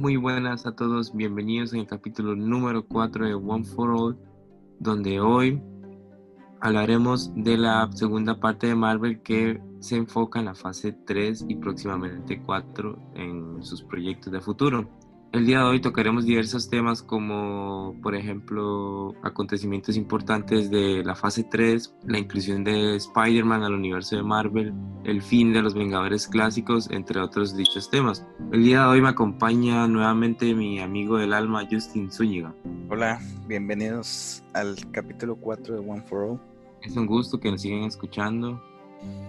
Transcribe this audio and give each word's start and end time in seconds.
Muy 0.00 0.16
buenas 0.16 0.64
a 0.64 0.72
todos, 0.74 1.14
bienvenidos 1.14 1.74
en 1.74 1.80
el 1.80 1.86
capítulo 1.86 2.34
número 2.34 2.86
4 2.86 3.26
de 3.26 3.34
One 3.34 3.64
for 3.64 3.90
All, 3.90 4.18
donde 4.78 5.20
hoy 5.20 5.60
hablaremos 6.62 7.30
de 7.34 7.58
la 7.58 7.86
segunda 7.92 8.40
parte 8.40 8.68
de 8.68 8.74
Marvel 8.74 9.20
que 9.20 9.60
se 9.80 9.96
enfoca 9.96 10.38
en 10.38 10.46
la 10.46 10.54
fase 10.54 10.92
3 11.06 11.44
y 11.48 11.56
próximamente 11.56 12.40
4 12.40 12.98
en 13.16 13.62
sus 13.62 13.82
proyectos 13.82 14.32
de 14.32 14.40
futuro. 14.40 14.88
El 15.32 15.46
día 15.46 15.58
de 15.58 15.64
hoy 15.64 15.80
tocaremos 15.80 16.24
diversos 16.24 16.68
temas 16.68 17.04
como, 17.04 17.94
por 18.02 18.16
ejemplo, 18.16 19.14
acontecimientos 19.22 19.96
importantes 19.96 20.72
de 20.72 21.04
la 21.04 21.14
fase 21.14 21.44
3, 21.44 21.94
la 22.04 22.18
inclusión 22.18 22.64
de 22.64 22.96
Spider-Man 22.96 23.62
al 23.62 23.74
universo 23.74 24.16
de 24.16 24.24
Marvel, 24.24 24.74
el 25.04 25.22
fin 25.22 25.52
de 25.52 25.62
los 25.62 25.74
Vengadores 25.74 26.26
clásicos, 26.26 26.90
entre 26.90 27.20
otros 27.20 27.56
dichos 27.56 27.88
temas. 27.88 28.26
El 28.50 28.64
día 28.64 28.80
de 28.80 28.86
hoy 28.86 29.02
me 29.02 29.10
acompaña 29.10 29.86
nuevamente 29.86 30.52
mi 30.52 30.80
amigo 30.80 31.16
del 31.16 31.32
alma, 31.32 31.64
Justin 31.70 32.10
Zúñiga. 32.10 32.52
Hola, 32.88 33.20
bienvenidos 33.46 34.42
al 34.52 34.74
capítulo 34.90 35.36
4 35.36 35.80
de 35.80 35.88
One 35.88 36.02
for 36.02 36.22
All. 36.24 36.40
Es 36.82 36.96
un 36.96 37.06
gusto 37.06 37.38
que 37.38 37.52
nos 37.52 37.62
sigan 37.62 37.84
escuchando. 37.84 38.60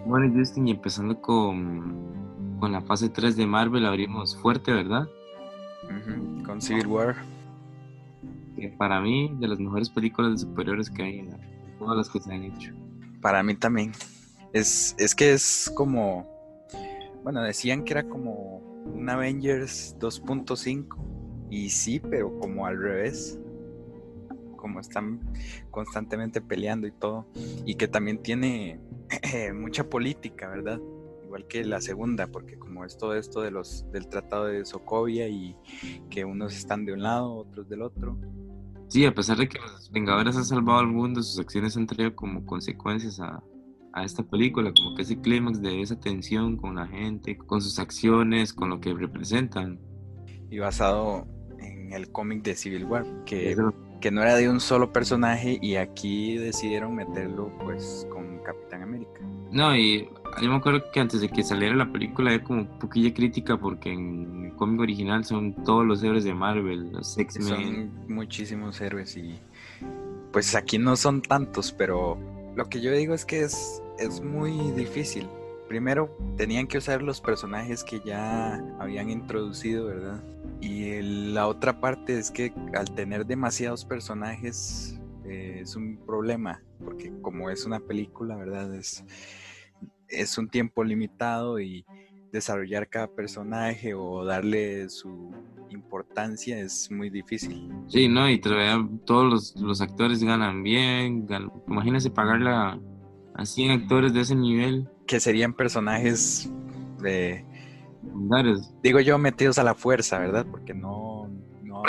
Bueno, 0.08 0.34
Justin, 0.36 0.68
y 0.68 0.72
empezando 0.72 1.22
con, 1.22 2.58
con 2.60 2.72
la 2.72 2.82
fase 2.82 3.10
3 3.10 3.36
de 3.36 3.46
Marvel, 3.46 3.86
abrimos 3.86 4.36
fuerte, 4.36 4.74
¿verdad? 4.74 5.08
Con 6.46 6.62
Civil 6.62 6.88
War. 6.88 7.16
Que 8.56 8.70
para 8.70 9.02
mí, 9.02 9.36
de 9.40 9.48
las 9.48 9.60
mejores 9.60 9.90
películas 9.90 10.32
de 10.34 10.38
superiores 10.40 10.90
que 10.90 11.04
hay 11.04 11.20
en 11.20 11.38
todas 11.80 11.98
las 11.98 12.10
que 12.10 12.20
se 12.20 12.34
han 12.34 12.44
hecho. 12.44 12.74
Para 13.22 13.44
mí 13.44 13.56
también. 13.56 13.92
Es, 14.54 14.96
es 14.98 15.16
que 15.16 15.34
es 15.34 15.72
como. 15.76 16.30
Bueno, 17.24 17.42
decían 17.44 17.84
que 17.84 17.94
era 17.94 18.04
como 18.04 18.58
un 18.86 19.10
Avengers 19.10 19.96
2.5. 20.00 20.86
Y 21.50 21.70
sí, 21.70 22.00
pero 22.00 22.38
como 22.40 22.66
al 22.66 22.78
revés. 22.78 23.40
Como 24.56 24.80
están 24.80 25.20
constantemente 25.72 26.42
peleando 26.42 26.88
y 26.88 26.92
todo. 26.92 27.26
Y 27.66 27.76
que 27.76 27.88
también 27.88 28.22
tiene 28.22 28.80
mucha 29.54 29.90
política, 29.90 30.50
¿verdad? 30.50 30.80
Igual 31.32 31.48
que 31.48 31.64
la 31.64 31.80
segunda, 31.80 32.28
porque 32.28 32.60
como 32.60 32.84
es 32.84 32.98
todo 32.98 33.16
esto 33.16 33.40
de 33.42 33.52
los 33.52 33.90
del 33.94 34.10
Tratado 34.10 34.48
de 34.48 34.66
Sokovia 34.66 35.30
y 35.30 35.56
que 36.10 36.26
unos 36.26 36.54
están 36.54 36.84
de 36.84 36.92
un 36.92 37.04
lado, 37.04 37.34
otros 37.34 37.70
del 37.70 37.84
otro. 37.84 38.20
Sí, 38.90 39.06
a 39.06 39.14
pesar 39.14 39.38
de 39.38 39.48
que 39.48 39.58
los 39.58 39.90
Vengadores 39.92 40.36
han 40.36 40.44
salvado 40.44 40.80
al 40.80 40.88
mundo, 40.88 41.24
sus 41.24 41.40
acciones 41.40 41.78
han 41.78 41.88
traído 41.88 42.14
como 42.14 42.46
consecuencias 42.46 43.22
a, 43.22 43.42
a 43.94 44.04
esta 44.04 44.24
película, 44.24 44.74
como 44.76 44.94
que 44.94 45.04
ese 45.04 45.22
clímax 45.22 45.62
de 45.62 45.82
esa 45.82 45.98
tensión 45.98 46.58
con 46.58 46.76
la 46.76 46.86
gente, 46.86 47.38
con 47.38 47.62
sus 47.62 47.80
acciones, 47.80 48.52
con 48.52 48.70
lo 48.70 48.82
que 48.82 48.94
representan. 48.94 49.80
Y 50.50 50.60
basado 50.60 51.26
en 51.60 51.94
el 51.94 52.12
cómic 52.12 52.44
de 52.44 52.56
Civil 52.56 52.84
War, 52.84 53.06
que, 53.24 53.56
que 54.02 54.12
no 54.12 54.22
era 54.22 54.36
de 54.36 54.50
un 54.50 54.60
solo 54.60 54.92
personaje 54.92 55.58
y 55.62 55.76
aquí 55.76 56.38
decidieron 56.38 56.96
meterlo 56.96 57.52
pues 57.64 58.06
con 58.12 58.40
Capitán 58.40 58.84
América. 58.84 59.22
No, 59.52 59.76
y 59.76 60.10
yo 60.42 60.50
me 60.50 60.56
acuerdo 60.56 60.84
que 60.92 61.00
antes 61.00 61.22
de 61.22 61.30
que 61.30 61.44
saliera 61.44 61.76
la 61.76 61.92
película 61.92 62.32
había 62.32 62.44
como 62.44 62.66
poquilla 62.80 63.14
crítica 63.14 63.58
porque 63.58 63.94
en 63.94 64.46
el 64.46 64.56
cómic 64.56 64.82
original 64.82 65.24
son 65.24 65.54
todos 65.64 65.86
los 65.86 66.04
héroes 66.04 66.24
de 66.24 66.34
Marvel, 66.34 66.92
los 66.92 67.18
X-Men. 67.18 67.48
Son 67.48 68.14
muchísimos 68.14 68.82
héroes 68.82 69.16
y 69.16 69.40
pues 70.32 70.56
aquí 70.56 70.78
no 70.78 70.96
son 70.96 71.22
tantos, 71.22 71.72
pero 71.72 72.18
lo 72.56 72.66
que 72.66 72.82
yo 72.82 72.92
digo 72.92 73.14
es 73.14 73.26
que 73.26 73.42
es, 73.42 73.82
es 74.00 74.22
muy 74.22 74.72
difícil. 74.72 75.28
Primero 75.72 76.14
tenían 76.36 76.68
que 76.68 76.80
usar 76.80 77.02
los 77.02 77.22
personajes 77.22 77.82
que 77.86 78.02
ya 78.02 78.62
habían 78.78 79.10
introducido, 79.10 79.86
¿verdad? 79.86 80.22
Y 80.60 81.02
la 81.02 81.48
otra 81.48 81.80
parte 81.80 82.20
es 82.20 82.30
que 82.30 82.54
al 82.74 82.94
tener 82.94 83.26
demasiados 83.26 83.86
personajes 83.86 85.00
eh, 85.24 85.60
es 85.62 85.78
un 85.78 85.96
problema, 86.06 86.62
porque 86.84 87.14
como 87.22 87.50
es 87.50 87.66
una 87.66 87.80
película, 87.80 88.36
¿verdad? 88.36 88.76
Es, 88.76 89.06
es 90.10 90.38
un 90.38 90.50
tiempo 90.50 90.84
limitado 90.84 91.58
y 91.58 91.86
desarrollar 92.34 92.90
cada 92.90 93.08
personaje 93.08 93.94
o 93.94 94.26
darle 94.26 94.90
su 94.90 95.32
importancia 95.70 96.60
es 96.60 96.92
muy 96.92 97.10
difícil. 97.10 97.72
Sí, 97.88 98.10
¿no? 98.10 98.30
Y 98.30 98.42
todos 98.42 99.56
los, 99.56 99.80
actores 99.80 100.22
ganan 100.22 100.64
bien. 100.64 101.26
imagínese 101.66 102.10
pagarle 102.10 102.50
a, 102.50 102.78
100 103.42 103.72
actores 103.72 104.14
de 104.14 104.20
ese 104.20 104.36
nivel. 104.36 104.90
Que 105.12 105.20
serían 105.20 105.52
personajes 105.52 106.50
de... 107.02 107.44
Digo 108.82 109.02
yo, 109.02 109.18
metidos 109.18 109.60
a 109.60 109.64
la 109.66 109.76
fuerza, 109.76 110.20
¿verdad? 110.20 110.46
Porque 110.50 110.74
no... 110.74 111.28
No, 111.62 111.84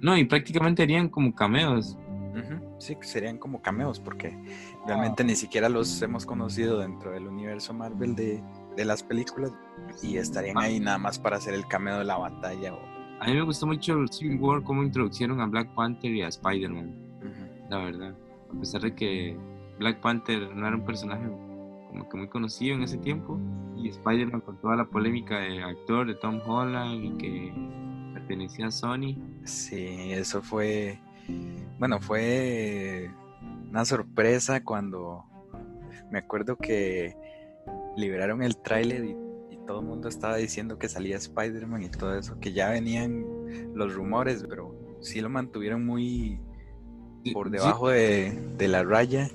no 0.00 0.16
y 0.16 0.24
prácticamente 0.24 0.82
harían 0.82 1.10
como 1.10 1.34
cameos. 1.34 1.98
Sí, 2.78 2.96
serían 3.02 3.36
como 3.36 3.60
cameos, 3.60 4.00
porque 4.00 4.34
realmente 4.86 5.22
ni 5.22 5.36
siquiera 5.36 5.68
los 5.68 6.00
hemos 6.00 6.24
conocido 6.24 6.78
dentro 6.78 7.10
del 7.10 7.26
universo 7.26 7.74
Marvel 7.74 8.16
de, 8.16 8.42
las 8.78 9.02
películas 9.02 9.52
y 10.02 10.16
estarían 10.16 10.56
ahí 10.56 10.80
nada 10.80 10.96
más 10.96 11.18
para 11.18 11.36
hacer 11.36 11.52
el 11.52 11.68
cameo 11.68 11.98
de 11.98 12.04
la 12.04 12.16
batalla. 12.16 12.72
A 13.20 13.26
mí 13.26 13.34
me 13.34 13.42
gustó 13.42 13.66
mucho 13.66 14.02
Civil 14.08 14.40
War, 14.40 14.62
cómo 14.62 14.82
introducieron 14.82 15.42
a 15.42 15.46
Black 15.46 15.74
Panther 15.74 16.10
y 16.10 16.22
a 16.22 16.28
Spider-Man, 16.28 16.94
la 17.68 17.78
verdad. 17.84 18.14
A 18.50 18.60
pesar 18.60 18.80
de 18.80 18.94
que 18.94 19.36
Black 19.78 20.00
Panther 20.00 20.56
no 20.56 20.66
era 20.66 20.74
un 20.74 20.86
personaje 20.86 21.26
como 21.94 22.08
que 22.08 22.16
muy 22.16 22.28
conocido 22.28 22.74
en 22.74 22.82
ese 22.82 22.98
tiempo, 22.98 23.38
y 23.76 23.88
Spider-Man 23.88 24.40
con 24.40 24.60
toda 24.60 24.74
la 24.74 24.84
polémica 24.84 25.38
de 25.38 25.62
actor 25.62 26.06
de 26.06 26.14
Tom 26.16 26.40
Holland 26.44 27.04
y 27.04 27.16
que 27.16 27.54
pertenecía 28.14 28.66
a 28.66 28.70
Sony. 28.72 29.16
Sí, 29.44 30.12
eso 30.12 30.42
fue 30.42 30.98
bueno, 31.78 32.00
fue 32.00 33.10
una 33.70 33.84
sorpresa 33.84 34.62
cuando 34.62 35.24
me 36.10 36.18
acuerdo 36.18 36.56
que 36.56 37.16
liberaron 37.96 38.42
el 38.42 38.56
tráiler 38.56 39.04
y, 39.04 39.24
todo 39.66 39.80
el 39.80 39.86
mundo 39.86 40.10
estaba 40.10 40.36
diciendo 40.36 40.78
que 40.78 40.90
salía 40.90 41.16
Spider-Man 41.16 41.84
y 41.84 41.88
todo 41.88 42.18
eso, 42.18 42.38
que 42.38 42.52
ya 42.52 42.68
venían 42.68 43.24
los 43.74 43.94
rumores, 43.94 44.44
pero 44.46 44.74
sí 45.00 45.22
lo 45.22 45.30
mantuvieron 45.30 45.86
muy 45.86 46.38
por 47.32 47.48
debajo 47.48 47.88
de, 47.88 48.54
la 48.58 48.82
raya 48.82 49.30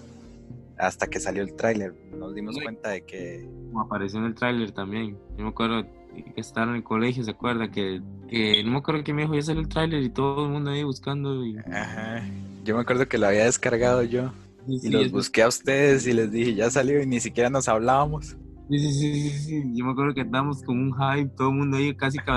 hasta 0.80 1.08
que 1.08 1.20
salió 1.20 1.44
el 1.44 1.56
tráiler. 1.56 1.94
Nos 2.18 2.34
dimos 2.34 2.58
cuenta 2.62 2.90
de 2.90 3.02
que... 3.02 3.46
Como 3.68 3.82
apareció 3.82 4.20
en 4.20 4.26
el 4.26 4.36
tráiler 4.36 4.72
también. 4.72 5.18
Yo 5.38 5.44
me 5.44 5.50
acuerdo 5.50 5.86
que 6.14 6.42
estaban 6.42 6.70
en 6.70 6.76
el 6.78 6.84
colegio, 6.84 7.24
¿se 7.24 7.32
acuerda? 7.32 7.70
Que, 7.70 8.02
que 8.30 8.64
no 8.64 8.72
me 8.72 8.78
acuerdo 8.78 9.04
que 9.04 9.14
me 9.14 9.24
dijo, 9.24 9.36
ya 9.36 9.42
salió 9.42 9.62
el 9.62 9.68
tráiler 9.68 10.02
y 10.02 10.10
todo 10.10 10.46
el 10.46 10.52
mundo 10.52 10.72
ahí 10.72 10.84
buscando. 10.84 11.46
Y... 11.46 11.58
Ajá. 11.58 12.24
Yo 12.64 12.76
me 12.76 12.82
acuerdo 12.82 13.08
que 13.08 13.18
lo 13.18 13.28
había 13.28 13.44
descargado 13.46 14.04
yo. 14.04 14.32
y 14.68 14.90
los 14.90 15.12
busqué 15.12 15.44
a 15.44 15.50
ustedes 15.50 16.08
y 16.08 16.14
les 16.14 16.32
dije, 16.32 16.56
ya 16.56 16.70
salió 16.70 17.02
y 17.02 17.06
ni 17.06 17.20
siquiera 17.20 17.50
nos 17.50 17.68
hablábamos. 17.68 18.38
Sí, 18.70 18.80
sí, 18.80 18.94
sí, 18.94 19.30
sí, 19.30 19.64
Yo 19.74 19.84
me 19.84 19.92
acuerdo 19.92 20.14
que 20.14 20.22
estábamos 20.22 20.62
con 20.64 20.78
un 20.78 20.94
hype, 20.94 21.32
todo 21.36 21.50
el 21.50 21.56
mundo 21.56 21.78
ahí 21.78 21.96
casi 21.96 22.20
que 22.20 22.32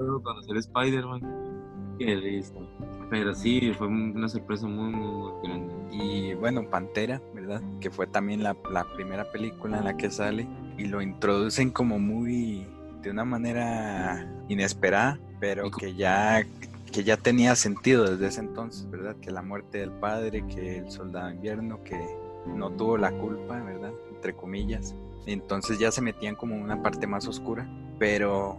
abrazado 0.00 0.22
conocer 0.22 0.56
Spider-Man. 0.56 1.96
Qué 1.98 2.16
listo. 2.16 2.66
Pero 3.10 3.34
sí, 3.34 3.72
fue 3.76 3.88
una 3.88 4.28
sorpresa 4.28 4.66
muy, 4.66 4.92
muy, 4.92 5.32
grande. 5.42 5.74
Y 5.92 6.34
bueno, 6.34 6.68
Pantera, 6.68 7.20
¿verdad? 7.34 7.60
Que 7.80 7.90
fue 7.90 8.06
también 8.06 8.42
la, 8.42 8.56
la 8.70 8.84
primera 8.94 9.30
película 9.30 9.78
en 9.78 9.84
la 9.84 9.96
que 9.96 10.10
sale. 10.10 10.46
Y 10.78 10.86
lo 10.86 11.02
introducen 11.02 11.70
como 11.70 11.98
muy 11.98 12.66
de 13.02 13.10
una 13.10 13.24
manera 13.24 14.26
inesperada, 14.48 15.18
pero 15.40 15.70
que 15.70 15.94
ya, 15.94 16.46
que 16.92 17.04
ya 17.04 17.16
tenía 17.16 17.54
sentido 17.56 18.04
desde 18.10 18.28
ese 18.28 18.40
entonces, 18.40 18.88
¿verdad? 18.90 19.16
Que 19.16 19.30
la 19.30 19.42
muerte 19.42 19.78
del 19.78 19.90
padre, 19.90 20.46
que 20.46 20.78
el 20.78 20.90
soldado 20.90 21.30
invierno, 21.30 21.82
que 21.82 21.98
no 22.46 22.70
tuvo 22.70 22.96
la 22.96 23.10
culpa, 23.12 23.60
¿verdad? 23.60 23.92
Entre 24.14 24.34
comillas. 24.34 24.94
Entonces 25.26 25.78
ya 25.78 25.90
se 25.90 26.00
metían 26.00 26.34
como 26.34 26.54
en 26.54 26.62
una 26.62 26.82
parte 26.82 27.06
más 27.06 27.26
oscura, 27.26 27.68
pero 27.98 28.58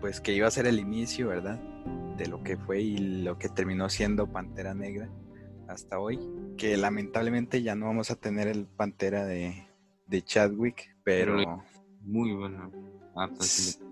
pues 0.00 0.20
que 0.20 0.34
iba 0.34 0.46
a 0.46 0.50
ser 0.50 0.66
el 0.66 0.78
inicio, 0.78 1.28
¿verdad? 1.28 1.60
De 2.16 2.26
lo 2.26 2.42
que 2.42 2.56
fue 2.56 2.80
y 2.80 3.22
lo 3.22 3.38
que 3.38 3.48
terminó 3.48 3.88
siendo 3.88 4.30
Pantera 4.30 4.74
Negra 4.74 5.08
hasta 5.68 5.98
hoy. 5.98 6.18
Que 6.56 6.76
lamentablemente 6.76 7.62
ya 7.62 7.74
no 7.74 7.86
vamos 7.86 8.10
a 8.10 8.16
tener 8.16 8.48
el 8.48 8.66
Pantera 8.66 9.24
de, 9.24 9.66
de 10.06 10.22
Chadwick, 10.22 10.96
pero... 11.04 11.62
Muy 12.02 12.32
bueno. 12.32 12.72
Ah, 13.14 13.28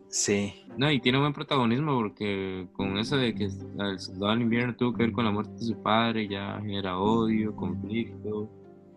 sí. 0.09 0.65
No, 0.79 0.91
y 0.91 1.01
tiene 1.01 1.19
buen 1.19 1.35
protagonismo 1.35 1.95
porque 1.95 2.67
con 2.73 2.97
eso 2.97 3.17
de 3.17 3.35
que 3.35 3.45
el 3.45 4.01
soldado 4.01 4.33
del 4.33 4.43
invierno 4.43 4.75
tuvo 4.75 4.95
que 4.95 5.03
ver 5.03 5.13
con 5.13 5.27
la 5.27 5.31
muerte 5.31 5.53
de 5.53 5.65
su 5.65 5.83
padre, 5.83 6.27
ya 6.29 6.59
genera 6.61 6.99
odio, 6.99 7.55
conflicto, 7.55 8.49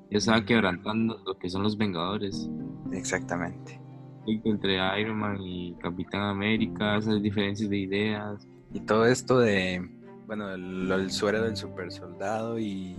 ya 0.10 0.18
estaba 0.18 0.46
quebrantando 0.46 1.22
lo 1.26 1.38
que 1.38 1.50
son 1.50 1.64
los 1.64 1.78
Vengadores. 1.78 2.50
Exactamente. 2.94 3.81
Entre 4.26 4.78
Iron 5.02 5.18
Man 5.18 5.42
y 5.42 5.74
Capitán 5.76 6.22
América, 6.22 6.98
esas 6.98 7.22
diferencias 7.22 7.70
de 7.70 7.78
ideas. 7.78 8.48
Y 8.74 8.80
todo 8.82 9.06
esto 9.06 9.40
de, 9.40 9.90
bueno, 10.28 10.52
el, 10.52 10.92
el 10.92 11.12
suero 11.12 11.42
del 11.44 11.56
super 11.58 11.92
soldado 11.92 12.60
y 12.60 12.96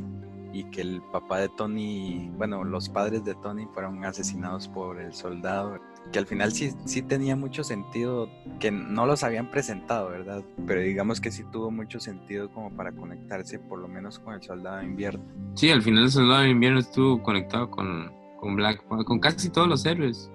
y 0.52 0.64
que 0.64 0.82
el 0.82 1.02
papá 1.12 1.38
de 1.38 1.48
Tony, 1.48 2.30
bueno, 2.36 2.64
los 2.64 2.88
padres 2.88 3.24
de 3.24 3.34
Tony 3.36 3.66
fueron 3.72 4.04
asesinados 4.04 4.69
por 4.69 5.00
el 5.00 5.12
soldado. 5.14 5.80
que 6.12 6.19
al 6.19 6.26
final 6.26 6.52
sí, 6.52 6.72
sí 6.84 7.02
tenía 7.02 7.36
mucho 7.36 7.64
sentido, 7.64 8.28
que 8.60 8.70
no 8.70 9.06
los 9.06 9.22
habían 9.22 9.50
presentado, 9.50 10.10
¿verdad? 10.10 10.44
Pero 10.66 10.80
digamos 10.80 11.20
que 11.20 11.30
sí 11.30 11.44
tuvo 11.50 11.70
mucho 11.70 12.00
sentido 12.00 12.50
como 12.50 12.70
para 12.70 12.92
conectarse 12.92 13.58
por 13.58 13.78
lo 13.78 13.88
menos 13.88 14.19
con 14.19 14.34
el 14.34 14.42
Soldado 14.42 14.78
de 14.78 14.84
Invierno. 14.84 15.24
Sí, 15.54 15.70
al 15.70 15.82
final 15.82 16.04
el 16.04 16.10
Soldado 16.10 16.42
de 16.42 16.50
Invierno 16.50 16.80
estuvo 16.80 17.22
conectado 17.22 17.70
con, 17.70 18.12
con 18.38 18.56
Black, 18.56 18.84
con 18.86 19.20
casi 19.20 19.48
todos 19.48 19.69
los 19.69 19.86
héroes. 19.86 20.30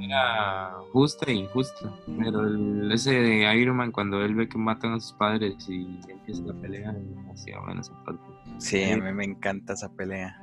Era 0.00 0.74
justa 0.92 1.26
e 1.26 1.34
injusta, 1.34 1.92
pero 2.18 2.46
el, 2.46 2.90
ese 2.92 3.12
de 3.12 3.56
Iron 3.60 3.76
Man 3.76 3.92
cuando 3.92 4.22
él 4.24 4.34
ve 4.34 4.48
que 4.48 4.56
matan 4.56 4.92
a 4.92 5.00
sus 5.00 5.12
padres 5.14 5.56
y 5.68 5.98
empieza 6.08 6.42
la 6.42 6.54
pelea, 6.54 6.92
demasiado 6.92 7.64
buena 7.64 7.80
esa 7.80 8.04
parte. 8.04 8.22
Sí, 8.58 8.84
a 8.84 8.96
mí 8.96 9.12
me 9.12 9.24
encanta 9.24 9.72
esa 9.72 9.92
pelea. 9.92 10.40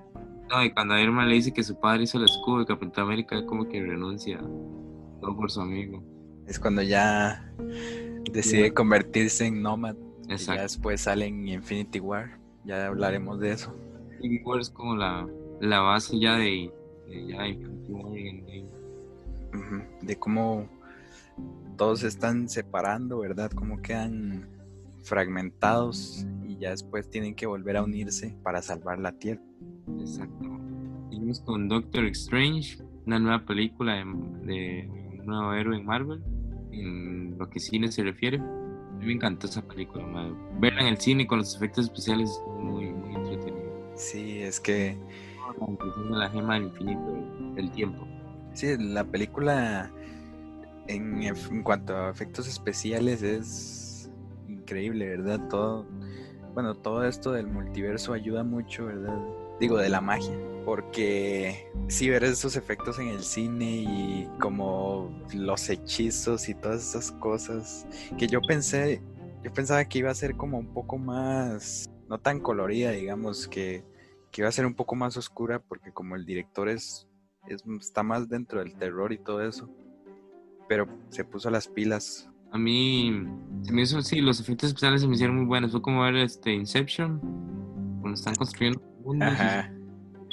No, 0.50 0.64
y 0.64 0.72
cuando 0.72 0.98
Iron 1.00 1.16
Man 1.16 1.30
le 1.30 1.36
dice 1.36 1.54
que 1.54 1.64
su 1.64 1.80
padre 1.80 2.04
hizo 2.04 2.18
el 2.18 2.26
escudo 2.26 2.60
de 2.60 2.66
Capitán 2.66 3.06
América, 3.06 3.46
como 3.46 3.68
que 3.68 3.82
renuncia 3.82 4.40
todo 5.22 5.36
por 5.36 5.50
su 5.50 5.62
amigo. 5.62 6.04
Es 6.48 6.60
cuando 6.60 6.82
ya 6.82 7.52
decide 8.32 8.74
convertirse 8.74 9.48
en 9.48 9.62
Nomad. 9.62 9.96
Exacto. 10.30 10.54
Y 10.54 10.56
ya 10.58 10.62
después 10.64 11.02
sale 11.02 11.26
en 11.28 11.48
Infinity 11.48 12.00
War. 12.00 12.40
Ya 12.64 12.88
hablaremos 12.88 13.40
de 13.40 13.52
eso. 13.52 13.76
Infinity 14.14 14.44
War 14.44 14.60
es 14.60 14.70
como 14.70 14.96
la, 14.96 15.28
la 15.62 15.80
base 15.80 16.20
ya 16.20 16.36
de, 16.38 16.72
ya 17.08 17.48
Infinity 17.48 17.92
War 17.92 18.12
de 20.02 20.16
cómo 20.18 20.68
todos 21.78 22.00
se 22.02 22.08
están 22.08 22.50
separando, 22.50 23.20
¿verdad? 23.20 23.52
Cómo 23.52 23.82
quedan 23.82 24.48
fragmentados 25.04 26.26
y 26.48 26.58
ya 26.58 26.72
después 26.72 27.10
tienen 27.10 27.36
que 27.36 27.46
volver 27.46 27.78
a 27.78 27.84
unirse 27.84 28.36
para 28.44 28.62
salvar 28.62 29.00
la 29.00 29.12
Tierra. 29.12 29.42
Exacto. 30.00 30.60
Seguimos 31.10 31.40
con 31.42 31.68
Doctor 31.68 32.06
Strange, 32.06 32.78
una 33.06 33.20
nueva 33.20 33.46
película 33.46 33.96
de, 33.96 34.90
un 35.20 35.26
nuevo 35.26 35.54
héroe 35.54 35.78
en 35.78 35.86
Marvel, 35.86 36.24
en 36.72 37.38
lo 37.38 37.50
que 37.50 37.60
cine 37.60 37.92
se 37.92 38.04
refiere. 38.04 38.40
A 38.40 38.98
mí 38.98 39.06
me 39.06 39.14
encantó 39.14 39.48
esa 39.48 39.62
película, 39.62 40.06
verla 40.60 40.82
en 40.82 40.88
el 40.88 40.98
cine 40.98 41.28
con 41.28 41.40
los 41.40 41.56
efectos 41.56 41.86
especiales 41.86 42.30
es 42.30 42.64
muy, 42.64 42.86
muy 42.88 43.16
entretenido. 43.16 43.92
Sí, 43.96 44.40
es 44.40 44.60
que... 44.60 44.98
La, 46.10 46.18
la 46.18 46.30
gema 46.30 46.56
del 46.56 46.64
infinito, 46.64 47.54
el 47.56 47.72
tiempo. 47.72 48.06
Sí, 48.56 48.78
la 48.78 49.04
película 49.04 49.92
en, 50.88 51.64
cuanto 51.64 51.94
a 51.94 52.10
efectos 52.10 52.48
especiales 52.48 53.22
es 53.22 54.10
increíble, 54.48 55.10
¿verdad? 55.10 55.42
Todo, 55.50 55.86
bueno, 56.54 56.74
todo 56.74 57.04
esto 57.06 57.34
del 57.34 57.48
multiverso 57.48 58.14
ayuda 58.14 58.46
mucho, 58.46 58.86
¿verdad? 58.86 59.20
Digo, 59.60 59.78
de 59.78 59.90
la 59.90 60.00
magia, 60.00 60.38
porque 60.64 61.70
sí 61.90 62.10
ver 62.10 62.24
esos 62.24 62.56
efectos 62.56 62.98
en 63.00 63.10
el 63.10 63.24
cine 63.24 63.66
y 63.66 64.30
como 64.40 65.22
los 65.34 65.70
hechizos 65.70 66.48
y 66.48 66.56
todas 66.56 66.82
esas 66.82 67.12
cosas 67.12 67.86
que 68.18 68.28
yo 68.28 68.42
pensé, 68.42 69.02
yo 69.44 69.52
pensaba 69.52 69.84
que 69.84 70.00
iba 70.00 70.12
a 70.12 70.16
ser 70.16 70.38
como 70.38 70.58
un 70.58 70.74
poco 70.74 70.98
más, 70.98 71.90
no 72.08 72.20
tan 72.20 72.40
colorida, 72.40 72.92
digamos, 72.92 73.50
que, 73.50 73.84
que 74.32 74.42
iba 74.42 74.48
a 74.48 74.54
ser 74.54 74.66
un 74.66 74.76
poco 74.76 74.96
más 74.96 75.18
oscura, 75.18 75.60
porque 75.60 75.92
como 75.92 76.16
el 76.16 76.26
director 76.26 76.70
es 76.70 77.06
está 77.48 78.04
más 78.04 78.28
dentro 78.28 78.60
del 78.60 78.76
terror 78.76 79.14
y 79.14 79.18
todo 79.18 79.42
eso. 79.44 79.70
Pero 80.68 80.88
se 81.10 81.24
puso 81.24 81.50
las 81.50 81.68
pilas. 81.68 82.30
A 82.52 82.58
mí 82.58 83.12
se 83.64 83.74
me 83.74 83.82
hizo, 83.82 84.02
sí, 84.02 84.22
los 84.22 84.40
efectos 84.40 84.70
especiales 84.70 85.02
se 85.02 85.08
me 85.08 85.16
hicieron 85.16 85.38
muy 85.38 85.46
buenos. 85.46 85.72
Fue 85.72 85.82
como 85.82 86.02
ver 86.02 86.16
este 86.16 86.54
Inception, 86.54 87.20
cuando 88.02 88.14
están 88.14 88.36
construyendo 88.36 88.82
mundos. 89.04 89.34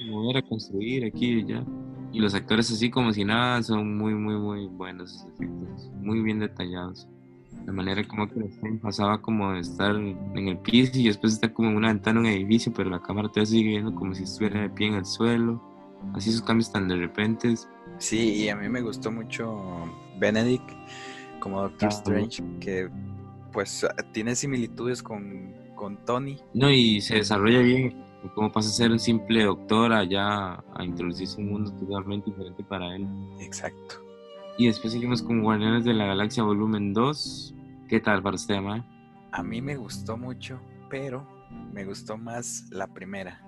Mover 0.08 0.38
a 0.38 0.42
construir 0.42 1.04
aquí 1.04 1.32
y 1.32 1.42
allá. 1.42 1.64
Y 2.12 2.20
los 2.20 2.34
actores 2.34 2.70
así 2.70 2.90
como 2.90 3.12
si 3.12 3.24
nada 3.24 3.62
son 3.62 3.96
muy, 3.96 4.14
muy, 4.14 4.36
muy 4.36 4.66
buenos 4.66 5.14
esos 5.14 5.26
efectos. 5.32 5.90
Muy 6.00 6.20
bien 6.20 6.40
detallados. 6.40 7.08
De 7.64 7.72
manera 7.72 8.02
como 8.04 8.28
que 8.28 8.40
pasaba 8.82 9.22
como 9.22 9.52
de 9.52 9.60
estar 9.60 9.94
en 9.94 10.48
el 10.48 10.58
piso 10.58 10.98
y 10.98 11.06
después 11.06 11.34
está 11.34 11.52
como 11.52 11.70
en 11.70 11.76
una 11.76 11.88
ventana 11.88 12.20
en 12.20 12.26
un 12.26 12.32
edificio, 12.32 12.72
pero 12.74 12.90
la 12.90 13.00
cámara 13.00 13.28
te 13.30 13.44
sigue 13.46 13.70
viendo 13.70 13.94
como 13.94 14.14
si 14.14 14.24
estuviera 14.24 14.62
de 14.62 14.70
pie 14.70 14.88
en 14.88 14.94
el 14.94 15.04
suelo 15.04 15.71
así 16.14 16.30
esos 16.30 16.42
cambios 16.42 16.72
tan 16.72 16.88
de 16.88 16.96
repente. 16.96 17.54
Sí, 17.98 18.44
y 18.44 18.48
a 18.48 18.56
mí 18.56 18.68
me 18.68 18.80
gustó 18.80 19.10
mucho 19.10 19.62
Benedict 20.18 20.68
como 21.40 21.62
Doctor 21.62 21.88
Strange, 21.88 22.42
que 22.60 22.88
pues 23.52 23.86
tiene 24.12 24.34
similitudes 24.34 25.02
con, 25.02 25.52
con 25.74 26.04
Tony. 26.04 26.38
No, 26.54 26.70
y 26.70 27.00
se 27.00 27.16
desarrolla 27.16 27.60
bien, 27.60 28.02
cómo 28.34 28.50
pasa 28.50 28.68
a 28.68 28.72
ser 28.72 28.90
un 28.90 28.98
simple 28.98 29.44
doctor 29.44 29.92
allá 29.92 30.54
a 30.74 30.84
introducirse 30.84 31.40
un 31.40 31.50
mundo 31.50 31.72
totalmente 31.72 32.30
diferente 32.30 32.62
para 32.64 32.94
él. 32.94 33.06
Exacto. 33.40 33.96
Y 34.58 34.66
después 34.66 34.92
seguimos 34.92 35.22
con 35.22 35.42
Guardianes 35.42 35.84
de 35.84 35.94
la 35.94 36.06
Galaxia 36.06 36.42
Volumen 36.42 36.92
2. 36.92 37.54
¿Qué 37.88 38.00
tal 38.00 38.22
para 38.22 38.36
usted, 38.36 38.60
Ma? 38.60 38.86
A 39.32 39.42
mí 39.42 39.60
me 39.60 39.76
gustó 39.76 40.16
mucho, 40.16 40.60
pero 40.90 41.26
me 41.72 41.84
gustó 41.84 42.16
más 42.16 42.68
la 42.70 42.86
primera. 42.86 43.42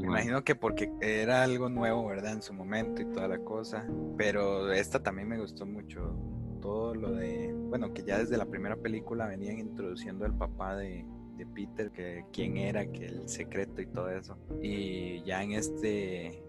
Me 0.00 0.06
imagino 0.06 0.42
que 0.44 0.54
porque 0.54 0.90
era 1.00 1.42
algo 1.42 1.68
nuevo, 1.68 2.06
¿verdad? 2.06 2.32
En 2.32 2.42
su 2.42 2.52
momento 2.52 3.02
y 3.02 3.06
toda 3.06 3.28
la 3.28 3.38
cosa. 3.38 3.86
Pero 4.16 4.72
esta 4.72 5.02
también 5.02 5.28
me 5.28 5.38
gustó 5.38 5.66
mucho. 5.66 6.14
Todo 6.60 6.94
lo 6.94 7.12
de, 7.12 7.52
bueno, 7.68 7.92
que 7.92 8.02
ya 8.02 8.18
desde 8.18 8.36
la 8.36 8.46
primera 8.46 8.76
película 8.76 9.26
venían 9.26 9.58
introduciendo 9.58 10.24
al 10.24 10.36
papá 10.36 10.76
de, 10.76 11.04
de 11.36 11.46
Peter, 11.46 11.90
que 11.90 12.24
quién 12.32 12.56
era, 12.56 12.86
que 12.86 13.06
el 13.06 13.28
secreto 13.28 13.82
y 13.82 13.86
todo 13.86 14.10
eso. 14.10 14.36
Y 14.62 15.22
ya 15.24 15.42
en 15.42 15.52
este, 15.52 16.42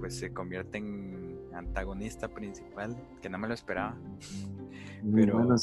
pues 0.00 0.16
se 0.18 0.32
convierte 0.32 0.78
en 0.78 1.38
antagonista 1.54 2.28
principal, 2.28 2.96
que 3.22 3.28
no 3.28 3.38
me 3.38 3.48
lo 3.48 3.54
esperaba. 3.54 3.96
Pero 5.14 5.34
bueno, 5.34 5.54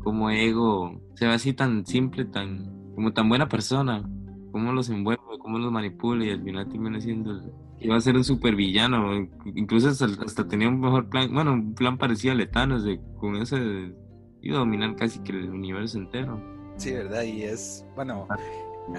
como 0.00 0.30
ego, 0.30 1.00
se 1.14 1.26
ve 1.26 1.32
así 1.32 1.52
tan 1.52 1.86
simple, 1.86 2.24
tan 2.24 2.92
como 2.94 3.12
tan 3.12 3.28
buena 3.28 3.48
persona 3.48 4.04
cómo 4.50 4.72
los 4.72 4.88
envuelve, 4.90 5.22
cómo 5.38 5.58
los 5.58 5.72
manipula 5.72 6.24
y 6.24 6.30
al 6.30 6.42
final 6.42 6.68
termina 6.68 7.00
siendo 7.00 7.40
iba 7.80 7.96
a 7.96 8.00
ser 8.00 8.16
un 8.16 8.24
super 8.24 8.54
villano, 8.54 9.26
incluso 9.54 9.88
hasta, 9.88 10.46
tenía 10.48 10.68
un 10.68 10.80
mejor 10.80 11.08
plan, 11.08 11.32
bueno, 11.32 11.54
un 11.54 11.74
plan 11.74 11.96
parecido 11.96 12.32
a 12.32 12.36
Letanos, 12.36 12.84
de 12.84 13.00
con 13.18 13.36
ese 13.36 13.94
iba 14.42 14.56
a 14.56 14.60
dominar 14.60 14.96
casi 14.96 15.20
que 15.20 15.32
el 15.32 15.50
universo 15.50 15.98
entero. 15.98 16.40
Sí, 16.76 16.92
verdad, 16.92 17.22
y 17.22 17.42
es, 17.42 17.84
bueno, 17.94 18.26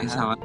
esa 0.02 0.36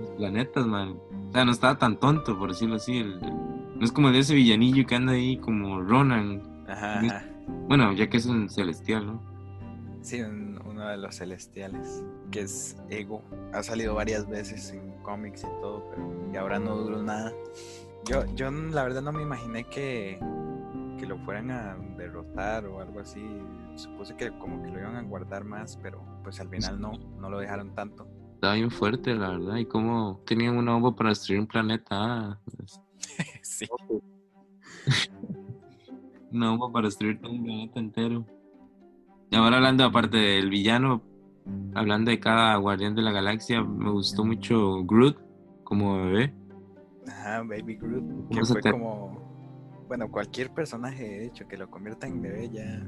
los 0.00 0.10
planetas, 0.16 0.66
man. 0.66 0.96
O 1.28 1.32
sea, 1.32 1.44
no 1.44 1.52
estaba 1.52 1.78
tan 1.78 1.98
tonto, 1.98 2.38
por 2.38 2.50
decirlo 2.50 2.76
así. 2.76 3.02
no 3.02 3.84
es 3.84 3.92
como 3.92 4.10
de 4.10 4.20
ese 4.20 4.34
villanillo 4.34 4.86
que 4.86 4.94
anda 4.94 5.12
ahí 5.12 5.36
como 5.36 5.80
Ronan. 5.82 6.42
Ajá, 6.68 7.00
Bueno, 7.68 7.92
ya 7.92 8.08
que 8.08 8.16
es 8.16 8.26
un 8.26 8.48
celestial, 8.48 9.06
¿no? 9.06 9.22
Sí, 10.02 10.22
uno 10.22 10.88
de 10.88 10.96
los 10.96 11.16
celestiales, 11.16 12.02
que 12.30 12.40
es 12.40 12.76
Ego. 12.88 13.22
Ha 13.52 13.62
salido 13.62 13.94
varias 13.94 14.28
veces 14.28 14.70
en 14.70 14.90
cómics 15.02 15.42
y 15.42 15.60
todo, 15.60 15.84
pero 15.90 16.30
y 16.32 16.36
ahora 16.36 16.58
no 16.58 16.76
duró 16.76 17.02
nada. 17.02 17.32
Yo, 18.06 18.24
yo 18.34 18.50
la 18.50 18.82
verdad 18.82 19.02
no 19.02 19.12
me 19.12 19.22
imaginé 19.22 19.64
que, 19.64 20.18
que 20.98 21.06
lo 21.06 21.18
fueran 21.18 21.50
a 21.50 21.76
derrotar 21.98 22.66
o 22.66 22.80
algo 22.80 23.00
así. 23.00 23.22
Supuse 23.74 24.16
que 24.16 24.30
como 24.38 24.62
que 24.62 24.70
lo 24.70 24.78
iban 24.78 24.96
a 24.96 25.02
guardar 25.02 25.44
más, 25.44 25.78
pero 25.82 26.02
pues 26.22 26.40
al 26.40 26.48
final 26.48 26.80
no, 26.80 26.92
no 26.92 27.28
lo 27.28 27.38
dejaron 27.38 27.74
tanto. 27.74 28.06
Estaba 28.34 28.54
bien 28.54 28.70
fuerte, 28.70 29.14
la 29.14 29.30
verdad. 29.32 29.56
Y 29.56 29.66
como 29.66 30.22
tenían 30.24 30.56
una 30.56 30.72
bomba 30.72 30.96
para 30.96 31.10
destruir 31.10 31.40
un 31.40 31.46
planeta. 31.46 31.86
Ah, 31.90 32.40
pues. 32.56 32.80
sí. 33.42 33.68
una 36.32 36.50
bomba 36.50 36.72
para 36.72 36.86
destruir 36.86 37.20
todo 37.20 37.32
un 37.32 37.44
planeta 37.44 37.80
entero. 37.80 38.24
Y 39.30 39.36
ahora 39.36 39.58
hablando 39.58 39.84
aparte 39.84 40.16
del 40.16 40.50
villano, 40.50 41.02
hablando 41.74 42.10
de 42.10 42.18
cada 42.18 42.56
guardián 42.56 42.96
de 42.96 43.02
la 43.02 43.12
galaxia, 43.12 43.62
me 43.62 43.90
gustó 43.90 44.24
mucho 44.24 44.84
Groot 44.84 45.16
como 45.62 46.02
bebé. 46.02 46.34
Ajá, 47.06 47.42
Baby 47.42 47.76
Groot, 47.76 48.28
que 48.28 48.44
fue 48.44 48.60
como, 48.60 49.84
bueno, 49.86 50.10
cualquier 50.10 50.50
personaje 50.50 51.04
de 51.04 51.26
hecho 51.26 51.46
que 51.46 51.56
lo 51.56 51.70
convierta 51.70 52.08
en 52.08 52.20
bebé 52.20 52.50
ya, 52.50 52.84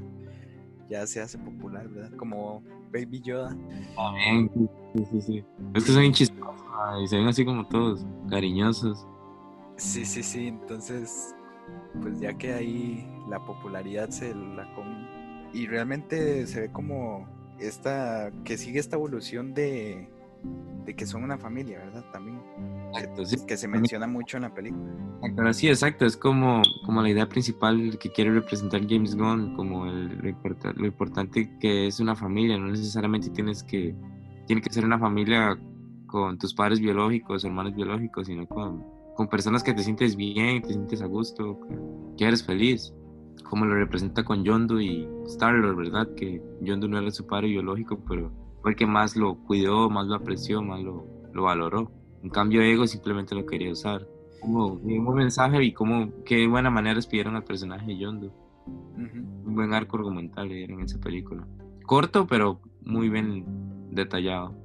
ya 0.89 1.07
se 1.07 1.21
hace 1.21 1.37
popular, 1.37 1.87
¿verdad? 1.87 2.11
Como 2.17 2.61
Baby 2.91 3.21
Yoda. 3.21 3.55
También, 3.95 4.51
sí, 4.93 5.05
sí, 5.11 5.21
sí. 5.21 5.45
Es 5.73 5.85
que 5.85 5.91
son 5.93 6.11
chistosos 6.11 7.01
y 7.01 7.07
se 7.07 7.17
ven 7.17 7.27
así 7.27 7.45
como 7.45 7.65
todos 7.67 8.05
cariñosos. 8.29 9.07
Sí, 9.77 10.05
sí, 10.05 10.21
sí, 10.21 10.47
entonces, 10.47 11.33
pues 12.01 12.19
ya 12.19 12.33
que 12.33 12.53
ahí 12.53 13.09
la 13.29 13.39
popularidad 13.39 14.09
se 14.09 14.35
la 14.35 14.71
come 14.75 15.02
y 15.53 15.67
realmente 15.67 16.47
se 16.47 16.61
ve 16.61 16.71
como 16.71 17.27
esta, 17.59 18.31
que 18.43 18.57
sigue 18.57 18.79
esta 18.79 18.95
evolución 18.95 19.53
de, 19.53 20.09
de 20.85 20.95
que 20.95 21.05
son 21.05 21.23
una 21.23 21.37
familia, 21.37 21.79
¿verdad? 21.79 22.03
También. 22.11 22.39
Exacto, 22.93 23.25
sí. 23.25 23.37
Que 23.47 23.57
se 23.57 23.67
menciona 23.67 24.07
mucho 24.07 24.37
en 24.37 24.43
la 24.43 24.53
película. 24.53 24.83
Pero 25.35 25.53
sí, 25.53 25.69
exacto, 25.69 26.05
es 26.05 26.17
como, 26.17 26.61
como 26.85 27.01
la 27.01 27.09
idea 27.09 27.29
principal 27.29 27.97
que 27.97 28.11
quiere 28.11 28.31
representar 28.31 28.81
James 28.87 29.15
Gunn, 29.15 29.55
como 29.55 29.85
el, 29.85 30.35
lo, 30.75 30.85
importante 30.85 31.57
que 31.59 31.87
es 31.87 31.99
una 31.99 32.15
familia, 32.15 32.57
no 32.57 32.67
necesariamente 32.67 33.29
tienes 33.29 33.63
que, 33.63 33.95
tiene 34.47 34.61
que 34.61 34.71
ser 34.71 34.83
una 34.83 34.99
familia 34.99 35.57
con 36.07 36.37
tus 36.37 36.53
padres 36.53 36.79
biológicos, 36.79 37.45
hermanos 37.45 37.73
biológicos, 37.73 38.27
sino 38.27 38.45
con, 38.47 38.83
con 39.15 39.29
personas 39.29 39.63
que 39.63 39.73
te 39.73 39.81
sientes 39.81 40.15
bien, 40.15 40.61
te 40.61 40.69
sientes 40.69 41.01
a 41.01 41.05
gusto, 41.05 41.57
que 42.17 42.25
eres 42.25 42.43
feliz. 42.43 42.93
Cómo 43.43 43.65
lo 43.65 43.75
representa 43.75 44.23
con 44.23 44.43
Yondu 44.43 44.79
y 44.79 45.07
Star-Lord, 45.25 45.75
¿verdad? 45.75 46.09
Que 46.15 46.41
Yondu 46.61 46.87
no 46.87 46.99
era 46.99 47.11
su 47.11 47.25
padre 47.25 47.47
biológico, 47.47 47.99
pero 48.07 48.31
fue 48.61 48.71
el 48.71 48.77
que 48.77 48.85
más 48.85 49.15
lo 49.15 49.35
cuidó, 49.35 49.89
más 49.89 50.07
lo 50.07 50.15
apreció, 50.15 50.61
más 50.61 50.81
lo, 50.81 51.05
lo 51.33 51.43
valoró. 51.43 51.91
En 52.23 52.29
cambio, 52.29 52.61
Ego 52.61 52.87
simplemente 52.87 53.35
lo 53.35 53.45
quería 53.45 53.71
usar. 53.71 54.07
Como 54.39 54.73
un 54.73 55.15
mensaje 55.15 55.63
y 55.63 55.73
como 55.73 56.11
qué 56.25 56.47
buena 56.47 56.69
manera 56.69 56.95
despidieron 56.95 57.35
al 57.35 57.43
personaje 57.43 57.87
de 57.87 57.97
Yondu. 57.97 58.31
Un 58.65 59.55
buen 59.55 59.73
arco 59.73 59.97
argumental 59.97 60.51
en 60.51 60.81
esa 60.81 60.99
película. 60.99 61.45
Corto, 61.85 62.27
pero 62.27 62.59
muy 62.81 63.09
bien 63.09 63.45
detallado. 63.91 64.55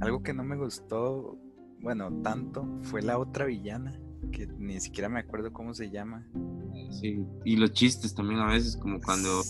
Algo 0.00 0.22
que 0.22 0.34
no 0.34 0.44
me 0.44 0.56
gustó, 0.56 1.38
bueno, 1.80 2.10
tanto, 2.22 2.66
fue 2.82 3.02
la 3.02 3.18
otra 3.18 3.46
villana, 3.46 3.98
que 4.30 4.46
ni 4.58 4.80
siquiera 4.80 5.08
me 5.08 5.20
acuerdo 5.20 5.52
cómo 5.52 5.74
se 5.74 5.90
llama. 5.90 6.26
Sí, 6.90 7.24
y 7.44 7.56
los 7.56 7.72
chistes 7.72 8.14
también 8.14 8.40
a 8.40 8.46
veces, 8.46 8.76
como 8.76 9.00
cuando 9.00 9.42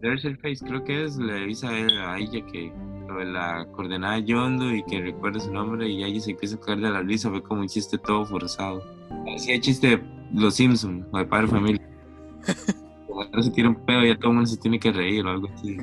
There's 0.00 0.24
el 0.24 0.36
Face, 0.38 0.64
creo 0.64 0.84
que 0.84 1.04
es, 1.04 1.16
le 1.16 1.42
avisa 1.42 1.68
a 1.68 2.18
ella 2.18 2.44
que 2.46 2.72
lo 3.08 3.18
de 3.18 3.24
la 3.26 3.66
coordenada 3.72 4.14
de 4.14 4.24
Yondo 4.24 4.74
y 4.74 4.82
que 4.84 5.00
recuerde 5.00 5.40
su 5.40 5.52
nombre 5.52 5.88
y 5.88 6.04
ella 6.04 6.20
se 6.20 6.32
empieza 6.32 6.56
a 6.56 6.60
caer 6.60 6.80
de 6.80 6.90
la 6.90 7.02
risa, 7.02 7.30
fue 7.30 7.42
como 7.42 7.62
un 7.62 7.68
chiste 7.68 7.98
todo 7.98 8.24
forzado. 8.26 8.82
Así 9.34 9.52
hay 9.52 9.60
chiste 9.60 9.96
de 9.96 10.02
Los 10.34 10.54
Simpsons 10.54 11.06
o 11.12 11.18
de 11.18 11.26
Padre 11.26 11.48
Familia. 11.48 11.90
Ahora 13.10 13.42
se 13.42 13.50
tira 13.50 13.68
un 13.68 13.84
pedo 13.84 14.04
y 14.04 14.08
ya 14.08 14.18
todo 14.18 14.30
el 14.30 14.36
mundo 14.36 14.50
se 14.50 14.58
tiene 14.58 14.78
que 14.78 14.92
reír 14.92 15.26
o 15.26 15.30
algo 15.30 15.48
así. 15.52 15.76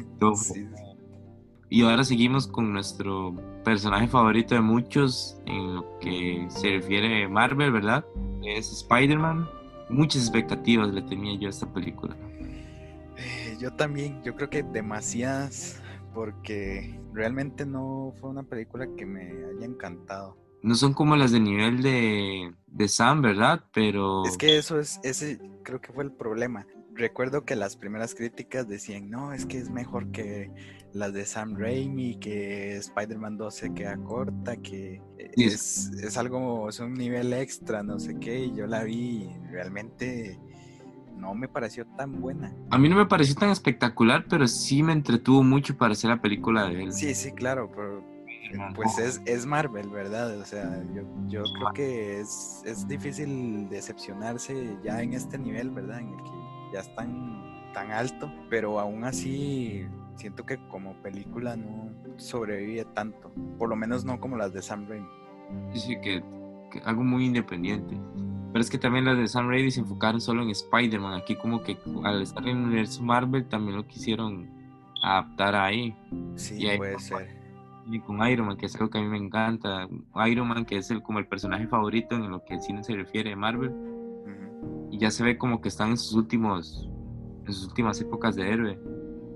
Y 1.75 1.81
ahora 1.81 2.05
seguimos 2.05 2.47
con 2.47 2.71
nuestro 2.71 3.35
personaje 3.65 4.07
favorito 4.07 4.55
de 4.55 4.61
muchos 4.61 5.37
en 5.45 5.75
lo 5.75 5.99
que 5.99 6.45
se 6.47 6.69
refiere 6.69 7.25
a 7.25 7.27
Marvel, 7.27 7.69
¿verdad? 7.69 8.05
Es 8.45 8.71
Spider-Man 8.71 9.45
muchas 9.89 10.21
expectativas 10.21 10.93
le 10.93 11.01
tenía 11.01 11.37
yo 11.37 11.47
a 11.47 11.49
esta 11.49 11.67
película. 11.73 12.15
Eh, 13.17 13.57
yo 13.59 13.73
también, 13.73 14.23
yo 14.23 14.37
creo 14.37 14.49
que 14.49 14.63
demasiadas, 14.63 15.81
porque 16.13 16.97
realmente 17.11 17.65
no 17.65 18.13
fue 18.21 18.29
una 18.29 18.43
película 18.43 18.87
que 18.95 19.05
me 19.05 19.23
haya 19.23 19.65
encantado. 19.65 20.37
No 20.63 20.75
son 20.75 20.93
como 20.93 21.17
las 21.17 21.33
de 21.33 21.41
nivel 21.41 21.81
de, 21.81 22.53
de 22.67 22.87
Sam, 22.87 23.21
¿verdad? 23.21 23.65
Pero... 23.73 24.23
Es 24.23 24.37
que 24.37 24.57
eso 24.57 24.79
es, 24.79 25.01
ese 25.03 25.41
creo 25.63 25.81
que 25.81 25.91
fue 25.91 26.05
el 26.05 26.13
problema. 26.13 26.67
Recuerdo 26.93 27.43
que 27.43 27.57
las 27.57 27.75
primeras 27.75 28.15
críticas 28.15 28.65
decían, 28.69 29.09
no, 29.09 29.33
es 29.33 29.45
que 29.45 29.57
es 29.57 29.69
mejor 29.69 30.11
que 30.11 30.49
las 30.95 31.13
de 31.13 31.25
Sam 31.25 31.55
Raimi, 31.57 32.15
que 32.15 32.77
Spider-Man 32.77 33.37
2 33.37 33.53
se 33.53 33.73
queda 33.73 33.97
corta, 33.97 34.55
que 34.55 35.01
es, 35.35 35.91
es, 36.01 36.17
algo, 36.17 36.69
es 36.69 36.79
un 36.79 36.93
nivel 36.93 37.33
extra, 37.33 37.83
no 37.83 37.99
sé 37.99 38.17
qué, 38.17 38.45
y 38.45 38.55
yo 38.55 38.65
la 38.65 38.85
vi 38.85 39.29
realmente 39.51 40.39
no 41.17 41.35
me 41.35 41.49
pareció 41.49 41.85
tan 41.97 42.21
buena. 42.21 42.55
A 42.71 42.77
mí 42.77 42.87
no 42.87 42.95
me 42.95 43.05
pareció 43.05 43.35
tan 43.35 43.49
espectacular, 43.49 44.25
pero 44.29 44.47
sí 44.47 44.83
me 44.83 44.93
entretuvo 44.93 45.43
mucho 45.43 45.77
para 45.77 45.91
hacer 45.91 46.09
la 46.09 46.21
película 46.21 46.69
de 46.69 46.83
él. 46.83 46.93
Sí, 46.93 47.13
sí, 47.13 47.33
claro, 47.33 47.69
pero 47.75 48.01
pues 48.73 48.97
es, 48.97 49.21
es 49.25 49.45
Marvel, 49.45 49.89
¿verdad? 49.89 50.37
O 50.39 50.45
sea, 50.45 50.81
yo, 50.93 51.03
yo 51.27 51.43
creo 51.43 51.73
que 51.73 52.21
es, 52.21 52.61
es 52.65 52.87
difícil 52.87 53.67
decepcionarse 53.69 54.77
ya 54.81 55.01
en 55.01 55.13
este 55.13 55.37
nivel, 55.37 55.71
¿verdad? 55.71 55.99
En 55.99 56.13
el 56.13 56.23
que 56.23 56.31
ya 56.73 56.79
están 56.79 57.43
tan 57.73 57.91
alto, 57.91 58.31
pero 58.49 58.79
aún 58.79 59.03
así 59.03 59.85
siento 60.15 60.45
que 60.45 60.57
como 60.69 60.93
película 61.01 61.55
no 61.55 61.91
sobrevive 62.17 62.85
tanto, 62.93 63.31
por 63.57 63.69
lo 63.69 63.75
menos 63.75 64.05
no 64.05 64.19
como 64.19 64.37
las 64.37 64.53
de 64.53 64.61
Sam 64.61 64.87
Raimi. 64.87 65.07
Sí, 65.73 65.95
que, 66.01 66.23
algo 66.83 67.03
muy 67.03 67.25
independiente. 67.25 67.97
Pero 68.51 68.61
es 68.61 68.69
que 68.69 68.77
también 68.77 69.05
las 69.05 69.17
de 69.17 69.27
Sam 69.27 69.49
Raimi 69.49 69.69
se 69.69 69.81
enfocaron 69.81 70.21
solo 70.21 70.43
en 70.43 70.49
Spider-Man. 70.49 71.13
Aquí 71.13 71.35
como 71.35 71.61
que 71.61 71.77
al 72.03 72.21
estar 72.21 72.43
en 72.47 72.57
el 72.57 72.63
universo 72.63 73.03
Marvel 73.03 73.45
también 73.47 73.75
lo 73.77 73.85
quisieron 73.85 74.49
adaptar 75.03 75.55
ahí. 75.55 75.95
Sí, 76.35 76.65
puede 76.77 76.99
ser. 76.99 77.35
Y 77.87 77.99
con 77.99 78.25
Iron 78.27 78.47
Man, 78.47 78.57
que 78.57 78.65
es 78.65 78.75
algo 78.75 78.89
que 78.89 78.97
a 78.97 79.01
mí 79.01 79.07
me 79.07 79.17
encanta. 79.17 79.87
Iron 80.27 80.47
Man, 80.47 80.65
que 80.65 80.77
es 80.77 80.89
el, 80.89 81.03
como 81.03 81.19
el 81.19 81.27
personaje 81.27 81.67
favorito 81.67 82.15
en 82.15 82.31
lo 82.31 82.43
que 82.43 82.55
el 82.55 82.61
cine 82.61 82.83
se 82.83 82.95
refiere 82.95 83.31
de 83.31 83.35
Marvel. 83.35 83.73
Y 84.89 84.97
ya 84.97 85.11
se 85.11 85.23
ve 85.23 85.37
como 85.37 85.61
que 85.61 85.67
están 85.67 85.89
en 85.89 85.97
sus 85.97 86.13
últimos 86.13 86.89
en 87.45 87.53
sus 87.53 87.67
últimas 87.67 87.99
épocas 88.01 88.35
de 88.35 88.49
héroe. 88.49 88.79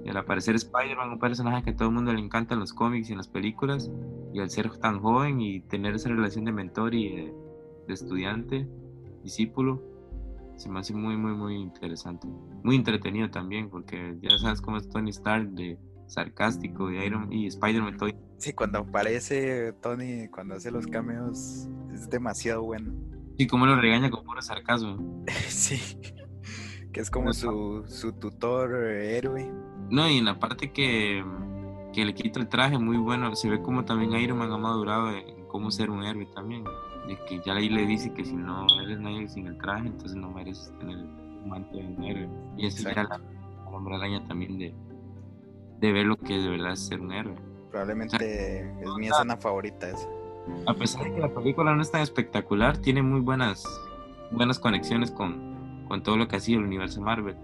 Y 0.04 0.10
al 0.10 0.18
aparecer 0.18 0.56
Spider-Man, 0.56 1.12
un 1.12 1.20
personaje 1.20 1.64
que 1.64 1.70
a 1.72 1.76
todo 1.76 1.90
el 1.90 1.96
mundo 1.96 2.14
le 2.14 2.20
encanta 2.20 2.54
en 2.54 2.60
los 2.60 2.74
cómics 2.74 3.10
y 3.10 3.14
en 3.14 3.18
las 3.18 3.28
películas, 3.28 3.92
y 4.34 4.40
al 4.40 4.50
ser 4.50 4.70
tan 4.78 5.00
joven 5.00 5.42
y 5.42 5.62
tener 5.62 5.96
esa 5.96 6.10
relación 6.10 6.46
de 6.46 6.52
mentor 6.52 6.94
y 6.94 7.16
de, 7.16 7.34
estudiante, 7.88 8.68
discípulo, 9.24 9.82
se 10.56 10.70
me 10.70 10.80
hace 10.80 10.94
muy, 10.94 11.18
muy, 11.18 11.34
muy 11.34 11.56
interesante. 11.56 12.28
Muy 12.64 12.76
entretenido 12.76 13.30
también, 13.30 13.70
porque 13.70 14.16
ya 14.22 14.38
sabes 14.38 14.62
cómo 14.62 14.78
es 14.78 14.88
Tony 14.90 15.10
Stark 15.10 15.50
de 15.52 15.80
sarcástico 16.06 16.92
y 16.92 16.98
Iron 17.04 17.32
y 17.34 17.48
Spider-Man 17.48 17.98
Sí, 18.38 18.54
cuando 18.54 18.80
aparece 18.80 19.74
Tony, 19.82 20.28
cuando 20.30 20.56
hace 20.56 20.72
los 20.72 20.88
cameos, 20.88 21.68
es 21.94 22.10
demasiado 22.10 22.64
bueno. 22.64 22.94
Sí, 23.38 23.48
como 23.48 23.66
lo 23.66 23.76
regaña 23.76 24.10
con 24.10 24.24
puro 24.24 24.42
sarcasmo. 24.42 25.24
sí 25.48 25.98
que 26.92 27.02
es 27.02 27.12
como 27.12 27.34
su, 27.34 27.84
su 27.88 28.14
tutor 28.14 28.76
eh, 28.76 29.18
héroe. 29.18 29.52
No, 29.90 30.10
y 30.10 30.18
en 30.18 30.26
la 30.26 30.40
parte 30.40 30.72
que, 30.72 31.24
que, 31.94 32.06
le 32.06 32.14
quita 32.14 32.40
el 32.40 32.48
traje, 32.48 32.78
muy 32.78 32.98
bueno, 32.98 33.36
se 33.36 33.50
ve 33.50 33.62
como 33.62 33.86
también 33.86 34.14
Iron 34.14 34.38
Man 34.38 34.52
ha 34.52 34.58
madurado 34.58 35.12
en 35.12 35.46
cómo 35.48 35.72
ser 35.72 35.90
un 35.90 36.04
héroe 36.04 36.28
también. 36.28 36.64
De 37.08 37.18
que 37.28 37.42
ya 37.44 37.54
ahí 37.54 37.70
le 37.70 37.86
dice 37.86 38.14
que 38.14 38.24
si 38.24 38.36
no 38.36 38.68
eres 38.82 39.00
nadie 39.00 39.28
sin 39.28 39.48
el 39.48 39.58
traje, 39.58 39.88
entonces 39.88 40.16
no 40.16 40.30
mereces 40.30 40.72
tener 40.78 40.98
un 40.98 41.50
manto 41.50 41.78
de 41.78 41.88
un 41.88 42.04
héroe. 42.04 42.30
Y 42.58 42.68
es 42.68 42.84
la, 42.84 43.04
la 43.04 43.20
hombre 43.66 43.96
araña 43.96 44.24
también 44.28 44.60
de, 44.60 44.76
de 45.80 45.92
ver 45.92 46.06
lo 46.06 46.18
que 46.18 46.38
de 46.38 46.50
verdad 46.50 46.74
es 46.74 46.88
ser 46.88 47.02
un 47.02 47.12
héroe. 47.12 47.36
Probablemente 47.72 48.60
es 48.82 48.94
mi 48.98 49.08
escena 49.08 49.38
favorita 49.38 49.90
esa. 49.90 50.08
A 50.66 50.74
pesar 50.74 51.04
de 51.04 51.14
que 51.14 51.20
la 51.20 51.34
película 51.34 51.76
no 51.76 51.82
es 51.82 51.92
tan 51.92 52.02
espectacular, 52.02 52.78
tiene 52.78 53.02
muy 53.02 53.22
buenas, 53.22 53.64
buenas 54.32 54.60
conexiones 54.60 55.12
con, 55.12 55.86
con 55.88 56.02
todo 56.02 56.18
lo 56.18 56.28
que 56.28 56.38
ha 56.38 56.40
sido 56.40 56.60
el 56.60 56.66
universo 56.66 57.02
Marvel. 57.02 57.36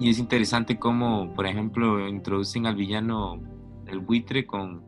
Y 0.00 0.10
es 0.10 0.18
interesante 0.18 0.78
cómo, 0.78 1.34
por 1.34 1.46
ejemplo, 1.46 2.08
introducen 2.08 2.66
al 2.66 2.76
villano 2.76 3.42
el 3.86 4.00
buitre 4.00 4.46
con, 4.46 4.84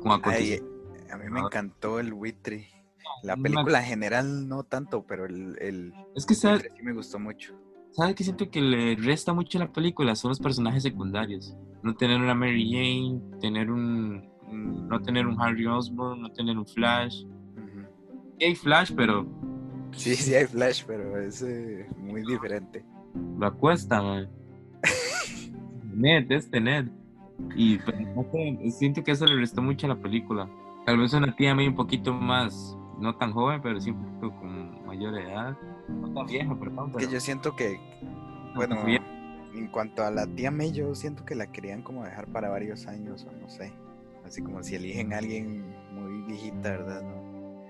con 0.00 0.12
a 0.12 1.16
mí 1.16 1.30
me 1.30 1.40
encantó 1.40 1.98
el 2.00 2.12
buitre. 2.12 2.68
La 3.22 3.36
película 3.36 3.82
general 3.82 4.48
no 4.48 4.64
tanto, 4.64 5.06
pero 5.06 5.24
el, 5.24 5.56
el 5.60 5.92
es 6.14 6.26
que 6.26 6.34
sí 6.34 6.46
me 6.82 6.92
gustó 6.92 7.18
mucho. 7.18 7.54
¿Sabes 7.92 8.14
qué 8.14 8.24
siento 8.24 8.50
que 8.50 8.60
le 8.60 8.94
resta 8.96 9.32
mucho 9.32 9.58
a 9.58 9.62
la 9.62 9.72
película? 9.72 10.14
Son 10.14 10.28
los 10.28 10.38
personajes 10.38 10.82
secundarios. 10.82 11.56
No 11.82 11.94
tener 11.96 12.20
una 12.20 12.34
Mary 12.34 12.70
Jane, 12.70 13.38
tener 13.40 13.70
un, 13.70 14.28
no 14.88 15.00
tener 15.00 15.26
un 15.26 15.40
Harry 15.40 15.66
Osborn, 15.66 16.20
no 16.20 16.30
tener 16.30 16.58
un 16.58 16.66
Flash. 16.66 17.24
hay 18.40 18.54
Flash, 18.54 18.92
pero 18.94 19.26
Sí, 19.92 20.14
sí 20.14 20.34
hay 20.34 20.46
Flash, 20.46 20.84
pero 20.86 21.18
es 21.18 21.42
eh, 21.42 21.86
muy 21.96 22.22
diferente. 22.26 22.84
La 23.38 23.50
cuesta, 23.50 24.02
man. 24.02 24.28
Ned, 25.94 26.30
este 26.30 26.60
Ned. 26.60 26.88
Y 27.54 27.78
pues, 27.78 27.96
siento 28.76 29.04
que 29.04 29.12
eso 29.12 29.26
le 29.26 29.36
restó 29.36 29.62
mucho 29.62 29.86
a 29.86 29.90
la 29.90 29.96
película. 29.96 30.48
Tal 30.84 30.98
vez 30.98 31.12
una 31.12 31.34
tía 31.34 31.54
May 31.54 31.68
un 31.68 31.74
poquito 31.74 32.14
más, 32.14 32.76
no 32.98 33.16
tan 33.16 33.32
joven, 33.32 33.60
pero 33.60 33.80
sí 33.80 33.90
un 33.90 34.02
poquito 34.02 34.40
con 34.40 34.86
mayor 34.86 35.18
edad. 35.18 35.56
No 35.88 36.12
tan 36.12 36.26
vieja, 36.26 36.58
perdón. 36.58 36.92
Que 36.92 37.08
yo 37.08 37.20
siento 37.20 37.56
que, 37.56 37.78
bueno, 38.54 38.76
en 38.86 39.68
cuanto 39.68 40.04
a 40.04 40.10
la 40.10 40.26
tía 40.26 40.50
May, 40.50 40.72
yo 40.72 40.94
siento 40.94 41.24
que 41.24 41.34
la 41.34 41.50
querían 41.50 41.82
como 41.82 42.04
dejar 42.04 42.26
para 42.28 42.48
varios 42.48 42.86
años, 42.86 43.26
o 43.28 43.32
no 43.32 43.48
sé. 43.48 43.72
Así 44.24 44.42
como 44.42 44.62
si 44.62 44.74
eligen 44.74 45.12
a 45.12 45.18
alguien 45.18 45.64
muy 45.92 46.22
viejita, 46.22 46.70
¿verdad? 46.70 47.02
¿No? 47.02 47.64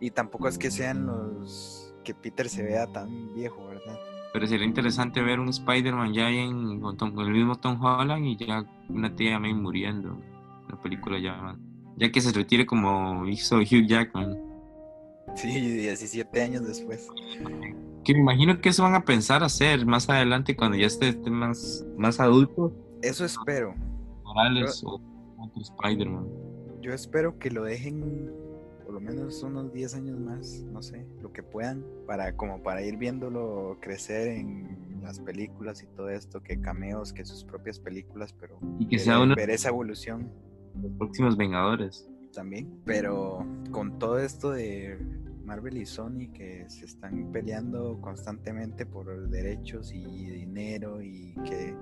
Y 0.00 0.10
tampoco 0.10 0.48
es 0.48 0.58
que 0.58 0.70
sean 0.70 1.06
los 1.06 1.94
que 2.02 2.14
Peter 2.14 2.48
se 2.48 2.62
vea 2.62 2.86
tan 2.88 3.34
viejo, 3.34 3.64
¿verdad? 3.66 3.96
Pero 4.32 4.46
sería 4.46 4.66
interesante 4.66 5.20
ver 5.20 5.38
un 5.38 5.48
Spider-Man 5.48 6.14
ya 6.14 6.30
en, 6.30 6.80
con, 6.80 7.18
el 7.18 7.30
mismo 7.30 7.56
Tom 7.56 7.82
Holland 7.82 8.24
y 8.24 8.36
ya 8.36 8.64
una 8.88 9.14
tía 9.14 9.38
May 9.38 9.52
muriendo. 9.52 10.18
La 10.70 10.80
película 10.80 11.18
ya, 11.18 11.56
ya 11.96 12.10
que 12.10 12.20
se 12.20 12.32
retire 12.32 12.64
como 12.64 13.26
hizo 13.26 13.58
Hugh 13.58 13.86
Jackman. 13.86 14.38
Sí, 15.34 15.48
17 15.48 16.42
años 16.42 16.66
después. 16.66 17.08
Que 18.04 18.14
me 18.14 18.20
imagino 18.20 18.60
que 18.60 18.70
eso 18.70 18.82
van 18.82 18.94
a 18.94 19.04
pensar 19.04 19.44
hacer 19.44 19.86
más 19.86 20.08
adelante 20.08 20.56
cuando 20.56 20.76
ya 20.76 20.86
esté, 20.86 21.12
más, 21.30 21.84
más 21.96 22.18
adulto. 22.18 22.72
Eso 23.02 23.24
espero. 23.24 23.74
Morales 24.24 24.82
o 24.84 25.00
otro 25.38 25.60
Spider-Man. 25.60 26.26
Yo 26.80 26.92
espero 26.92 27.38
que 27.38 27.50
lo 27.50 27.64
dejen 27.64 28.32
por 28.92 29.00
lo 29.00 29.10
menos 29.10 29.42
unos 29.42 29.72
10 29.72 29.94
años 29.94 30.20
más, 30.20 30.66
no 30.70 30.82
sé, 30.82 31.06
lo 31.22 31.32
que 31.32 31.42
puedan, 31.42 31.82
para 32.06 32.36
como 32.36 32.62
para 32.62 32.82
ir 32.82 32.98
viéndolo 32.98 33.78
crecer 33.80 34.28
en 34.28 35.00
las 35.02 35.18
películas 35.18 35.82
y 35.82 35.86
todo 35.86 36.10
esto, 36.10 36.42
que 36.42 36.60
cameos, 36.60 37.14
que 37.14 37.24
sus 37.24 37.42
propias 37.42 37.78
películas, 37.78 38.34
pero 38.38 38.58
y 38.78 38.86
que 38.86 38.98
sea 38.98 39.18
una... 39.18 39.34
ver 39.34 39.48
esa 39.48 39.70
evolución. 39.70 40.30
Los 40.82 40.92
próximos 40.92 41.38
Vengadores. 41.38 42.06
También, 42.34 42.82
pero 42.84 43.46
con 43.70 43.98
todo 43.98 44.18
esto 44.18 44.50
de 44.50 44.98
Marvel 45.42 45.78
y 45.78 45.86
Sony 45.86 46.30
que 46.34 46.66
se 46.68 46.84
están 46.84 47.32
peleando 47.32 47.98
constantemente 48.02 48.84
por 48.84 49.30
derechos 49.30 49.90
y 49.90 50.04
dinero 50.04 51.00
y 51.00 51.34
que 51.46 51.74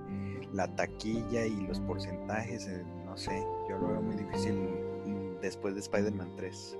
la 0.53 0.73
taquilla 0.77 1.45
y 1.45 1.67
los 1.67 1.81
porcentajes, 1.81 2.67
eh, 2.67 2.85
no 3.05 3.17
sé, 3.17 3.43
yo 3.69 3.77
lo 3.79 3.89
veo 3.89 4.01
muy 4.01 4.15
difícil 4.15 4.55
después 5.41 5.73
de 5.73 5.81
Spider-Man 5.81 6.35
3 6.37 6.77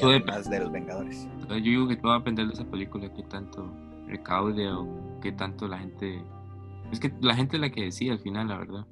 y 0.00 0.04
además 0.04 0.48
de 0.50 0.60
los 0.60 0.72
Vengadores. 0.72 1.28
Yo 1.48 1.54
digo 1.56 1.88
que 1.88 1.96
todo 1.96 2.08
va 2.08 2.16
a 2.16 2.18
depender 2.18 2.46
de 2.46 2.54
esa 2.54 2.64
película, 2.64 3.12
que 3.12 3.22
tanto 3.24 3.70
recaude 4.06 4.70
o 4.70 5.20
que 5.20 5.32
tanto 5.32 5.68
la 5.68 5.78
gente... 5.78 6.22
Es 6.90 7.00
que 7.00 7.12
la 7.20 7.34
gente 7.34 7.56
es 7.56 7.60
la 7.60 7.70
que 7.70 7.84
decide 7.84 8.12
al 8.12 8.18
final, 8.18 8.48
la 8.48 8.58
verdad 8.58 8.86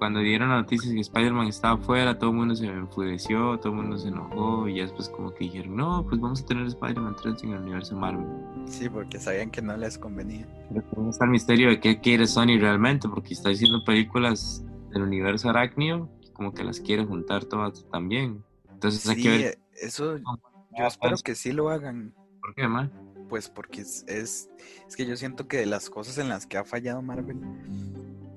cuando 0.00 0.20
dieron 0.20 0.48
la 0.48 0.56
noticia 0.56 0.90
que 0.90 0.98
Spider-Man 0.98 1.48
estaba 1.48 1.76
fuera, 1.76 2.18
todo 2.18 2.30
el 2.30 2.36
mundo 2.36 2.56
se 2.56 2.64
enfureció, 2.64 3.58
todo 3.58 3.74
el 3.74 3.80
mundo 3.80 3.98
se 3.98 4.08
enojó 4.08 4.66
y 4.66 4.76
ya 4.76 4.84
después 4.84 5.10
como 5.10 5.30
que 5.34 5.44
dijeron, 5.44 5.76
no, 5.76 6.06
pues 6.08 6.18
vamos 6.18 6.40
a 6.40 6.46
tener 6.46 6.66
Spider-Man 6.66 7.16
3 7.22 7.42
en 7.42 7.52
el 7.52 7.60
universo 7.60 7.94
Marvel. 7.96 8.26
Sí, 8.64 8.88
porque 8.88 9.18
sabían 9.18 9.50
que 9.50 9.60
no 9.60 9.76
les 9.76 9.98
convenía. 9.98 10.48
Pero 10.72 11.10
está 11.10 11.26
el 11.26 11.32
misterio 11.32 11.68
de 11.68 11.80
qué 11.80 12.00
quiere 12.00 12.26
Sony 12.26 12.58
realmente, 12.58 13.10
porque 13.10 13.34
está 13.34 13.50
haciendo 13.50 13.84
películas 13.84 14.64
del 14.90 15.02
universo 15.02 15.50
arácnido, 15.50 16.08
como 16.32 16.54
que 16.54 16.64
las 16.64 16.80
quiere 16.80 17.04
juntar 17.04 17.44
todas 17.44 17.86
también. 17.90 18.42
Entonces 18.72 19.06
hay 19.06 19.22
que 19.22 19.28
ver... 19.28 19.58
Eso 19.80 20.18
yo 20.18 20.86
espero 20.86 21.16
que 21.24 21.34
sí 21.34 21.52
lo 21.52 21.70
hagan. 21.70 22.14
¿Por 22.40 22.54
qué, 22.54 22.68
mal? 22.68 22.92
Pues 23.28 23.48
porque 23.48 23.82
es, 23.82 24.04
es, 24.08 24.48
es 24.86 24.96
que 24.96 25.06
yo 25.06 25.16
siento 25.16 25.46
que 25.48 25.58
de 25.58 25.66
las 25.66 25.90
cosas 25.90 26.18
en 26.18 26.28
las 26.28 26.46
que 26.46 26.58
ha 26.58 26.64
fallado 26.64 27.00
Marvel 27.02 27.38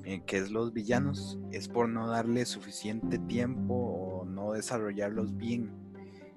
eh, 0.05 0.21
que 0.25 0.37
es 0.37 0.51
los 0.51 0.73
villanos, 0.73 1.39
es 1.51 1.69
por 1.69 1.87
no 1.87 2.07
darle 2.07 2.45
suficiente 2.45 3.17
tiempo 3.19 3.73
o 3.73 4.25
no 4.25 4.51
desarrollarlos 4.51 5.37
bien. 5.37 5.71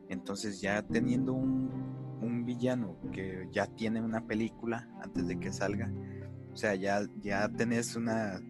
Entonces 0.08 0.60
ya 0.60 0.82
teniendo 0.82 1.32
un, 1.32 2.18
un 2.20 2.44
villano 2.44 2.96
que 3.12 3.48
ya 3.50 3.66
tiene 3.66 4.00
una 4.00 4.24
película 4.24 4.88
antes 5.02 5.26
de 5.26 5.40
que 5.40 5.52
salga, 5.52 5.90
o 6.52 6.56
sea, 6.56 6.74
ya, 6.74 7.00
ya 7.20 7.48
tenés 7.48 7.96
una... 7.96 8.40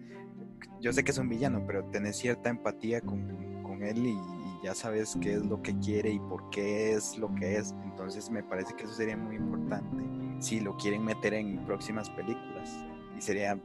Yo 0.81 0.93
sé 0.93 1.03
que 1.03 1.13
es 1.13 1.19
un 1.19 1.31
villano, 1.31 1.65
pero 1.67 1.85
tenés 1.87 2.19
cierta 2.19 2.51
empatía 2.51 3.01
con, 3.01 3.63
con 3.63 3.83
él 3.83 4.07
y 4.07 4.19
ya 4.67 4.75
sabes 4.75 5.17
qué 5.21 5.35
es 5.35 5.47
lo 5.47 5.63
que 5.63 5.79
quiere 5.79 6.11
y 6.11 6.19
por 6.19 6.51
qué 6.51 6.93
es 6.93 7.17
lo 7.19 7.33
que 7.37 7.57
es. 7.57 7.73
Entonces 7.85 8.29
me 8.31 8.43
parece 8.43 8.75
que 8.75 8.83
eso 8.83 8.95
sería 8.95 9.17
muy 9.17 9.37
importante 9.37 10.05
si 10.41 10.59
lo 10.59 10.77
quieren 10.77 11.05
meter 11.05 11.35
en 11.35 11.65
próximas 11.65 12.11
películas 12.11 12.85
y 13.17 13.21
sería, 13.21 13.57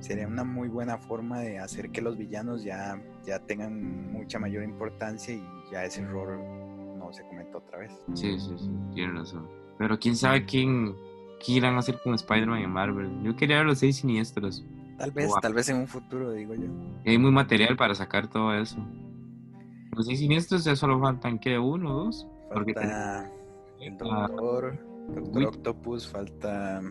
sería 0.00 0.26
una 0.26 0.44
muy 0.44 0.68
buena 0.68 0.98
forma 0.98 1.40
de 1.40 1.58
hacer 1.58 1.90
que 1.90 2.02
los 2.02 2.18
villanos 2.18 2.62
ya, 2.62 3.02
ya 3.24 3.38
tengan 3.38 4.12
mucha 4.12 4.38
mayor 4.38 4.62
importancia 4.62 5.34
y 5.34 5.42
ya 5.72 5.82
ese 5.82 6.02
error 6.02 6.38
no 6.38 7.10
se 7.10 7.22
cometa 7.24 7.56
otra 7.56 7.78
vez. 7.78 7.92
Sí, 8.12 8.38
sí, 8.38 8.54
sí, 8.58 8.70
tiene 8.94 9.14
razón. 9.14 9.48
Pero 9.78 9.98
quién 9.98 10.14
sabe 10.14 10.44
quién, 10.44 10.94
quién 11.42 11.56
irán 11.56 11.76
a 11.76 11.78
hacer 11.78 11.98
con 12.04 12.12
Spider-Man 12.12 12.60
en 12.60 12.70
Marvel. 12.70 13.22
Yo 13.22 13.34
quería 13.34 13.56
ver 13.56 13.66
los 13.66 13.78
seis 13.78 13.96
siniestros. 13.96 14.62
Tal 14.98 15.10
vez, 15.10 15.32
tal 15.40 15.54
vez 15.54 15.70
en 15.70 15.76
un 15.76 15.88
futuro, 15.88 16.32
digo 16.32 16.54
yo. 16.54 16.68
hay 17.06 17.16
muy 17.16 17.30
material 17.30 17.78
para 17.78 17.94
sacar 17.94 18.28
todo 18.28 18.54
eso. 18.54 18.76
Los 19.96 20.06
seis 20.06 20.20
siniestros 20.20 20.64
ya 20.64 20.76
solo 20.76 21.00
faltan, 21.00 21.38
¿qué? 21.38 21.58
¿Uno 21.58 21.90
o 21.94 22.04
dos? 22.04 22.26
Falta 22.52 23.30
el 23.80 23.96
Doctor, 23.96 24.78
Doctor 25.14 25.44
Octopus, 25.44 26.08
falta 26.08 26.82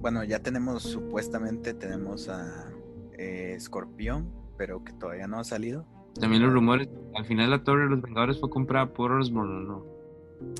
bueno, 0.00 0.22
ya 0.24 0.38
tenemos 0.40 0.82
supuestamente 0.82 1.74
tenemos 1.74 2.28
a 2.28 2.70
eh, 3.18 3.54
Escorpión, 3.56 4.30
pero 4.56 4.84
que 4.84 4.92
todavía 4.92 5.26
no 5.26 5.40
ha 5.40 5.44
salido. 5.44 5.86
También 6.20 6.42
los 6.42 6.52
rumores, 6.52 6.88
al 7.14 7.24
final 7.24 7.50
la 7.50 7.64
Torre 7.64 7.84
de 7.84 7.90
los 7.90 8.02
Vengadores 8.02 8.40
fue 8.40 8.50
comprada 8.50 8.92
por 8.92 9.12
Osborn, 9.12 9.66
¿no? 9.66 9.84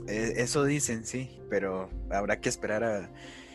Eh, 0.08 0.34
eso 0.36 0.64
dicen, 0.64 1.04
sí, 1.04 1.40
pero 1.48 1.88
habrá 2.10 2.40
que 2.40 2.48
esperar 2.48 2.82
a 2.84 3.10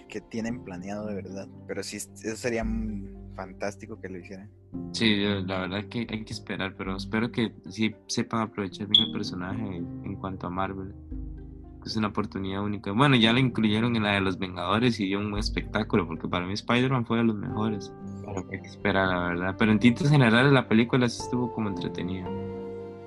que 0.07 0.21
tienen 0.21 0.63
planeado 0.63 1.05
de 1.07 1.15
verdad. 1.15 1.47
Pero 1.67 1.83
sí, 1.83 1.97
eso 1.97 2.35
sería 2.35 2.63
fantástico 3.35 3.99
que 3.99 4.09
lo 4.09 4.19
hicieran. 4.19 4.49
Sí, 4.91 5.17
la 5.45 5.61
verdad 5.61 5.85
que 5.89 6.07
hay 6.09 6.23
que 6.23 6.33
esperar, 6.33 6.75
pero 6.77 6.95
espero 6.95 7.31
que 7.31 7.53
sí 7.69 7.95
sepan 8.07 8.41
aprovechar 8.41 8.87
bien 8.87 9.05
el 9.05 9.11
personaje 9.11 9.77
en 9.77 10.15
cuanto 10.15 10.47
a 10.47 10.49
Marvel 10.49 10.93
es 11.85 11.95
una 11.95 12.07
oportunidad 12.07 12.63
única. 12.63 12.91
Bueno, 12.91 13.15
ya 13.15 13.33
la 13.33 13.39
incluyeron 13.39 13.95
en 13.95 14.03
la 14.03 14.13
de 14.13 14.21
los 14.21 14.37
Vengadores 14.37 14.99
y 14.99 15.07
dio 15.07 15.19
un 15.19 15.37
espectáculo, 15.37 16.07
porque 16.07 16.27
para 16.27 16.45
mí 16.45 16.53
Spider-Man 16.53 17.05
fue 17.05 17.17
de 17.17 17.23
los 17.23 17.35
mejores. 17.35 17.93
Pero 18.25 18.45
hay 18.51 18.61
que 18.61 18.67
esperar, 18.67 19.07
la 19.07 19.27
verdad. 19.27 19.55
Pero 19.57 19.71
en 19.71 19.79
tintes 19.79 20.09
generales 20.09 20.51
la 20.51 20.67
película 20.67 21.07
sí 21.09 21.21
estuvo 21.21 21.51
como 21.51 21.69
entretenida. 21.69 22.27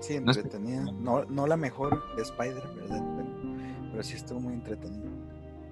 Sí, 0.01 0.15
entretenida. 0.15 0.85
No, 1.01 1.25
no 1.25 1.47
la 1.47 1.57
mejor 1.57 2.03
de 2.17 2.23
Spider, 2.23 2.63
¿verdad? 2.77 3.03
Pero, 3.91 4.03
sí 4.03 4.15
estuvo 4.15 4.41
muy 4.41 4.55
entretenida. 4.55 5.11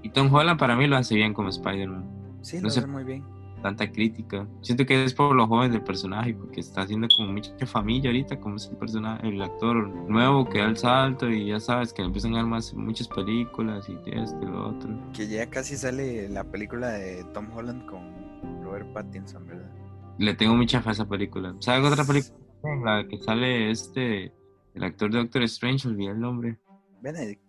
Y 0.03 0.09
Tom 0.11 0.33
Holland 0.33 0.59
para 0.59 0.77
mí 0.77 0.87
lo 0.87 0.97
hace 0.97 1.15
bien 1.15 1.35
como 1.35 1.51
Spider-Man. 1.51 2.05
Sí, 2.41 2.61
lo 2.61 2.69
hace 2.69 2.87
muy 2.87 3.05
bien 3.05 3.25
tanta 3.65 3.91
crítica. 3.91 4.47
Siento 4.61 4.85
que 4.85 5.05
es 5.05 5.15
por 5.15 5.35
los 5.35 5.49
jóvenes 5.49 5.73
del 5.73 5.83
personaje, 5.83 6.35
porque 6.35 6.61
está 6.61 6.83
haciendo 6.83 7.09
como 7.17 7.33
mucha 7.33 7.67
familia 7.67 8.11
ahorita, 8.11 8.39
como 8.39 8.57
es 8.57 8.69
el 8.69 8.77
personaje, 8.77 9.27
el 9.27 9.41
actor 9.41 9.89
nuevo 10.07 10.47
que 10.47 10.59
da 10.59 10.67
el 10.67 10.77
salto 10.77 11.31
y 11.31 11.47
ya 11.47 11.59
sabes 11.59 11.95
que 11.95 12.03
empiezan 12.03 12.35
a 12.35 12.39
dar 12.41 12.47
más, 12.47 12.75
muchas 12.75 13.09
películas 13.09 13.89
y 13.89 13.95
esto 14.11 14.39
y 14.43 14.45
lo 14.45 14.69
otro. 14.69 14.91
Que 15.15 15.27
ya 15.27 15.49
casi 15.49 15.79
sale 15.79 16.29
la 16.29 16.45
película 16.45 16.89
de 16.89 17.25
Tom 17.33 17.49
Holland 17.57 17.87
con 17.87 18.63
Robert 18.63 18.93
Pattinson, 18.93 19.47
¿verdad? 19.47 19.73
Le 20.19 20.35
tengo 20.35 20.55
mucha 20.55 20.83
fe 20.83 20.91
a 20.91 20.93
esa 20.93 21.09
película. 21.09 21.57
¿Sabes 21.61 21.91
otra 21.91 22.05
película? 22.05 22.37
La 22.85 23.09
que 23.09 23.17
sale 23.17 23.71
este, 23.71 24.31
el 24.75 24.85
actor 24.85 25.11
de 25.11 25.21
Doctor 25.21 25.43
Strange, 25.45 25.89
olvidé 25.89 26.11
el 26.11 26.21
nombre. 26.21 26.59
Benedict. 27.01 27.41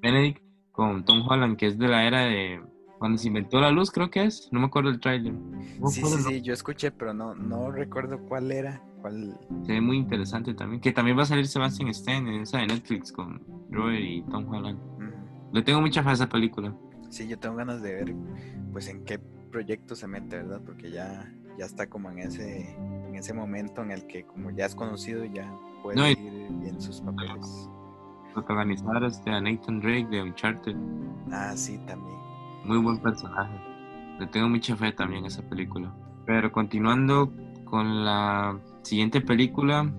Benedict 0.00 0.42
con 0.72 1.04
Tom 1.04 1.22
Holland, 1.28 1.58
que 1.58 1.66
es 1.66 1.78
de 1.78 1.86
la 1.86 2.06
era 2.06 2.20
de 2.20 2.62
cuando 3.00 3.16
se 3.16 3.28
inventó 3.28 3.58
la 3.62 3.70
luz, 3.70 3.90
creo 3.90 4.10
que 4.10 4.24
es. 4.24 4.50
No 4.52 4.60
me 4.60 4.66
acuerdo 4.66 4.90
el 4.90 5.00
trailer. 5.00 5.32
sí, 5.88 6.02
sí, 6.04 6.18
sí, 6.18 6.42
yo 6.42 6.52
escuché, 6.52 6.90
pero 6.90 7.14
no, 7.14 7.34
no 7.34 7.70
recuerdo 7.70 8.18
cuál 8.28 8.52
era. 8.52 8.82
Cuál... 9.00 9.40
Se 9.64 9.72
ve 9.72 9.80
muy 9.80 9.96
interesante 9.96 10.52
también. 10.52 10.82
Que 10.82 10.92
también 10.92 11.16
va 11.16 11.22
a 11.22 11.26
salir 11.26 11.46
Sebastian 11.46 11.88
Stan 11.88 12.28
en 12.28 12.42
esa 12.42 12.58
de 12.58 12.66
Netflix 12.66 13.10
con 13.10 13.42
Robert 13.70 13.98
y 13.98 14.20
Tom 14.30 14.46
Holland. 14.46 14.78
Le 15.50 15.62
tengo 15.62 15.80
mucha 15.80 16.02
fe 16.02 16.10
a 16.10 16.12
esa 16.12 16.28
película. 16.28 16.76
Sí, 17.08 17.26
yo 17.26 17.38
tengo 17.38 17.56
ganas 17.56 17.80
de 17.80 17.94
ver 17.94 18.14
pues 18.70 18.86
en 18.88 19.02
qué 19.06 19.18
proyecto 19.18 19.96
se 19.96 20.06
mete, 20.06 20.36
¿verdad? 20.36 20.60
Porque 20.66 20.90
ya, 20.90 21.26
ya 21.58 21.64
está 21.64 21.88
como 21.88 22.10
en 22.10 22.18
ese, 22.18 22.74
en 22.74 23.14
ese 23.14 23.32
momento 23.32 23.82
en 23.82 23.92
el 23.92 24.06
que 24.06 24.24
como 24.24 24.50
ya 24.50 24.66
es 24.66 24.74
conocido 24.74 25.24
ya 25.24 25.50
puede 25.82 26.12
ir 26.12 26.18
bien 26.50 26.78
sus 26.78 27.00
papeles. 27.00 27.66
Protagonizar 28.34 29.02
este, 29.04 29.30
a 29.30 29.40
Nathan 29.40 29.80
Drake 29.80 30.06
de 30.10 30.22
Uncharted. 30.22 30.76
Ah, 31.32 31.54
sí, 31.56 31.78
también. 31.86 32.29
Muy 32.64 32.78
buen 32.78 32.98
personaje. 32.98 33.54
Le 34.18 34.26
tengo 34.26 34.48
mucha 34.48 34.76
fe 34.76 34.92
también 34.92 35.24
a 35.24 35.28
esa 35.28 35.42
película. 35.42 35.92
Pero 36.26 36.52
continuando 36.52 37.32
con 37.64 38.04
la 38.04 38.58
siguiente 38.82 39.20
película 39.20 39.90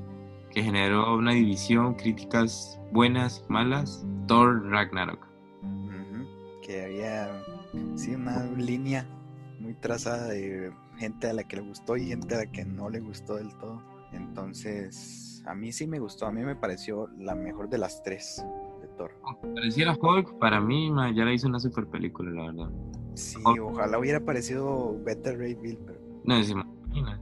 que 0.52 0.62
generó 0.62 1.16
una 1.16 1.32
división, 1.32 1.96
críticas 1.96 2.80
buenas 2.92 3.44
malas, 3.48 4.06
Thor 4.28 4.70
Ragnarok. 4.70 5.26
Que 6.62 6.86
había 6.86 7.44
una 7.74 8.46
línea 8.58 9.08
muy 9.60 9.74
trazada 9.74 10.28
de 10.28 10.72
gente 10.98 11.30
a 11.30 11.34
la 11.34 11.44
que 11.44 11.56
le 11.58 11.62
gustó 11.64 11.98
y 11.98 12.08
gente 12.08 12.36
a 12.36 12.40
la 12.40 12.46
que 12.46 12.66
no 12.66 12.90
le 12.90 13.00
gustó 13.00 13.36
del 13.36 13.56
todo. 13.58 13.82
Entonces, 14.12 15.42
a 15.46 15.56
mí 15.56 15.72
sí 15.72 15.88
me 15.88 16.00
gustó, 16.00 16.26
a 16.28 16.32
mí 16.32 16.44
me 16.44 16.56
pareció 16.56 17.08
la 17.18 17.34
mejor 17.34 17.70
de 17.70 17.78
las 17.78 18.04
tres. 18.04 18.44
Pareciera 19.56 19.98
Hulk, 20.00 20.38
para 20.40 20.60
mí 20.60 20.92
ya 21.16 21.26
la 21.26 21.34
hizo 21.34 21.48
una 21.48 21.60
super 21.60 21.88
película, 21.88 22.32
la 22.32 22.52
verdad. 22.52 22.72
Sí, 23.16 23.38
ojalá 23.62 24.00
hubiera 24.00 24.20
parecido 24.20 24.98
Better 25.04 25.38
Ray 25.38 25.56
Bill, 25.56 25.80
pero... 25.86 26.00
No, 26.24 26.44
se 26.44 26.52
imagina. 26.52 27.22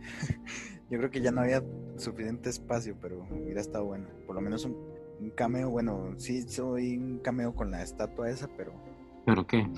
Yo 0.90 0.98
creo 0.98 1.10
que 1.10 1.20
ya 1.20 1.30
no 1.30 1.42
había 1.42 1.62
suficiente 1.96 2.50
espacio, 2.50 2.96
pero 3.00 3.24
hubiera 3.30 3.60
estado 3.60 3.84
bueno. 3.84 4.08
Por 4.26 4.34
lo 4.34 4.40
menos 4.40 4.64
un, 4.64 4.76
un 5.20 5.30
cameo, 5.30 5.70
bueno, 5.70 6.14
sí 6.16 6.42
soy 6.42 6.96
un 6.98 7.18
cameo 7.18 7.54
con 7.54 7.70
la 7.70 7.82
estatua 7.82 8.28
esa, 8.28 8.48
pero... 8.56 8.72
¿Pero 9.24 9.46
qué? 9.46 9.68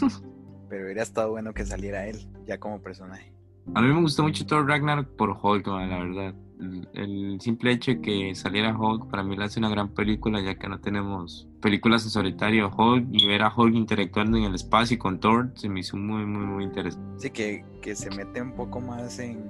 pero 0.68 0.84
hubiera 0.84 1.02
estado 1.02 1.30
bueno 1.30 1.54
que 1.54 1.64
saliera 1.64 2.06
él, 2.06 2.28
ya 2.46 2.58
como 2.58 2.82
personaje. 2.82 3.32
A 3.74 3.82
mí 3.82 3.88
me 3.88 4.00
gustó 4.00 4.22
mucho 4.22 4.46
Thor 4.46 4.66
Ragnarok 4.66 5.08
por 5.16 5.30
Hulk, 5.30 5.66
la 5.66 5.98
verdad 5.98 6.34
el, 6.58 7.38
simple 7.40 7.72
hecho 7.72 7.92
de 7.92 8.00
que 8.00 8.34
saliera 8.34 8.76
Hulk 8.76 9.10
para 9.10 9.22
mí 9.22 9.36
le 9.36 9.44
hace 9.44 9.58
una 9.58 9.68
gran 9.68 9.88
película 9.90 10.40
ya 10.40 10.54
que 10.56 10.68
no 10.68 10.80
tenemos 10.80 11.48
películas 11.60 12.04
en 12.04 12.10
solitario 12.10 12.70
Hulk 12.76 13.08
y 13.12 13.26
ver 13.26 13.42
a 13.42 13.52
Hulk 13.54 13.74
interactuando 13.74 14.38
en 14.38 14.44
el 14.44 14.54
espacio 14.54 14.98
con 14.98 15.20
Thor 15.20 15.50
se 15.54 15.68
me 15.68 15.80
hizo 15.80 15.96
muy 15.96 16.24
muy 16.24 16.46
muy 16.46 16.64
interesante. 16.64 17.20
Sí, 17.20 17.30
que, 17.30 17.64
que 17.82 17.94
se 17.94 18.10
mete 18.10 18.40
un 18.40 18.54
poco 18.54 18.80
más 18.80 19.18
en 19.18 19.44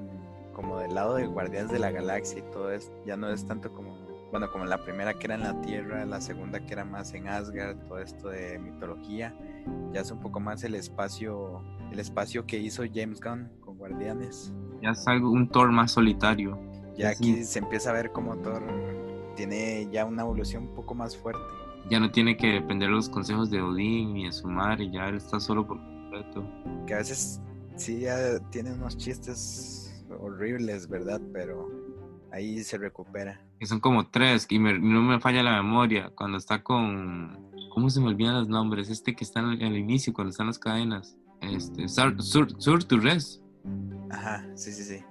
como 0.53 0.79
del 0.79 0.95
lado 0.95 1.17
de 1.17 1.27
Guardianes 1.27 1.71
de 1.71 1.79
la 1.79 1.91
Galaxia 1.91 2.39
y 2.39 2.53
todo 2.53 2.73
esto, 2.73 2.93
ya 3.07 3.17
no 3.17 3.29
es 3.29 3.47
tanto 3.47 3.73
como 3.73 4.07
bueno, 4.31 4.51
como 4.51 4.65
la 4.65 4.79
primera 4.79 5.15
que 5.15 5.27
era 5.27 5.37
en 5.37 5.43
la 5.43 5.61
Tierra, 5.61 6.05
la 6.05 6.21
segunda 6.21 6.61
que 6.61 6.73
era 6.73 6.85
más 6.85 7.15
en 7.15 7.29
Asgard, 7.29 7.77
todo 7.87 7.99
esto 7.99 8.29
de 8.29 8.59
mitología, 8.59 9.35
ya 9.93 10.01
es 10.01 10.11
un 10.11 10.21
poco 10.21 10.41
más 10.41 10.65
el 10.65 10.75
espacio, 10.75 11.63
el 11.91 11.99
espacio 12.01 12.47
que 12.47 12.59
hizo 12.59 12.83
James 12.93 13.21
Gunn 13.21 13.49
con 13.61 13.79
Guardianes. 13.79 14.53
Ya 14.83 14.91
es 14.91 15.07
algo, 15.07 15.31
un 15.31 15.49
Thor 15.49 15.71
más 15.73 15.93
solitario. 15.93 16.59
Ya 16.97 17.11
aquí 17.11 17.45
se 17.45 17.59
empieza 17.59 17.91
a 17.91 17.93
ver 17.93 18.11
como 18.13 18.37
Thor 18.39 18.63
tiene 19.37 19.89
ya 19.93 20.05
una 20.05 20.23
evolución 20.23 20.65
un 20.65 20.75
poco 20.75 20.95
más 20.95 21.17
fuerte. 21.17 21.43
ya 21.89 22.01
no 22.01 22.11
tiene 22.11 22.37
que 22.37 22.49
depender 22.49 22.89
de 22.89 22.97
los 22.97 23.09
consejos 23.09 23.51
de 23.51 23.61
Odín 23.61 24.15
ni 24.15 24.25
de 24.25 24.33
su 24.33 24.49
madre, 24.49 24.85
y 24.85 24.91
ya 24.91 25.09
él 25.09 25.17
está 25.17 25.39
solo 25.39 25.65
por 25.65 25.79
completo. 25.79 26.45
Que 26.87 26.95
a 26.95 26.99
veces 26.99 27.41
sí 27.77 28.01
ya 28.01 28.41
tiene 28.51 28.73
unos 28.73 28.97
chistes 28.97 30.05
horribles, 30.21 30.89
¿verdad? 30.89 31.21
Pero 31.33 31.71
ahí 32.33 32.65
se 32.65 32.79
recupera. 32.79 33.41
Que 33.61 33.67
son 33.67 33.79
como 33.79 34.09
tres, 34.09 34.47
y 34.51 34.59
no 34.59 35.03
me 35.03 35.21
falla 35.21 35.43
la 35.43 35.63
memoria, 35.63 36.11
cuando 36.17 36.39
está 36.39 36.63
con... 36.65 37.47
¿Cómo 37.73 37.91
se 37.91 38.01
me 38.01 38.09
olvidan 38.09 38.35
los 38.35 38.49
nombres? 38.49 38.89
Este 38.89 39.15
que 39.15 39.23
está 39.23 39.41
en 39.41 39.61
el, 39.61 39.77
inicio, 39.77 40.15
cuando 40.15 40.31
están 40.31 40.47
las 40.47 40.59
cadenas. 40.59 41.15
Este, 41.43 41.87
Sur, 41.89 42.21
Sur, 42.23 42.85
Tourés. 42.85 43.43
Ajá, 44.11 44.47
sí, 44.55 44.73
sí, 44.73 44.83
sí. 44.83 45.05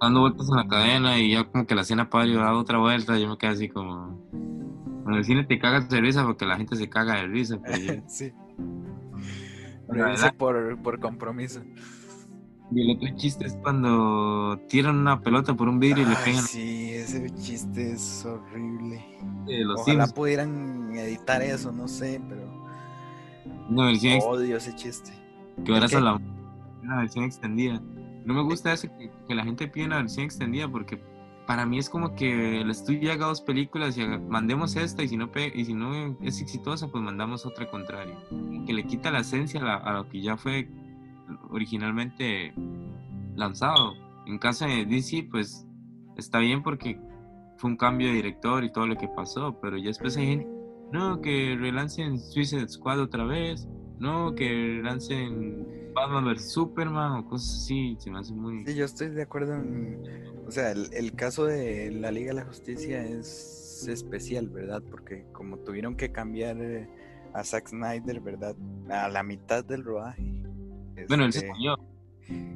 Dando 0.00 0.20
vueltas 0.20 0.48
en 0.48 0.56
la 0.56 0.68
cadena 0.68 1.18
y 1.18 1.32
ya 1.32 1.44
como 1.44 1.66
que 1.66 1.74
la 1.74 1.84
cena 1.84 2.08
para 2.08 2.26
da 2.26 2.54
otra 2.54 2.78
vuelta, 2.78 3.18
yo 3.18 3.28
me 3.28 3.38
quedo 3.38 3.52
así 3.52 3.68
como... 3.68 4.28
En 5.06 5.14
el 5.14 5.24
cine 5.24 5.44
te 5.44 5.58
cagas 5.58 5.88
de 5.88 6.00
risa 6.00 6.24
porque 6.24 6.44
la 6.44 6.56
gente 6.56 6.76
se 6.76 6.88
caga 6.88 7.16
de 7.16 7.26
risa. 7.26 7.58
sí. 8.06 8.32
Risa 9.88 10.32
por, 10.32 10.78
por 10.82 11.00
compromiso. 11.00 11.62
Y 12.70 12.82
el 12.82 12.96
otro 12.96 13.08
chiste 13.16 13.46
es 13.46 13.56
cuando 13.62 14.60
tiran 14.68 14.96
una 14.96 15.20
pelota 15.20 15.54
por 15.54 15.68
un 15.68 15.80
vidrio 15.80 16.04
y 16.04 16.10
le 16.10 16.16
pegan. 16.16 16.42
Sí, 16.42 16.90
ese 16.90 17.30
chiste 17.30 17.92
es 17.92 18.26
horrible. 18.26 19.02
Ojalá 19.74 20.06
pudieran 20.08 20.92
editar 20.94 21.40
eso, 21.40 21.72
no 21.72 21.88
sé, 21.88 22.20
pero. 22.28 22.42
Una 23.70 23.86
versión 23.86 24.18
Odio 24.22 24.58
ese 24.58 24.74
chiste. 24.74 25.12
Que 25.64 25.72
ahora 25.72 25.86
es 25.86 25.92
la 25.92 26.20
una 26.82 26.98
versión 26.98 27.24
extendida. 27.24 27.80
No 28.28 28.34
me 28.34 28.42
gusta 28.42 28.74
eso 28.74 28.88
que, 29.26 29.34
la 29.34 29.42
gente 29.42 29.68
pide 29.68 29.86
una 29.86 29.96
versión 29.96 30.26
extendida 30.26 30.68
porque 30.68 31.00
para 31.46 31.64
mí 31.64 31.78
es 31.78 31.88
como 31.88 32.14
que 32.14 32.60
el 32.60 32.68
estudio 32.68 33.10
haga 33.10 33.24
dos 33.24 33.40
películas 33.40 33.96
y 33.96 34.06
mandemos 34.06 34.76
esta 34.76 35.02
y 35.02 35.08
si 35.08 35.16
no 35.16 35.30
y 35.54 35.64
si 35.64 35.72
no 35.72 36.14
es 36.20 36.42
exitosa 36.42 36.88
pues 36.88 37.02
mandamos 37.02 37.46
otra 37.46 37.70
contraria. 37.70 38.18
Que 38.66 38.74
le 38.74 38.84
quita 38.84 39.10
la 39.10 39.20
esencia 39.20 39.62
a 39.76 39.92
lo 39.94 40.10
que 40.10 40.20
ya 40.20 40.36
fue 40.36 40.68
originalmente 41.48 42.52
lanzado. 43.34 43.94
En 44.26 44.38
caso 44.38 44.66
de 44.66 44.84
DC, 44.84 45.28
pues 45.30 45.66
está 46.18 46.38
bien 46.38 46.62
porque 46.62 47.00
fue 47.56 47.70
un 47.70 47.78
cambio 47.78 48.08
de 48.08 48.12
director 48.12 48.62
y 48.62 48.70
todo 48.70 48.86
lo 48.86 48.98
que 48.98 49.08
pasó, 49.08 49.58
pero 49.62 49.78
ya 49.78 49.86
después 49.86 50.18
hay 50.18 50.26
gente, 50.26 50.46
no, 50.92 51.22
que 51.22 51.56
relancen 51.58 52.18
Suicide 52.18 52.68
Squad 52.68 53.00
otra 53.00 53.24
vez, 53.24 53.66
no, 53.98 54.34
que 54.34 54.80
relancen 54.82 55.87
Batman 56.00 56.34
vs 56.34 56.52
Superman 56.52 57.12
o 57.12 57.28
cosas 57.28 57.62
así, 57.62 57.96
se 57.98 58.10
me 58.10 58.18
hace 58.18 58.32
muy... 58.32 58.64
Sí, 58.66 58.74
yo 58.74 58.84
estoy 58.84 59.08
de 59.08 59.22
acuerdo 59.22 59.54
en... 59.54 60.02
O 60.46 60.50
sea, 60.50 60.70
el, 60.70 60.88
el 60.92 61.12
caso 61.14 61.44
de 61.44 61.90
la 61.90 62.10
Liga 62.10 62.28
de 62.28 62.40
la 62.40 62.44
Justicia 62.44 63.04
es 63.04 63.86
especial, 63.88 64.48
¿verdad? 64.48 64.82
Porque 64.90 65.26
como 65.32 65.58
tuvieron 65.58 65.96
que 65.96 66.10
cambiar 66.10 66.56
eh, 66.60 66.88
a 67.34 67.44
Zack 67.44 67.68
Snyder, 67.68 68.20
¿verdad? 68.20 68.56
A 68.88 69.08
la 69.08 69.22
mitad 69.22 69.64
del 69.64 69.84
rodaje 69.84 70.38
bueno, 71.06 71.24
él 71.24 71.32
se 71.32 71.40
este, 71.40 71.50
salió. 71.50 71.76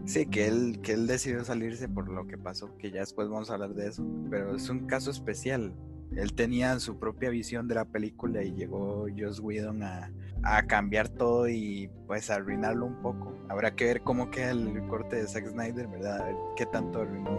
Sí, 0.04 0.26
que 0.26 0.48
él, 0.48 0.80
que 0.82 0.92
él 0.92 1.06
decidió 1.06 1.44
salirse 1.44 1.88
por 1.88 2.08
lo 2.08 2.26
que 2.26 2.36
pasó, 2.36 2.76
que 2.76 2.90
ya 2.90 3.00
después 3.00 3.28
vamos 3.28 3.50
a 3.50 3.54
hablar 3.54 3.74
de 3.74 3.88
eso, 3.88 4.04
pero 4.30 4.54
es 4.56 4.68
un 4.68 4.86
caso 4.86 5.10
especial. 5.10 5.72
Él 6.14 6.34
tenía 6.34 6.78
su 6.78 6.98
propia 6.98 7.30
visión 7.30 7.68
de 7.68 7.76
la 7.76 7.86
película 7.86 8.42
y 8.42 8.52
llegó 8.52 9.06
Joss 9.16 9.40
Whedon 9.40 9.82
a, 9.82 10.12
a 10.44 10.62
cambiar 10.66 11.08
todo 11.08 11.48
y 11.48 11.90
pues 12.06 12.30
arruinarlo 12.30 12.86
un 12.86 12.96
poco. 13.02 13.32
Habrá 13.48 13.74
que 13.74 13.84
ver 13.84 14.02
cómo 14.02 14.30
queda 14.30 14.50
el 14.50 14.86
corte 14.88 15.16
de 15.16 15.26
Zack 15.26 15.48
Snyder, 15.48 15.86
¿verdad? 15.88 16.20
A 16.20 16.24
ver 16.24 16.36
qué 16.56 16.66
tanto 16.66 17.02
arruinó 17.02 17.30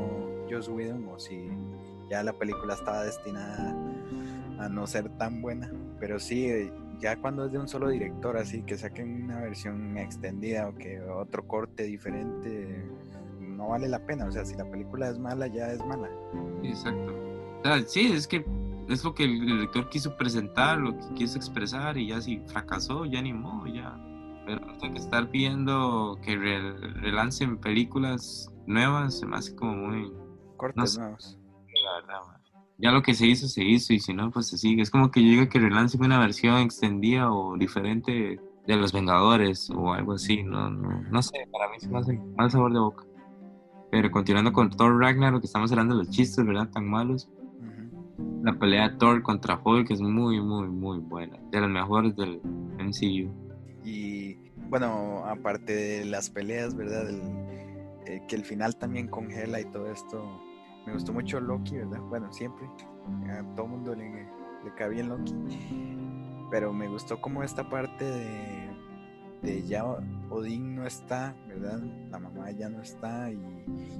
Joss 0.49 0.69
Whedon 0.69 1.07
o 1.09 1.19
si 1.19 1.49
ya 2.09 2.23
la 2.23 2.33
película 2.33 2.75
estaba 2.75 3.03
destinada 3.03 3.75
a 4.59 4.69
no 4.69 4.87
ser 4.87 5.09
tan 5.17 5.41
buena. 5.41 5.71
Pero 5.99 6.19
sí, 6.19 6.71
ya 6.99 7.17
cuando 7.17 7.45
es 7.45 7.51
de 7.51 7.59
un 7.59 7.67
solo 7.67 7.89
director, 7.89 8.37
así 8.37 8.61
que 8.63 8.77
saquen 8.77 9.23
una 9.23 9.41
versión 9.41 9.97
extendida 9.97 10.67
o 10.69 10.75
que 10.75 11.01
otro 11.01 11.47
corte 11.47 11.83
diferente, 11.83 12.85
no 13.39 13.69
vale 13.69 13.87
la 13.87 13.99
pena. 13.99 14.25
O 14.25 14.31
sea, 14.31 14.45
si 14.45 14.55
la 14.55 14.69
película 14.69 15.09
es 15.09 15.19
mala, 15.19 15.47
ya 15.47 15.71
es 15.71 15.83
mala. 15.85 16.09
Exacto. 16.63 17.13
sí, 17.87 18.11
es 18.13 18.27
que 18.27 18.45
es 18.89 19.03
lo 19.03 19.13
que 19.13 19.25
el 19.25 19.45
director 19.45 19.89
quiso 19.89 20.15
presentar, 20.17 20.79
lo 20.79 20.97
que 20.97 21.13
quiso 21.15 21.37
expresar, 21.37 21.97
y 21.97 22.07
ya 22.07 22.21
si 22.21 22.39
fracasó, 22.47 23.05
ya 23.05 23.21
ni 23.21 23.33
modo, 23.33 23.67
ya. 23.67 23.97
Pero 24.45 24.61
hay 24.81 24.91
que 24.91 24.99
estar 24.99 25.29
viendo 25.29 26.19
que 26.21 26.35
relancen 26.35 27.57
películas 27.57 28.51
nuevas, 28.67 29.19
se 29.19 29.25
me 29.25 29.37
hace 29.37 29.55
como 29.55 29.73
muy. 29.75 30.11
Cortes 30.57 30.97
nuevos. 30.97 31.39
La 31.83 31.93
verdad, 32.01 32.33
ya 32.77 32.91
lo 32.91 33.01
que 33.01 33.13
se 33.13 33.27
hizo, 33.27 33.47
se 33.47 33.63
hizo, 33.63 33.93
y 33.93 33.99
si 33.99 34.13
no, 34.13 34.31
pues 34.31 34.47
se 34.47 34.57
sigue. 34.57 34.81
Es 34.81 34.89
como 34.89 35.11
que 35.11 35.21
yo 35.21 35.29
diga 35.29 35.49
que 35.49 35.59
relance 35.59 35.97
una 35.97 36.19
versión 36.19 36.57
extendida 36.57 37.31
o 37.31 37.55
diferente 37.57 38.39
de 38.67 38.75
Los 38.75 38.91
Vengadores 38.91 39.69
o 39.69 39.93
algo 39.93 40.13
así, 40.13 40.43
no, 40.43 40.69
no, 40.69 41.21
sé, 41.21 41.47
para 41.51 41.69
mí 41.69 41.79
se 41.79 41.89
me 41.89 41.99
hace 41.99 42.19
mal 42.37 42.49
sabor 42.49 42.73
de 42.73 42.79
boca. 42.79 43.05
Pero 43.91 44.09
continuando 44.09 44.51
con 44.51 44.69
Thor 44.69 44.99
Ragnarok, 44.99 45.41
que 45.41 45.47
estamos 45.47 45.71
hablando 45.71 45.95
de 45.95 46.03
los 46.03 46.09
chistes, 46.09 46.43
¿verdad? 46.45 46.69
Tan 46.71 46.89
malos. 46.89 47.29
La 48.17 48.53
pelea 48.53 48.97
Thor 48.97 49.23
contra 49.23 49.59
Hulk 49.63 49.89
es 49.91 50.01
muy, 50.01 50.39
muy, 50.41 50.67
muy 50.67 50.99
buena. 50.99 51.39
De 51.51 51.61
las 51.61 51.69
mejores 51.69 52.15
del 52.15 52.41
MCU. 52.77 53.31
Y 53.83 54.35
bueno, 54.69 55.23
aparte 55.25 55.73
de 55.73 56.05
las 56.05 56.29
peleas, 56.29 56.75
¿verdad? 56.75 57.09
Eh, 58.05 58.21
que 58.27 58.35
el 58.35 58.43
final 58.43 58.75
también 58.75 59.07
congela 59.07 59.59
y 59.59 59.65
todo 59.65 59.89
esto 59.91 60.23
me 60.85 60.93
gustó 60.93 61.13
mucho 61.13 61.39
Loki, 61.39 61.77
¿verdad? 61.77 62.01
Bueno, 62.09 62.31
siempre. 62.31 62.67
A 63.29 63.43
todo 63.55 63.67
mundo 63.67 63.95
le, 63.95 64.27
le 64.63 64.73
cae 64.77 64.89
bien 64.89 65.09
Loki. 65.09 65.33
Pero 66.51 66.73
me 66.73 66.87
gustó 66.87 67.19
como 67.19 67.41
esta 67.41 67.67
parte 67.69 68.05
de, 68.05 68.69
de 69.41 69.63
ya 69.63 69.85
Odín 70.29 70.75
no 70.75 70.85
está, 70.85 71.35
¿verdad? 71.47 71.81
La 72.11 72.19
mamá 72.19 72.51
ya 72.51 72.69
no 72.69 72.81
está 72.81 73.31
y, 73.31 73.39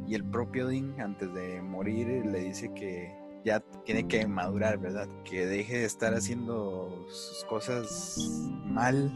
y 0.08 0.13
el 0.13 0.23
propio 0.23 0.67
Odín 0.67 0.93
antes 0.99 1.34
de 1.34 1.62
morir 1.62 2.26
le 2.26 2.39
dice 2.39 2.71
que 2.73 3.22
ya 3.43 3.60
tiene 3.86 4.08
que 4.08 4.25
madurar, 4.27 4.79
¿verdad? 4.79 5.08
Que 5.23 5.45
deje 5.45 5.79
de 5.79 5.86
estar 5.86 6.13
haciendo 6.13 7.06
sus 7.10 7.45
cosas 7.45 8.17
mal 8.65 9.12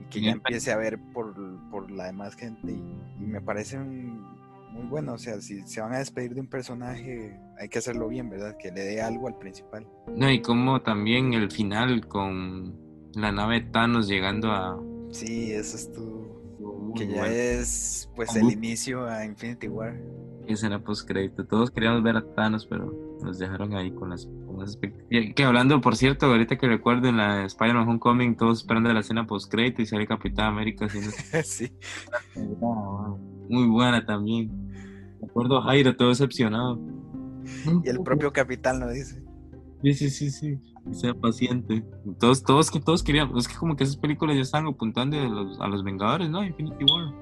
y 0.00 0.04
que 0.10 0.20
ya 0.20 0.32
empiece 0.32 0.72
a 0.72 0.76
ver 0.76 0.98
por, 1.12 1.34
por 1.70 1.90
la 1.90 2.06
demás 2.06 2.34
gente. 2.34 2.72
Y, 2.72 3.22
y 3.22 3.26
me 3.26 3.40
parece 3.40 3.78
un, 3.78 4.34
muy 4.74 4.86
bueno. 4.86 5.14
O 5.14 5.18
sea, 5.18 5.40
si 5.40 5.62
se 5.62 5.80
van 5.80 5.94
a 5.94 5.98
despedir 5.98 6.34
de 6.34 6.40
un 6.40 6.48
personaje, 6.48 7.38
hay 7.58 7.68
que 7.68 7.78
hacerlo 7.78 8.08
bien, 8.08 8.28
¿verdad? 8.28 8.56
Que 8.58 8.70
le 8.70 8.82
dé 8.82 9.00
algo 9.00 9.28
al 9.28 9.38
principal. 9.38 9.86
No, 10.14 10.30
y 10.30 10.42
como 10.42 10.82
también 10.82 11.32
el 11.32 11.50
final 11.50 12.06
con 12.06 12.74
la 13.14 13.32
nave 13.32 13.62
Thanos 13.62 14.08
llegando 14.08 14.50
a. 14.50 14.78
Sí, 15.10 15.52
eso 15.52 15.76
es 15.76 15.92
tu. 15.92 16.92
que 16.96 17.06
ya 17.06 17.26
es 17.28 18.10
pues 18.14 18.34
el 18.36 18.50
inicio 18.50 19.06
a 19.06 19.24
Infinity 19.24 19.68
War. 19.68 19.96
Esa 20.46 20.66
era 20.66 20.78
post 20.78 21.08
crédito. 21.08 21.46
Todos 21.46 21.70
queríamos 21.70 22.02
ver 22.02 22.16
a 22.16 22.34
Thanos, 22.34 22.66
pero 22.66 23.13
nos 23.24 23.38
dejaron 23.38 23.74
ahí 23.74 23.90
con 23.90 24.10
las, 24.10 24.28
expectativas. 24.60 25.34
Que 25.34 25.44
hablando, 25.44 25.80
por 25.80 25.96
cierto, 25.96 26.26
ahorita 26.26 26.56
que 26.56 26.68
recuerdo 26.68 27.08
en 27.08 27.16
la 27.16 27.44
Spider-Man 27.44 27.88
Homecoming, 27.88 28.36
todos 28.36 28.58
esperando 28.58 28.92
la 28.92 29.00
escena 29.00 29.26
post 29.26 29.50
crédito 29.50 29.82
y 29.82 29.86
sale 29.86 30.06
Capitán 30.06 30.52
América 30.52 30.86
haciendo. 30.86 31.10
sí. 31.44 31.72
Muy 33.48 33.66
buena 33.66 34.04
también. 34.04 34.50
Recuerdo 35.20 35.58
a 35.58 35.62
Jairo 35.62 35.96
todo 35.96 36.10
decepcionado. 36.10 36.78
Y 37.84 37.88
el 37.88 38.00
propio 38.00 38.32
capitán 38.32 38.80
lo 38.80 38.90
dice. 38.90 39.22
Sí, 39.82 39.94
sí, 39.94 40.10
sí, 40.10 40.30
sí. 40.30 40.58
Sea 40.92 41.14
paciente. 41.14 41.84
Todos, 42.18 42.42
todos, 42.42 42.70
que 42.70 42.80
todos 42.80 43.02
queríamos. 43.02 43.46
Es 43.46 43.52
que 43.52 43.58
como 43.58 43.76
que 43.76 43.84
esas 43.84 43.96
películas 43.96 44.36
ya 44.36 44.42
están 44.42 44.66
apuntando 44.66 45.18
a 45.18 45.24
los, 45.24 45.60
a 45.60 45.66
los 45.66 45.82
Vengadores, 45.82 46.28
¿no? 46.30 46.44
Infinity 46.44 46.84
War. 46.84 47.12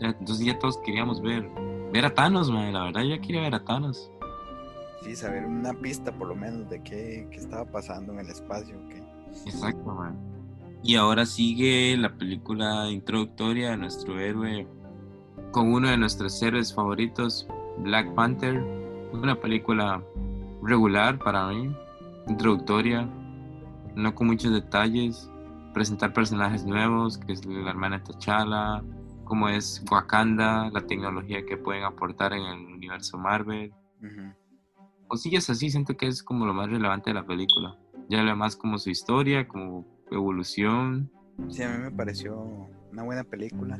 entonces 0.00 0.46
ya 0.46 0.58
todos 0.58 0.78
queríamos 0.78 1.20
ver. 1.20 1.48
Ver 1.92 2.06
a 2.06 2.14
Thanos, 2.14 2.50
man. 2.50 2.72
La 2.72 2.84
verdad, 2.84 3.02
ya 3.02 3.20
quería 3.20 3.42
ver 3.42 3.54
a 3.54 3.64
Thanos. 3.64 4.10
Sí, 5.02 5.16
saber 5.16 5.44
una 5.44 5.74
pista 5.74 6.12
por 6.12 6.28
lo 6.28 6.34
menos 6.34 6.68
de 6.70 6.82
qué, 6.82 7.26
qué 7.30 7.36
estaba 7.36 7.64
pasando 7.64 8.12
en 8.12 8.20
el 8.20 8.28
espacio. 8.28 8.76
¿qué? 8.88 9.02
Exacto, 9.46 9.92
man. 9.92 10.16
Y 10.82 10.96
ahora 10.96 11.26
sigue 11.26 11.96
la 11.96 12.12
película 12.16 12.90
introductoria 12.90 13.70
de 13.70 13.76
nuestro 13.76 14.18
héroe 14.18 14.66
con 15.52 15.72
uno 15.72 15.88
de 15.88 15.96
nuestros 15.96 16.42
héroes 16.42 16.74
favoritos, 16.74 17.46
Black 17.78 18.12
Panther. 18.14 18.62
Una 19.12 19.38
película 19.38 20.02
regular 20.62 21.18
para 21.18 21.48
mí, 21.48 21.74
introductoria, 22.28 23.08
no 23.94 24.14
con 24.14 24.28
muchos 24.28 24.52
detalles, 24.52 25.28
presentar 25.74 26.12
personajes 26.12 26.64
nuevos, 26.64 27.18
que 27.18 27.32
es 27.32 27.44
la 27.44 27.70
hermana 27.70 28.02
T'Challa, 28.02 28.82
cómo 29.24 29.48
es 29.48 29.84
Wakanda, 29.90 30.70
la 30.70 30.86
tecnología 30.86 31.44
que 31.44 31.56
pueden 31.56 31.84
aportar 31.84 32.32
en 32.32 32.42
el 32.42 32.74
universo 32.74 33.18
Marvel. 33.18 33.72
Si 34.00 34.41
es 35.12 35.50
así, 35.50 35.70
siento 35.70 35.96
que 35.96 36.06
es 36.06 36.22
como 36.22 36.46
lo 36.46 36.54
más 36.54 36.68
relevante 36.68 37.10
de 37.10 37.14
la 37.14 37.26
película. 37.26 37.76
Ya 38.08 38.22
lo 38.22 38.36
más 38.36 38.56
como 38.56 38.78
su 38.78 38.90
historia, 38.90 39.46
como 39.48 39.86
evolución. 40.10 41.10
Sí, 41.48 41.62
a 41.62 41.70
mí 41.70 41.78
me 41.78 41.90
pareció 41.90 42.68
una 42.90 43.02
buena 43.02 43.24
película 43.24 43.78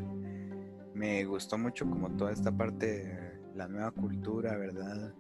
me 0.95 1.25
gustó 1.25 1.59
mucho 1.59 1.89
como 1.89 2.11
toda 2.11 2.33
esta 2.33 2.53
parte, 2.53 3.41
la 3.55 3.69
nueva 3.69 3.91
cultura, 3.91 4.57
¿verdad? 4.57 5.13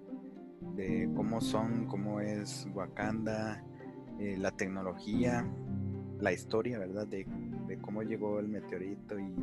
De 0.77 1.11
cómo 1.16 1.40
son, 1.40 1.87
cómo 1.87 2.20
es 2.20 2.68
Wakanda, 2.75 3.64
eh, 4.18 4.37
la 4.38 4.53
tecnología, 4.53 5.44
la 6.20 6.33
historia, 6.33 6.79
¿verdad? 6.79 7.07
De, 7.07 7.27
cómo 7.81 8.03
llegó 8.03 8.38
el 8.38 8.48
meteorito 8.48 9.18
y, 9.18 9.35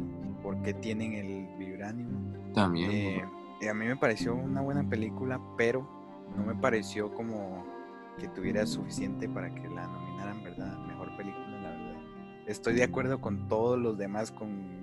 por 0.43 0.61
qué 0.61 0.73
tienen 0.75 1.13
el 1.13 1.57
vibranium. 1.57 2.53
También. 2.53 2.91
Eh, 2.91 3.69
a 3.69 3.73
mí 3.73 3.85
me 3.85 3.97
pareció 3.97 4.35
una 4.35 4.61
buena 4.61 4.87
película, 4.87 5.41
pero 5.57 5.98
no 6.35 6.43
me 6.43 6.55
pareció 6.55 7.13
como 7.13 7.65
que 8.17 8.27
tuviera 8.29 8.65
suficiente 8.65 9.29
para 9.29 9.53
que 9.53 9.69
la 9.69 9.87
nominaran, 9.87 10.43
¿verdad? 10.43 10.77
Mejor 10.87 11.15
película, 11.15 11.61
la 11.61 11.69
verdad. 11.69 12.01
Estoy 12.47 12.73
de 12.73 12.83
acuerdo 12.83 13.21
con 13.21 13.47
todos 13.47 13.79
los 13.79 13.97
demás, 13.97 14.31
con 14.31 14.79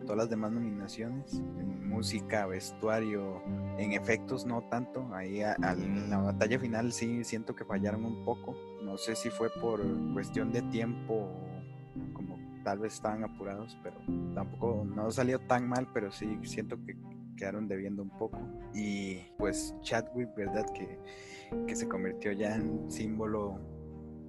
todas 0.00 0.16
las 0.16 0.30
demás 0.30 0.52
nominaciones, 0.52 1.34
en 1.34 1.86
música, 1.86 2.46
vestuario, 2.46 3.42
en 3.78 3.92
efectos 3.92 4.46
no 4.46 4.62
tanto, 4.62 5.06
ahí 5.14 5.42
en 5.42 6.08
la 6.08 6.18
batalla 6.18 6.58
final 6.58 6.92
sí 6.92 7.24
siento 7.24 7.54
que 7.54 7.64
fallaron 7.64 8.04
un 8.06 8.24
poco, 8.24 8.56
no 8.82 8.96
sé 8.96 9.14
si 9.16 9.28
fue 9.28 9.50
por 9.60 9.82
cuestión 10.14 10.50
de 10.50 10.62
tiempo, 10.62 11.28
como 12.14 12.38
tal 12.64 12.78
vez 12.78 12.94
estaban 12.94 13.22
apurados, 13.22 13.76
pero 13.82 13.96
tampoco 14.34 14.86
no 14.86 15.10
salió 15.10 15.40
tan 15.40 15.68
mal, 15.68 15.88
pero 15.92 16.10
sí 16.10 16.38
siento 16.42 16.82
que 16.84 16.96
quedaron 17.38 17.68
debiendo 17.68 18.02
un 18.02 18.10
poco. 18.10 18.38
Y 18.74 19.20
pues 19.38 19.74
Chadwick, 19.80 20.34
¿verdad? 20.36 20.66
Que, 20.74 20.98
que 21.66 21.76
se 21.76 21.88
convirtió 21.88 22.32
ya 22.32 22.56
en 22.56 22.90
símbolo 22.90 23.58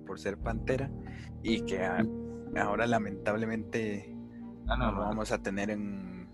por 0.06 0.19
ser 0.19 0.38
pantera 0.38 0.89
y 1.43 1.62
que 1.62 1.86
ahora 2.56 2.88
lamentablemente 2.88 4.15
Ah, 4.69 4.78
no, 4.78 4.91
lo 4.91 5.00
vamos 5.00 5.32
a 5.32 5.41
tener 5.41 5.72
en, 5.72 6.30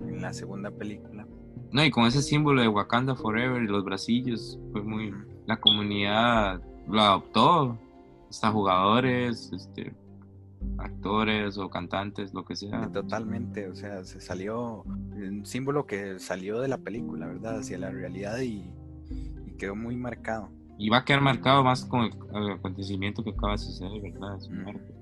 la 0.00 0.32
segunda 0.32 0.70
película. 0.70 1.26
No, 1.72 1.84
y 1.84 1.90
con 1.90 2.06
ese 2.06 2.22
símbolo 2.22 2.62
de 2.62 2.68
Wakanda 2.68 3.16
Forever 3.16 3.62
y 3.62 3.66
los 3.66 3.84
bracillos, 3.84 4.60
fue 4.70 4.82
muy. 4.82 5.12
La 5.46 5.60
comunidad 5.60 6.60
lo 6.88 7.00
adoptó. 7.00 7.78
Hasta 8.30 8.52
jugadores, 8.52 9.50
este, 9.52 9.92
actores 10.78 11.58
o 11.58 11.68
cantantes, 11.70 12.34
lo 12.34 12.44
que 12.44 12.56
sea. 12.56 12.90
Totalmente, 12.92 13.68
o 13.68 13.74
sea, 13.74 14.04
se 14.04 14.20
salió. 14.20 14.82
Un 14.82 15.44
símbolo 15.44 15.86
que 15.86 16.18
salió 16.18 16.60
de 16.60 16.68
la 16.68 16.78
película, 16.78 17.26
¿verdad? 17.26 17.58
Hacia 17.58 17.78
la 17.78 17.90
realidad 17.90 18.38
y, 18.40 18.70
quedó 19.58 19.76
muy 19.76 19.96
marcado. 19.96 20.48
Y 20.78 20.88
va 20.88 20.98
a 20.98 21.04
quedar 21.04 21.20
marcado 21.20 21.62
más 21.62 21.84
con 21.84 22.04
el, 22.04 22.50
acontecimiento 22.52 23.22
que 23.22 23.30
acaba 23.30 23.52
de 23.52 23.58
suceder, 23.58 24.00
¿verdad? 24.00 24.38
Muerte. 24.50 24.94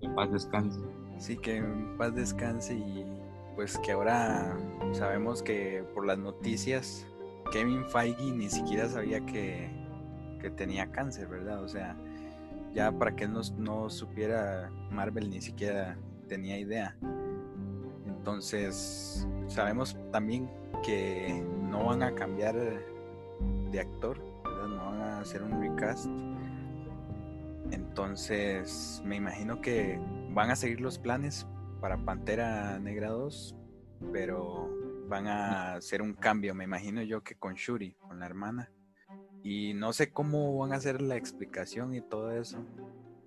Que 0.00 0.08
paz 0.08 0.32
descanse. 0.32 0.80
Sí, 1.18 1.36
que 1.36 1.56
en 1.56 1.96
paz 1.98 2.14
descanse 2.14 2.74
y 2.74 3.04
pues 3.54 3.78
que 3.78 3.92
ahora 3.92 4.56
sabemos 4.92 5.42
que 5.42 5.82
por 5.94 6.06
las 6.06 6.18
noticias 6.18 7.06
Kevin 7.50 7.84
Feige 7.86 8.32
ni 8.32 8.48
siquiera 8.48 8.88
sabía 8.88 9.24
que, 9.24 9.70
tenía 10.56 10.92
cáncer, 10.92 11.26
¿verdad? 11.26 11.64
O 11.64 11.68
sea, 11.68 11.96
ya 12.76 12.92
para 12.92 13.16
que 13.16 13.24
él 13.24 13.32
no, 13.56 13.88
supiera 13.88 14.70
Marvel 14.90 15.30
ni 15.30 15.40
siquiera 15.40 15.96
tenía 16.28 16.58
idea. 16.58 16.94
Entonces, 18.06 19.26
sabemos 19.46 19.96
también 20.12 20.50
que 20.84 21.42
no 21.70 21.86
van 21.86 22.02
a 22.02 22.14
cambiar 22.14 22.54
de 23.70 23.80
actor. 23.80 24.18
No 24.44 24.90
van 24.90 25.00
a 25.00 25.20
hacer 25.20 25.42
un 25.42 25.58
recast. 25.58 26.06
Entonces, 27.70 29.00
me 29.06 29.16
imagino 29.16 29.62
que 29.62 29.98
van 30.34 30.50
a 30.50 30.56
seguir 30.56 30.82
los 30.82 30.98
planes 30.98 31.46
para 31.80 31.96
Pantera 31.96 32.78
Negra 32.78 33.08
2, 33.08 33.56
pero 34.12 34.68
van 35.08 35.28
a 35.28 35.74
hacer 35.76 36.02
un 36.02 36.12
cambio, 36.12 36.54
me 36.54 36.64
imagino 36.64 37.02
yo 37.02 37.22
que 37.22 37.36
con 37.36 37.54
Shuri, 37.54 37.92
con 37.92 38.20
la 38.20 38.26
hermana. 38.26 38.70
Y 39.46 39.74
no 39.74 39.92
sé 39.92 40.10
cómo 40.10 40.58
van 40.58 40.72
a 40.72 40.74
hacer 40.74 41.00
la 41.00 41.14
explicación 41.14 41.94
y 41.94 42.00
todo 42.00 42.32
eso. 42.32 42.58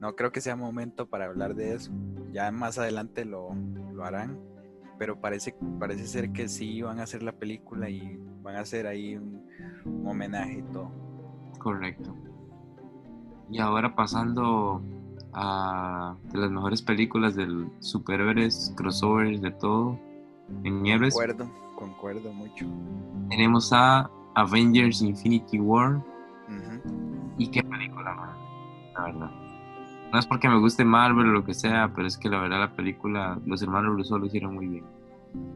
No 0.02 0.18
creo 0.18 0.34
que 0.34 0.42
sea 0.42 0.58
momento 0.58 1.08
para 1.08 1.24
hablar 1.24 1.56
de 1.56 1.74
eso. 1.74 1.94
Ya 2.34 2.52
más 2.52 2.78
adelante 2.78 3.24
lo, 3.24 3.56
harán. 4.04 4.38
Pero 4.98 5.22
parece, 5.22 5.56
parece 5.80 6.08
ser 6.08 6.34
que 6.34 6.50
sí 6.50 6.82
van 6.82 7.00
a 7.00 7.04
hacer 7.04 7.24
la 7.24 7.32
película 7.32 7.90
y 7.90 8.20
van 8.42 8.58
a 8.58 8.60
hacer 8.60 8.86
ahí 8.86 9.16
un 9.16 10.06
homenaje 10.06 10.58
y 10.58 10.74
todo. 10.74 10.92
Correcto. 11.58 12.14
Y 13.50 13.60
ahora 13.60 13.96
pasando 13.96 14.82
de 15.32 16.38
las 16.38 16.52
mejores 16.52 16.82
películas 16.82 17.34
del 17.38 17.72
superhéroes, 17.80 18.74
crossovers, 18.76 19.42
de 19.42 19.52
todo. 19.52 19.98
En 20.66 20.84
Nieves. 20.84 21.14
Concuerdo, 21.14 21.50
concuerdo 21.78 22.34
mucho. 22.34 22.66
Tenemos 23.30 23.72
a 23.72 24.12
Avengers 24.40 25.02
Infinity 25.02 25.60
War. 25.60 26.02
Y 27.38 27.48
qué 27.48 27.64
película, 27.64 28.36
la 28.94 29.04
verdad. 29.04 29.32
No 30.12 30.20
es 30.20 30.26
porque 30.26 30.50
me 30.50 30.60
guste 30.60 30.84
Marvel 30.84 31.30
o 31.30 31.32
lo 31.32 31.46
que 31.46 31.54
sea, 31.54 31.92
pero 31.96 32.08
es 32.08 32.18
que 32.18 32.30
la 32.30 32.42
verdad 32.42 32.60
la 32.60 32.76
película, 32.76 33.40
los 33.46 33.62
hermanos 33.62 33.96
Russo 33.96 34.18
lo 34.18 34.26
hicieron 34.26 34.56
muy 34.56 34.68
bien. 34.68 34.86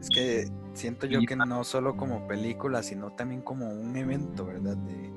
Es 0.00 0.08
que 0.08 0.48
siento 0.72 1.06
yo 1.06 1.20
que 1.26 1.34
no 1.34 1.64
solo 1.64 1.96
como 1.96 2.28
película, 2.28 2.82
sino 2.82 3.10
también 3.10 3.42
como 3.42 3.68
un 3.68 3.96
evento, 3.96 4.46
¿verdad? 4.46 4.76
De, 4.76 5.10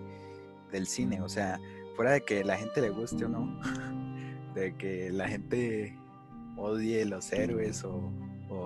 del 0.72 0.88
cine. 0.88 1.22
O 1.22 1.30
sea, 1.30 1.60
fuera 1.96 2.14
de 2.14 2.22
que 2.22 2.44
la 2.44 2.58
gente 2.58 2.82
le 2.82 2.90
guste 2.90 3.26
o 3.26 3.30
no, 3.30 3.60
de 4.56 4.76
que 4.76 5.12
la 5.12 5.28
gente 5.28 5.96
odie 6.58 7.06
los 7.06 7.32
héroes 7.32 7.84
o, 7.84 8.12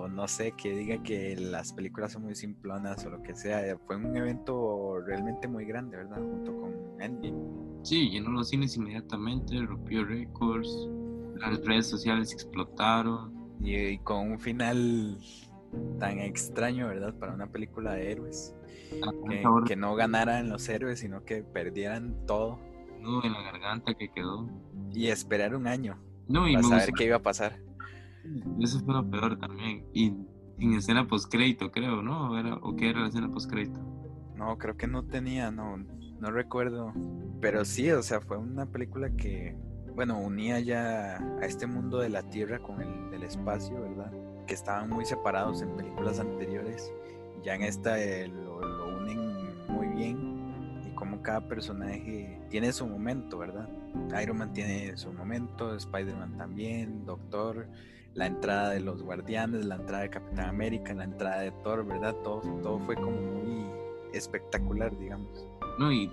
no 0.08 0.28
sé, 0.28 0.52
que 0.52 0.74
diga 0.74 1.02
que 1.02 1.36
las 1.36 1.72
películas 1.72 2.12
son 2.12 2.22
muy 2.22 2.34
simplonas 2.34 3.04
o 3.04 3.10
lo 3.10 3.22
que 3.22 3.34
sea. 3.34 3.76
Fue 3.86 3.96
un 3.96 4.16
evento 4.16 5.00
realmente 5.00 5.48
muy 5.48 5.64
grande, 5.64 5.96
¿verdad? 5.96 6.18
Junto 6.18 6.56
con 6.56 6.72
Endgame. 7.00 7.38
Sí, 7.82 8.10
llenó 8.10 8.30
los 8.30 8.48
cines 8.48 8.76
inmediatamente, 8.76 9.60
rompió 9.62 10.04
récords, 10.04 10.88
las 11.36 11.64
redes 11.64 11.88
sociales 11.88 12.32
explotaron. 12.32 13.32
Y, 13.60 13.98
con 13.98 14.32
un 14.32 14.40
final 14.40 15.18
tan 16.00 16.18
extraño, 16.18 16.88
¿verdad? 16.88 17.14
Para 17.14 17.32
una 17.32 17.46
película 17.46 17.94
de 17.94 18.10
héroes. 18.10 18.54
Ah, 19.04 19.12
que, 19.28 19.44
que 19.66 19.76
no 19.76 19.94
ganaran 19.94 20.48
los 20.48 20.68
héroes, 20.68 20.98
sino 21.00 21.24
que 21.24 21.42
perdieran 21.42 22.26
todo 22.26 22.58
en 23.22 23.32
la 23.32 23.42
garganta 23.42 23.94
que 23.94 24.10
quedó. 24.10 24.48
Y 24.92 25.08
esperar 25.08 25.54
un 25.54 25.66
año 25.66 25.98
no, 26.28 26.48
y 26.48 26.54
para 26.54 26.66
saber 26.66 26.92
qué 26.96 27.04
iba 27.04 27.16
a 27.16 27.22
pasar. 27.22 27.58
Eso 28.60 28.80
fue 28.80 28.94
lo 28.94 29.08
peor 29.08 29.38
también. 29.38 29.84
Y 29.92 30.12
sin 30.58 30.74
escena 30.74 31.06
postcrédito, 31.06 31.70
creo, 31.70 32.02
¿no? 32.02 32.32
¿O 32.62 32.76
qué 32.76 32.90
era 32.90 33.00
la 33.00 33.08
escena 33.08 33.30
postcrédito? 33.30 33.80
No, 34.36 34.56
creo 34.58 34.76
que 34.76 34.86
no 34.86 35.04
tenía, 35.04 35.50
no, 35.50 35.76
no 35.76 36.30
recuerdo. 36.30 36.92
Pero 37.40 37.64
sí, 37.64 37.90
o 37.90 38.02
sea, 38.02 38.20
fue 38.20 38.36
una 38.38 38.66
película 38.66 39.10
que, 39.10 39.56
bueno, 39.94 40.18
unía 40.18 40.60
ya 40.60 41.16
a 41.16 41.44
este 41.44 41.66
mundo 41.66 41.98
de 41.98 42.08
la 42.08 42.22
Tierra 42.28 42.58
con 42.60 42.80
el 42.80 43.10
del 43.10 43.24
espacio, 43.24 43.80
¿verdad? 43.80 44.12
Que 44.46 44.54
estaban 44.54 44.88
muy 44.88 45.04
separados 45.04 45.62
en 45.62 45.76
películas 45.76 46.20
anteriores. 46.20 46.92
Ya 47.44 47.54
en 47.54 47.62
esta 47.62 48.00
eh, 48.00 48.28
lo 48.28 48.96
unen 48.98 49.66
muy 49.68 49.88
bien 49.88 50.32
como 51.02 51.20
cada 51.20 51.40
personaje 51.48 52.38
tiene 52.48 52.72
su 52.72 52.86
momento, 52.86 53.38
¿verdad? 53.38 53.68
Iron 54.22 54.38
Man 54.38 54.52
tiene 54.52 54.96
su 54.96 55.12
momento, 55.12 55.74
Spider-Man 55.74 56.36
también, 56.36 57.04
Doctor, 57.04 57.66
la 58.14 58.26
entrada 58.26 58.70
de 58.70 58.80
los 58.80 59.02
Guardianes, 59.02 59.64
la 59.64 59.76
entrada 59.76 60.02
de 60.02 60.10
Capitán 60.10 60.48
América, 60.48 60.94
la 60.94 61.04
entrada 61.04 61.40
de 61.40 61.50
Thor, 61.62 61.86
¿verdad? 61.86 62.14
Todo, 62.22 62.40
todo 62.62 62.78
fue 62.80 62.94
como 62.94 63.12
muy 63.12 63.66
espectacular, 64.12 64.96
digamos. 64.98 65.46
No, 65.78 65.90
y, 65.90 66.10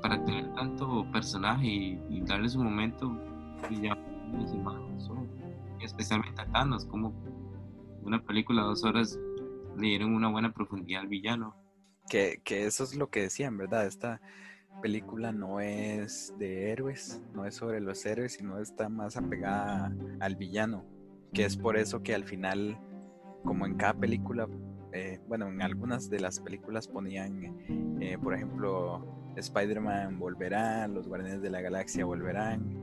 para 0.00 0.24
tener 0.24 0.52
tanto 0.54 1.06
personaje 1.12 1.66
y, 1.66 2.20
darle 2.22 2.48
su 2.48 2.62
momento, 2.62 3.14
pues 3.60 3.80
ya 3.80 3.96
especialmente 5.80 6.40
a 6.40 6.46
Thanos, 6.46 6.86
como 6.86 7.12
una 8.02 8.22
película 8.22 8.62
de 8.62 8.68
dos 8.68 8.84
horas 8.84 9.18
le 9.76 9.88
dieron 9.88 10.14
una 10.14 10.30
buena 10.30 10.52
profundidad 10.52 11.02
al 11.02 11.08
villano 11.08 11.54
que, 12.44 12.66
eso 12.66 12.84
es 12.84 12.94
lo 12.94 13.08
que 13.10 13.22
decían, 13.22 13.56
¿verdad? 13.56 13.86
Esta 13.86 14.20
película 14.80 15.32
no 15.32 15.60
es 15.60 16.34
de 16.38 16.70
héroes, 16.70 17.22
no 17.34 17.44
es 17.44 17.54
sobre 17.54 17.80
los 17.80 18.04
héroes, 18.04 18.34
sino 18.34 18.58
está 18.58 18.88
más 18.88 19.16
apegada 19.16 19.94
al 20.20 20.36
villano, 20.36 20.84
que 21.32 21.44
es 21.44 21.56
por 21.56 21.76
eso 21.76 22.02
que 22.02 22.14
al 22.14 22.24
final, 22.24 22.78
como 23.44 23.66
en 23.66 23.74
cada 23.74 23.94
película, 23.94 24.48
eh, 24.92 25.20
bueno, 25.28 25.48
en 25.48 25.62
algunas 25.62 26.10
de 26.10 26.20
las 26.20 26.40
películas 26.40 26.86
ponían, 26.86 27.98
eh, 28.00 28.18
por 28.22 28.34
ejemplo, 28.34 29.06
Spider-Man 29.36 30.18
volverá, 30.18 30.86
los 30.88 31.08
Guardianes 31.08 31.40
de 31.42 31.50
la 31.50 31.60
Galaxia 31.60 32.04
volverán. 32.04 32.82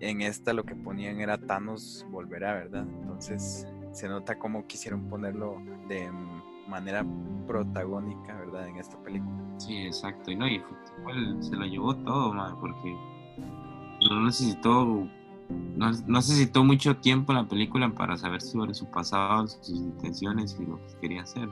En 0.00 0.20
esta 0.20 0.52
lo 0.52 0.64
que 0.64 0.74
ponían 0.74 1.20
era 1.20 1.38
Thanos 1.38 2.06
volverá, 2.10 2.54
¿verdad? 2.54 2.86
Entonces 3.00 3.66
se 3.92 4.08
nota 4.08 4.38
cómo 4.38 4.66
quisieron 4.66 5.08
ponerlo 5.08 5.60
de 5.88 6.10
manera 6.68 7.04
protagónica, 7.46 8.38
¿verdad? 8.38 8.68
En 8.68 8.76
esta 8.76 9.02
película. 9.02 9.32
Sí, 9.56 9.86
exacto. 9.86 10.30
Y 10.30 10.36
no, 10.36 10.46
y 10.46 10.62
se 11.40 11.56
lo 11.56 11.64
llevó 11.64 11.96
todo, 11.96 12.32
man, 12.32 12.54
porque 12.60 12.94
no 14.08 14.24
necesitó 14.24 15.08
no, 15.48 15.90
necesitó 16.06 16.64
mucho 16.64 16.96
tiempo 16.96 17.32
en 17.32 17.38
la 17.38 17.48
película 17.48 17.88
para 17.94 18.16
saber 18.16 18.42
sobre 18.42 18.74
su 18.74 18.86
pasado, 18.90 19.46
sus 19.46 19.70
intenciones 19.70 20.56
y 20.60 20.66
lo 20.66 20.76
que 20.86 20.94
quería 21.00 21.22
hacer. 21.22 21.48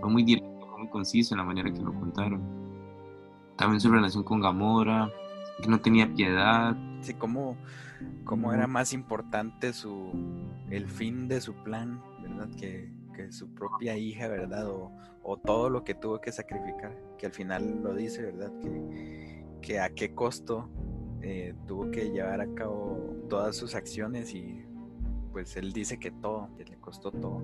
Fue 0.00 0.10
muy 0.10 0.22
directo, 0.22 0.78
muy 0.78 0.88
conciso 0.88 1.34
en 1.34 1.38
la 1.38 1.44
manera 1.44 1.72
que 1.72 1.80
lo 1.80 1.92
contaron. 1.92 2.42
También 3.56 3.80
su 3.80 3.90
relación 3.90 4.24
con 4.24 4.40
Gamora, 4.40 5.10
que 5.60 5.68
no 5.68 5.80
tenía 5.80 6.12
piedad. 6.12 6.76
Sí, 7.00 7.14
como, 7.14 7.56
como 8.24 8.52
era 8.52 8.66
más 8.66 8.92
importante 8.92 9.72
su 9.72 10.10
el 10.70 10.88
fin 10.88 11.28
de 11.28 11.40
su 11.40 11.54
plan, 11.54 12.00
¿verdad? 12.22 12.48
Que, 12.56 12.90
que 13.14 13.30
su 13.30 13.52
propia 13.54 13.96
hija, 13.96 14.28
¿verdad? 14.28 14.68
O, 14.70 14.90
o, 15.22 15.36
todo 15.36 15.68
lo 15.68 15.84
que 15.84 15.94
tuvo 15.94 16.20
que 16.20 16.32
sacrificar, 16.32 16.96
que 17.18 17.26
al 17.26 17.32
final 17.32 17.82
lo 17.82 17.94
dice, 17.94 18.22
¿verdad? 18.22 18.50
Que, 18.60 19.44
que 19.60 19.80
a 19.80 19.90
qué 19.90 20.14
costo 20.14 20.70
eh, 21.22 21.54
tuvo 21.66 21.90
que 21.90 22.10
llevar 22.10 22.40
a 22.40 22.52
cabo 22.54 23.16
todas 23.28 23.56
sus 23.56 23.74
acciones 23.74 24.34
y 24.34 24.64
pues 25.32 25.56
él 25.56 25.72
dice 25.72 25.98
que 25.98 26.10
todo, 26.10 26.48
que 26.56 26.64
le 26.64 26.76
costó 26.78 27.10
todo. 27.10 27.42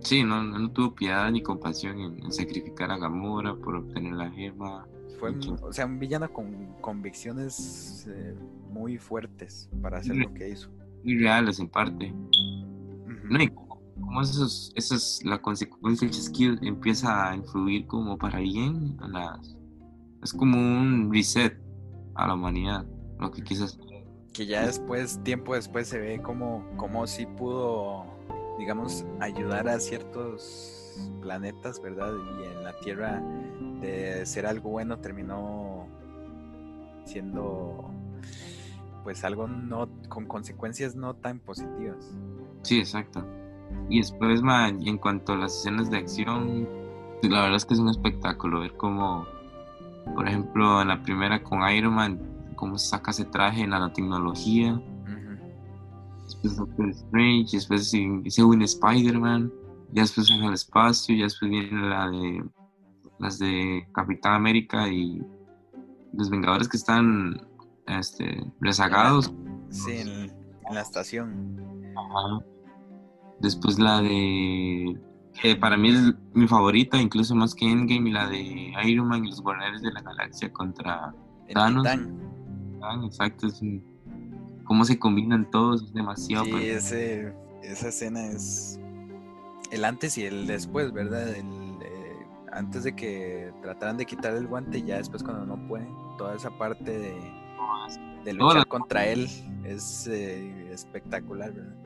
Sí, 0.00 0.24
no, 0.24 0.42
no 0.42 0.70
tuvo 0.70 0.94
piedad 0.94 1.30
ni 1.30 1.42
compasión 1.42 2.00
en, 2.00 2.32
sacrificar 2.32 2.90
a 2.90 2.98
Gamora 2.98 3.54
por 3.54 3.76
obtener 3.76 4.14
la 4.14 4.30
gema. 4.30 4.86
Fue, 5.18 5.34
o 5.62 5.72
sea, 5.72 5.84
un 5.84 5.98
villano 5.98 6.32
con 6.32 6.74
convicciones 6.80 8.08
eh, 8.08 8.34
muy 8.70 8.96
fuertes 8.96 9.68
para 9.82 9.98
hacer 9.98 10.16
lo 10.16 10.32
que 10.32 10.48
hizo. 10.48 10.70
Muy 11.04 11.18
reales 11.18 11.60
en 11.60 11.68
parte. 11.68 12.12
No, 13.24 13.42
y 13.42 13.48
como 13.48 14.22
esos, 14.22 14.72
es 14.74 15.20
la 15.24 15.40
consecuencia 15.40 16.08
del 16.08 16.16
chasquido 16.16 16.56
empieza 16.62 17.30
a 17.30 17.36
influir 17.36 17.86
como 17.86 18.16
para 18.16 18.40
bien 18.40 18.96
a 19.00 19.08
las... 19.08 19.56
Es 20.22 20.32
como 20.32 20.58
un 20.58 21.12
reset 21.12 21.60
a 22.14 22.26
la 22.26 22.34
humanidad, 22.34 22.86
lo 23.20 23.30
que 23.30 23.42
quizás... 23.42 23.78
Que 24.32 24.46
ya 24.46 24.66
después, 24.66 25.22
tiempo 25.24 25.54
después, 25.54 25.88
se 25.88 25.98
ve 25.98 26.22
como, 26.22 26.64
como 26.76 27.06
si 27.06 27.26
pudo 27.26 28.06
digamos, 28.60 29.06
ayudar 29.20 29.68
a 29.68 29.80
ciertos 29.80 30.94
planetas, 31.22 31.80
¿verdad? 31.80 32.12
Y 32.38 32.44
en 32.44 32.62
la 32.62 32.78
Tierra 32.80 33.22
de 33.80 34.26
ser 34.26 34.44
algo 34.44 34.68
bueno 34.68 34.98
terminó 34.98 35.88
siendo 37.06 37.90
pues 39.02 39.24
algo 39.24 39.48
no 39.48 39.88
con 40.10 40.26
consecuencias 40.26 40.94
no 40.94 41.14
tan 41.14 41.40
positivas. 41.40 42.12
Sí, 42.62 42.80
exacto. 42.80 43.24
Y 43.88 43.98
después, 43.98 44.42
man, 44.42 44.86
en 44.86 44.98
cuanto 44.98 45.32
a 45.32 45.36
las 45.36 45.56
escenas 45.56 45.90
de 45.90 45.96
acción, 45.96 46.68
la 47.22 47.40
verdad 47.40 47.56
es 47.56 47.64
que 47.64 47.72
es 47.72 47.80
un 47.80 47.88
espectáculo 47.88 48.60
ver 48.60 48.74
cómo, 48.76 49.26
por 50.14 50.28
ejemplo, 50.28 50.82
en 50.82 50.88
la 50.88 51.02
primera 51.02 51.42
con 51.42 51.66
Iron 51.70 51.94
Man, 51.94 52.20
cómo 52.60 52.78
saca 52.78 53.10
ese 53.10 53.24
traje, 53.24 53.62
en 53.62 53.70
la 53.70 53.92
tecnología, 53.92 54.80
después 56.24 56.56
Doctor 56.56 56.90
Strange, 56.90 57.56
después 57.56 57.90
se 57.90 58.44
une 58.44 58.64
Spider-Man, 58.64 59.50
ya 59.92 60.02
después 60.02 60.26
se 60.26 60.34
al 60.34 60.54
espacio, 60.54 61.16
ya 61.16 61.24
después 61.24 61.50
viene 61.50 61.88
la 61.88 62.08
de 62.10 62.44
las 63.18 63.38
de 63.38 63.88
Capitán 63.92 64.34
América 64.34 64.88
y 64.88 65.22
los 66.12 66.30
Vengadores 66.30 66.68
que 66.68 66.76
están 66.76 67.46
este, 67.86 68.44
rezagados. 68.60 69.32
Sí, 69.70 69.92
en, 69.98 70.32
la 70.70 70.82
estación. 70.82 71.58
Ajá. 71.96 72.44
Después 73.40 73.78
la 73.78 74.00
de 74.00 75.00
que 75.40 75.56
para 75.56 75.76
mí 75.76 75.88
es 75.88 76.14
mi 76.34 76.46
favorita, 76.46 77.00
incluso 77.00 77.34
más 77.34 77.54
que 77.54 77.70
Endgame, 77.70 78.10
y 78.10 78.12
la 78.12 78.28
de 78.28 78.72
Iron 78.84 79.08
Man 79.08 79.24
y 79.24 79.30
los 79.30 79.40
Guardianes 79.40 79.82
de 79.82 79.92
la 79.92 80.02
Galaxia 80.02 80.52
contra 80.52 81.14
Thanos. 81.52 81.86
Exacto, 83.04 83.46
es 83.46 83.60
un, 83.60 83.82
cómo 84.64 84.84
se 84.84 84.98
combinan 84.98 85.50
todos 85.50 85.82
es 85.82 85.92
demasiado. 85.92 86.44
Sí, 86.44 86.52
ese, 86.62 87.32
esa 87.62 87.88
escena 87.88 88.26
es 88.26 88.78
el 89.70 89.84
antes 89.84 90.16
y 90.18 90.24
el 90.24 90.46
después, 90.46 90.92
¿verdad? 90.92 91.34
antes 92.52 92.82
de 92.82 92.94
que 92.96 93.52
trataran 93.62 93.96
de 93.96 94.06
quitar 94.06 94.34
el 94.34 94.46
guante, 94.46 94.82
ya 94.82 94.96
después 94.96 95.22
cuando 95.22 95.46
no 95.46 95.68
pueden, 95.68 95.88
toda 96.18 96.34
esa 96.34 96.50
parte 96.50 96.98
de, 96.98 97.14
de 98.24 98.32
luchar 98.32 98.66
contra 98.66 99.06
él 99.06 99.28
es 99.64 100.08
eh, 100.08 100.72
espectacular, 100.72 101.52
¿verdad? 101.52 101.76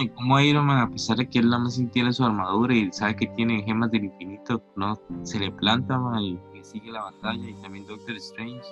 Y 0.00 0.08
como 0.10 0.38
Iron 0.40 0.66
Man, 0.66 0.78
a 0.78 0.90
pesar 0.90 1.16
de 1.16 1.28
que 1.28 1.38
él 1.38 1.48
nada 1.48 1.64
más 1.64 1.80
tiene 1.92 2.12
su 2.12 2.24
armadura 2.24 2.74
y 2.74 2.92
sabe 2.92 3.16
que 3.16 3.26
tiene 3.28 3.62
gemas 3.62 3.90
del 3.90 4.04
infinito, 4.04 4.62
no 4.76 5.00
se 5.22 5.38
le 5.38 5.50
planta 5.52 5.98
y 6.20 6.38
sigue 6.62 6.92
la 6.92 7.04
batalla 7.04 7.48
y 7.48 7.54
también 7.62 7.86
Doctor 7.86 8.16
Strange 8.16 8.62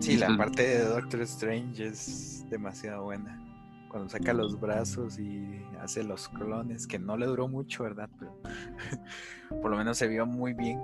Sí, 0.00 0.16
la 0.16 0.36
parte 0.36 0.62
de 0.62 0.84
Doctor 0.84 1.22
Strange 1.22 1.86
es 1.86 2.44
demasiado 2.50 3.04
buena. 3.04 3.44
Cuando 3.88 4.08
saca 4.10 4.34
los 4.34 4.60
brazos 4.60 5.18
y 5.18 5.62
hace 5.80 6.04
los 6.04 6.28
clones, 6.28 6.86
que 6.86 6.98
no 6.98 7.16
le 7.16 7.26
duró 7.26 7.48
mucho, 7.48 7.84
¿verdad? 7.84 8.10
Pero 8.18 8.38
por 9.62 9.70
lo 9.70 9.76
menos 9.76 9.96
se 9.96 10.06
vio 10.06 10.26
muy 10.26 10.52
bien. 10.52 10.80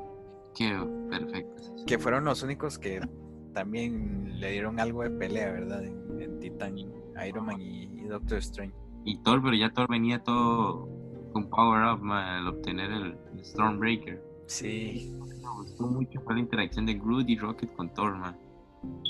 Qué 0.57 0.75
perfecto. 1.11 1.63
Que 1.87 1.99
fueron 1.99 2.25
los 2.25 2.43
únicos 2.43 2.79
que 2.79 3.01
también 3.53 4.41
le 4.41 4.53
dieron 4.53 4.81
algo 4.81 5.03
de 5.03 5.11
pelea, 5.11 5.53
¿verdad? 5.53 5.85
En, 5.85 6.05
Titan, 6.41 6.77
Iron 7.27 7.47
Man 7.47 7.61
y, 7.61 8.05
Doctor 8.05 8.39
Strange. 8.39 8.75
Y 9.05 9.23
Thor, 9.23 9.43
pero 9.43 9.55
ya 9.55 9.71
Thor 9.73 9.89
venía 9.89 10.23
todo 10.23 10.89
con 11.33 11.49
Power 11.51 11.95
Up 11.95 12.11
al 12.11 12.49
obtener 12.49 12.91
el, 12.91 13.19
Stormbreaker. 13.45 14.23
Sí. 14.47 15.15
Me 15.43 15.51
gustó 15.51 15.87
mucho 15.87 16.21
fue 16.23 16.35
la 16.35 16.41
interacción 16.41 16.87
de 16.87 16.95
Groot 16.95 17.29
y 17.29 17.37
Rocket 17.37 17.75
con 17.75 17.93
Thor, 17.93 18.17
man 18.17 18.44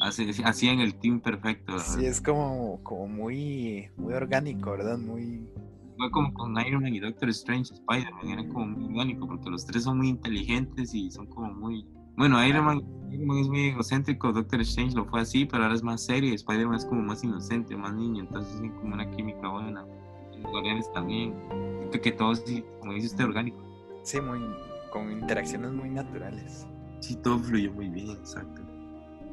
hacían 0.00 0.80
el 0.80 0.94
team 0.96 1.20
perfecto. 1.20 1.78
Sí, 1.78 2.04
es 2.06 2.20
como, 2.20 2.80
como 2.82 3.06
muy, 3.06 3.88
muy 3.96 4.14
orgánico, 4.14 4.72
¿verdad? 4.72 4.98
Muy... 4.98 5.48
Fue 5.96 6.10
como 6.10 6.34
con 6.34 6.58
Iron 6.66 6.82
Man 6.82 6.94
y 6.94 7.00
Doctor 7.00 7.28
Strange, 7.28 7.72
Spider-Man, 7.72 8.28
era 8.28 8.48
como 8.48 8.66
muy 8.66 8.87
orgánico 8.87 9.28
porque 9.28 9.48
los 9.48 9.64
tres 9.64 9.84
son 9.84 9.98
muy 9.98 10.08
inteligentes 10.08 10.92
y 10.94 11.10
son 11.10 11.26
como 11.26 11.52
muy... 11.54 11.87
Bueno, 12.16 12.44
Iron 12.44 12.64
Man, 12.64 12.82
es 13.12 13.48
muy 13.48 13.68
egocéntrico, 13.68 14.32
Doctor 14.32 14.60
Strange 14.62 14.96
lo 14.96 15.04
fue 15.04 15.20
así, 15.20 15.46
pero 15.46 15.62
ahora 15.62 15.74
es 15.74 15.82
más 15.82 16.04
serio 16.04 16.34
Spider-Man 16.34 16.76
es 16.76 16.84
como 16.84 17.02
más 17.02 17.22
inocente, 17.22 17.76
más 17.76 17.94
niño, 17.94 18.22
entonces 18.22 18.60
es 18.60 18.72
como 18.72 18.94
una 18.94 19.08
química 19.10 19.48
buena. 19.48 19.87
Los 20.32 20.50
Guardianes 20.50 20.92
también. 20.92 21.34
Siento 21.78 22.00
que 22.00 22.12
todo, 22.12 22.32
como 22.80 22.92
dice 22.92 23.06
usted, 23.06 23.24
orgánico. 23.24 23.58
Sí, 24.02 24.20
muy, 24.20 24.40
con 24.92 25.10
interacciones 25.10 25.72
muy 25.72 25.90
naturales. 25.90 26.66
Sí, 27.00 27.16
todo 27.16 27.38
fluyó 27.38 27.72
muy 27.72 27.88
bien, 27.88 28.10
exacto. 28.10 28.63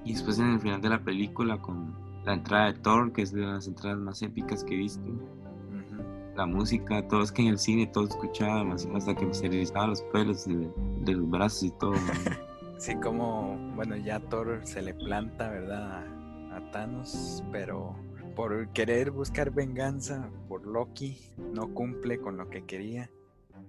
Y 0.04 0.14
después 0.14 0.40
en 0.40 0.54
el 0.54 0.60
final 0.60 0.82
de 0.82 0.90
la 0.90 1.04
película 1.04 1.62
con 1.62 1.96
la 2.26 2.34
entrada 2.34 2.72
de 2.72 2.80
Thor, 2.80 3.12
que 3.12 3.24
es 3.24 3.32
de 3.32 3.42
las 3.42 3.68
entradas 3.68 4.00
más 4.00 4.22
épicas 4.22 4.64
que 4.64 4.76
he 4.76 4.78
visto. 4.78 5.04
La 6.36 6.46
música, 6.46 7.06
todo 7.08 7.24
es 7.24 7.32
que 7.32 7.42
en 7.42 7.50
el 7.50 7.60
cine 7.60 7.88
todo 7.88 8.06
escuchaba 8.06 8.74
hasta 8.74 9.16
que 9.16 9.26
me 9.26 9.34
se 9.34 9.50
los 9.50 10.02
pelos 10.14 10.46
de, 10.46 11.14
los 11.14 11.30
brazos 11.30 11.64
y 11.64 11.72
todo. 11.72 11.94
sí, 12.78 12.96
como, 12.96 13.58
bueno, 13.76 13.98
ya 13.98 14.20
Thor 14.22 14.62
se 14.64 14.82
le 14.82 14.94
planta, 14.94 15.50
¿verdad? 15.50 16.06
A, 16.52 16.72
Thanos, 16.72 17.44
pero 17.52 17.96
por 18.36 18.70
querer 18.70 19.12
buscar 19.12 19.52
venganza 19.52 20.30
por 20.48 20.66
Loki, 20.66 21.18
no 21.54 21.74
cumple 21.74 22.20
con 22.20 22.38
lo 22.38 22.50
que 22.50 22.66
quería. 22.66 23.10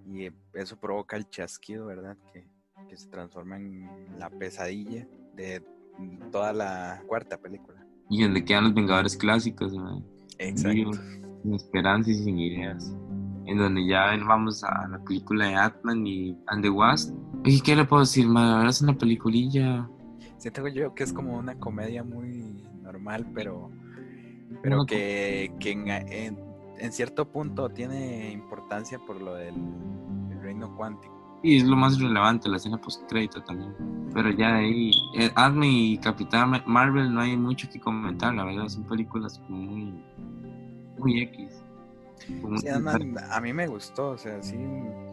Y 0.07 0.31
eso 0.55 0.77
provoca 0.79 1.17
el 1.17 1.29
chasquido, 1.29 1.87
¿verdad? 1.87 2.17
Que, 2.33 2.47
que 2.89 2.97
se 2.97 3.09
transforma 3.09 3.57
en 3.57 3.89
la 4.19 4.31
pesadilla 4.31 5.07
de 5.35 5.65
toda 6.31 6.53
la 6.53 7.03
cuarta 7.07 7.39
película. 7.39 7.85
Y 8.09 8.23
donde 8.23 8.45
quedan 8.45 8.65
los 8.65 8.75
Vengadores 8.75 9.17
clásicos, 9.17 9.73
Exacto. 10.39 10.93
Sin 11.43 11.55
esperanza 11.55 12.11
y 12.11 12.15
sin 12.15 12.39
ideas. 12.39 12.95
En 13.47 13.59
donde 13.59 13.87
ya 13.87 14.17
vamos 14.27 14.63
a 14.65 14.87
la 14.89 14.99
película 15.03 15.49
de 15.49 15.55
Atman 15.57 16.07
y 16.07 16.37
And 16.47 16.63
the 16.63 16.71
Wasp. 16.71 17.15
¿Y 17.45 17.61
qué 17.61 17.75
le 17.75 17.85
puedo 17.85 18.03
decir? 18.03 18.27
La 18.27 18.57
verdad 18.57 18.71
es 18.71 18.83
una 18.83 18.97
peliculilla. 18.97 19.89
Siento 20.39 20.67
yo 20.69 20.95
que 20.95 21.05
es 21.05 21.13
como 21.13 21.37
una 21.37 21.59
comedia 21.59 22.05
muy 22.05 22.65
normal, 22.83 23.27
pero, 23.35 23.71
pero 24.63 24.85
que, 24.85 25.53
que 25.59 25.71
en, 25.71 26.39
en, 26.79 26.93
cierto 26.93 27.31
punto 27.31 27.69
tiene 27.71 28.31
importancia 28.33 28.99
por 28.99 29.21
lo 29.21 29.35
del 29.35 29.55
reino 30.41 30.77
cuántico. 30.77 31.22
Y 31.43 31.57
es 31.57 31.65
lo 31.65 31.77
más 31.77 31.99
relevante, 31.99 32.49
la 32.49 32.57
escena 32.57 32.79
post-crédito 32.81 33.43
también. 33.43 33.75
Pero 34.15 34.31
ya 34.31 34.55
de 34.55 34.59
ahí, 34.59 34.91
eh, 35.17 35.31
Adme 35.35 35.69
y 35.69 35.99
Capitán 35.99 36.63
Marvel 36.67 37.13
no 37.13 37.21
hay 37.21 37.37
mucho 37.37 37.69
que 37.69 37.81
comentar, 37.81 38.35
la 38.35 38.45
verdad, 38.45 38.69
son 38.69 38.85
películas 38.85 39.41
muy, 39.49 40.01
muy 40.99 41.23
X. 41.23 41.65
a 43.31 43.41
mí 43.41 43.53
me 43.53 43.67
gustó, 43.67 44.11
o 44.11 44.19
sea, 44.19 44.41
sí, 44.43 44.57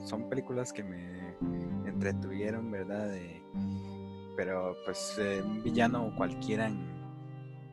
son 0.06 0.30
películas 0.30 0.72
que 0.72 0.84
me 0.84 1.36
entretuvieron, 1.88 2.70
¿verdad? 2.70 3.12
pero 4.36 4.78
pues 4.86 5.18
eh, 5.20 5.42
un 5.44 5.62
villano 5.64 6.14
cualquiera 6.16 6.68
en, 6.68 6.80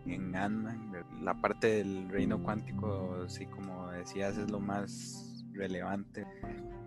en 0.06 0.34
Ant-Man, 0.34 0.92
la 1.22 1.40
parte 1.40 1.68
del 1.68 2.08
reino 2.08 2.42
cuántico, 2.42 3.24
sí, 3.28 3.46
como 3.46 3.88
decías, 3.90 4.36
es 4.36 4.50
lo 4.50 4.58
más 4.58 5.44
relevante. 5.52 6.26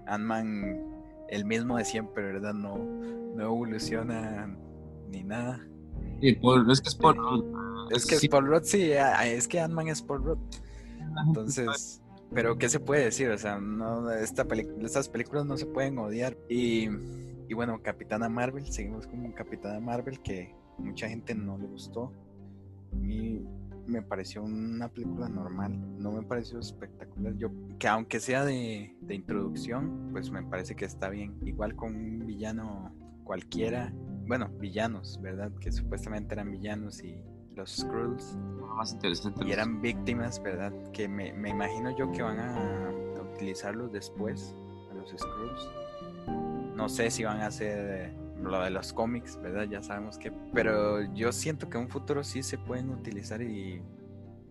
Ant-Man 0.05 0.98
el 1.31 1.45
mismo 1.45 1.77
de 1.77 1.85
siempre, 1.85 2.23
¿verdad? 2.23 2.53
No, 2.53 2.77
no 2.77 3.43
evoluciona 3.43 4.55
ni 5.09 5.23
nada. 5.23 5.65
es 6.21 6.81
que 6.81 6.89
es 6.89 6.95
Paul 6.95 7.17
Rudd. 7.17 7.45
Es 7.91 8.05
que 8.05 8.15
es 8.15 8.27
Paul 8.27 8.47
Rudd, 8.47 8.63
sí, 8.63 8.91
es 8.91 9.47
que 9.47 9.59
Ant-Man 9.59 9.87
es 9.87 10.01
Paul 10.01 10.23
Rudd. 10.23 10.39
Entonces, 11.25 12.01
pero 12.33 12.57
¿qué 12.57 12.69
se 12.69 12.79
puede 12.79 13.05
decir? 13.05 13.29
O 13.29 13.37
sea, 13.37 13.59
no, 13.59 14.11
esta 14.11 14.45
estas 14.81 15.09
películas 15.09 15.45
no 15.45 15.57
se 15.57 15.65
pueden 15.65 15.97
odiar. 15.97 16.37
Y, 16.47 16.87
y 17.47 17.53
bueno, 17.53 17.81
Capitana 17.81 18.29
Marvel, 18.29 18.71
seguimos 18.71 19.07
con 19.07 19.31
Capitana 19.31 19.79
Marvel, 19.79 20.19
que 20.21 20.53
mucha 20.77 21.09
gente 21.09 21.33
no 21.33 21.57
le 21.57 21.67
gustó. 21.67 22.13
Y 23.01 23.41
me 23.87 24.01
pareció 24.01 24.43
una 24.43 24.89
película 24.89 25.29
normal, 25.29 25.77
no 25.99 26.11
me 26.11 26.23
pareció 26.23 26.59
espectacular. 26.59 27.35
Yo, 27.37 27.49
que 27.77 27.87
aunque 27.87 28.19
sea 28.19 28.45
de, 28.45 28.95
de 29.01 29.15
introducción, 29.15 30.09
pues 30.11 30.31
me 30.31 30.43
parece 30.43 30.75
que 30.75 30.85
está 30.85 31.09
bien. 31.09 31.37
Igual 31.45 31.75
con 31.75 31.95
un 31.95 32.25
villano 32.25 32.93
cualquiera, 33.23 33.93
bueno, 34.25 34.49
villanos, 34.59 35.19
¿verdad? 35.21 35.51
Que 35.59 35.71
supuestamente 35.71 36.33
eran 36.33 36.51
villanos 36.51 37.03
y 37.03 37.21
los 37.55 37.77
Skrulls. 37.77 38.37
Más 38.75 38.93
interesante. 38.93 39.45
Y 39.45 39.51
eran 39.51 39.81
víctimas, 39.81 40.41
¿verdad? 40.41 40.73
Que 40.93 41.07
me, 41.07 41.33
me 41.33 41.49
imagino 41.49 41.95
yo 41.97 42.11
que 42.11 42.21
van 42.21 42.39
a, 42.39 42.91
utilizarlos 43.35 43.91
después, 43.91 44.55
a 44.91 44.95
los 44.95 45.09
Skrulls. 45.09 45.69
No 46.75 46.89
sé 46.89 47.11
si 47.11 47.23
van 47.23 47.41
a 47.41 47.47
hacer 47.47 48.13
lo 48.41 48.61
de 48.61 48.69
los 48.69 48.93
cómics, 48.93 49.37
¿verdad? 49.41 49.63
Ya 49.65 49.81
sabemos 49.83 50.17
que... 50.17 50.31
Pero 50.53 51.01
yo 51.13 51.31
siento 51.31 51.69
que 51.69 51.77
en 51.77 51.85
un 51.85 51.89
futuro 51.89 52.23
sí 52.23 52.41
se 52.43 52.57
pueden 52.57 52.89
utilizar 52.89 53.41
y 53.41 53.81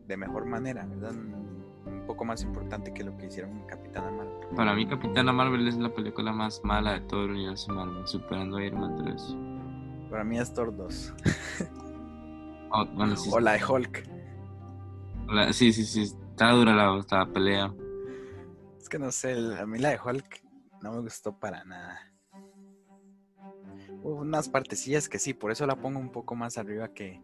de 0.07 0.17
mejor 0.17 0.47
manera, 0.47 0.85
¿verdad? 0.87 1.13
Un 1.15 2.05
poco 2.07 2.25
más 2.25 2.43
importante 2.43 2.93
que 2.93 3.03
lo 3.05 3.17
que 3.17 3.27
hicieron 3.27 3.53
en 3.59 3.67
Capitana 3.67 4.11
Marvel. 4.11 4.49
Para 4.57 4.75
mí 4.75 4.87
Capitana 4.87 5.33
Marvel 5.33 5.67
es 5.69 5.77
la 5.77 5.93
película 5.95 6.33
más 6.33 6.61
mala 6.65 6.93
de 6.95 7.01
todo 7.03 7.25
el 7.25 7.31
universo 7.33 7.73
Marvel, 7.73 8.07
superando 8.07 8.57
a 8.59 8.65
Iron 8.65 8.81
Man 8.81 8.97
3. 9.05 9.37
Para 10.11 10.25
mí 10.25 10.39
es 10.39 10.53
Thor 10.53 10.75
2. 10.77 11.15
Oh, 12.71 12.85
bueno, 12.85 13.17
sí, 13.17 13.31
o 13.33 13.41
la 13.41 13.53
de 13.53 13.65
Hulk. 13.65 14.07
la- 15.29 15.53
sí, 15.55 15.73
sí, 15.73 15.87
sí, 15.87 16.03
está 16.03 16.51
dura 16.51 16.75
la, 16.75 17.03
la 17.11 17.27
pelea. 17.33 17.73
Es 18.79 18.91
que 18.91 18.99
no 18.99 19.11
sé, 19.11 19.33
a 19.59 19.65
mí 19.65 19.79
la 19.79 19.89
de 19.89 19.99
Hulk 20.05 20.43
no 20.83 20.93
me 20.93 21.01
gustó 21.01 21.33
para 21.39 21.65
nada. 21.65 21.99
Unas 24.03 24.49
partecillas 24.49 25.09
que 25.09 25.19
sí, 25.19 25.35
por 25.35 25.51
eso 25.51 25.67
la 25.67 25.77
pongo 25.77 25.99
un 25.99 26.11
poco 26.11 26.35
más 26.35 26.59
arriba 26.59 26.89
que, 26.89 27.23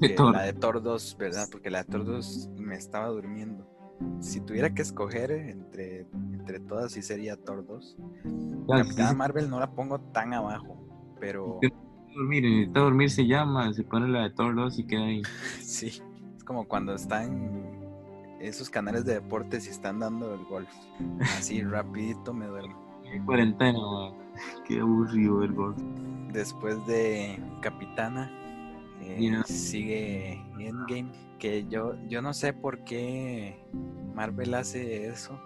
la 0.00 0.42
de 0.42 0.52
Thor 0.52 0.82
2, 0.82 1.16
¿verdad? 1.18 1.48
Porque 1.50 1.70
la 1.70 1.82
de 1.82 1.84
Thor 1.84 2.04
2 2.04 2.50
me 2.56 2.76
estaba 2.76 3.08
durmiendo. 3.08 3.66
Si 4.20 4.40
tuviera 4.40 4.74
que 4.74 4.82
escoger 4.82 5.30
entre, 5.30 6.06
entre 6.32 6.60
todas, 6.60 6.92
sí 6.92 7.02
sería 7.02 7.36
Thor 7.36 7.66
2. 7.66 7.96
Ya, 8.68 8.76
Capitana 8.78 9.10
sí, 9.10 9.16
Marvel 9.16 9.48
no 9.48 9.58
la 9.58 9.70
pongo 9.70 10.00
tan 10.12 10.34
abajo, 10.34 10.76
pero 11.18 11.60
dormir, 12.14 12.42
necesita 12.42 12.80
dormir, 12.80 13.10
se 13.10 13.26
llama, 13.26 13.72
se 13.72 13.84
pone 13.84 14.08
la 14.08 14.22
de 14.22 14.30
Thor 14.30 14.54
2 14.54 14.78
y 14.78 14.86
queda 14.86 15.04
ahí. 15.04 15.22
sí, 15.60 16.02
es 16.36 16.44
como 16.44 16.66
cuando 16.66 16.94
están 16.94 17.64
esos 18.40 18.70
canales 18.70 19.04
de 19.04 19.14
deportes 19.14 19.66
y 19.66 19.70
están 19.70 19.98
dando 19.98 20.34
el 20.34 20.44
golf. 20.44 20.70
Así 21.38 21.62
rapidito 21.62 22.34
me 22.34 22.46
duermo. 22.46 22.76
Cuarentena, 23.24 23.78
man. 23.78 24.25
Qué 24.66 24.80
aburrido 24.80 25.42
el 25.42 25.52
golf. 25.52 25.76
Después 26.32 26.84
de 26.86 27.38
Capitana, 27.60 28.30
eh, 29.00 29.42
sigue 29.46 30.44
Endgame. 30.58 31.10
Que 31.38 31.66
yo, 31.68 31.94
yo 32.08 32.22
no 32.22 32.32
sé 32.32 32.54
por 32.54 32.82
qué 32.84 33.62
Marvel 34.14 34.54
hace 34.54 35.06
eso. 35.06 35.38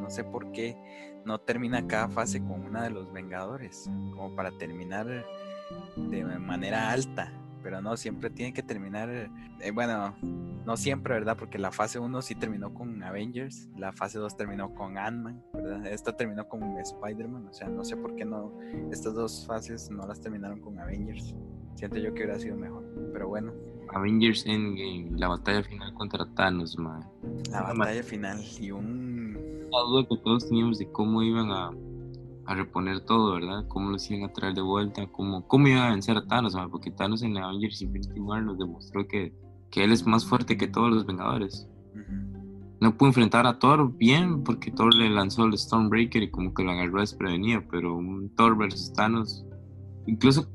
No 0.00 0.08
sé 0.08 0.24
por 0.24 0.52
qué 0.52 0.76
no 1.24 1.40
termina 1.40 1.86
cada 1.86 2.08
fase 2.08 2.40
con 2.40 2.64
una 2.64 2.82
de 2.82 2.90
los 2.90 3.12
Vengadores. 3.12 3.90
Como 4.14 4.34
para 4.36 4.50
terminar 4.52 5.26
de 5.96 6.24
manera 6.24 6.90
alta. 6.90 7.32
Pero 7.62 7.80
no, 7.82 7.96
siempre 7.96 8.30
tiene 8.30 8.52
que 8.52 8.62
terminar. 8.62 9.10
eh, 9.10 9.70
bueno, 9.72 10.14
no 10.64 10.76
siempre, 10.76 11.14
¿verdad? 11.14 11.36
Porque 11.38 11.58
la 11.58 11.72
fase 11.72 11.98
1 11.98 12.22
sí 12.22 12.34
terminó 12.34 12.72
con 12.74 13.02
Avengers. 13.02 13.68
La 13.76 13.92
fase 13.92 14.18
2 14.18 14.36
terminó 14.36 14.74
con 14.74 14.98
Ant-Man, 14.98 15.42
¿verdad? 15.52 15.86
Esta 15.86 16.16
terminó 16.16 16.48
con 16.48 16.62
Spider-Man. 16.78 17.48
O 17.48 17.52
sea, 17.52 17.68
no 17.68 17.84
sé 17.84 17.96
por 17.96 18.14
qué 18.14 18.24
no 18.24 18.52
estas 18.90 19.14
dos 19.14 19.46
fases 19.46 19.90
no 19.90 20.06
las 20.06 20.20
terminaron 20.20 20.60
con 20.60 20.78
Avengers. 20.78 21.34
Siento 21.74 21.98
yo 21.98 22.12
que 22.14 22.24
hubiera 22.24 22.38
sido 22.38 22.56
mejor. 22.56 22.84
Pero 23.12 23.28
bueno, 23.28 23.52
Avengers 23.92 24.44
Endgame, 24.46 25.10
la 25.16 25.28
batalla 25.28 25.62
final 25.62 25.94
contra 25.94 26.26
Thanos, 26.34 26.78
man. 26.78 27.04
la 27.50 27.62
batalla 27.62 28.02
final 28.02 28.40
y 28.60 28.70
un... 28.70 29.32
La 29.70 29.80
duda 29.80 30.06
que 30.08 30.16
todos 30.18 30.48
teníamos 30.48 30.78
de 30.78 30.90
cómo 30.90 31.22
iban 31.22 31.50
a, 31.50 31.70
a 32.50 32.54
reponer 32.56 33.00
todo, 33.00 33.34
¿verdad? 33.34 33.64
Cómo 33.68 33.90
los 33.90 34.10
iban 34.10 34.28
a 34.28 34.32
traer 34.32 34.54
de 34.54 34.60
vuelta, 34.60 35.06
cómo, 35.12 35.46
cómo 35.46 35.68
iban 35.68 35.82
a 35.82 35.90
vencer 35.90 36.16
a 36.16 36.26
Thanos. 36.26 36.56
Porque 36.68 36.90
Thanos 36.90 37.22
en 37.22 37.38
Avengers 37.38 37.80
Infinity 37.80 38.18
War 38.18 38.42
nos 38.42 38.58
demostró 38.58 39.06
que, 39.06 39.32
que 39.70 39.84
él 39.84 39.92
es 39.92 40.04
más 40.04 40.26
fuerte 40.26 40.56
que 40.56 40.66
todos 40.66 40.90
los 40.90 41.06
Vengadores. 41.06 41.68
No 42.80 42.96
pudo 42.96 43.10
enfrentar 43.10 43.46
a 43.46 43.60
Thor 43.60 43.96
bien 43.96 44.42
porque 44.42 44.72
Thor 44.72 44.92
le 44.92 45.08
lanzó 45.10 45.44
el 45.44 45.56
Stormbreaker 45.56 46.24
y 46.24 46.30
como 46.30 46.52
que 46.52 46.64
lo 46.64 46.72
agarró 46.72 46.98
desprevenido, 46.98 47.62
pero 47.70 47.94
un 47.94 48.34
Thor 48.34 48.58
versus 48.58 48.92
Thanos. 48.94 49.46
Incluso 50.06 50.48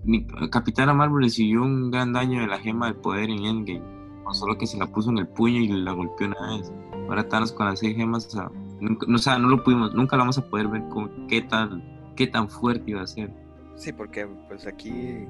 Capitana 0.51 0.93
Marvel 0.93 1.23
recibió 1.23 1.61
un 1.61 1.91
gran 1.91 2.11
daño 2.11 2.41
de 2.41 2.47
la 2.47 2.59
gema 2.59 2.87
del 2.87 2.95
poder 2.95 3.29
en 3.29 3.45
Endgame, 3.45 3.81
no 4.25 4.33
solo 4.33 4.57
que 4.57 4.67
se 4.67 4.77
la 4.77 4.91
puso 4.91 5.11
en 5.11 5.19
el 5.19 5.27
puño 5.29 5.61
y 5.61 5.67
la 5.69 5.93
golpeó 5.93 6.27
una 6.27 6.57
vez. 6.57 6.73
Ahora 7.07 7.29
Thanos 7.29 7.53
con 7.53 7.67
las 7.67 7.79
seis 7.79 7.95
gemas, 7.95 8.25
o 8.25 8.29
sea, 8.31 8.51
nunca, 8.79 9.05
o 9.11 9.17
sea, 9.17 9.37
no 9.37 9.49
lo 9.49 9.63
pudimos, 9.63 9.93
nunca 9.93 10.17
vamos 10.17 10.37
a 10.37 10.45
poder 10.49 10.67
ver 10.67 10.83
con 10.89 11.27
qué 11.27 11.41
tan, 11.41 11.83
qué 12.15 12.27
tan 12.27 12.49
fuerte 12.49 12.91
iba 12.91 13.01
a 13.01 13.07
ser. 13.07 13.31
Sí, 13.75 13.91
porque 13.91 14.27
pues 14.47 14.67
aquí 14.67 15.25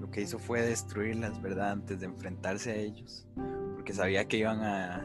lo 0.00 0.10
que 0.10 0.22
hizo 0.22 0.38
fue 0.38 0.62
destruirlas, 0.62 1.40
¿verdad? 1.42 1.72
Antes 1.72 2.00
de 2.00 2.06
enfrentarse 2.06 2.70
a 2.70 2.76
ellos. 2.76 3.26
Porque 3.74 3.92
sabía 3.92 4.26
que 4.26 4.38
iban 4.38 4.62
a 4.62 5.02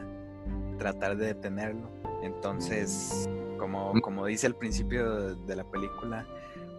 tratar 0.78 1.16
de 1.16 1.26
detenerlo. 1.26 1.90
Entonces, 2.22 3.28
como, 3.58 4.00
como 4.00 4.26
dice 4.26 4.46
al 4.46 4.54
principio 4.54 5.14
de, 5.14 5.46
de 5.46 5.56
la 5.56 5.64
película, 5.64 6.26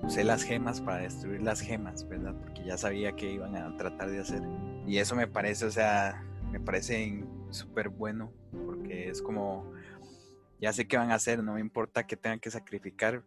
usé 0.04 0.24
las 0.24 0.44
gemas 0.44 0.82
para 0.82 1.00
destruir 1.00 1.42
las 1.42 1.60
gemas, 1.60 2.08
¿verdad? 2.08 2.36
Porque 2.42 2.64
ya 2.64 2.78
sabía 2.78 3.14
que 3.14 3.32
iban 3.32 3.56
a 3.56 3.76
tratar 3.78 4.10
de 4.10 4.20
hacer. 4.20 4.42
Y 4.88 4.98
eso 4.98 5.16
me 5.16 5.28
parece, 5.28 5.66
o 5.66 5.72
sea, 5.72 6.24
me 6.52 6.60
parece 6.60 7.24
súper 7.50 7.90
bueno. 7.90 8.32
Porque 8.66 9.10
es 9.10 9.22
como, 9.22 9.72
ya 10.66 10.74
sé 10.74 10.88
qué 10.88 10.98
van 10.98 11.12
a 11.12 11.16
hacer, 11.16 11.44
no 11.44 11.54
me 11.54 11.60
importa 11.60 12.08
que 12.08 12.18
tengan 12.18 12.40
que 12.40 12.50
sacrificar, 12.50 13.24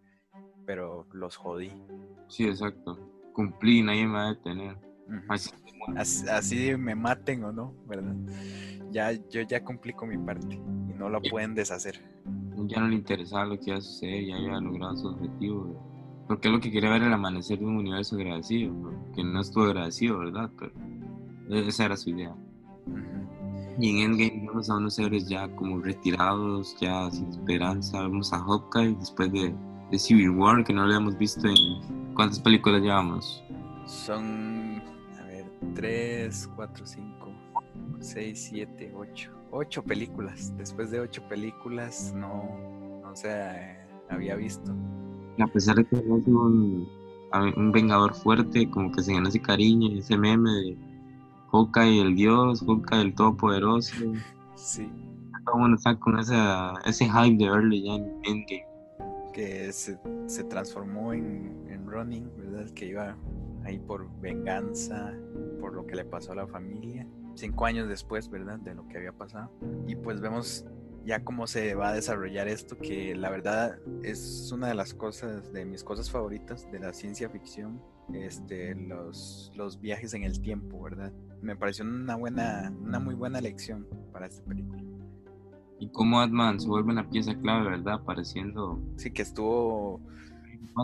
pero 0.66 1.06
los 1.12 1.36
jodí. 1.36 1.70
Sí, 2.26 2.48
exacto. 2.48 2.98
Cumplí, 3.32 3.80
nadie 3.80 4.08
me 4.08 4.14
va 4.14 4.24
a 4.26 4.28
detener. 4.30 4.76
Así, 5.28 5.48
Así, 5.94 6.28
así 6.28 6.76
me 6.76 6.96
maten 6.96 7.44
o 7.44 7.52
no, 7.52 7.76
¿verdad? 7.86 8.16
Ya, 8.90 9.12
yo 9.12 9.42
ya 9.42 9.62
cumplí 9.62 9.92
con 9.92 10.08
mi 10.08 10.18
parte 10.18 10.56
y 10.56 10.94
no 10.98 11.08
lo 11.08 11.22
pueden 11.22 11.54
deshacer. 11.54 12.00
ya 12.66 12.80
no 12.80 12.88
le 12.88 12.96
interesaba 12.96 13.44
lo 13.44 13.56
que 13.60 13.70
iba 13.70 13.78
a 13.78 13.82
suceder, 13.82 14.26
ya 14.26 14.36
había 14.36 14.58
logrado 14.58 14.96
su 14.96 15.06
objetivo. 15.06 15.66
¿verdad? 15.66 15.82
Porque 16.26 16.48
lo 16.48 16.58
que 16.58 16.72
quería 16.72 16.90
ver 16.90 17.04
el 17.04 17.12
amanecer 17.12 17.60
de 17.60 17.66
un 17.66 17.76
universo 17.76 18.16
agradecido, 18.16 18.74
que 19.14 19.22
no 19.22 19.40
estuvo 19.42 19.62
agradecido, 19.62 20.18
¿verdad? 20.18 20.50
Pero 20.58 20.72
esa 21.68 21.84
era 21.84 21.96
su 21.96 22.10
idea. 22.10 22.34
Ujú. 22.86 23.27
Y 23.80 23.90
en 23.90 24.10
Endgame 24.10 24.46
vemos 24.46 24.68
a 24.68 24.76
unos 24.76 24.98
héroes 24.98 25.28
ya 25.28 25.48
como 25.54 25.80
retirados, 25.80 26.76
ya 26.80 27.08
sin 27.12 27.28
esperanza. 27.28 28.02
Vemos 28.02 28.32
a 28.32 28.38
Hawkeye 28.40 28.96
después 28.98 29.30
de, 29.30 29.54
de 29.90 29.98
Civil 29.98 30.30
War, 30.30 30.64
que 30.64 30.72
no 30.72 30.80
lo 30.80 30.86
habíamos 30.86 31.16
visto 31.16 31.46
en... 31.46 32.14
¿Cuántas 32.14 32.40
películas 32.40 32.82
llevamos? 32.82 33.44
Son, 33.86 34.82
a 35.20 35.24
ver, 35.26 35.46
3, 35.74 36.50
4, 36.56 36.86
5, 36.86 37.32
6, 38.00 38.48
7, 38.50 38.92
8. 38.96 39.32
8 39.52 39.82
películas. 39.84 40.52
Después 40.56 40.90
de 40.90 40.98
8 40.98 41.22
películas 41.28 42.12
no, 42.16 43.00
no 43.00 43.14
se 43.14 43.28
eh, 43.30 43.78
había 44.10 44.34
visto. 44.34 44.74
Y 45.36 45.42
a 45.42 45.46
pesar 45.46 45.76
de 45.76 45.84
que 45.84 46.02
no 46.02 46.18
sido 46.18 46.40
un, 46.40 46.88
un 47.56 47.72
vengador 47.72 48.12
fuerte, 48.12 48.68
como 48.68 48.90
que 48.90 49.02
se 49.02 49.12
ganó 49.12 49.28
ese 49.28 49.40
cariño, 49.40 49.96
ese 49.96 50.18
meme 50.18 50.50
de 50.50 50.87
Hawkeye 51.52 52.00
el 52.02 52.14
dios, 52.14 52.62
Hawkeye 52.66 53.02
el 53.02 53.14
todopoderoso. 53.14 53.94
Sí, 54.54 54.90
todo 55.44 55.56
el 55.56 55.60
mundo 55.62 55.76
está 55.76 55.96
con 55.98 56.18
esa, 56.18 56.74
ese 56.84 57.06
hype 57.06 57.42
de 57.42 57.50
verle 57.50 57.82
ya 57.82 57.94
en 57.94 58.04
Endgame. 58.24 58.66
que 59.32 59.72
se, 59.72 59.98
se 60.26 60.44
transformó 60.44 61.12
en, 61.12 61.66
en 61.70 61.86
Ronin, 61.86 62.30
¿verdad? 62.36 62.68
Que 62.74 62.86
iba 62.86 63.16
ahí 63.64 63.78
por 63.78 64.08
venganza, 64.20 65.14
por 65.60 65.74
lo 65.74 65.86
que 65.86 65.96
le 65.96 66.04
pasó 66.04 66.32
a 66.32 66.36
la 66.36 66.46
familia. 66.46 67.06
Cinco 67.34 67.66
años 67.66 67.88
después, 67.88 68.28
¿verdad? 68.28 68.58
De 68.58 68.74
lo 68.74 68.86
que 68.88 68.98
había 68.98 69.12
pasado. 69.12 69.50
Y 69.86 69.94
pues 69.94 70.20
vemos 70.20 70.66
ya 71.04 71.24
cómo 71.24 71.46
se 71.46 71.74
va 71.74 71.90
a 71.90 71.92
desarrollar 71.94 72.48
esto, 72.48 72.76
que 72.76 73.14
la 73.14 73.30
verdad 73.30 73.78
es 74.02 74.50
una 74.52 74.68
de 74.68 74.74
las 74.74 74.92
cosas, 74.92 75.52
de 75.52 75.64
mis 75.64 75.82
cosas 75.82 76.10
favoritas 76.10 76.70
de 76.70 76.80
la 76.80 76.92
ciencia 76.92 77.30
ficción, 77.30 77.80
este, 78.12 78.74
los, 78.74 79.50
los 79.54 79.80
viajes 79.80 80.12
en 80.14 80.24
el 80.24 80.40
tiempo, 80.40 80.82
¿verdad? 80.82 81.12
Me 81.42 81.56
pareció 81.56 81.84
una 81.84 82.16
buena, 82.16 82.72
una 82.82 82.98
muy 82.98 83.14
buena 83.14 83.40
lección 83.40 83.86
para 84.12 84.26
esta 84.26 84.42
película. 84.44 84.82
Y 85.78 85.88
cómo 85.90 86.20
Ant-Man 86.20 86.58
se 86.60 86.66
vuelve 86.68 86.90
una 86.90 87.08
pieza 87.08 87.34
clave, 87.36 87.70
¿verdad? 87.70 87.94
Apareciendo. 87.94 88.80
Sí, 88.96 89.10
que 89.12 89.22
estuvo 89.22 90.00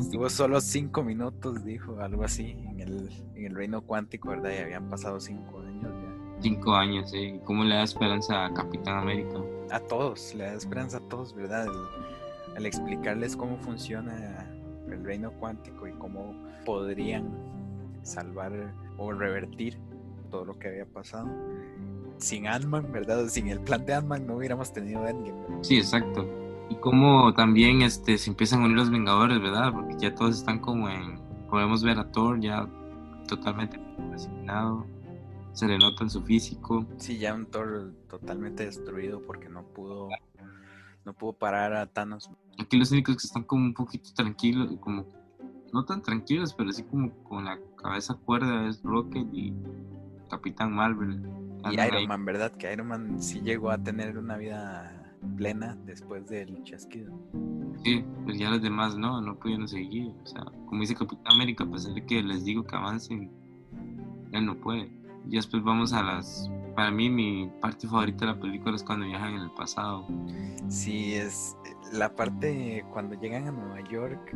Estuvo 0.00 0.28
solo 0.28 0.60
cinco 0.60 1.04
minutos, 1.04 1.64
dijo, 1.64 2.00
algo 2.00 2.24
así, 2.24 2.50
en 2.68 2.80
el, 2.80 3.10
en 3.36 3.46
el 3.46 3.54
reino 3.54 3.80
cuántico, 3.82 4.30
¿verdad? 4.30 4.50
Y 4.52 4.62
habían 4.62 4.88
pasado 4.90 5.20
cinco 5.20 5.60
años 5.60 5.92
ya. 6.02 6.42
Cinco 6.42 6.74
años, 6.74 7.12
¿eh? 7.14 7.36
¿Y 7.36 7.38
¿Cómo 7.44 7.62
le 7.62 7.76
da 7.76 7.84
esperanza 7.84 8.46
a 8.46 8.52
Capitán 8.52 8.98
América? 8.98 9.38
A 9.70 9.78
todos, 9.78 10.34
le 10.34 10.44
da 10.44 10.54
esperanza 10.54 10.96
a 10.98 11.08
todos, 11.08 11.32
¿verdad? 11.34 11.66
El- 11.66 12.56
al 12.56 12.66
explicarles 12.66 13.36
cómo 13.36 13.56
funciona 13.58 14.48
el 14.88 15.04
reino 15.04 15.30
cuántico 15.32 15.86
y 15.88 15.92
cómo 15.92 16.34
podrían 16.64 17.28
salvar 18.02 18.52
o 18.96 19.12
revertir 19.12 19.78
todo 20.34 20.44
lo 20.44 20.58
que 20.58 20.66
había 20.66 20.84
pasado. 20.84 21.28
Sin 22.18 22.48
Ant-Man, 22.48 22.90
¿verdad? 22.90 23.28
Sin 23.28 23.46
el 23.46 23.60
plan 23.60 23.86
de 23.86 23.94
Ant-Man 23.94 24.26
no 24.26 24.34
hubiéramos 24.34 24.72
tenido 24.72 25.06
Endgame. 25.06 25.62
Sí, 25.62 25.76
exacto. 25.76 26.28
Y 26.68 26.74
como 26.76 27.32
también 27.34 27.82
este, 27.82 28.18
se 28.18 28.30
empiezan 28.30 28.62
a 28.62 28.64
unir 28.64 28.78
los 28.78 28.90
Vengadores, 28.90 29.40
¿verdad? 29.40 29.72
Porque 29.72 29.94
ya 29.96 30.12
todos 30.12 30.36
están 30.38 30.58
como 30.58 30.88
en... 30.88 31.20
Podemos 31.48 31.84
ver 31.84 32.00
a 32.00 32.10
Thor 32.10 32.40
ya 32.40 32.68
totalmente 33.28 33.78
resignado. 34.10 34.84
Se 35.52 35.68
le 35.68 35.78
nota 35.78 36.02
en 36.02 36.10
su 36.10 36.20
físico. 36.22 36.84
Sí, 36.96 37.18
ya 37.18 37.32
un 37.32 37.46
Thor 37.46 37.92
totalmente 38.08 38.64
destruido 38.64 39.22
porque 39.22 39.48
no 39.48 39.62
pudo 39.62 40.08
no 41.04 41.12
pudo 41.12 41.34
parar 41.34 41.74
a 41.74 41.86
Thanos. 41.86 42.28
Aquí 42.58 42.76
los 42.76 42.90
únicos 42.90 43.18
que 43.18 43.26
están 43.26 43.44
como 43.44 43.66
un 43.66 43.74
poquito 43.74 44.10
tranquilos, 44.14 44.72
como 44.80 45.06
no 45.72 45.84
tan 45.84 46.02
tranquilos, 46.02 46.54
pero 46.54 46.72
sí 46.72 46.82
como 46.82 47.12
con 47.22 47.44
la 47.44 47.60
cabeza 47.76 48.14
cuerda 48.14 48.68
es 48.68 48.82
Rocket 48.82 49.28
y 49.32 49.52
Capitán 50.28 50.72
Marvel. 50.72 51.22
Y 51.70 51.80
Iron 51.80 52.06
Man, 52.06 52.24
¿verdad? 52.24 52.52
Que 52.52 52.72
Iron 52.72 52.88
Man 52.88 53.22
sí 53.22 53.40
llegó 53.40 53.70
a 53.70 53.78
tener 53.78 54.18
una 54.18 54.36
vida 54.36 55.14
plena 55.36 55.76
después 55.86 56.26
del 56.26 56.62
chasquido. 56.64 57.12
Sí, 57.82 58.04
pues 58.24 58.38
ya 58.38 58.50
los 58.50 58.62
demás 58.62 58.96
no, 58.96 59.20
no 59.20 59.38
pudieron 59.38 59.66
seguir. 59.66 60.12
O 60.22 60.26
sea, 60.26 60.44
como 60.66 60.80
dice 60.80 60.94
Capitán 60.94 61.34
América, 61.34 61.64
a 61.64 61.70
pesar 61.70 61.94
de 61.94 62.04
que 62.04 62.22
les 62.22 62.44
digo 62.44 62.64
que 62.64 62.76
avancen, 62.76 63.30
él 64.32 64.46
no 64.46 64.56
puede. 64.56 64.90
Y 65.28 65.36
después 65.36 65.62
vamos 65.62 65.92
a 65.92 66.02
las... 66.02 66.50
Para 66.76 66.90
mí 66.90 67.08
mi 67.08 67.50
parte 67.60 67.86
favorita 67.86 68.26
de 68.26 68.32
la 68.32 68.40
película 68.40 68.74
es 68.74 68.82
cuando 68.82 69.06
viajan 69.06 69.34
en 69.34 69.42
el 69.42 69.50
pasado. 69.52 70.06
Sí, 70.68 71.14
es 71.14 71.56
la 71.92 72.14
parte 72.14 72.84
cuando 72.92 73.14
llegan 73.14 73.46
a 73.46 73.52
Nueva 73.52 73.80
York 73.88 74.34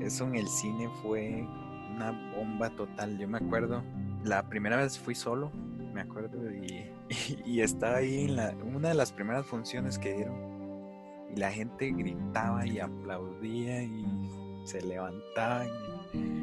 eso 0.00 0.24
en 0.24 0.36
el 0.36 0.46
cine 0.46 0.88
fue 1.02 1.46
una 1.94 2.12
bomba 2.36 2.70
total. 2.70 3.18
Yo 3.18 3.28
me 3.28 3.38
acuerdo, 3.38 3.82
la 4.26 4.48
primera 4.48 4.76
vez 4.76 4.98
fui 4.98 5.14
solo, 5.14 5.50
me 5.94 6.00
acuerdo, 6.00 6.50
y, 6.52 6.90
y, 7.46 7.60
estaba 7.60 7.96
ahí 7.96 8.24
en 8.24 8.36
la, 8.36 8.54
una 8.64 8.88
de 8.88 8.94
las 8.94 9.12
primeras 9.12 9.46
funciones 9.46 9.98
que 9.98 10.14
dieron. 10.14 10.56
Y 11.34 11.38
la 11.38 11.50
gente 11.50 11.90
gritaba 11.92 12.66
y 12.66 12.78
aplaudía 12.78 13.82
y 13.82 14.06
se 14.64 14.82
levantaban. 14.82 15.68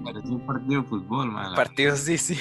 Parecía 0.03 0.31
un 0.31 0.45
partido 0.45 0.81
de 0.81 0.87
fútbol, 0.87 1.31
man. 1.31 1.55
Partido, 1.55 1.95
sí, 1.95 2.17
sí. 2.17 2.37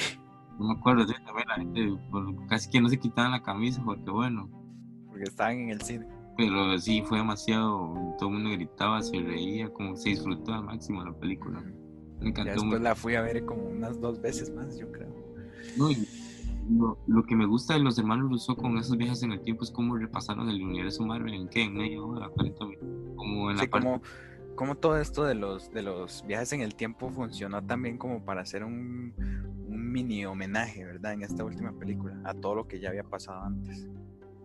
No 0.59 0.67
me 0.67 0.73
acuerdo, 0.73 1.07
sí, 1.07 1.13
también 1.25 1.47
la 1.47 1.55
gente 1.55 2.47
casi 2.47 2.69
que 2.69 2.81
no 2.81 2.89
se 2.89 2.99
quitaban 2.99 3.31
la 3.31 3.41
camisa 3.41 3.81
porque 3.83 4.09
bueno. 4.09 4.49
Porque 5.07 5.23
estaban 5.23 5.57
en 5.57 5.69
el 5.69 5.81
cine. 5.81 6.07
Pero 6.37 6.77
sí, 6.79 7.01
fue 7.05 7.19
demasiado. 7.19 7.93
Todo 8.17 8.29
el 8.29 8.35
mundo 8.35 8.51
gritaba, 8.51 9.01
se 9.01 9.19
reía, 9.19 9.69
como 9.69 9.95
se 9.95 10.09
disfrutó 10.09 10.53
al 10.53 10.63
máximo 10.63 11.03
la 11.03 11.13
película. 11.13 11.61
Me 12.19 12.29
encantó. 12.29 12.51
Ya 12.51 12.61
después 12.61 12.81
la 12.81 12.95
fui 12.95 13.15
a 13.15 13.21
ver 13.21 13.45
como 13.45 13.63
unas 13.63 13.99
dos 13.99 14.21
veces 14.21 14.53
más, 14.53 14.77
yo 14.77 14.91
creo. 14.91 15.22
No, 15.77 15.91
y 15.91 16.07
lo, 17.07 17.23
que 17.23 17.35
me 17.35 17.45
gusta 17.45 17.73
de 17.73 17.79
los 17.79 17.97
hermanos 17.97 18.29
Russo 18.29 18.55
con 18.55 18.77
esos 18.77 18.97
viajes 18.97 19.23
en 19.23 19.31
el 19.31 19.41
tiempo 19.41 19.63
es 19.63 19.71
cómo 19.71 19.95
repasaron 19.97 20.49
el 20.49 20.61
universo 20.61 21.03
Marvel 21.05 21.33
en 21.33 21.47
qué, 21.49 21.63
en 21.63 21.75
medio 21.75 22.07
hora, 22.07 22.29
Como 23.15 23.51
en 23.51 23.57
la 23.57 23.69
como, 23.69 24.01
como 24.55 24.75
todo 24.75 24.97
esto 24.97 25.23
de 25.23 25.35
los, 25.35 25.71
de 25.71 25.81
los 25.81 26.23
viajes 26.25 26.53
en 26.53 26.61
el 26.61 26.75
tiempo 26.75 27.09
funcionó 27.09 27.61
también 27.63 27.97
como 27.97 28.23
para 28.23 28.41
hacer 28.41 28.63
un, 28.63 29.13
un 29.67 29.91
mini 29.91 30.25
homenaje, 30.25 30.85
¿verdad? 30.85 31.13
En 31.13 31.23
esta 31.23 31.43
última 31.43 31.73
película, 31.73 32.19
a 32.23 32.33
todo 32.33 32.55
lo 32.55 32.67
que 32.67 32.79
ya 32.79 32.89
había 32.89 33.03
pasado 33.03 33.41
antes 33.43 33.87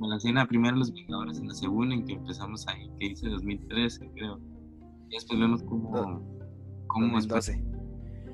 en 0.01 0.11
la 0.11 0.17
escena 0.17 0.47
primero 0.47 0.77
Los 0.77 0.93
Vengadores, 0.93 1.39
en 1.39 1.49
la 1.49 1.55
segunda 1.55 1.95
en 1.95 2.05
que 2.05 2.15
empezamos 2.15 2.67
ahí, 2.69 2.91
que 2.99 3.09
dice 3.09 3.29
2013, 3.29 4.11
creo. 4.15 4.41
Y 5.09 5.15
después 5.15 5.41
vemos 5.41 5.63
cómo... 5.63 6.23
cómo 6.87 7.13
2012. 7.15 7.65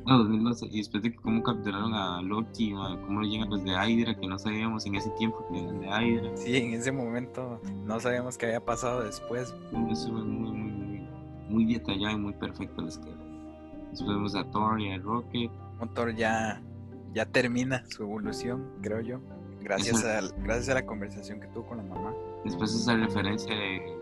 No, 0.07 0.19
2012. 0.19 0.67
Y 0.71 0.79
después 0.79 1.03
de 1.03 1.13
que 1.13 1.17
cómo 1.17 1.43
capturaron 1.43 1.95
a 1.95 2.21
Loki, 2.23 2.73
cómo 3.07 3.23
llegan 3.23 3.51
los 3.51 3.65
de 3.65 3.73
Hydra, 3.73 4.15
que 4.15 4.27
no 4.27 4.39
sabíamos 4.39 4.85
en 4.87 4.97
ese 4.97 5.11
tiempo 5.11 5.45
que 5.51 5.61
eran 5.61 5.81
de 5.81 5.87
Hydra. 5.87 6.37
Sí, 6.37 6.57
en 6.57 6.75
ese 6.75 6.93
momento 6.93 7.61
no 7.85 7.99
sabíamos 8.01 8.37
qué 8.37 8.47
había 8.47 8.65
pasado 8.65 9.03
después. 9.03 9.55
Eso 9.91 10.13
fue 10.13 10.25
muy, 10.25 10.53
muy, 10.53 11.09
muy, 11.49 11.65
detallado 11.73 12.17
y 12.17 12.21
muy 12.21 12.33
perfecto 12.35 12.83
les 12.83 12.99
quedó. 12.99 13.17
Después 13.91 14.17
vemos 14.17 14.35
a 14.35 14.45
Thor 14.51 14.81
y 14.81 14.93
a 14.93 14.99
Rocket. 14.99 15.51
Thor 15.95 16.15
ya, 16.15 16.63
ya 17.13 17.27
termina 17.27 17.85
su 17.87 18.03
evolución, 18.03 18.65
creo 18.83 19.01
yo. 19.01 19.21
Gracias, 19.63 20.05
a, 20.05 20.21
gracias 20.43 20.69
a 20.69 20.75
la 20.75 20.85
conversación 20.85 21.41
que 21.41 21.47
tuvo 21.49 21.67
con 21.67 21.79
la 21.79 21.85
mamá. 21.85 22.13
Después 22.45 22.75
esa 22.75 22.97
referencia 22.97 23.55
de 23.55 23.97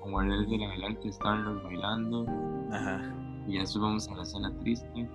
con 0.00 0.12
Guardianes 0.12 0.48
de 0.48 0.58
la 0.58 0.68
Galaxia, 0.68 1.10
Star-Lord 1.10 1.64
bailando. 1.64 2.26
Ajá. 2.70 3.12
Y 3.48 3.54
ya 3.54 3.60
después 3.60 3.82
vamos 3.82 4.08
a 4.08 4.14
la 4.14 4.22
escena 4.22 4.52
triste, 4.60 5.08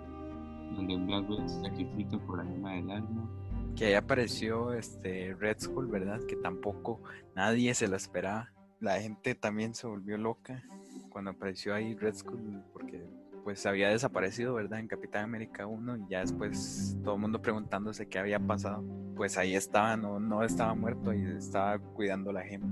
donde 0.75 0.95
Black 0.97 1.29
Widow 1.29 1.47
se 1.47 1.61
sacrifica 1.61 2.17
por 2.19 2.37
la 2.37 2.51
alma 2.51 2.73
del 2.73 2.91
alma. 2.91 3.29
Que 3.75 3.85
ahí 3.85 3.93
apareció 3.93 4.73
este 4.73 5.33
Red 5.35 5.57
Skull, 5.59 5.87
¿verdad? 5.87 6.19
Que 6.27 6.35
tampoco 6.35 7.01
nadie 7.35 7.73
se 7.73 7.87
lo 7.87 7.95
esperaba. 7.95 8.51
La 8.79 8.99
gente 8.99 9.35
también 9.35 9.73
se 9.73 9.87
volvió 9.87 10.17
loca 10.17 10.63
cuando 11.09 11.31
apareció 11.31 11.73
ahí 11.73 11.95
Red 11.95 12.15
Skull, 12.15 12.63
porque 12.71 13.07
pues 13.43 13.65
había 13.65 13.89
desaparecido, 13.89 14.53
¿verdad? 14.53 14.79
En 14.79 14.87
Capitán 14.87 15.25
América 15.25 15.67
1 15.67 15.97
y 15.97 16.07
ya 16.09 16.21
después 16.21 16.97
todo 17.03 17.15
el 17.15 17.21
mundo 17.21 17.41
preguntándose 17.41 18.07
qué 18.07 18.19
había 18.19 18.39
pasado. 18.39 18.83
Pues 19.15 19.37
ahí 19.37 19.55
estaba, 19.55 19.97
no, 19.97 20.19
no 20.19 20.43
estaba 20.43 20.73
muerto 20.73 21.13
y 21.13 21.23
estaba 21.23 21.77
cuidando 21.77 22.31
la 22.31 22.43
gema. 22.43 22.67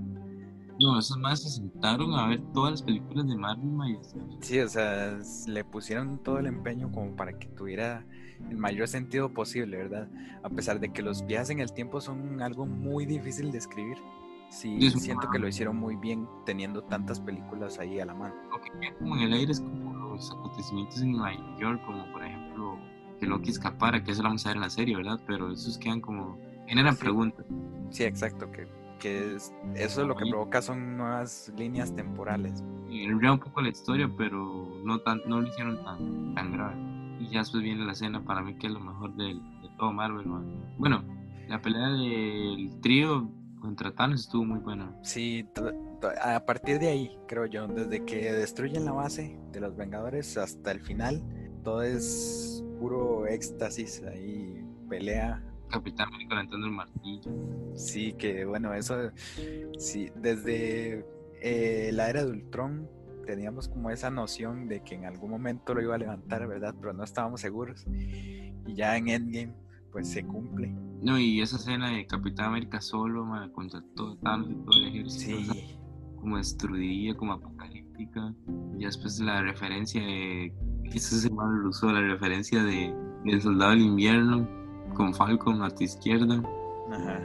No, 0.82 0.98
esos 0.98 1.18
más 1.18 1.44
se 1.44 1.50
sentaron 1.50 2.14
a 2.14 2.28
ver 2.28 2.42
todas 2.54 2.72
las 2.72 2.82
películas 2.82 3.28
de 3.28 3.36
Marvel 3.36 4.00
Sí, 4.40 4.60
o 4.60 4.68
sea, 4.68 5.20
le 5.48 5.64
pusieron 5.64 6.18
todo 6.24 6.40
el 6.40 6.48
empeño 6.48 6.92
como 6.92 7.16
para 7.16 7.38
que 7.38 7.48
tuviera 7.48 8.06
el 8.50 8.58
mayor 8.58 8.88
sentido 8.88 9.32
posible, 9.32 9.78
¿verdad? 9.78 10.10
A 10.44 10.50
pesar 10.50 10.80
de 10.80 10.92
que 10.92 11.04
los 11.04 11.26
viajes 11.28 11.52
en 11.52 11.60
el 11.60 11.72
tiempo 11.72 12.02
son 12.02 12.42
algo 12.42 12.66
muy 12.66 13.06
difícil 13.06 13.52
de 13.52 13.60
escribir. 13.60 13.98
Sí, 14.50 14.90
siento 14.92 15.30
que 15.30 15.40
lo 15.40 15.48
hicieron 15.48 15.78
muy 15.78 15.96
bien 15.96 16.28
teniendo 16.46 16.84
tantas 16.84 17.20
películas 17.20 17.80
ahí 17.80 18.00
a 18.00 18.06
la 18.06 18.14
mano. 18.14 18.36
Lo 18.50 18.60
que 18.60 18.72
queda 18.80 18.98
como 18.98 19.16
en 19.16 19.22
el 19.22 19.34
aire 19.34 19.52
es 19.52 19.62
como 19.62 19.94
los 19.94 20.32
acontecimientos 20.32 21.02
en 21.02 21.12
Nueva 21.14 21.32
York, 21.60 21.82
como 21.86 22.12
por 22.12 22.24
ejemplo 22.24 22.78
que 23.20 23.28
Loki 23.28 23.52
escapara, 23.52 24.04
que 24.04 24.12
eso 24.12 24.24
lo 24.24 24.30
vamos 24.30 24.46
a 24.46 24.50
ver 24.50 24.58
en 24.58 24.62
la 24.64 24.70
serie, 24.70 24.98
¿verdad? 24.98 25.22
Pero 25.28 25.52
esos 25.52 25.78
quedan 25.78 26.02
como, 26.02 26.38
generan 26.68 26.98
preguntas. 26.98 27.46
Sí, 27.92 28.04
exacto, 28.04 28.52
que, 28.52 28.68
que 29.02 29.36
es, 29.36 29.54
eso 29.76 30.06
lo 30.06 30.16
que 30.16 30.26
provoca 30.30 30.62
son 30.62 30.98
nuevas 30.98 31.52
líneas 31.58 31.94
temporales. 31.94 32.64
Y 32.90 33.10
un 33.10 33.40
poco 33.40 33.62
la 33.62 33.70
historia, 33.70 34.10
pero 34.18 34.70
no, 34.84 35.00
tan, 35.00 35.22
no 35.26 35.42
lo 35.42 35.48
hicieron 35.48 35.84
tan, 35.84 36.36
tan 36.36 36.52
grave. 36.54 36.76
Y 37.20 37.30
ya 37.30 37.40
después 37.40 37.64
viene 37.64 37.84
la 37.86 37.94
escena 37.94 38.24
para 38.24 38.42
mí 38.42 38.56
que 38.56 38.68
es 38.68 38.74
lo 38.74 38.80
mejor 38.80 39.16
de, 39.16 39.26
de 39.26 39.70
todo 39.78 39.92
Marvel. 39.92 40.26
Bueno, 40.78 41.04
la 41.48 41.62
pelea 41.62 41.90
del 41.90 42.80
trío 42.82 43.30
contra 43.60 43.94
Thanos 43.94 44.22
estuvo 44.22 44.46
muy 44.46 44.60
buena. 44.60 44.96
Sí, 45.04 45.48
a 46.22 46.46
partir 46.46 46.80
de 46.80 46.90
ahí, 46.90 47.18
creo 47.28 47.46
yo, 47.46 47.68
desde 47.68 48.04
que 48.06 48.34
destruyen 48.34 48.86
la 48.86 48.92
base 48.92 49.40
de 49.52 49.60
los 49.60 49.76
Vengadores 49.76 50.38
hasta 50.38 50.72
el 50.72 50.82
final, 50.82 51.24
todo 51.64 51.84
es 51.84 52.64
puro 52.80 53.28
éxtasis, 53.28 54.04
ahí 54.04 54.66
pelea. 54.90 55.44
Capitán 55.72 56.08
América 56.10 56.36
levantando 56.36 56.68
el 56.68 56.74
martillo. 56.74 57.32
Sí, 57.76 58.14
que 58.14 58.46
bueno, 58.46 58.74
eso, 58.74 59.12
sí, 59.78 60.10
desde 60.16 61.06
eh, 61.42 61.92
la 61.94 62.10
era 62.10 62.26
de 62.26 62.32
Ultron 62.32 62.88
teníamos 63.26 63.68
como 63.68 63.90
esa 63.90 64.10
noción 64.10 64.68
de 64.68 64.84
que 64.84 64.96
en 64.96 65.06
algún 65.06 65.32
momento 65.32 65.74
lo 65.74 65.82
iba 65.82 65.96
a 65.96 65.98
levantar, 65.98 66.48
¿verdad? 66.48 66.76
Pero 66.80 66.94
no 66.94 67.04
estábamos 67.04 67.42
seguros. 67.42 67.86
Y 67.88 68.74
ya 68.76 68.98
en 68.98 69.08
Endgame, 69.08 69.54
pues 69.92 70.10
se 70.10 70.26
cumple. 70.26 70.74
No, 71.02 71.18
y 71.18 71.42
esa 71.42 71.56
escena 71.56 71.92
de 71.92 72.06
Capitán 72.06 72.48
América 72.48 72.82
solo, 72.82 73.26
contra 73.54 73.82
todo 73.96 74.18
Thanos 74.18 74.50
y 74.52 74.56
todo 74.56 74.78
el 74.78 74.88
ejército. 74.88 75.54
Sí 75.54 75.78
como 76.22 76.38
destruida, 76.38 77.16
como 77.16 77.34
apocalíptica. 77.34 78.34
Y 78.78 78.86
después 78.86 79.20
la 79.20 79.42
referencia 79.42 80.02
de. 80.02 80.54
Eso 80.86 81.16
se 81.16 81.30
llama 81.30 81.68
usó 81.68 81.92
la 81.92 82.02
referencia 82.02 82.64
de 82.64 82.94
del 83.26 83.42
soldado 83.42 83.72
del 83.72 83.82
invierno 83.82 84.48
con 84.94 85.14
Falcon 85.14 85.62
a 85.64 85.70
tu 85.70 85.84
izquierda. 85.84 86.42
Ajá. 86.92 87.20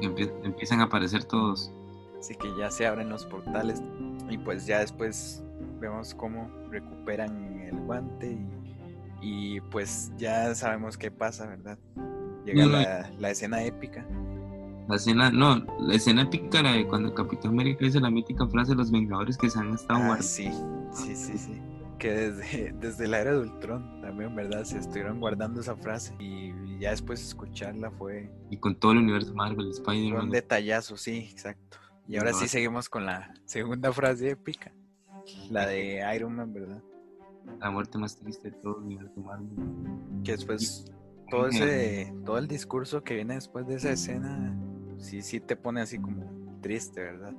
empiezan 0.00 0.80
a 0.80 0.84
aparecer 0.84 1.24
todos. 1.24 1.72
Así 2.18 2.34
que 2.34 2.48
ya 2.58 2.70
se 2.70 2.86
abren 2.86 3.08
los 3.08 3.24
portales 3.26 3.82
y 4.28 4.38
pues 4.38 4.66
ya 4.66 4.80
después 4.80 5.42
vemos 5.80 6.14
cómo 6.14 6.50
recuperan 6.70 7.60
el 7.60 7.76
guante 7.80 8.38
y, 9.20 9.60
pues 9.72 10.12
ya 10.18 10.54
sabemos 10.54 10.96
qué 10.96 11.10
pasa, 11.10 11.46
¿verdad? 11.46 11.78
Llega 12.44 12.66
la, 12.66 13.10
la 13.18 13.30
escena 13.30 13.62
épica. 13.64 14.06
La 14.88 14.96
escena, 14.96 15.30
no, 15.30 15.64
la 15.80 15.94
escena 15.94 16.22
épica 16.22 16.60
era 16.60 16.72
de 16.72 16.86
cuando 16.86 17.12
Capitán 17.12 17.52
América 17.52 17.84
dice 17.84 17.98
la 17.98 18.10
mítica 18.10 18.46
frase 18.46 18.72
de 18.72 18.76
los 18.76 18.92
Vengadores 18.92 19.36
que 19.36 19.50
se 19.50 19.58
han 19.58 19.74
estado 19.74 20.12
ah, 20.12 20.22
Sí, 20.22 20.50
sí, 20.92 21.16
sí, 21.16 21.36
sí. 21.36 21.60
Que 21.98 22.12
desde, 22.12 22.72
desde 22.80 23.08
la 23.08 23.20
era 23.20 23.32
de 23.32 23.40
Ultron 23.40 24.00
también, 24.00 24.34
¿verdad? 24.34 24.64
Se 24.64 24.78
estuvieron 24.78 25.20
guardando 25.20 25.60
esa 25.60 25.76
frase 25.76 26.14
y 26.18 26.52
ya 26.78 26.90
después 26.90 27.22
escucharla 27.22 27.90
fue. 27.90 28.30
Y 28.50 28.58
con 28.58 28.78
todo 28.78 28.92
el 28.92 28.98
universo 28.98 29.34
Marvel, 29.34 29.70
Spider-Man. 29.70 30.24
Un 30.24 30.30
detallazo, 30.30 30.96
sí, 30.96 31.28
exacto. 31.30 31.78
Y 32.08 32.16
ahora 32.16 32.32
sí 32.32 32.46
seguimos 32.46 32.88
con 32.88 33.04
la 33.04 33.34
segunda 33.46 33.92
frase 33.92 34.30
épica, 34.30 34.72
la 35.50 35.66
de 35.66 36.04
Iron 36.14 36.36
Man, 36.36 36.52
¿verdad? 36.52 36.82
La 37.58 37.70
muerte 37.70 37.98
más 37.98 38.16
triste 38.16 38.50
de 38.50 38.56
todo 38.58 38.78
el 38.78 38.84
universo 38.84 39.20
Marvel. 39.20 39.48
Que 40.22 40.32
después 40.32 40.84
todo 41.30 41.46
ese, 41.48 42.14
todo 42.24 42.38
el 42.38 42.46
discurso 42.46 43.02
que 43.02 43.14
viene 43.14 43.34
después 43.34 43.66
de 43.66 43.76
esa 43.76 43.90
escena, 43.90 44.56
sí, 44.98 45.22
sí 45.22 45.40
te 45.40 45.56
pone 45.56 45.80
así 45.80 45.98
como 45.98 46.60
triste, 46.60 47.00
¿verdad? 47.00 47.34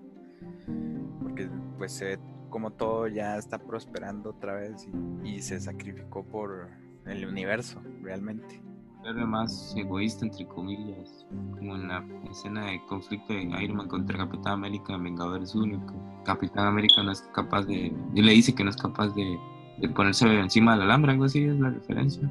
Porque 1.21 1.49
pues 1.77 1.93
se 1.93 2.19
como 2.49 2.71
todo 2.71 3.07
ya 3.07 3.37
está 3.37 3.57
prosperando 3.59 4.31
otra 4.31 4.55
vez 4.55 4.87
y, 5.23 5.41
se 5.41 5.59
sacrificó 5.59 6.25
por 6.25 6.69
el 7.05 7.25
universo, 7.25 7.81
realmente. 8.01 8.61
Pero 9.03 9.25
más 9.27 9.73
egoísta, 9.77 10.25
entre 10.25 10.45
comillas, 10.47 11.25
como 11.29 11.75
en 11.75 11.87
la 11.87 12.05
escena 12.29 12.65
de 12.65 12.81
conflicto 12.87 13.33
de 13.33 13.43
Iron 13.63 13.77
Man 13.77 13.87
contra 13.87 14.17
Capitán 14.17 14.53
América 14.53 14.93
en 14.93 15.03
Vengadores 15.03 15.55
único. 15.55 15.93
Capitán 16.25 16.67
América 16.67 17.03
no 17.03 17.11
es 17.11 17.21
capaz 17.33 17.65
de, 17.65 17.93
y 18.13 18.21
le 18.21 18.31
dice 18.33 18.53
que 18.53 18.63
no 18.63 18.69
es 18.69 18.75
capaz 18.75 19.09
de, 19.09 19.37
de 19.77 19.89
ponerse 19.89 20.27
encima 20.39 20.73
del 20.73 20.83
alambre, 20.83 21.11
algo 21.11 21.25
así 21.25 21.43
es 21.45 21.59
la 21.59 21.69
referencia. 21.69 22.29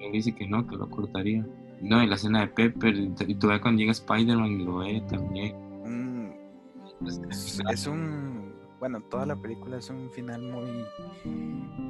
Él 0.00 0.12
dice 0.12 0.34
que 0.34 0.46
no, 0.46 0.66
que 0.66 0.76
lo 0.76 0.88
cortaría. 0.88 1.44
No, 1.80 2.02
y 2.02 2.06
la 2.06 2.14
escena 2.14 2.40
de 2.40 2.48
Pepper, 2.48 2.96
y 2.96 3.08
ves 3.08 3.60
cuando 3.60 3.78
llega 3.78 3.92
Spider-Man 3.92 4.50
y 4.52 4.64
lo 4.64 4.78
ve 4.78 5.02
también. 5.08 5.54
es 7.70 7.86
un 7.86 8.45
bueno, 8.78 9.00
toda 9.00 9.26
la 9.26 9.36
película 9.36 9.78
es 9.78 9.90
un 9.90 10.10
final 10.10 10.42
muy, 10.42 10.84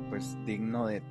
pues, 0.08 0.36
digno 0.44 0.86
de, 0.86 1.02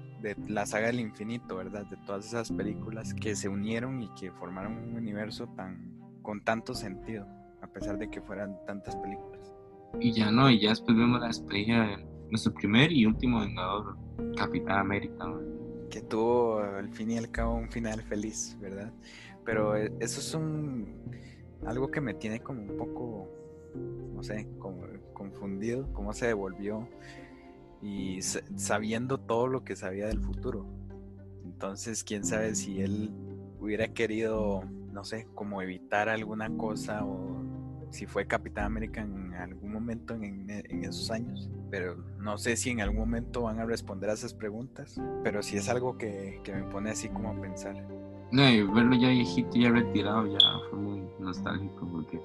la 0.48 0.66
saga 0.66 0.88
del 0.88 1.00
infinito, 1.00 1.56
¿verdad? 1.56 1.86
De 1.86 1.98
todas 1.98 2.26
esas 2.26 2.52
películas 2.52 3.14
que 3.14 3.36
se 3.36 3.48
unieron 3.48 4.02
y 4.02 4.10
que 4.16 4.32
formaron 4.32 4.78
un 4.78 4.96
universo 4.96 5.48
tan, 5.56 6.00
con 6.22 6.44
tanto 6.44 6.74
sentido, 6.74 7.28
a 7.62 7.68
pesar 7.68 7.98
de 7.98 8.10
que 8.10 8.22
fueran 8.22 8.58
tantas 8.66 8.96
películas. 8.96 9.54
Y 10.00 10.12
ya 10.12 10.32
no, 10.32 10.50
y 10.50 10.60
ya 10.60 10.70
después 10.70 10.98
vemos 10.98 11.22
la 11.22 11.28
despedida 11.28 11.88
de 11.88 12.06
nuestro 12.30 12.54
primer 12.54 12.92
y 12.92 13.06
último 13.06 13.42
Vengador, 13.42 13.98
Capitán 14.36 14.80
América. 14.80 15.26
Que 15.90 16.02
tuvo 16.02 16.60
al 16.60 16.90
fin 16.90 17.12
y 17.12 17.18
al 17.18 17.30
cabo 17.30 17.54
un 17.54 17.70
final 17.70 18.02
feliz, 18.02 18.58
¿verdad? 18.60 18.92
Pero 19.46 19.76
e, 19.76 19.94
eso 20.00 20.20
es 20.20 20.34
un 20.34 20.88
algo 21.66 21.90
que 21.90 22.02
me 22.02 22.14
tiene 22.14 22.40
como 22.40 22.62
un 22.62 22.78
poco 22.78 23.30
no 23.76 24.24
sé, 24.24 24.48
como 24.60 24.86
confundido, 25.14 25.92
cómo 25.94 26.14
se 26.14 26.28
devolvió 26.28 26.88
y 27.82 28.22
sabiendo 28.22 29.20
todo 29.20 29.48
lo 29.48 29.64
que 29.64 29.76
sabía 29.76 30.08
del 30.08 30.20
futuro. 30.20 30.66
Entonces, 31.44 32.04
quién 32.04 32.24
sabe 32.24 32.56
si 32.56 32.82
él 32.82 33.12
hubiera 33.60 33.88
querido, 33.90 34.64
no 34.92 35.04
sé, 35.04 35.28
como 35.36 35.62
evitar 35.62 36.10
alguna 36.10 36.56
cosa 36.58 37.06
o 37.06 37.44
si 37.92 38.06
fue 38.06 38.28
Capitán 38.28 38.66
América 38.66 39.02
en 39.02 39.34
algún 39.34 39.72
momento 39.72 40.14
en, 40.16 40.50
esos 40.84 41.12
años. 41.12 41.50
Pero 41.70 41.96
no 42.20 42.38
sé 42.38 42.58
si 42.58 42.72
en 42.72 42.82
algún 42.82 43.00
momento 43.00 43.44
van 43.44 43.60
a 43.60 43.66
responder 43.66 44.10
a 44.10 44.14
esas 44.14 44.34
preguntas, 44.34 45.00
pero 45.24 45.42
sí 45.44 45.58
es 45.58 45.70
algo 45.70 45.98
que, 45.98 46.42
que 46.44 46.54
me 46.54 46.64
pone 46.64 46.90
así 46.92 47.10
como 47.10 47.30
a 47.30 47.42
pensar. 47.42 47.76
No, 48.32 48.50
y 48.50 48.64
verlo 48.64 48.96
ya 48.96 49.10
viejito, 49.10 49.52
ya 49.56 49.70
retirado, 49.70 50.28
ya 50.28 50.40
fue 50.70 50.80
muy 50.80 51.08
nostálgico 51.20 51.88
porque 51.92 52.20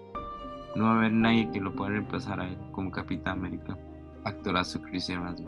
no 0.77 0.85
va 0.85 0.95
a 0.95 0.99
haber 0.99 1.13
nadie 1.13 1.51
que 1.51 1.61
lo 1.61 1.75
pueda 1.75 1.91
reemplazar 1.91 2.41
a 2.41 2.49
él 2.49 2.57
como 2.73 2.91
Capitán 2.91 3.39
América. 3.39 3.77
Actorazo 4.25 4.81
Chris 4.83 5.09
Evans, 5.09 5.43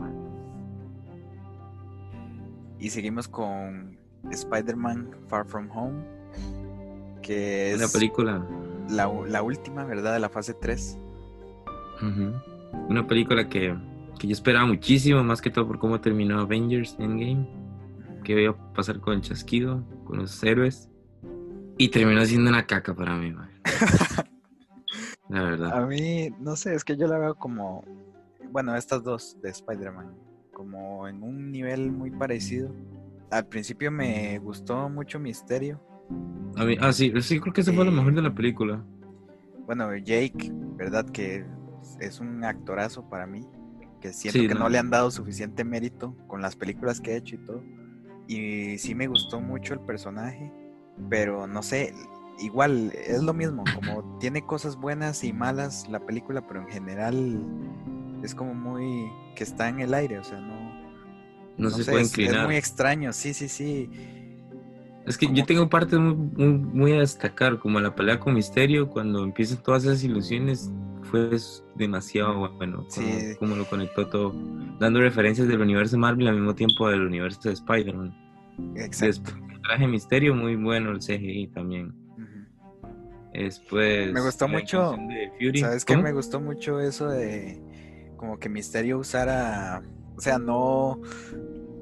Y 2.79 2.89
seguimos 2.89 3.27
con 3.27 3.97
Spider-Man 4.29 5.11
Far 5.27 5.45
From 5.45 5.69
Home, 5.71 6.03
que 7.21 7.71
es 7.71 7.77
una 7.77 7.87
película. 7.87 8.45
La, 8.89 9.41
última, 9.41 9.85
¿verdad? 9.85 10.13
De 10.13 10.19
la 10.19 10.29
fase 10.29 10.53
3. 10.53 10.97
Una 12.89 13.07
película 13.07 13.47
que, 13.47 13.75
que, 14.19 14.27
yo 14.27 14.33
esperaba 14.33 14.65
muchísimo, 14.65 15.23
más 15.23 15.41
que 15.41 15.49
todo 15.49 15.67
por 15.67 15.79
cómo 15.79 16.01
terminó 16.01 16.39
Avengers 16.41 16.95
Endgame. 16.99 17.47
Que 18.23 18.41
iba 18.41 18.53
a 18.53 18.73
pasar 18.73 18.99
con 18.99 19.15
el 19.15 19.21
chasquido, 19.21 19.83
con 20.05 20.17
los 20.17 20.43
héroes. 20.43 20.89
Y 21.77 21.89
terminó 21.89 22.25
siendo 22.25 22.49
una 22.49 22.65
caca 22.65 22.93
para 22.93 23.15
mí, 23.15 23.31
man. 23.31 23.49
la 25.29 25.43
verdad. 25.43 25.73
A 25.73 25.85
mí, 25.85 26.29
no 26.39 26.55
sé, 26.55 26.73
es 26.73 26.83
que 26.83 26.97
yo 26.97 27.07
la 27.07 27.17
veo 27.17 27.35
como, 27.35 27.83
bueno, 28.51 28.75
estas 28.75 29.03
dos 29.03 29.37
de 29.41 29.49
Spider-Man, 29.49 30.13
como 30.53 31.07
en 31.07 31.23
un 31.23 31.51
nivel 31.51 31.91
muy 31.91 32.11
parecido. 32.11 32.73
Al 33.31 33.47
principio 33.47 33.91
me 33.91 34.37
gustó 34.39 34.89
mucho 34.89 35.19
Misterio. 35.19 35.81
A 36.55 36.65
mí, 36.65 36.77
ah, 36.79 36.93
sí, 36.93 37.11
sí, 37.21 37.39
creo 37.39 37.53
que 37.53 37.61
ese 37.61 37.73
fue 37.73 37.85
lo 37.85 37.91
mejor 37.91 38.13
de 38.13 38.21
la 38.21 38.33
película. 38.33 38.83
Bueno, 39.65 39.95
Jake, 39.95 40.51
¿verdad? 40.75 41.05
Que 41.05 41.45
es 41.99 42.19
un 42.19 42.43
actorazo 42.43 43.09
para 43.09 43.25
mí, 43.25 43.41
que 44.01 44.13
siento 44.13 44.47
que 44.47 44.59
no. 44.59 44.69
le 44.69 44.77
han 44.77 44.89
dado 44.89 45.09
suficiente 45.09 45.63
mérito 45.63 46.15
con 46.27 46.41
las 46.41 46.55
películas 46.55 46.99
que 46.99 47.13
ha 47.13 47.17
hecho 47.17 47.35
y 47.35 47.39
todo. 47.39 47.63
Y 48.27 48.77
sí 48.77 48.93
me 48.93 49.07
gustó 49.07 49.39
mucho 49.41 49.73
el 49.73 49.79
personaje, 49.79 50.51
pero 51.09 51.47
no 51.47 51.63
sé, 51.63 51.93
igual 52.39 52.91
es 52.93 53.21
lo 53.21 53.33
mismo, 53.33 53.63
como 53.75 54.17
tiene 54.19 54.45
cosas 54.45 54.75
buenas 54.75 55.23
y 55.23 55.33
malas 55.33 55.87
la 55.89 56.05
película, 56.05 56.45
pero 56.47 56.61
en 56.61 56.67
general 56.67 57.45
es 58.23 58.35
como 58.35 58.53
muy 58.53 59.11
que 59.35 59.43
está 59.43 59.69
en 59.69 59.79
el 59.79 59.93
aire, 59.93 60.19
o 60.19 60.23
sea, 60.23 60.39
no 60.39 60.73
no, 61.57 61.69
se 61.69 61.89
puede 61.89 62.03
inclinar. 62.03 62.41
Es 62.41 62.45
muy 62.45 62.55
extraño, 62.55 63.13
sí, 63.13 63.33
sí, 63.33 63.47
sí. 63.47 63.89
Es 65.05 65.17
que 65.17 65.27
yo 65.33 65.45
tengo 65.45 65.69
partes 65.69 65.99
muy, 65.99 66.47
muy, 66.47 66.93
a 66.93 66.99
destacar, 66.99 67.59
como 67.59 67.79
la 67.79 67.93
pelea 67.93 68.19
con 68.19 68.33
Misterio, 68.33 68.89
cuando 68.89 69.23
empiezan 69.23 69.61
todas 69.61 69.83
esas 69.83 70.03
ilusiones, 70.03 70.71
fue 71.03 71.31
demasiado 71.75 72.49
bueno, 72.55 72.85
sí. 72.87 73.35
como, 73.37 73.55
lo 73.55 73.65
conectó 73.65 74.07
todo, 74.07 74.33
dando 74.79 75.01
referencias 75.01 75.47
del 75.47 75.61
universo 75.61 75.97
Marvel 75.97 76.27
al 76.27 76.35
mismo 76.35 76.55
tiempo 76.55 76.89
del 76.89 77.01
universo 77.01 77.39
de 77.43 77.53
Spider-Man. 77.53 78.15
Exacto. 78.75 79.33
el 79.51 79.61
traje 79.61 79.87
Misterio, 79.87 80.33
muy 80.35 80.55
bueno 80.55 80.91
el 80.91 80.99
CGI 80.99 81.47
también. 81.47 81.93
Me 83.33 84.21
gustó 84.21 84.47
mucho. 84.47 84.95
¿Sabes 85.55 85.85
qué? 85.85 85.97
Me 85.97 86.13
gustó 86.13 86.39
mucho 86.39 86.79
eso 86.79 87.07
de. 87.07 87.61
Como 88.17 88.37
que 88.37 88.49
Misterio 88.49 88.99
usara. 88.99 89.81
O 90.15 90.21
sea, 90.21 90.37
no. 90.37 91.01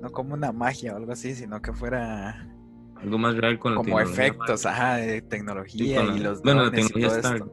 No 0.02 0.12
como 0.12 0.34
una 0.34 0.52
magia 0.52 0.94
o 0.94 0.98
algo 0.98 1.12
así, 1.12 1.36
sino 1.36 1.62
que 1.62 1.74
fuera. 1.74 2.48
Algo 2.96 3.18
más 3.18 3.36
real 3.36 3.60
con 3.60 3.76
Como 3.76 4.00
efectos, 4.00 4.66
ajá, 4.66 4.96
de 4.96 5.22
tecnología 5.22 6.04
y 6.16 6.20
los. 6.20 6.42
Bueno, 6.42 6.66
la 6.66 6.72
tecnología 6.72 7.08
está. 7.08 7.46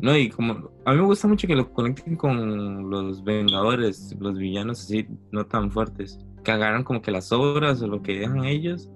No, 0.00 0.16
y 0.16 0.30
como. 0.30 0.72
A 0.84 0.92
mí 0.92 0.98
me 0.98 1.04
gusta 1.04 1.28
mucho 1.28 1.46
que 1.46 1.54
lo 1.54 1.72
conecten 1.72 2.16
con 2.16 2.90
los 2.90 3.22
Vengadores, 3.22 4.16
los 4.18 4.36
villanos 4.36 4.80
así, 4.80 5.06
no 5.30 5.46
tan 5.46 5.70
fuertes. 5.70 6.18
Que 6.42 6.50
agarran 6.50 6.82
como 6.82 7.02
que 7.02 7.12
las 7.12 7.30
obras 7.30 7.82
o 7.82 7.86
lo 7.86 8.02
que 8.02 8.18
dejan 8.18 8.44
ellos 8.44 8.90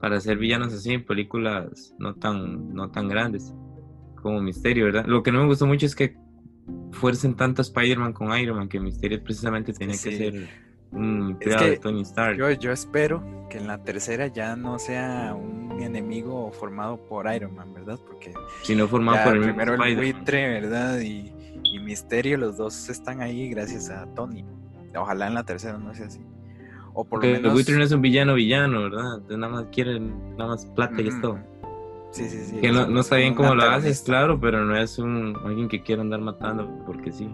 para 0.00 0.20
ser 0.20 0.38
villanos 0.38 0.72
así 0.72 0.92
en 0.92 1.04
películas 1.04 1.94
no 1.98 2.14
tan, 2.14 2.72
no 2.74 2.90
tan 2.90 3.08
grandes 3.08 3.54
como 4.16 4.40
Misterio, 4.40 4.86
¿verdad? 4.86 5.04
Lo 5.06 5.22
que 5.22 5.32
no 5.32 5.40
me 5.40 5.46
gustó 5.46 5.66
mucho 5.66 5.86
es 5.86 5.94
que 5.94 6.16
fuercen 6.92 7.34
tanto 7.34 7.62
a 7.62 7.64
Spider-Man 7.64 8.12
con 8.12 8.36
Iron 8.38 8.58
Man, 8.58 8.68
que 8.68 8.80
Misterio 8.80 9.22
precisamente 9.22 9.72
tenía 9.72 9.94
que 9.94 10.16
ser 10.16 10.48
un 10.92 11.30
empleado 11.30 11.66
de 11.66 11.76
Tony 11.78 12.02
Stark. 12.02 12.36
Yo, 12.36 12.50
yo 12.50 12.72
espero 12.72 13.46
que 13.48 13.58
en 13.58 13.66
la 13.66 13.82
tercera 13.82 14.26
ya 14.26 14.56
no 14.56 14.78
sea 14.78 15.34
un 15.34 15.80
enemigo 15.82 16.50
formado 16.52 16.98
por 17.06 17.32
Iron 17.32 17.54
Man, 17.54 17.72
¿verdad? 17.72 17.98
Porque 18.06 18.32
si 18.62 18.74
no 18.74 18.86
formado 18.88 19.24
por 19.24 19.36
el 19.36 19.42
primero 19.42 19.82
el 19.82 19.96
buitre, 19.96 20.60
¿verdad? 20.60 21.00
Y, 21.00 21.32
y 21.62 21.78
Misterio, 21.78 22.36
los 22.36 22.56
dos 22.56 22.88
están 22.88 23.20
ahí 23.20 23.48
gracias 23.48 23.90
a 23.90 24.06
Tony. 24.14 24.44
Ojalá 24.96 25.28
en 25.28 25.34
la 25.34 25.44
tercera 25.44 25.78
no 25.78 25.94
sea 25.94 26.06
así. 26.06 26.20
O 27.00 27.04
por 27.04 27.24
lo 27.24 27.32
menos. 27.32 27.68
no 27.70 27.82
es 27.82 27.92
un 27.92 28.02
villano 28.02 28.34
villano, 28.34 28.82
¿verdad? 28.82 29.20
nada 29.30 29.48
más 29.48 29.66
quiere 29.72 29.98
nada 29.98 30.48
más 30.48 30.66
plata 30.66 31.00
y 31.00 31.08
esto. 31.08 31.38
Sí, 32.10 32.28
sí, 32.28 32.38
sí. 32.44 32.56
Que 32.60 32.70
no, 32.70 32.86
no 32.88 33.00
está 33.00 33.16
bien 33.16 33.34
cómo 33.34 33.54
lo 33.54 33.62
haces, 33.62 34.02
claro, 34.02 34.38
pero 34.38 34.66
no 34.66 34.76
es 34.76 34.98
un 34.98 35.34
alguien 35.46 35.68
que 35.68 35.82
quiera 35.82 36.02
andar 36.02 36.20
matando 36.20 36.68
porque 36.84 37.10
sí. 37.10 37.26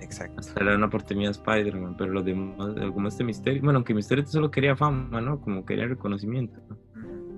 Exacto. 0.00 0.40
Hasta 0.40 0.64
le 0.64 0.74
una 0.74 0.86
oportunidad 0.86 1.28
a 1.28 1.32
Spider-Man, 1.32 1.96
pero 1.98 2.10
los 2.10 2.24
demás, 2.24 2.74
como 2.94 3.08
este 3.08 3.22
misterio, 3.22 3.60
bueno, 3.62 3.78
aunque 3.78 3.92
Misterio 3.92 4.26
solo 4.26 4.50
quería 4.50 4.74
fama, 4.74 5.20
¿no? 5.20 5.40
Como 5.42 5.66
quería 5.66 5.86
reconocimiento. 5.86 6.58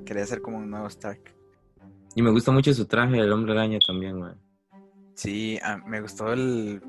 Quería 0.07 0.25
ser 0.27 0.41
como 0.43 0.59
un 0.59 0.71
nuevo 0.71 0.87
Stark. 0.87 1.35
Y 2.15 2.23
me 2.23 2.31
gusta 2.31 2.53
mucho 2.53 2.73
su 2.73 2.87
traje 2.87 3.17
del 3.17 3.33
hombre 3.33 3.53
araña 3.53 3.81
también, 3.85 4.21
güey. 4.21 4.33
Sí, 5.15 5.59
ah, 5.65 5.79
me 5.85 6.01
gustó 6.01 6.33
el, 6.33 6.81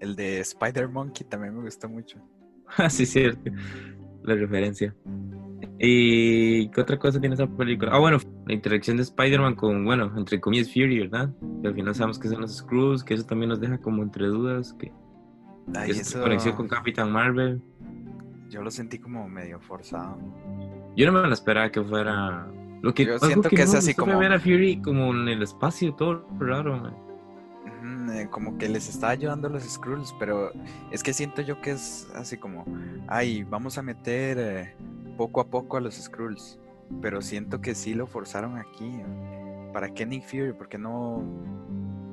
el 0.00 0.16
de 0.16 0.40
Spider 0.40 0.88
Monkey, 0.88 1.26
también 1.26 1.54
me 1.54 1.62
gustó 1.62 1.90
mucho. 1.90 2.16
Ah, 2.76 2.88
sí, 2.88 3.04
cierto 3.04 3.50
la 4.22 4.34
referencia. 4.34 4.94
¿Y 5.78 6.68
qué 6.68 6.80
otra 6.80 6.98
cosa 6.98 7.18
tiene 7.20 7.34
esa 7.34 7.46
película? 7.46 7.92
Ah, 7.94 7.98
bueno, 7.98 8.18
la 8.46 8.52
interacción 8.52 8.98
de 8.98 9.02
Spider-Man 9.02 9.54
con, 9.54 9.84
bueno, 9.84 10.12
entre 10.14 10.38
comillas 10.38 10.68
Fury, 10.68 11.00
¿verdad? 11.00 11.30
Que 11.62 11.68
al 11.68 11.74
final 11.74 11.94
sabemos 11.94 12.18
que 12.18 12.28
son 12.28 12.42
los 12.42 12.58
Screws, 12.58 13.02
que 13.02 13.14
eso 13.14 13.24
también 13.24 13.48
nos 13.48 13.60
deja 13.60 13.78
como 13.78 14.02
entre 14.02 14.26
dudas, 14.26 14.74
que, 14.74 14.92
conexión 16.20 16.56
con 16.56 16.68
Capitán 16.68 17.10
Marvel. 17.10 17.62
Yo 18.50 18.62
lo 18.62 18.70
sentí 18.70 18.98
como 18.98 19.26
medio 19.28 19.58
forzado. 19.60 20.18
Yo 20.96 21.10
no 21.10 21.20
me 21.20 21.26
lo 21.26 21.32
esperaba 21.32 21.70
que 21.70 21.82
fuera... 21.82 22.46
Lo 22.82 22.92
que, 22.92 23.06
Yo 23.06 23.18
siento 23.18 23.48
que, 23.48 23.62
es 23.62 23.74
así 23.74 23.94
como... 23.94 24.18
ver 24.18 24.32
a 24.32 24.40
Fury 24.40 24.82
como 24.82 25.12
en 25.12 25.28
el 25.28 25.42
espacio, 25.42 25.94
todo 25.94 26.26
raro, 26.38 26.76
man. 26.76 26.94
Eh, 28.08 28.28
como 28.30 28.56
que 28.58 28.68
les 28.68 28.88
está 28.88 29.10
ayudando 29.10 29.48
los 29.48 29.64
Skrulls, 29.64 30.14
pero 30.18 30.52
es 30.90 31.02
que 31.02 31.12
siento 31.12 31.42
yo 31.42 31.60
que 31.60 31.72
es 31.72 32.08
así 32.14 32.36
como, 32.36 32.64
ay, 33.08 33.42
vamos 33.42 33.78
a 33.78 33.82
meter 33.82 34.38
eh, 34.38 34.74
poco 35.16 35.40
a 35.40 35.48
poco 35.48 35.76
a 35.76 35.80
los 35.80 35.94
Skrulls. 35.96 36.58
pero 37.02 37.20
siento 37.20 37.60
que 37.60 37.74
sí 37.74 37.94
lo 37.94 38.06
forzaron 38.06 38.56
aquí. 38.56 38.90
¿Para 39.72 39.92
qué 39.92 40.06
Nick 40.06 40.24
Fury? 40.24 40.52
Porque 40.52 40.78
no, 40.78 41.22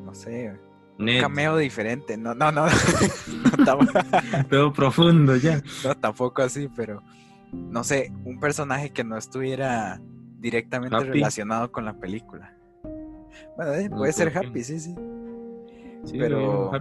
no 0.03 0.13
sé, 0.13 0.59
un 0.99 1.19
cameo 1.19 1.57
diferente. 1.57 2.17
No, 2.17 2.33
no, 2.33 2.51
no. 2.51 2.65
Todo 4.49 4.73
profundo 4.73 5.35
ya. 5.35 5.61
No, 5.83 5.95
tampoco 5.95 6.41
así, 6.41 6.69
pero 6.75 7.01
no 7.51 7.83
sé, 7.83 8.11
un 8.25 8.39
personaje 8.39 8.91
que 8.91 9.03
no 9.03 9.17
estuviera 9.17 10.01
directamente 10.39 10.99
relacionado 10.99 11.71
con 11.71 11.85
la 11.85 11.93
película. 11.93 12.53
Bueno, 13.55 13.73
eh, 13.73 13.89
puede 13.89 14.13
ser 14.13 14.35
Happy, 14.35 14.63
sí, 14.63 14.79
sí. 14.79 14.95
Sí, 16.07 16.17
pero 16.17 16.71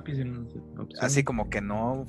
así 1.01 1.24
como 1.24 1.51
que 1.51 1.61
no 1.61 2.07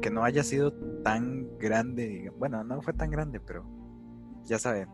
que 0.00 0.10
no 0.10 0.22
haya 0.22 0.44
sido 0.44 0.72
tan 1.02 1.58
grande, 1.58 2.30
bueno, 2.38 2.62
no 2.62 2.80
fue 2.82 2.92
tan 2.92 3.10
grande, 3.10 3.40
pero 3.40 3.64
ya 4.44 4.58
saben, 4.58 4.88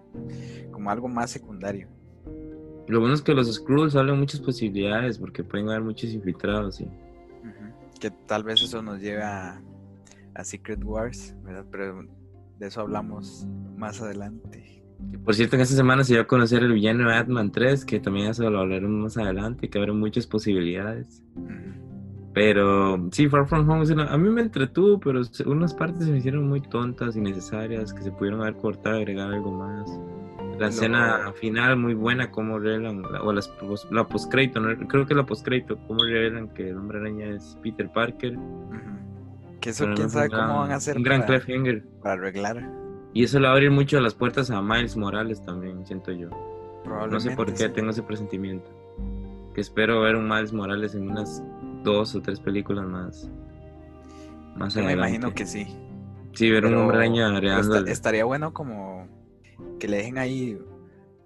como 0.71 0.91
algo 0.91 1.09
más 1.09 1.31
secundario. 1.31 1.89
Lo 2.87 3.01
bueno 3.01 3.14
es 3.14 3.21
que 3.21 3.35
los 3.35 3.53
Skrulls 3.55 3.97
hablan 3.97 4.19
muchas 4.19 4.41
posibilidades 4.41 5.19
porque 5.19 5.45
pueden 5.45 5.69
haber 5.69 5.83
muchos 5.83 6.11
infiltrados, 6.11 6.77
sí. 6.77 6.89
Que 8.01 8.11
tal 8.11 8.45
vez 8.45 8.62
eso 8.62 8.81
nos 8.81 9.01
lleve 9.01 9.23
a, 9.23 9.61
Secret 10.43 10.83
Wars, 10.85 11.35
¿verdad? 11.43 11.66
Pero 11.71 12.07
de 12.59 12.66
eso 12.66 12.81
hablamos 12.81 13.47
más 13.77 14.01
adelante. 14.01 14.78
Por 15.25 15.35
cierto, 15.35 15.57
en 15.57 15.63
esta 15.63 15.77
semana 15.77 16.05
se 16.05 16.15
iba 16.15 16.23
a 16.23 16.27
conocer 16.27 16.63
el 16.63 16.73
villano 16.73 17.01
de 17.01 17.15
Batman 17.17 17.53
3, 17.53 17.85
que 17.85 18.01
también 18.01 18.29
eso 18.29 18.49
lo 18.51 18.61
hablaremos 18.61 18.99
más 18.99 19.17
adelante, 19.19 19.69
que 19.69 19.79
habrá 19.79 19.93
muchas 19.93 20.27
posibilidades. 20.27 21.23
Pero 22.35 23.09
sí, 23.13 23.29
Far 23.29 23.47
From 23.47 23.69
Home 23.69 23.85
a 24.09 24.17
mí 24.17 24.29
me 24.31 24.43
entretuvo, 24.43 24.99
pero 25.01 25.23
unas 25.47 25.75
partes 25.75 26.05
se 26.05 26.13
me 26.13 26.19
hicieron 26.19 26.49
muy 26.49 26.61
tontas, 26.61 27.17
innecesarias, 27.17 27.93
que 27.93 28.03
se 28.03 28.11
pudieron 28.11 28.41
haber 28.41 28.57
cortado, 28.57 28.97
agregar 28.97 29.33
algo 29.33 29.53
más. 29.53 30.01
La 30.59 30.69
escena 30.69 31.33
final 31.41 31.77
muy 31.77 31.95
buena, 31.95 32.31
como 32.31 32.59
revelan, 32.59 33.05
o 33.05 33.33
la, 33.33 33.43
la 33.91 34.09
postcrédito, 34.09 34.61
creo 34.89 35.07
que 35.07 35.15
la 35.15 35.25
postcrédito, 35.25 35.77
como 35.87 36.05
revelan 36.05 36.49
que 36.49 36.71
el 36.71 36.77
hombre 36.77 36.99
araña 36.99 37.27
es 37.27 37.57
Peter 37.63 37.91
Parker. 37.93 38.37
Que 39.61 39.71
eso 39.71 39.87
quién 39.95 40.11
sabe 40.11 40.31
cómo 40.31 40.61
van 40.61 40.73
a 40.73 40.77
hacer. 40.77 40.97
Un 40.97 41.03
gran 41.03 41.23
cliffhanger. 41.23 41.85
Para 42.03 42.15
arreglar. 42.15 42.88
Y 43.15 43.25
eso 43.25 43.39
le 43.39 43.47
va 43.47 43.53
a 43.53 43.55
abrir 43.55 43.71
mucho 43.71 44.01
las 44.01 44.15
puertas 44.15 44.51
a 44.51 44.61
Miles 44.61 44.97
Morales 44.97 45.43
también, 45.43 45.85
siento 45.87 46.13
yo. 46.13 46.31
No 47.11 47.21
sé 47.21 47.33
por 47.33 47.53
qué 47.53 47.69
tengo 47.69 47.91
ese 47.91 48.03
presentimiento. 48.03 48.71
Que 49.55 49.61
espero 49.61 50.01
ver 50.03 50.17
un 50.17 50.29
Miles 50.29 50.53
Morales 50.53 50.95
en 50.95 51.11
unas 51.11 51.43
dos 51.83 52.15
o 52.15 52.23
tres 52.23 52.41
películas 52.41 52.87
más. 52.87 53.31
Más 54.57 54.77
Me 54.77 54.93
imagino 54.93 55.33
que 55.35 55.47
sí. 55.47 55.67
Sí, 56.33 56.51
ver 56.51 56.67
un 56.67 56.75
hombre 56.75 56.99
araña 56.99 57.37
Estaría 57.87 58.25
bueno 58.25 58.53
como 58.53 59.09
que 59.81 59.89
le 59.89 59.99
dejen 59.99 60.19
ahí 60.19 60.59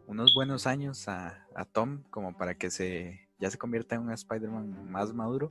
unos 0.06 0.34
buenos 0.34 0.66
años 0.66 1.08
a, 1.08 1.46
Tom 1.72 2.02
como 2.10 2.36
para 2.36 2.54
que 2.54 2.70
se 2.70 3.28
ya 3.38 3.50
se 3.50 3.58
convierta 3.58 3.94
en 3.94 4.02
un 4.02 4.12
Spider-Man 4.12 4.90
más 4.90 5.12
maduro. 5.12 5.50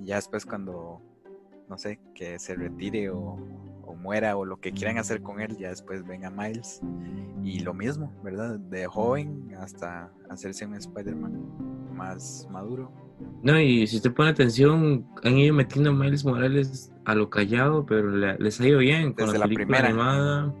Y 0.00 0.06
ya 0.06 0.16
después 0.16 0.44
cuando, 0.46 1.00
no 1.68 1.78
sé, 1.78 2.00
que 2.14 2.38
se 2.38 2.54
retire 2.54 3.10
o, 3.10 3.38
muera 3.96 4.36
o 4.36 4.44
lo 4.44 4.58
que 4.60 4.72
quieran 4.72 4.98
hacer 4.98 5.22
con 5.22 5.40
él, 5.40 5.56
ya 5.56 5.68
después 5.68 6.06
venga 6.06 6.30
Miles. 6.30 6.80
Y 7.42 7.60
lo 7.60 7.74
mismo, 7.74 8.12
¿verdad? 8.22 8.58
De 8.58 8.86
joven 8.86 9.54
hasta 9.58 10.10
hacerse 10.30 10.66
un 10.66 10.74
Spider-Man 10.74 11.94
más 11.94 12.48
maduro. 12.50 12.90
No, 13.42 13.60
y 13.60 13.86
si 13.86 13.96
usted 13.96 14.12
pone 14.12 14.30
atención, 14.30 15.06
han 15.22 15.38
ido 15.38 15.54
metiendo 15.54 15.90
a 15.90 15.92
Miles 15.92 16.24
Morales 16.24 16.92
a 17.04 17.14
lo 17.14 17.28
callado, 17.28 17.84
pero 17.84 18.10
les 18.10 18.60
ha 18.60 18.66
ido 18.66 18.78
bien 18.78 19.12
con 19.12 19.38
la, 19.38 19.46
primera 19.46 19.88
animada. 19.88 20.54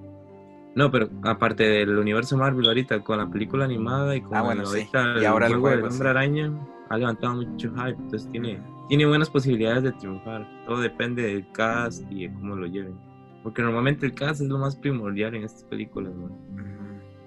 No, 0.74 0.90
pero 0.90 1.08
aparte 1.22 1.64
del 1.64 1.96
universo 1.96 2.36
Marvel 2.36 2.66
ahorita, 2.66 3.00
con 3.00 3.18
la 3.18 3.30
película 3.30 3.64
animada 3.64 4.14
y 4.16 4.20
con 4.20 4.36
ah, 4.36 4.42
bueno, 4.42 4.64
y 4.74 5.24
ahora 5.24 5.46
el 5.46 5.56
juego, 5.56 5.86
Hombre 5.86 6.08
Araña, 6.08 6.52
ha 6.90 6.98
levantado 6.98 7.36
mucho 7.36 7.70
hype, 7.70 7.96
entonces 7.96 8.28
tiene, 8.30 8.60
tiene 8.88 9.06
buenas 9.06 9.30
posibilidades 9.30 9.84
de 9.84 9.92
triunfar. 9.92 10.46
Todo 10.66 10.80
depende 10.80 11.22
del 11.22 11.50
cast 11.52 12.04
y 12.10 12.26
de 12.26 12.34
cómo 12.34 12.56
lo 12.56 12.66
lleven. 12.66 12.98
Porque 13.44 13.62
normalmente 13.62 14.06
el 14.06 14.14
cast 14.14 14.40
es 14.40 14.48
lo 14.48 14.58
más 14.58 14.74
primordial 14.74 15.36
en 15.36 15.44
estas 15.44 15.62
películas, 15.64 16.12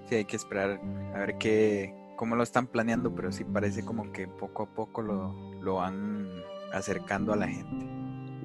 Sí, 0.06 0.16
hay 0.16 0.24
que 0.24 0.36
esperar 0.36 0.80
a 1.14 1.18
ver 1.18 1.36
qué, 1.38 1.94
cómo 2.16 2.34
lo 2.34 2.42
están 2.42 2.66
planeando, 2.66 3.14
pero 3.14 3.30
sí 3.30 3.44
parece 3.44 3.84
como 3.84 4.10
que 4.10 4.26
poco 4.26 4.64
a 4.64 4.74
poco 4.74 5.02
lo, 5.02 5.34
lo 5.62 5.76
van 5.76 6.28
acercando 6.72 7.32
a 7.32 7.36
la 7.36 7.48
gente. 7.48 7.86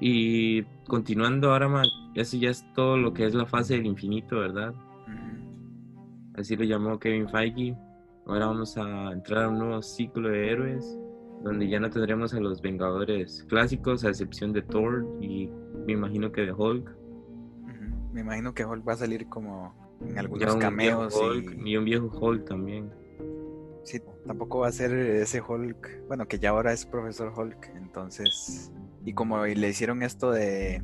Y 0.00 0.62
continuando 0.86 1.52
ahora, 1.52 1.82
eso 2.14 2.36
ya 2.36 2.50
es 2.50 2.64
todo 2.74 2.96
lo 2.96 3.12
que 3.12 3.26
es 3.26 3.34
la 3.34 3.46
fase 3.46 3.74
del 3.74 3.86
infinito, 3.86 4.38
¿verdad? 4.38 4.74
así 6.36 6.56
lo 6.56 6.64
llamó 6.64 6.98
Kevin 6.98 7.28
Feige. 7.28 7.76
Ahora 8.26 8.46
vamos 8.46 8.76
a 8.76 9.12
entrar 9.12 9.44
a 9.44 9.48
un 9.48 9.58
nuevo 9.58 9.82
ciclo 9.82 10.28
de 10.28 10.50
héroes, 10.50 10.98
donde 11.42 11.68
ya 11.68 11.78
no 11.78 11.90
tendremos 11.90 12.34
a 12.34 12.40
los 12.40 12.60
Vengadores 12.62 13.44
clásicos, 13.48 14.04
a 14.04 14.08
excepción 14.08 14.52
de 14.52 14.62
Thor 14.62 15.06
y 15.20 15.48
me 15.86 15.92
imagino 15.92 16.32
que 16.32 16.42
de 16.42 16.52
Hulk. 16.52 17.03
Me 18.14 18.20
imagino 18.20 18.54
que 18.54 18.64
Hulk 18.64 18.86
va 18.86 18.92
a 18.92 18.96
salir 18.96 19.28
como 19.28 19.74
en 20.00 20.16
algunos 20.16 20.54
cameos. 20.56 21.20
y... 21.64 21.76
un 21.76 21.84
viejo 21.84 22.06
Hulk 22.06 22.44
también. 22.44 22.90
Sí, 23.82 24.00
tampoco 24.24 24.60
va 24.60 24.68
a 24.68 24.72
ser 24.72 24.92
ese 24.92 25.42
Hulk, 25.42 26.06
bueno, 26.06 26.26
que 26.28 26.38
ya 26.38 26.50
ahora 26.50 26.72
es 26.72 26.86
profesor 26.86 27.32
Hulk, 27.36 27.72
entonces, 27.74 28.72
y 29.04 29.12
como 29.12 29.44
le 29.44 29.68
hicieron 29.68 30.02
esto 30.02 30.30
de 30.30 30.82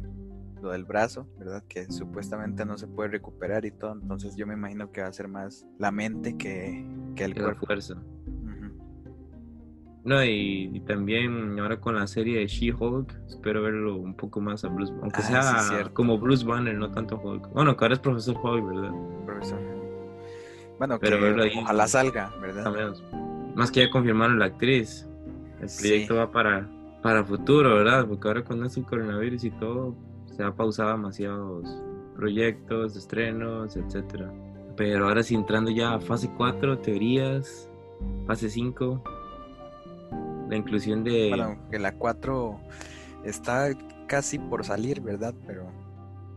lo 0.61 0.73
del 0.73 0.85
brazo, 0.85 1.29
¿verdad? 1.39 1.63
Que 1.69 1.91
supuestamente 1.91 2.67
no 2.67 2.77
se 2.77 2.89
puede 2.89 3.11
recuperar 3.11 3.65
y 3.65 3.71
todo. 3.71 3.93
Entonces 3.93 4.35
yo 4.37 4.47
me 4.47 4.55
imagino 4.55 4.91
que 4.91 5.01
va 5.01 5.07
a 5.07 5.13
ser 5.13 5.29
más 5.29 5.65
la 5.79 5.91
mente 5.91 6.37
que, 6.37 6.85
que 7.15 7.25
el 7.25 7.35
cuerpo. 7.35 7.65
fuerza. 7.67 7.95
No, 10.03 10.25
y, 10.25 10.83
también 10.87 11.59
ahora 11.61 11.79
con 11.79 11.95
la 11.95 12.07
serie 12.07 12.39
de 12.39 12.47
She-Hulk, 12.47 13.13
espero 13.29 13.63
verlo 13.63 13.97
un 13.97 14.15
poco 14.15 14.41
más 14.41 14.65
a 14.65 14.69
Bruce, 14.69 14.93
aunque 15.03 15.21
ah, 15.21 15.61
sea 15.63 15.91
como 15.93 16.19
Bruce 16.19 16.45
Banner, 16.45 16.75
no 16.75 16.91
tanto 16.91 17.21
Hulk. 17.23 17.51
Bueno, 17.53 17.77
que 17.77 17.85
ahora 17.85 17.95
es 17.95 18.01
profesor 18.01 18.37
Hulk, 18.43 18.67
¿verdad? 18.67 18.93
Profesor. 19.27 19.59
Bueno, 20.79 20.99
Pero 20.99 21.19
que 21.19 21.53
ojalá 21.59 21.87
salga, 21.87 22.33
¿verdad? 22.41 22.95
Más 23.55 23.71
que 23.71 23.81
ya 23.81 23.91
confirmaron 23.91 24.39
la 24.39 24.47
actriz. 24.47 25.07
El 25.61 25.69
proyecto 25.79 26.17
va 26.17 26.31
para, 26.31 26.67
para 27.03 27.23
futuro, 27.23 27.75
¿verdad? 27.75 28.07
Porque 28.09 28.27
ahora 28.27 28.43
con 28.43 28.65
el 28.65 28.85
coronavirus 28.87 29.45
y 29.45 29.51
todo, 29.51 29.95
se 30.25 30.43
ha 30.43 30.51
pausado 30.55 30.93
demasiados 30.93 31.69
proyectos, 32.17 32.97
estrenos, 32.97 33.77
etcétera. 33.77 34.33
Pero 34.77 35.09
ahora 35.09 35.23
sí 35.23 35.35
entrando 35.35 35.71
ya 35.71 35.95
a 35.95 36.01
fase 36.01 36.31
4, 36.35 36.79
teorías, 36.79 37.69
fase 38.27 38.49
5, 38.49 39.03
la 40.51 40.57
inclusión 40.57 41.05
de... 41.05 41.29
Bueno, 41.29 41.57
que 41.71 41.79
la 41.79 41.93
4 41.93 42.61
está 43.25 43.71
casi 44.07 44.39
por 44.39 44.65
salir, 44.65 45.01
¿verdad? 45.01 45.33
Pero 45.47 45.71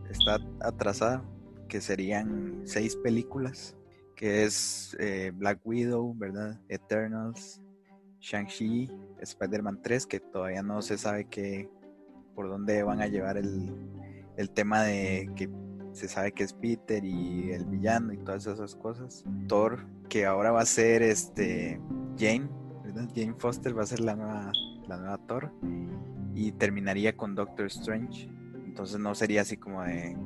está 0.08 0.38
atrasada, 0.60 1.24
que 1.68 1.80
serían 1.80 2.62
seis 2.64 2.94
películas, 2.94 3.76
que 4.14 4.44
es 4.44 4.96
eh, 5.00 5.32
Black 5.34 5.60
Widow, 5.64 6.14
¿verdad? 6.16 6.60
Eternals, 6.68 7.60
Shang-Chi, 8.20 8.88
Spider-Man 9.20 9.82
3, 9.82 10.06
que 10.06 10.20
todavía 10.20 10.62
no 10.62 10.80
se 10.80 10.96
sabe 10.96 11.24
qué, 11.24 11.68
por 12.36 12.48
dónde 12.48 12.84
van 12.84 13.02
a 13.02 13.08
llevar 13.08 13.36
el, 13.36 13.74
el 14.36 14.50
tema 14.50 14.84
de 14.84 15.28
que 15.34 15.50
se 15.92 16.06
sabe 16.06 16.30
que 16.32 16.44
es 16.44 16.52
Peter 16.52 17.04
y 17.04 17.50
el 17.50 17.64
villano 17.64 18.12
y 18.12 18.18
todas 18.18 18.46
esas 18.46 18.76
cosas. 18.76 19.24
Thor, 19.48 19.84
que 20.08 20.24
ahora 20.24 20.52
va 20.52 20.60
a 20.60 20.66
ser 20.66 21.02
este 21.02 21.80
Jane, 22.16 22.48
¿verdad? 22.94 23.10
Jane 23.14 23.34
Foster 23.34 23.76
va 23.76 23.82
a 23.82 23.86
ser 23.86 24.00
la 24.00 24.14
nueva, 24.14 24.52
la 24.88 24.96
nueva 24.96 25.18
Thor. 25.26 25.50
Y 26.34 26.52
terminaría 26.52 27.16
con 27.16 27.34
Doctor 27.34 27.66
Strange. 27.66 28.28
Entonces 28.64 28.98
no 28.98 29.14
sería 29.14 29.42
así 29.42 29.56
como 29.56 29.82
de. 29.82 30.16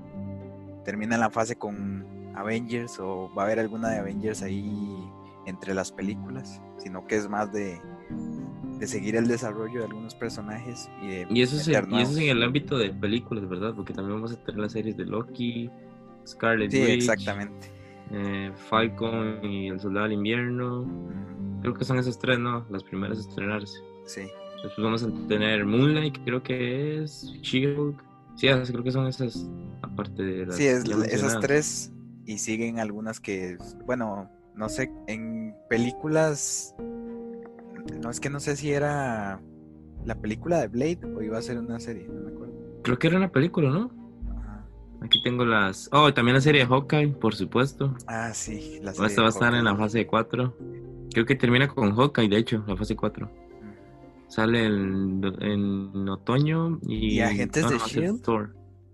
Termina 0.84 1.18
la 1.18 1.30
fase 1.30 1.56
con 1.56 2.06
Avengers 2.34 2.98
o 2.98 3.30
va 3.36 3.42
a 3.42 3.46
haber 3.46 3.58
alguna 3.58 3.90
de 3.90 3.98
Avengers 3.98 4.42
ahí 4.42 4.96
entre 5.46 5.74
las 5.74 5.92
películas, 5.92 6.62
sino 6.78 7.06
que 7.06 7.16
es 7.16 7.28
más 7.28 7.52
de 7.52 7.80
de 8.78 8.86
seguir 8.86 9.16
el 9.16 9.26
desarrollo 9.26 9.80
de 9.80 9.86
algunos 9.86 10.14
personajes 10.14 10.88
y 11.02 11.08
de 11.08 11.26
y 11.30 11.42
eso, 11.42 11.56
es, 11.56 11.66
y 11.66 11.72
eso 11.72 12.12
es 12.12 12.16
en 12.16 12.28
el 12.28 12.42
ámbito 12.42 12.78
de 12.78 12.90
películas, 12.90 13.48
¿verdad? 13.48 13.74
Porque 13.74 13.92
también 13.92 14.16
vamos 14.16 14.32
a 14.32 14.44
tener 14.44 14.60
las 14.60 14.72
series 14.72 14.96
de 14.96 15.04
Loki, 15.04 15.68
Scarlet 16.26 16.70
sí, 16.70 16.82
exactamente. 16.82 17.72
Eh, 18.10 18.52
Falcon 18.68 19.44
y 19.44 19.68
El 19.68 19.80
Soldado 19.80 20.04
del 20.04 20.14
Invierno. 20.14 20.86
Creo 21.60 21.74
que 21.74 21.84
son 21.84 21.98
esas 21.98 22.18
tres, 22.18 22.38
¿no? 22.38 22.66
Las 22.70 22.82
primeras 22.84 23.18
a 23.18 23.20
estrenarse. 23.22 23.78
Sí. 24.06 24.22
Después 24.62 24.84
vamos 24.84 25.02
a 25.02 25.28
tener 25.28 25.64
Moonlight, 25.64 26.18
creo 26.24 26.42
que 26.42 27.02
es, 27.02 27.32
She-Hulk. 27.42 28.02
Sí, 28.36 28.46
creo 28.46 28.84
que 28.84 28.92
son 28.92 29.06
esas, 29.06 29.48
aparte 29.82 30.22
de 30.22 30.46
las. 30.46 30.56
Sí, 30.56 30.66
esas 30.66 31.40
tres. 31.40 31.92
Y 32.24 32.38
siguen 32.38 32.78
algunas 32.78 33.20
que, 33.20 33.56
bueno, 33.86 34.30
no 34.54 34.68
sé, 34.68 34.92
en 35.06 35.54
películas 35.68 36.74
no, 37.96 38.10
es 38.10 38.20
que 38.20 38.30
no 38.30 38.40
sé 38.40 38.56
si 38.56 38.70
era 38.72 39.40
la 40.04 40.14
película 40.20 40.60
de 40.60 40.68
Blade 40.68 41.00
o 41.16 41.22
iba 41.22 41.38
a 41.38 41.42
ser 41.42 41.58
una 41.58 41.80
serie, 41.80 42.06
no 42.08 42.20
me 42.20 42.30
acuerdo. 42.30 42.54
Creo 42.82 42.98
que 42.98 43.06
era 43.08 43.16
una 43.16 43.30
película, 43.30 43.70
¿no? 43.70 43.90
Aquí 45.00 45.22
tengo 45.22 45.44
las. 45.44 45.88
Oh, 45.92 46.12
también 46.12 46.34
la 46.34 46.40
serie 46.40 46.62
de 46.62 46.66
Hawkeye, 46.66 47.08
por 47.08 47.34
supuesto. 47.34 47.94
Ah, 48.06 48.32
sí. 48.34 48.80
La 48.82 48.92
serie 48.92 49.08
Esta 49.08 49.22
va 49.22 49.28
a 49.28 49.30
estar 49.30 49.54
en 49.54 49.64
la 49.64 49.76
fase 49.76 50.06
4. 50.06 50.56
Creo 51.12 51.26
que 51.26 51.36
termina 51.36 51.68
con 51.68 51.94
Hawkeye, 51.94 52.28
de 52.28 52.36
hecho, 52.36 52.64
la 52.66 52.76
fase 52.76 52.96
4. 52.96 53.30
Sale 54.28 54.66
en, 54.66 55.22
en 55.40 56.08
otoño 56.08 56.78
y. 56.82 57.14
¿Y 57.14 57.20
Agentes 57.20 57.68
de 57.68 57.78
Shield? 57.78 58.22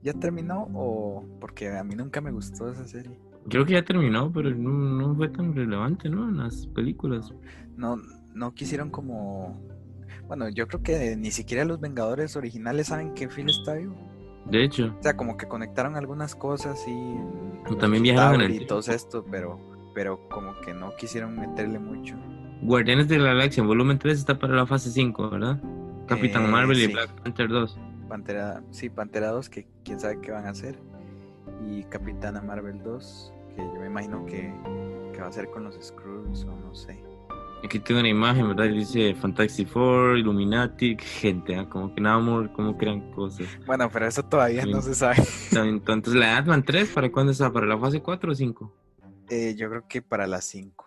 ¿Ya 0.02 0.12
terminó 0.12 0.68
o.? 0.74 1.24
Porque 1.40 1.70
a 1.70 1.82
mí 1.82 1.94
nunca 1.94 2.20
me 2.20 2.30
gustó 2.30 2.70
esa 2.70 2.86
serie. 2.86 3.18
Creo 3.48 3.64
que 3.64 3.72
ya 3.72 3.84
terminó, 3.84 4.30
pero 4.32 4.50
no, 4.50 4.70
no 4.70 5.14
fue 5.14 5.28
tan 5.28 5.55
relevante, 5.55 6.09
¿no? 6.09 6.28
En 6.28 6.36
las 6.38 6.66
películas. 6.68 7.32
No, 7.76 7.96
no 8.34 8.55
quisieron 8.55 8.90
como. 8.90 9.61
Bueno, 10.26 10.48
yo 10.48 10.66
creo 10.68 10.82
que 10.82 11.16
ni 11.16 11.30
siquiera 11.30 11.64
los 11.64 11.80
Vengadores 11.80 12.36
originales 12.36 12.88
saben 12.88 13.14
que 13.14 13.28
Phil 13.28 13.48
está 13.48 13.74
vivo. 13.74 13.96
De 14.47 14.62
hecho. 14.62 14.95
O 14.99 15.03
sea, 15.03 15.16
como 15.16 15.36
que 15.36 15.47
conectaron 15.49 15.97
algunas 15.97 16.34
cosas 16.34 16.84
y. 16.86 17.74
también 17.76 18.03
viajaron 18.03 18.42
en 18.42 18.51
el. 18.51 18.62
Y 18.62 18.66
todo 18.66 18.80
esto, 18.80 19.24
pero, 19.30 19.59
pero 19.95 20.28
como 20.28 20.61
que 20.61 20.74
no 20.74 20.95
quisieron 20.97 21.38
meterle 21.38 21.78
mucho. 21.78 22.16
Guardianes 22.62 23.09
de 23.09 23.18
la 23.18 23.28
Galaxia 23.34 23.61
en 23.61 23.66
volumen 23.66 23.99
3 23.99 24.18
está 24.18 24.38
para 24.38 24.55
la 24.55 24.66
fase 24.66 24.90
5, 24.90 25.30
¿verdad? 25.30 25.61
Capitán 26.07 26.45
eh, 26.45 26.49
Marvel 26.49 26.80
y 26.80 26.86
Black 26.88 27.11
Panther 27.22 27.49
2. 27.49 27.78
Pantera, 28.09 28.62
sí, 28.70 28.90
Pantera 28.90 29.30
2, 29.30 29.49
que 29.49 29.66
quién 29.84 29.99
sabe 29.99 30.20
qué 30.20 30.30
van 30.30 30.47
a 30.47 30.51
hacer. 30.51 30.78
Y 31.66 31.84
Capitana 31.84 32.40
Marvel 32.42 32.82
2, 32.82 33.32
que 33.57 33.62
yo 33.62 33.80
me 33.80 33.86
imagino 33.86 34.24
que, 34.26 34.53
que 35.12 35.20
va 35.20 35.28
a 35.28 35.32
ser 35.32 35.51
con 35.51 35.64
los 35.64 35.74
Skrulls 35.80 36.45
o 36.45 36.57
no 36.57 36.74
sé. 36.74 37.03
Aquí 37.65 37.79
tengo 37.79 38.01
una 38.01 38.11
imagen, 38.11 38.49
¿verdad? 38.49 38.67
Dice 38.67 39.15
Fantastic 39.15 39.69
Four, 39.69 40.19
Illuminati, 40.19 40.99
gente, 40.99 41.55
¿eh? 41.55 41.67
como 41.67 41.95
que 41.95 42.01
nada 42.03 42.19
more, 42.19 42.53
como 42.53 42.77
crean 42.77 43.11
cosas. 43.12 43.47
Bueno, 43.67 43.89
pero 43.91 44.07
eso 44.07 44.23
todavía 44.23 44.67
no 44.67 44.83
se 44.83 44.95
sabe. 44.95 45.17
Entonces, 45.53 46.15
¿la 46.15 46.37
Ant-Man 46.37 46.62
3 46.62 46.91
para 46.91 47.11
cuándo 47.11 47.33
está? 47.33 47.51
¿Para 47.51 47.67
la 47.67 47.79
fase 47.79 48.03
4 48.03 48.31
o 48.31 48.35
5? 48.35 48.73
Eh, 49.31 49.55
yo 49.57 49.71
creo 49.71 49.89
que 49.89 50.03
para 50.03 50.27
la 50.27 50.43
5. 50.43 50.85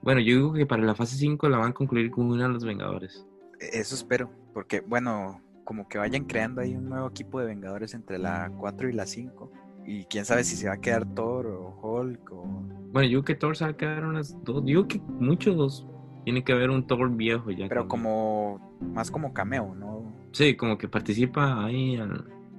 Bueno, 0.00 0.20
yo 0.20 0.36
digo 0.36 0.52
que 0.52 0.64
para 0.64 0.84
la 0.84 0.94
fase 0.94 1.16
5 1.16 1.48
la 1.48 1.58
van 1.58 1.70
a 1.70 1.74
concluir 1.74 2.12
con 2.12 2.26
una 2.26 2.46
de 2.46 2.54
los 2.54 2.64
Vengadores. 2.64 3.26
E, 3.58 3.80
eso 3.80 3.96
espero, 3.96 4.30
porque, 4.54 4.80
bueno, 4.80 5.42
como 5.64 5.88
que 5.88 5.98
vayan 5.98 6.26
creando 6.26 6.60
ahí 6.60 6.76
un 6.76 6.88
nuevo 6.88 7.08
equipo 7.08 7.40
de 7.40 7.46
Vengadores 7.46 7.94
entre 7.94 8.18
la 8.18 8.48
4 8.58 8.88
y 8.88 8.92
la 8.92 9.06
5. 9.06 9.52
Y 9.86 10.04
quién 10.04 10.24
sabe 10.24 10.44
si 10.44 10.54
se 10.54 10.68
va 10.68 10.74
a 10.74 10.80
quedar 10.80 11.04
Thor 11.16 11.48
o 11.48 11.80
Hulk 11.82 12.30
o... 12.30 12.44
Bueno, 12.92 13.08
yo 13.08 13.24
creo 13.24 13.24
que 13.24 13.34
Thor 13.34 13.56
se 13.56 13.64
va 13.64 13.70
a 13.70 13.76
quedar 13.76 14.04
unas 14.04 14.36
dos, 14.44 14.62
yo 14.64 14.86
que 14.86 15.00
muchos 15.00 15.56
dos 15.56 15.88
tiene 16.24 16.44
que 16.44 16.52
haber 16.52 16.70
un 16.70 16.86
Thor 16.86 17.10
viejo 17.10 17.50
ya. 17.50 17.68
Pero 17.68 17.88
como, 17.88 18.76
más 18.80 19.10
como 19.10 19.32
cameo, 19.32 19.74
¿no? 19.74 20.12
Sí, 20.32 20.56
como 20.56 20.78
que 20.78 20.88
participa 20.88 21.64
ahí, 21.64 22.00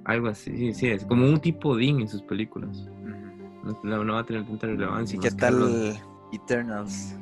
algo 0.04 0.28
así, 0.28 0.56
sí, 0.56 0.74
sí, 0.74 0.88
es 0.88 1.04
como 1.04 1.26
un 1.26 1.40
tipo 1.40 1.76
Dean 1.76 2.00
en 2.00 2.08
sus 2.08 2.22
películas. 2.22 2.88
no, 3.82 4.12
va 4.12 4.20
a 4.20 4.24
tener 4.24 4.46
tanta 4.46 4.66
relevancia. 4.66 5.16
¿Y 5.16 5.20
qué 5.20 5.30
tal 5.30 5.96
Eternals? 6.32 7.16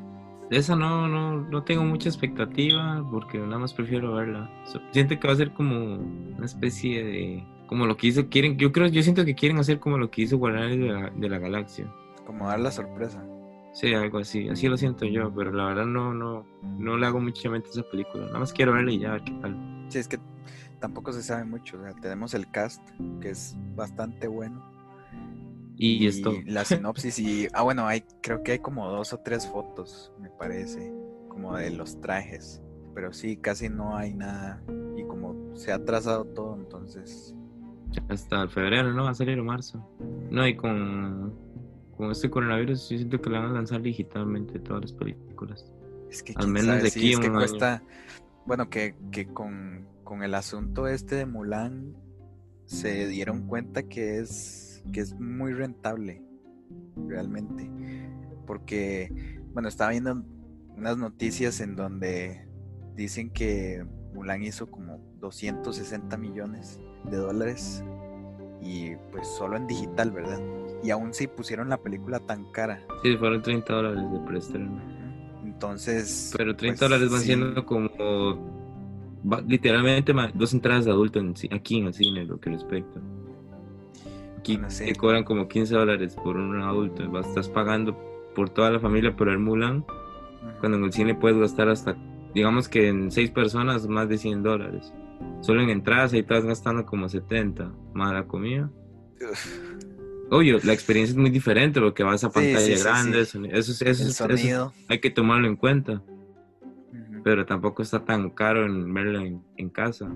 De 0.51 0.59
esa 0.59 0.77
no, 0.77 1.09
no, 1.09 1.41
no 1.41 1.63
tengo 1.63 1.85
mucha 1.85 2.11
expectativa 2.11 3.03
porque 3.11 3.39
nada 3.39 3.59
más 3.59 3.73
prefiero 3.73 4.15
verla. 4.15 4.51
siento 4.91 5.19
que 5.19 5.27
va 5.27 5.33
a 5.33 5.37
ser 5.37 5.53
como 5.53 5.97
una 5.97 6.45
especie 6.45 7.03
de 7.03 7.47
como 7.67 7.87
lo 7.87 7.97
que 7.97 8.09
hizo 8.09 8.29
quieren 8.29 8.59
yo 8.59 8.71
creo 8.71 8.87
yo 8.89 9.03
siento 9.03 9.25
que 9.25 9.35
quieren 9.35 9.59
hacer 9.59 9.81
como 9.81 9.97
lo 9.97 10.11
que 10.11 10.21
hizo 10.21 10.37
Guardianes 10.37 10.79
de 10.79 10.89
la, 10.89 11.09
de 11.09 11.29
la 11.31 11.39
Galaxia 11.39 11.91
como 12.27 12.47
dar 12.47 12.61
la 12.61 12.71
sorpresa 12.71 13.25
Sí, 13.73 13.95
algo 13.95 14.19
así, 14.19 14.49
así 14.49 14.69
lo 14.69 14.77
siento 14.77 15.07
yo, 15.07 15.33
pero 15.35 15.51
la 15.51 15.67
verdad 15.67 15.87
no, 15.87 16.13
no, 16.13 16.45
no 16.79 16.97
le 16.99 17.07
hago 17.07 17.21
mucha 17.21 17.49
mente 17.49 17.69
a 17.69 17.73
esa 17.73 17.83
película. 17.91 18.27
Nada 18.27 18.41
más 18.41 18.53
quiero 18.53 18.73
verla 18.73 18.93
y 18.93 18.99
ya 18.99 19.11
a 19.11 19.13
ver 19.13 19.25
qué 19.25 19.33
tal. 19.41 19.87
Sí, 19.89 19.99
es 19.99 20.09
que 20.09 20.19
tampoco 20.79 21.13
se 21.13 21.23
sabe 21.23 21.45
mucho. 21.45 21.79
O 21.79 21.83
sea, 21.83 21.95
tenemos 21.95 22.35
el 22.35 22.51
cast, 22.51 22.87
que 23.21 23.31
es 23.31 23.57
bastante 23.75 24.27
bueno. 24.27 24.63
Y, 25.77 26.07
esto. 26.07 26.35
La 26.47 26.65
sinopsis 26.65 27.19
y. 27.19 27.49
Ah, 27.55 27.63
bueno, 27.63 27.87
hay, 27.87 28.05
creo 28.23 28.43
que 28.43 28.53
hay 28.53 28.59
como 28.59 28.89
dos 28.91 29.13
o 29.15 29.19
tres 29.19 29.47
fotos, 29.49 30.13
me 30.21 30.29
parece, 30.29 30.93
como 31.29 31.57
de 31.57 31.71
los 31.71 32.01
trajes. 32.01 32.63
Pero 32.95 33.13
sí, 33.13 33.39
casi 33.39 33.71
no 33.71 33.97
hay 33.97 34.13
nada. 34.13 34.63
Y 34.97 35.05
como 35.05 35.57
se 35.57 35.73
ha 35.73 35.83
trazado 35.83 36.27
todo, 36.27 36.57
entonces. 36.57 37.35
Hasta 38.09 38.49
febrero, 38.49 38.93
¿no? 38.93 39.05
Va 39.05 39.11
a 39.11 39.15
salir 39.15 39.39
en 39.39 39.47
marzo. 39.47 39.87
No, 40.31 40.47
y 40.47 40.57
con 40.57 41.35
con 42.03 42.11
este 42.11 42.29
coronavirus 42.29 42.89
yo 42.89 42.97
siento 42.97 43.23
que 43.23 43.31
le 43.31 43.39
van 43.39 43.51
a 43.51 43.53
lanzar 43.53 43.81
digitalmente 43.81 44.59
todas 44.59 44.83
las 44.83 44.93
películas. 44.93 45.73
Es 46.11 46.25
que 46.25 46.35
al 46.35 46.49
menos 46.49 46.83
de 46.83 46.89
aquí 46.89 47.13
es 47.13 47.21
que 47.21 47.31
cuesta, 47.31 47.85
bueno, 48.45 48.69
que, 48.69 48.97
que 49.13 49.29
con, 49.29 49.87
con, 50.03 50.25
el 50.25 50.35
asunto 50.35 50.89
este 50.89 51.15
de 51.15 51.27
Mulan 51.27 51.95
se 52.65 53.07
dieron 53.07 53.47
cuenta 53.47 53.85
que 53.85 54.19
es, 54.19 54.83
que 54.93 54.99
es 54.99 55.15
muy 55.15 55.53
rentable, 55.53 56.25
realmente. 57.07 57.71
Porque, 58.49 59.39
bueno, 59.53 59.69
estaba 59.69 59.93
viendo 59.93 60.25
unas 60.77 60.97
noticias 60.97 61.61
en 61.61 61.77
donde 61.77 62.49
dicen 62.97 63.31
que 63.31 63.87
Mulan 64.13 64.43
hizo 64.43 64.69
como 64.69 64.99
260 65.21 66.17
millones 66.17 66.81
de 67.09 67.17
dólares 67.17 67.85
y 68.61 68.97
pues 69.13 69.29
solo 69.29 69.57
en 69.57 69.69
digital, 69.69 70.11
¿verdad? 70.11 70.41
Y 70.83 70.91
aún 70.91 71.15
si 71.15 71.29
pusieron 71.29 71.69
la 71.69 71.77
película 71.77 72.19
tan 72.21 72.51
cara. 72.51 72.85
Sí, 73.03 73.17
fueron 73.17 73.43
30 73.43 73.73
dólares 73.73 74.13
de 74.13 74.19
preestreno. 74.21 74.81
Entonces. 75.45 76.33
Pero 76.37 76.57
30 76.57 76.79
pues, 76.79 76.81
dólares 76.81 77.11
van 77.11 77.21
siendo 77.21 77.67
como. 77.67 77.89
literalmente 79.47 80.13
dos 80.35 80.53
entradas 80.53 80.85
de 80.85 80.91
adulto 80.91 81.21
aquí 81.53 81.79
en 81.79 81.87
el 81.87 81.95
cine, 81.95 82.25
lo 82.25 82.41
que 82.41 82.51
respecta. 82.51 83.01
Aquí 84.39 84.59
te 84.79 84.95
cobran 84.97 85.23
como 85.23 85.47
15 85.47 85.75
dólares 85.75 86.17
por 86.17 86.37
un 86.37 86.61
adulto. 86.61 87.05
Estás 87.21 87.49
pagando 87.49 87.97
por 88.35 88.51
toda 88.51 88.71
la 88.71 88.81
familia 88.81 89.15
por 89.15 89.29
el 89.29 89.39
Mulan. 89.39 89.85
Cuando 90.59 90.79
en 90.79 90.85
el 90.85 90.93
cine 90.93 91.15
puedes 91.15 91.39
gastar 91.39 91.69
hasta. 91.69 91.97
Digamos 92.35 92.69
que 92.69 92.89
en 92.89 93.13
6 93.13 93.31
personas 93.31 93.87
más 93.87 94.09
de 94.09 94.19
100 94.19 94.43
dólares. 94.43 94.93
Solo 95.43 95.63
en 95.63 95.71
entradas 95.71 96.13
ahí 96.13 96.21
estás 96.21 96.45
gastando 96.45 96.85
como 96.87 97.09
70, 97.09 97.73
más 97.95 98.13
la 98.13 98.27
comida. 98.27 98.71
Obvio, 100.33 100.59
la 100.65 100.73
experiencia 100.73 101.13
es 101.13 101.19
muy 101.19 101.29
diferente 101.29 101.79
porque 101.79 102.03
vas 102.03 102.25
a 102.25 102.31
pantalla 102.31 102.79
grande, 102.79 103.21
eso, 103.21 103.45
eso, 103.45 103.85
eso, 103.85 104.73
hay 104.89 104.99
que 104.99 105.11
tomarlo 105.11 105.47
en 105.47 105.57
cuenta. 105.57 106.03
Pero 107.23 107.45
tampoco 107.45 107.83
está 107.83 108.03
tan 108.07 108.31
caro 108.31 108.65
en 108.65 108.95
verlo 108.95 109.21
en, 109.21 109.69
casa. 109.69 110.11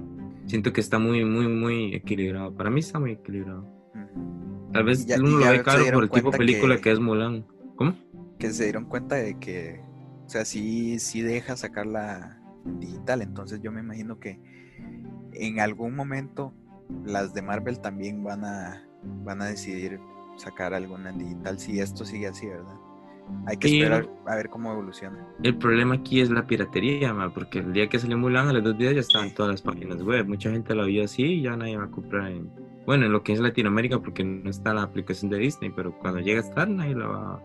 Siento 0.46 0.72
que 0.72 0.80
está 0.80 0.98
muy, 0.98 1.22
muy, 1.26 1.48
muy 1.48 1.94
equilibrado. 1.94 2.50
Para 2.56 2.70
mí 2.70 2.80
está 2.80 2.98
muy 2.98 3.12
equilibrado. 3.12 3.68
Tal 4.72 4.84
vez 4.84 5.06
uno 5.18 5.38
lo 5.38 5.50
ve 5.50 5.62
caro 5.62 5.84
por 5.92 6.04
el 6.04 6.10
tipo 6.10 6.30
de 6.30 6.38
película 6.38 6.80
que, 6.80 6.92
es 6.92 6.98
Mulan. 6.98 7.44
¿Cómo? 7.76 7.94
Que 8.38 8.50
se 8.52 8.64
dieron 8.64 8.86
cuenta 8.86 9.16
de 9.16 9.38
que, 9.38 9.82
o 10.24 10.30
sea, 10.30 10.46
sí, 10.46 10.98
sí 10.98 11.20
deja 11.20 11.58
sacarla 11.58 12.40
digital. 12.64 13.20
Entonces 13.20 13.60
yo 13.60 13.70
me 13.70 13.80
imagino 13.80 14.18
que 14.18 14.40
en 15.34 15.60
algún 15.60 15.94
momento 15.94 16.54
las 17.04 17.34
de 17.34 17.42
Marvel 17.42 17.80
también 17.80 18.24
van 18.24 18.46
a, 18.46 18.85
van 19.24 19.42
a 19.42 19.46
decidir 19.46 20.00
sacar 20.36 20.74
alguna 20.74 21.10
en 21.10 21.18
digital 21.18 21.58
si 21.58 21.80
esto 21.80 22.04
sigue 22.04 22.28
así, 22.28 22.46
¿verdad? 22.46 22.76
Hay 23.46 23.56
que 23.56 23.68
esperar 23.68 24.08
a 24.26 24.36
ver 24.36 24.48
cómo 24.48 24.72
evoluciona. 24.72 25.26
El 25.42 25.56
problema 25.56 25.96
aquí 25.96 26.20
es 26.20 26.30
la 26.30 26.46
piratería, 26.46 27.14
porque 27.34 27.58
el 27.58 27.72
día 27.72 27.88
que 27.88 27.98
salió 27.98 28.16
Mulan, 28.16 28.48
a 28.48 28.52
los 28.52 28.62
dos 28.62 28.78
días 28.78 28.94
ya 28.94 29.00
estaban 29.00 29.34
todas 29.34 29.52
las 29.52 29.62
páginas 29.62 30.00
web. 30.02 30.26
Mucha 30.26 30.50
gente 30.50 30.74
lo 30.74 30.86
vio 30.86 31.04
así 31.04 31.24
y 31.24 31.42
ya 31.42 31.56
nadie 31.56 31.76
va 31.76 31.84
a 31.84 31.90
comprar 31.90 32.30
en. 32.30 32.48
Bueno, 32.86 33.06
en 33.06 33.12
lo 33.12 33.24
que 33.24 33.32
es 33.32 33.40
Latinoamérica, 33.40 33.98
porque 33.98 34.22
no 34.22 34.48
está 34.48 34.72
la 34.72 34.82
aplicación 34.82 35.28
de 35.30 35.38
Disney, 35.38 35.72
pero 35.74 35.98
cuando 35.98 36.20
llega 36.20 36.40
a 36.40 36.44
estar, 36.44 36.68
nadie 36.68 36.94
la 36.94 37.06
va 37.08 37.42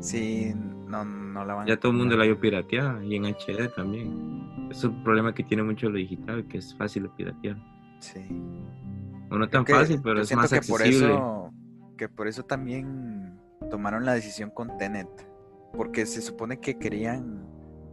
Sí, 0.00 0.52
no, 0.86 1.04
no 1.04 1.44
la 1.44 1.54
van 1.54 1.66
Ya 1.66 1.78
todo 1.78 1.92
el 1.92 1.98
mundo 1.98 2.16
la 2.16 2.24
vio 2.24 2.38
pirateada 2.38 3.02
y 3.04 3.16
en 3.16 3.24
HD 3.24 3.68
también. 3.74 4.68
Es 4.70 4.84
un 4.84 5.02
problema 5.02 5.34
que 5.34 5.42
tiene 5.42 5.62
mucho 5.62 5.88
lo 5.88 5.96
digital, 5.96 6.46
que 6.48 6.58
es 6.58 6.76
fácil 6.76 7.04
de 7.04 7.08
piratear. 7.10 7.56
Sí. 7.98 8.20
O 9.32 9.38
no 9.38 9.48
tan 9.48 9.66
fácil, 9.66 10.00
pero 10.02 10.20
es 10.20 10.34
más 10.34 10.52
accesible. 10.52 10.78
Por 10.78 10.86
eso, 10.86 11.52
que 11.96 12.08
por 12.08 12.28
eso 12.28 12.44
también 12.44 13.38
tomaron 13.70 14.04
la 14.04 14.14
decisión 14.14 14.50
con 14.50 14.76
Tenet. 14.78 15.08
Porque 15.74 16.06
se 16.06 16.20
supone 16.20 16.60
que 16.60 16.78
querían. 16.78 17.46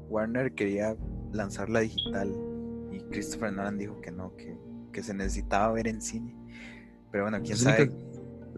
Warner 0.09 0.53
quería 0.53 0.95
lanzarla 1.31 1.81
digital. 1.81 2.33
Y 2.91 2.99
Christopher 3.11 3.53
Nolan 3.53 3.77
dijo 3.77 4.01
que 4.01 4.11
no, 4.11 4.35
que, 4.35 4.57
que 4.91 5.03
se 5.03 5.13
necesitaba 5.13 5.71
ver 5.71 5.87
en 5.87 6.01
cine. 6.01 6.35
Pero 7.11 7.25
bueno, 7.25 7.39
quién 7.41 7.57
sabe 7.57 7.91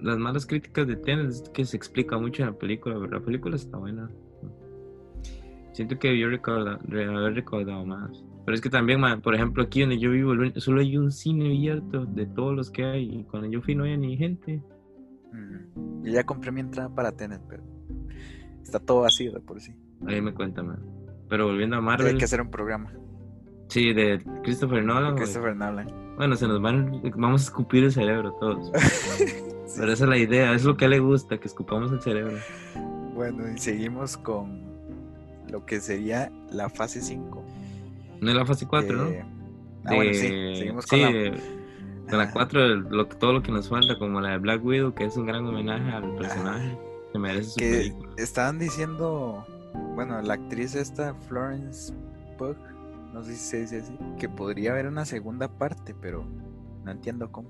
las 0.02 0.18
malas 0.18 0.46
críticas 0.46 0.88
de 0.88 0.96
Tenet 0.96 1.30
es 1.30 1.42
que 1.54 1.66
se 1.66 1.78
explica 1.78 2.18
mucho 2.18 2.42
en 2.42 2.50
la 2.50 2.58
película, 2.58 2.96
pero 3.00 3.20
la 3.20 3.24
película 3.24 3.56
está 3.56 3.78
buena. 3.78 4.10
Siento 5.74 5.98
que 6.00 6.10
debió 6.10 6.28
haber 6.28 7.36
recordado 7.36 7.86
más. 7.86 8.24
Pero 8.46 8.56
es 8.56 8.62
que 8.62 8.70
también, 8.70 9.02
por 9.22 9.36
ejemplo, 9.36 9.64
aquí 9.64 9.82
donde 9.82 10.00
yo 10.00 10.12
vivo, 10.12 10.34
solo 10.58 10.82
hay 10.82 10.98
un 10.98 11.12
cine 11.12 11.48
abierto 11.48 12.06
de 12.06 12.26
todos 12.26 12.56
los 12.56 12.72
que 12.72 12.84
hay. 12.84 13.20
Y 13.20 13.24
cuando 13.24 13.50
yo 13.50 13.62
fui 13.62 13.76
no 13.76 13.84
había 13.84 13.98
ni 13.98 14.18
gente. 14.18 14.62
Yo 16.04 16.12
ya 16.12 16.24
compré 16.24 16.52
mi 16.52 16.62
entrada 16.62 16.94
para 16.94 17.12
Tenet, 17.12 17.42
pero 17.48 17.64
está 18.62 18.80
todo 18.80 19.02
vacío 19.02 19.32
de 19.32 19.40
por 19.40 19.62
sí. 19.62 19.74
Ahí 20.08 20.22
me 20.22 20.34
cuenta, 20.34 20.64
man. 20.64 20.80
Pero 21.30 21.46
volviendo 21.48 21.78
a 21.78 21.82
Marvel. 21.82 22.08
Hay 22.08 22.18
que 22.18 22.26
hacer 22.26 22.42
un 22.42 22.50
programa. 22.50 22.92
Sí, 23.68 23.94
de 23.94 24.22
Christopher 24.44 24.84
Nolan. 24.84 25.16
Christopher 25.16 25.56
Nolan. 25.56 25.88
Bueno, 26.18 26.36
se 26.36 26.48
nos 26.48 26.62
van, 26.62 27.02
vamos 27.16 27.42
a 27.42 27.46
escupir 27.46 27.86
el 27.86 27.92
cerebro 27.92 28.34
todos. 28.34 28.72
Pero 29.78 29.94
esa 29.94 30.04
es 30.04 30.10
la 30.10 30.18
idea, 30.18 30.54
es 30.54 30.66
lo 30.66 30.76
que 30.76 30.90
le 30.90 31.00
gusta, 31.00 31.40
que 31.40 31.48
escupamos 31.48 31.92
el 31.94 32.02
cerebro. 32.02 32.38
Bueno, 33.14 33.50
y 33.50 33.58
seguimos 33.58 34.18
con 34.18 34.62
lo 35.50 35.66
que 35.66 35.80
sería 35.80 36.30
la 36.52 36.70
fase 36.70 37.02
5. 37.02 37.44
No 38.22 38.30
es 38.30 38.36
la 38.36 38.46
fase 38.46 38.68
4, 38.68 38.96
¿no? 38.96 39.04
Ah, 39.84 39.96
bueno, 39.96 40.14
sí, 40.14 40.56
seguimos 40.56 40.86
con 40.86 41.02
la... 41.02 41.34
Con 42.10 42.20
la 42.20 42.32
4, 42.32 42.76
lo, 42.76 43.08
todo 43.08 43.34
lo 43.34 43.42
que 43.42 43.52
nos 43.52 43.70
falta, 43.70 43.98
como 43.98 44.22
la 44.22 44.32
de 44.32 44.38
Black 44.38 44.64
Widow, 44.64 44.94
que 44.94 45.06
es 45.06 45.18
un 45.18 45.26
gran 45.26 45.46
homenaje 45.46 45.92
al 45.92 46.16
personaje. 46.16 46.78
Que 47.12 47.20
merece 47.20 47.50
su 47.50 47.60
que 47.60 47.94
Estaban 48.18 48.60
diciendo, 48.60 49.46
bueno, 49.96 50.22
la 50.22 50.36
actriz 50.36 50.76
esta, 50.76 51.16
Florence 51.16 51.94
Pugh, 52.38 52.58
no 53.14 53.24
sé 53.24 53.34
si 53.34 53.40
se 53.40 53.62
dice 53.62 53.80
así, 53.80 53.94
que 54.20 54.30
podría 54.30 54.72
haber 54.72 54.88
una 54.88 55.06
segunda 55.06 55.58
parte, 55.58 55.96
pero 56.00 56.26
no 56.84 56.92
entiendo 56.92 57.32
cómo. 57.32 57.50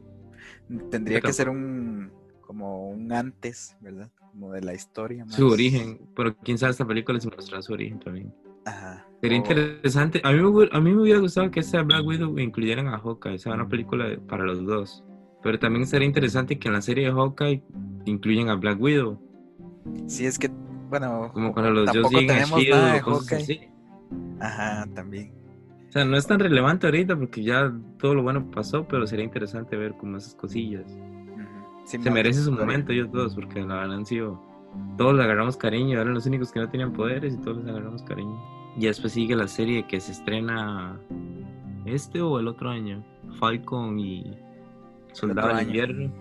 Tendría 0.89 1.21
que 1.21 1.33
ser 1.33 1.49
un 1.49 2.11
como 2.41 2.89
un 2.89 3.11
antes, 3.13 3.77
¿verdad? 3.81 4.11
Como 4.19 4.51
de 4.51 4.61
la 4.61 4.73
historia. 4.73 5.25
Su 5.27 5.47
origen, 5.47 6.01
pero 6.15 6.35
quién 6.35 6.57
sabe 6.57 6.71
esta 6.71 6.85
película 6.85 7.15
les 7.15 7.25
mostrará 7.25 7.61
su 7.61 7.73
origen 7.73 7.99
también. 7.99 8.33
Ajá. 8.65 9.05
Sería 9.21 9.37
interesante. 9.37 10.21
A 10.23 10.31
mí, 10.31 10.41
me, 10.41 10.69
a 10.71 10.79
mí 10.79 10.91
me 10.93 11.01
hubiera 11.01 11.19
gustado 11.19 11.51
que 11.51 11.59
esa 11.59 11.83
Black 11.83 12.05
Widow 12.05 12.39
incluyeran 12.39 12.87
a 12.87 12.97
Hawkeye, 12.97 13.37
sea 13.37 13.53
una 13.53 13.67
película 13.67 14.05
para 14.27 14.43
los 14.43 14.65
dos. 14.65 15.03
Pero 15.43 15.59
también 15.59 15.85
sería 15.85 16.07
interesante 16.07 16.57
que 16.57 16.67
en 16.67 16.73
la 16.73 16.81
serie 16.81 17.05
de 17.05 17.11
Hawkeye 17.11 17.63
incluyan 18.05 18.49
a 18.49 18.55
Black 18.55 18.79
Widow. 18.81 19.19
Sí, 20.07 20.25
es 20.25 20.37
que, 20.37 20.49
bueno, 20.89 21.31
como 21.33 21.53
cuando 21.53 21.71
los 21.71 21.91
tampoco 21.91 22.17
tenemos 22.17 22.67
nada 22.67 22.93
de 22.93 22.99
Hawkeye. 23.01 23.71
Ajá, 24.39 24.87
también. 24.93 25.33
O 25.87 25.91
sea, 25.91 26.05
no 26.05 26.17
es 26.17 26.25
tan 26.25 26.39
relevante 26.39 26.87
ahorita 26.87 27.17
porque 27.17 27.43
ya 27.43 27.71
todo 27.99 28.15
lo 28.15 28.23
bueno 28.23 28.49
pasó, 28.49 28.87
pero 28.87 29.05
sería 29.05 29.25
interesante 29.25 29.75
ver 29.75 29.93
como 29.97 30.17
esas 30.17 30.35
cosillas. 30.35 30.85
Se 31.85 31.97
merece 32.09 32.41
su 32.41 32.51
momento 32.51 32.91
ellos 32.91 33.11
dos, 33.11 33.35
porque 33.35 33.59
la 33.61 33.75
verdad 33.75 33.97
han 33.97 34.05
sido... 34.05 34.41
Todos 34.97 35.15
le 35.15 35.23
agarramos 35.23 35.57
cariño, 35.57 35.99
eran 35.99 36.13
los 36.13 36.25
únicos 36.25 36.51
que 36.51 36.59
no 36.59 36.69
tenían 36.69 36.93
poderes 36.93 37.33
y 37.33 37.37
todos 37.37 37.57
les 37.57 37.67
agarramos 37.67 38.03
cariño. 38.03 38.39
Y 38.77 38.85
después 38.85 39.13
sigue 39.13 39.35
la 39.35 39.47
serie 39.47 39.85
que 39.87 39.99
se 39.99 40.11
estrena 40.11 40.99
este 41.85 42.21
o 42.21 42.39
el 42.39 42.47
otro 42.47 42.69
año. 42.69 43.03
Falcon 43.39 43.99
y 43.99 44.37
Soldado 45.13 45.55
de 45.55 45.63
Invierno, 45.63 46.11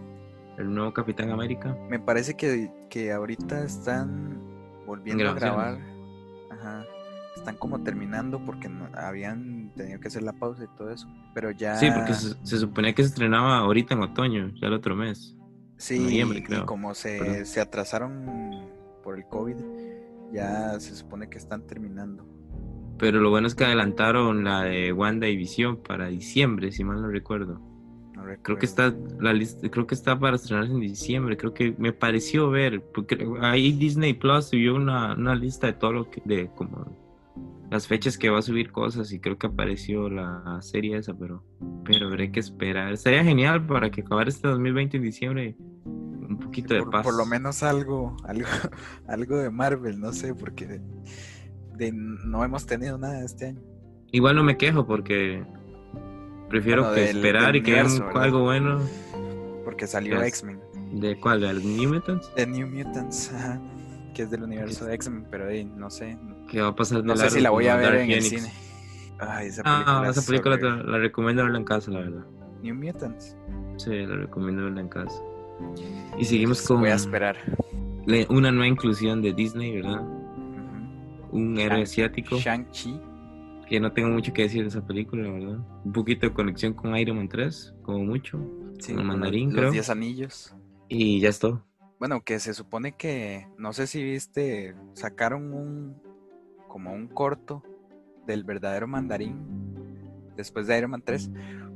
el 0.59 0.74
nuevo 0.74 0.92
Capitán 0.92 1.30
América. 1.30 1.76
Me 1.88 1.98
parece 1.98 2.36
que, 2.36 2.72
que 2.88 3.12
ahorita 3.12 3.64
están 3.64 4.40
volviendo 4.86 5.28
a 5.28 5.34
grabar. 5.34 5.78
Ajá 6.51 6.84
están 7.40 7.57
como 7.57 7.82
terminando 7.82 8.44
porque 8.44 8.68
no, 8.68 8.88
habían 8.94 9.70
tenido 9.74 9.98
que 10.01 10.09
hacer 10.09 10.22
la 10.22 10.32
pausa 10.32 10.64
y 10.64 10.76
todo 10.76 10.90
eso. 10.90 11.09
Pero 11.34 11.51
ya. 11.51 11.76
Sí, 11.76 11.88
porque 11.94 12.14
se, 12.14 12.59
suponía 12.59 12.94
que 12.94 13.03
se 13.03 13.09
estrenaba 13.09 13.59
ahorita 13.59 13.94
en 13.94 14.03
otoño, 14.03 14.51
ya 14.61 14.68
el 14.68 14.74
otro 14.74 14.94
mes. 14.94 15.36
Sí, 15.81 15.99
noviembre, 15.99 16.45
creo. 16.45 16.62
y 16.62 16.66
como 16.66 16.95
se, 16.95 17.47
se 17.47 17.59
atrasaron 17.59 18.68
por 19.03 19.16
el 19.16 19.24
COVID, 19.24 19.57
ya 20.31 20.78
se 20.78 20.95
supone 20.95 21.31
que 21.31 21.39
están 21.39 21.66
terminando. 21.66 22.26
Pero 22.99 23.18
lo 23.18 23.31
bueno 23.31 23.47
es 23.47 23.55
que 23.55 23.64
adelantaron 23.64 24.45
la 24.45 24.64
de 24.64 24.93
Wanda 24.93 25.26
y 25.26 25.37
Visión 25.37 25.78
para 25.78 26.09
diciembre, 26.09 26.70
si 26.70 26.85
mal 26.85 27.01
no 27.01 27.09
recuerdo. 27.09 27.62
No 28.14 28.26
recuerdo. 28.26 28.43
Creo 28.43 28.59
que 28.59 28.66
está 28.66 28.95
la 29.20 29.33
lista, 29.33 29.70
creo 29.70 29.87
que 29.87 29.95
está 29.95 30.18
para 30.18 30.37
estrenarse 30.37 30.70
en 30.70 30.81
diciembre. 30.81 31.39
Creo 31.39 31.55
que 31.55 31.74
me 31.78 31.95
pareció 31.95 32.51
ver, 32.51 32.83
porque 32.93 33.26
ahí 33.41 33.72
Disney 33.72 34.12
Plus 34.12 34.49
subió 34.49 34.74
una, 34.74 35.14
una 35.14 35.35
lista 35.35 35.66
de 35.68 35.72
todo 35.72 35.93
lo 35.93 36.11
que, 36.11 36.20
de 36.26 36.51
como 36.55 36.99
las 37.71 37.87
fechas 37.87 38.18
que 38.18 38.31
va 38.31 38.41
a 38.41 38.43
subir 38.43 38.73
cosas 38.73 39.12
y 39.12 39.21
creo 39.21 39.39
que 39.39 39.47
apareció 39.47 40.11
la 40.11 40.59
serie 40.61 40.97
esa, 40.97 41.14
pero, 41.14 41.45
pero 41.85 42.09
habré 42.09 42.33
que 42.33 42.41
esperar. 42.41 42.97
Sería 42.97 43.23
genial 43.23 43.64
para 43.64 43.91
que 43.91 44.01
acabar 44.01 44.29
este 44.29 44.49
2020 44.49 44.97
en 44.97 45.03
diciembre 45.05 45.57
un 45.85 46.39
poquito 46.41 46.75
de 46.75 46.83
paz. 46.83 47.05
Por 47.05 47.16
lo 47.16 47.25
menos 47.27 47.62
algo, 47.62 48.16
algo, 48.25 48.49
algo 49.07 49.37
de 49.37 49.51
Marvel, 49.51 50.01
no 50.01 50.12
sé, 50.12 50.35
porque 50.35 50.81
de, 51.77 51.93
no 51.93 52.45
hemos 52.45 52.66
tenido 52.66 52.99
nada 52.99 53.25
este 53.25 53.47
año. 53.47 53.61
Igual 54.11 54.35
no 54.35 54.43
me 54.43 54.57
quejo 54.57 54.85
porque 54.85 55.45
prefiero 56.49 56.93
que 56.93 57.11
esperar 57.11 57.55
y 57.55 57.62
que 57.62 57.73
veamos 57.73 58.03
algo 58.16 58.43
bueno. 58.43 58.81
Porque 59.64 59.87
salió 59.87 60.21
X-Men. 60.21 60.59
¿De 60.95 61.21
cuál? 61.21 61.43
¿De 61.43 61.55
New 61.55 61.95
Mutants? 61.95 62.35
De 62.35 62.47
New 62.49 62.66
Mutants, 62.66 63.33
ajá 63.33 63.61
que 64.21 64.25
es 64.25 64.31
del 64.31 64.43
universo 64.43 64.85
de 64.85 64.95
X-Men, 64.97 65.27
pero 65.31 65.49
ahí 65.49 65.64
no 65.64 65.89
sé. 65.89 66.18
¿Qué 66.47 66.61
va 66.61 66.68
a 66.68 66.75
pasar? 66.75 67.03
No 67.03 67.16
sé 67.16 67.31
si 67.31 67.41
la 67.41 67.49
voy 67.49 67.68
a 67.68 67.77
ver 67.77 67.95
en 67.95 68.11
el 68.11 68.23
cine. 68.23 68.53
Ay, 69.18 69.49
esa 69.49 69.62
ah, 69.64 69.77
película, 69.77 70.01
ah, 70.01 70.11
esa 70.11 70.27
película 70.27 70.57
la 70.85 70.99
recomiendo 70.99 71.43
verla 71.43 71.59
en 71.59 71.64
casa, 71.64 71.91
la 71.91 72.01
verdad. 72.01 72.27
New 72.62 72.75
Mutants. 72.75 73.37
Sí, 73.79 73.91
la 73.91 74.16
recomiendo 74.16 74.64
verla 74.64 74.83
en 74.83 74.89
casa. 74.89 75.23
Y 76.18 76.25
seguimos 76.27 76.61
con. 76.66 76.81
Voy 76.81 76.91
a 76.91 76.97
esperar. 76.97 77.37
Una 78.29 78.51
nueva 78.51 78.66
inclusión 78.66 79.23
de 79.23 79.33
Disney, 79.33 79.77
¿verdad? 79.77 80.03
Un 81.31 81.59
héroe 81.59 81.83
asiático. 81.83 82.37
Shang-Chi. 82.37 83.01
Que 83.68 83.81
no 83.81 83.93
tengo 83.93 84.11
mucho 84.11 84.35
que 84.35 84.43
decir 84.43 84.62
de 84.62 84.68
esa 84.68 84.85
película, 84.87 85.23
la 85.23 85.31
verdad. 85.31 85.59
Un 85.85 85.93
poquito 85.93 86.27
de 86.27 86.35
conexión 86.35 86.75
con 86.75 86.95
Iron 86.97 87.16
Man 87.16 87.29
3, 87.29 87.75
como 87.83 88.05
mucho. 88.05 88.39
Sí, 88.81 88.93
con 88.93 89.01
el 89.01 89.07
mandarín, 89.07 89.55
los, 89.55 89.64
Los 89.64 89.73
10 89.73 89.91
anillos. 89.91 90.55
Y 90.89 91.21
ya 91.21 91.31
es 91.31 91.39
todo. 91.39 91.64
Bueno, 92.01 92.22
que 92.22 92.40
se 92.40 92.55
supone 92.55 92.92
que, 92.92 93.46
no 93.59 93.74
sé 93.74 93.86
si 93.86 94.03
viste, 94.03 94.74
sacaron 94.94 95.53
un, 95.53 96.03
como 96.66 96.94
un 96.94 97.09
corto 97.09 97.62
del 98.26 98.42
verdadero 98.42 98.88
mandarín 98.88 99.36
después 100.34 100.66
de 100.66 100.78
Iron 100.78 100.92
Man 100.92 101.03
3, 101.05 101.30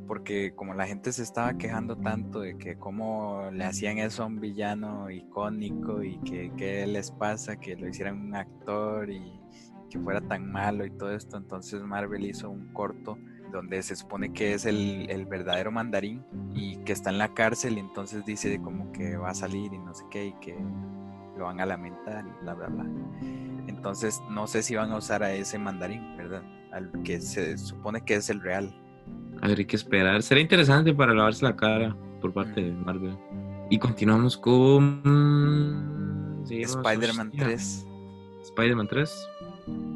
porque 0.09 0.55
como 0.55 0.73
la 0.73 0.87
gente 0.87 1.13
se 1.13 1.23
estaba 1.23 1.59
quejando 1.59 1.97
tanto 1.97 2.41
de 2.41 2.57
que 2.57 2.79
cómo 2.79 3.51
le 3.53 3.65
hacían 3.65 3.99
eso 3.99 4.23
a 4.23 4.27
un 4.27 4.41
villano 4.41 5.11
icónico 5.11 6.03
y 6.03 6.19
que 6.21 6.51
qué 6.57 6.87
les 6.87 7.11
pasa, 7.11 7.57
que 7.57 7.77
lo 7.77 7.87
hicieran 7.87 8.19
un 8.19 8.35
actor 8.35 9.11
y 9.11 9.31
que 9.91 9.99
fuera 9.99 10.23
tan 10.23 10.51
malo 10.51 10.87
y 10.87 10.91
todo 10.91 11.13
esto, 11.15 11.37
entonces 11.37 11.83
Marvel 11.83 12.25
hizo 12.25 12.49
un 12.49 12.73
corto 12.73 13.19
donde 13.55 13.83
se 13.83 13.95
supone 13.95 14.33
que 14.33 14.55
es 14.55 14.67
el, 14.67 15.27
verdadero 15.31 15.71
mandarín 15.71 16.25
y 16.55 16.77
que 16.79 16.93
está 16.93 17.11
en 17.11 17.19
la 17.19 17.33
cárcel 17.35 17.77
y 17.77 17.81
entonces 17.81 18.27
dice 18.27 18.61
como 18.61 18.91
que 18.93 19.17
va 19.17 19.31
a 19.31 19.35
salir 19.35 19.73
y 19.73 19.79
no 19.79 19.95
sé 19.95 20.05
qué 20.11 20.27
y 20.27 20.33
que 20.41 20.57
lo 21.39 21.45
van 21.45 21.61
a 21.61 21.67
lamentar 21.67 22.25
y 22.27 22.43
bla, 22.43 22.55
bla, 22.55 22.67
bla. 22.67 22.85
Entonces 23.69 24.21
no 24.29 24.47
sé 24.47 24.63
si 24.63 24.75
van 24.75 24.91
a 24.91 24.97
usar 24.97 25.23
a 25.23 25.33
ese 25.33 25.59
mandarín, 25.59 26.17
¿verdad? 26.17 26.43
Al 26.73 26.91
que 27.05 27.21
se 27.21 27.57
supone 27.57 28.05
que 28.05 28.17
es 28.17 28.29
el 28.29 28.41
real. 28.41 28.75
Habría 29.41 29.67
que 29.67 29.77
esperar. 29.77 30.23
Será 30.23 30.41
interesante 30.41 30.93
para 30.93 31.15
lavarse 31.15 31.45
la 31.45 31.55
cara 31.55 31.97
por 32.21 32.33
parte 32.33 32.61
de 32.61 32.73
Marvel. 32.73 33.17
Y 33.71 33.79
continuamos 33.79 34.37
con... 34.37 36.43
Spider-Man 36.51 37.33
3. 37.37 37.87
Spider-Man 38.43 38.89
3. 38.89 39.29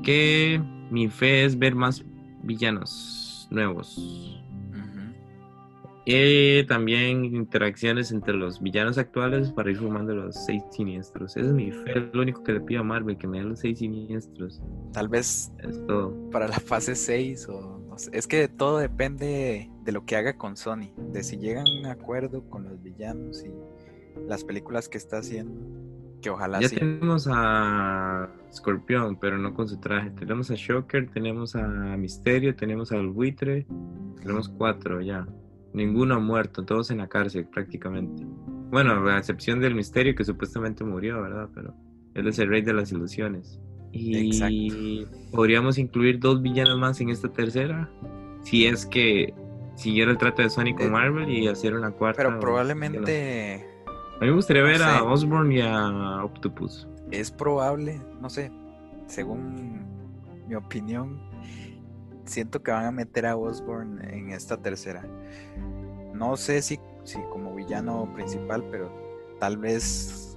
Que 0.03 0.63
mi 0.91 1.09
fe 1.09 1.45
es 1.45 1.59
ver 1.59 1.75
más 1.75 2.05
villanos 2.43 3.18
nuevos. 3.51 4.39
Y 6.11 6.65
también 6.65 7.23
interacciones 7.27 8.13
entre 8.13 8.33
los 8.33 8.63
villanos 8.63 8.97
actuales 8.97 9.53
para 9.53 9.71
ir 9.71 9.77
formando 9.77 10.15
los 10.15 10.43
seis 10.47 10.63
siniestros. 10.71 11.37
Ese 11.37 11.49
es 11.49 11.53
mi 11.53 11.71
fe, 11.71 12.09
lo 12.15 12.23
único 12.23 12.43
que 12.43 12.55
le 12.55 12.63
pido 12.63 12.81
a 12.81 12.83
Marvel, 12.83 13.19
que 13.19 13.27
me 13.27 13.41
dé 13.41 13.45
los 13.45 13.61
seis 13.61 13.81
siniestros. 13.81 14.63
Tal 14.95 15.09
vez 15.09 15.53
para 16.33 16.49
la 16.49 16.59
fase 16.61 16.95
6 16.95 17.49
o 17.51 17.95
Es 18.13 18.27
que 18.27 18.49
todo 18.49 18.79
depende 18.79 19.71
de 19.85 19.93
lo 19.93 20.07
que 20.07 20.17
haga 20.17 20.39
con 20.39 20.57
Sony, 20.57 20.95
de 21.13 21.23
si 21.23 21.37
llegan 21.37 21.67
a 21.67 21.79
un 21.79 21.85
acuerdo 21.85 22.43
con 22.49 22.65
los 22.65 22.83
villanos 22.83 23.45
y 23.45 23.53
las 24.27 24.45
películas 24.45 24.89
que 24.89 24.97
está 24.97 25.19
haciendo. 25.19 25.88
Que 26.21 26.31
ojalá 26.31 26.61
ya 26.61 26.69
tenemos 26.69 27.29
a 27.31 28.29
Scorpion, 28.53 29.17
pero 29.21 29.39
no 29.39 29.55
con 29.55 29.69
su 29.69 29.79
traje. 29.79 30.11
Tenemos 30.11 30.51
a 30.51 30.55
Shocker, 30.57 31.09
tenemos 31.11 31.55
a 31.55 31.67
Misterio, 31.97 32.57
tenemos 32.57 32.93
al 32.93 33.09
buitre. 33.09 33.67
Tenemos 34.21 34.49
cuatro 34.49 35.01
ya. 35.01 35.27
Ninguno 35.73 36.17
ha 36.17 36.19
muerto, 36.19 36.65
todos 36.65 36.91
en 36.91 36.99
la 36.99 37.09
cárcel 37.09 37.47
prácticamente. 37.47 38.25
Bueno, 38.71 39.09
a 39.09 39.19
excepción 39.19 39.61
del 39.61 39.75
Misterio 39.75 40.15
que 40.15 40.25
supuestamente 40.25 40.85
murió, 40.85 41.23
¿verdad? 41.23 41.49
Pero 41.55 41.75
él 42.15 42.27
es 42.27 42.39
el 42.39 42.49
rey 42.49 42.63
de 42.63 42.73
las 42.73 42.91
ilusiones. 42.91 43.61
Y 43.93 45.07
podríamos 45.33 45.79
incluir 45.79 46.19
dos 46.19 46.43
villanos 46.43 46.79
más 46.79 47.01
en 47.01 47.11
esta 47.11 47.33
tercera. 47.33 47.89
Si 48.43 48.67
es 48.67 48.87
que 48.87 49.35
siguiera 49.77 50.11
el 50.11 50.19
trato 50.19 50.43
de 50.43 50.51
Sonic 50.51 50.77
con 50.77 50.89
eh, 50.89 50.91
Marvel 50.91 51.31
y 51.31 51.47
hacer 51.49 51.75
una 51.75 51.91
cuarta. 51.93 52.23
Pero 52.23 52.41
probablemente 52.41 53.67
a 54.19 54.23
mí 54.23 54.27
me 54.27 54.35
gustaría 54.35 54.63
ver 54.63 54.83
a 54.83 55.05
Osborn 55.05 55.53
y 55.53 55.61
a 55.61 56.25
Octopus. 56.25 56.89
Es 57.13 57.31
probable, 57.31 58.01
no 58.21 58.29
sé, 58.29 58.51
según 59.07 59.87
mi 60.49 60.57
opinión, 60.57 61.21
siento 62.25 62.63
que 62.63 62.73
van 62.73 62.87
a 62.87 62.91
meter 62.91 63.27
a 63.27 63.37
Osborn 63.37 64.05
en 64.05 64.31
esta 64.31 64.57
tercera. 64.57 65.05
No 66.15 66.37
sé 66.37 66.63
si, 66.63 66.81
si 67.05 67.19
como 67.31 67.55
villano 67.55 68.13
principal, 68.13 68.65
pero 68.71 68.91
tal 69.39 69.57
vez 69.57 70.37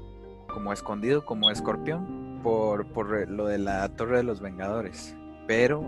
como 0.53 0.71
escondido, 0.73 1.25
como 1.25 1.49
escorpión, 1.49 2.39
por, 2.43 2.85
por 2.87 3.27
lo 3.29 3.47
de 3.47 3.57
la 3.57 3.89
Torre 3.95 4.17
de 4.17 4.23
los 4.23 4.41
Vengadores. 4.41 5.15
Pero 5.47 5.81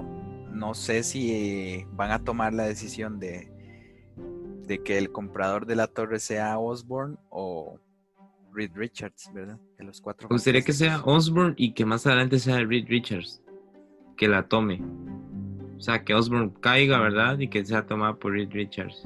no 0.52 0.74
sé 0.74 1.04
si 1.04 1.86
van 1.92 2.12
a 2.12 2.24
tomar 2.24 2.54
la 2.54 2.64
decisión 2.64 3.20
de, 3.20 3.52
de 4.66 4.84
que 4.84 4.98
el 4.98 5.12
comprador 5.12 5.66
de 5.66 5.76
la 5.76 5.88
torre 5.88 6.20
sea 6.20 6.58
Osborn 6.58 7.18
o 7.30 7.80
Reed 8.54 8.72
Richards, 8.76 9.30
¿verdad? 9.34 9.58
De 9.78 9.84
los 9.84 10.00
cuatro. 10.02 10.28
Me 10.30 10.36
gustaría 10.36 10.62
que 10.62 10.74
sea 10.74 10.98
fantásticos. 10.98 11.28
Osborn 11.28 11.54
y 11.58 11.74
que 11.74 11.86
más 11.86 12.06
adelante 12.08 12.40
sea 12.40 12.60
Reed 12.60 12.86
Richards. 12.88 13.42
Que 14.18 14.28
la 14.28 14.48
tome. 14.48 14.82
O 15.78 15.82
sea, 15.82 16.04
que 16.04 16.14
Osborn 16.14 16.52
caiga, 16.62 17.00
¿verdad? 17.00 17.40
Y 17.40 17.50
que 17.50 17.66
sea 17.66 17.86
tomada 17.86 18.16
por 18.16 18.32
Reed 18.34 18.52
Richards. 18.52 19.04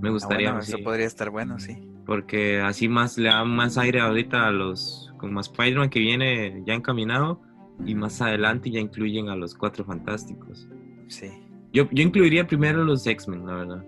Me 0.00 0.08
Ah, 0.08 0.12
gustaría 0.12 0.48
bueno, 0.50 0.60
así, 0.60 0.72
eso 0.72 0.82
podría 0.84 1.06
estar 1.06 1.28
bueno, 1.30 1.58
sí. 1.58 1.76
Porque 2.06 2.60
así 2.60 2.88
más 2.88 3.18
le 3.18 3.28
da 3.28 3.44
más 3.44 3.76
aire 3.76 4.00
ahorita 4.00 4.46
a 4.46 4.50
los. 4.50 5.12
Como 5.18 5.40
Spider-Man 5.40 5.90
que 5.90 5.98
viene 5.98 6.62
ya 6.66 6.74
encaminado. 6.74 7.42
Y 7.84 7.94
más 7.94 8.20
adelante 8.22 8.70
ya 8.70 8.80
incluyen 8.80 9.28
a 9.28 9.36
los 9.36 9.54
cuatro 9.54 9.84
fantásticos. 9.84 10.68
Sí. 11.08 11.30
Yo, 11.72 11.88
yo 11.90 12.02
incluiría 12.02 12.46
primero 12.46 12.82
los 12.84 13.06
X-Men, 13.06 13.46
la 13.46 13.54
verdad. 13.54 13.84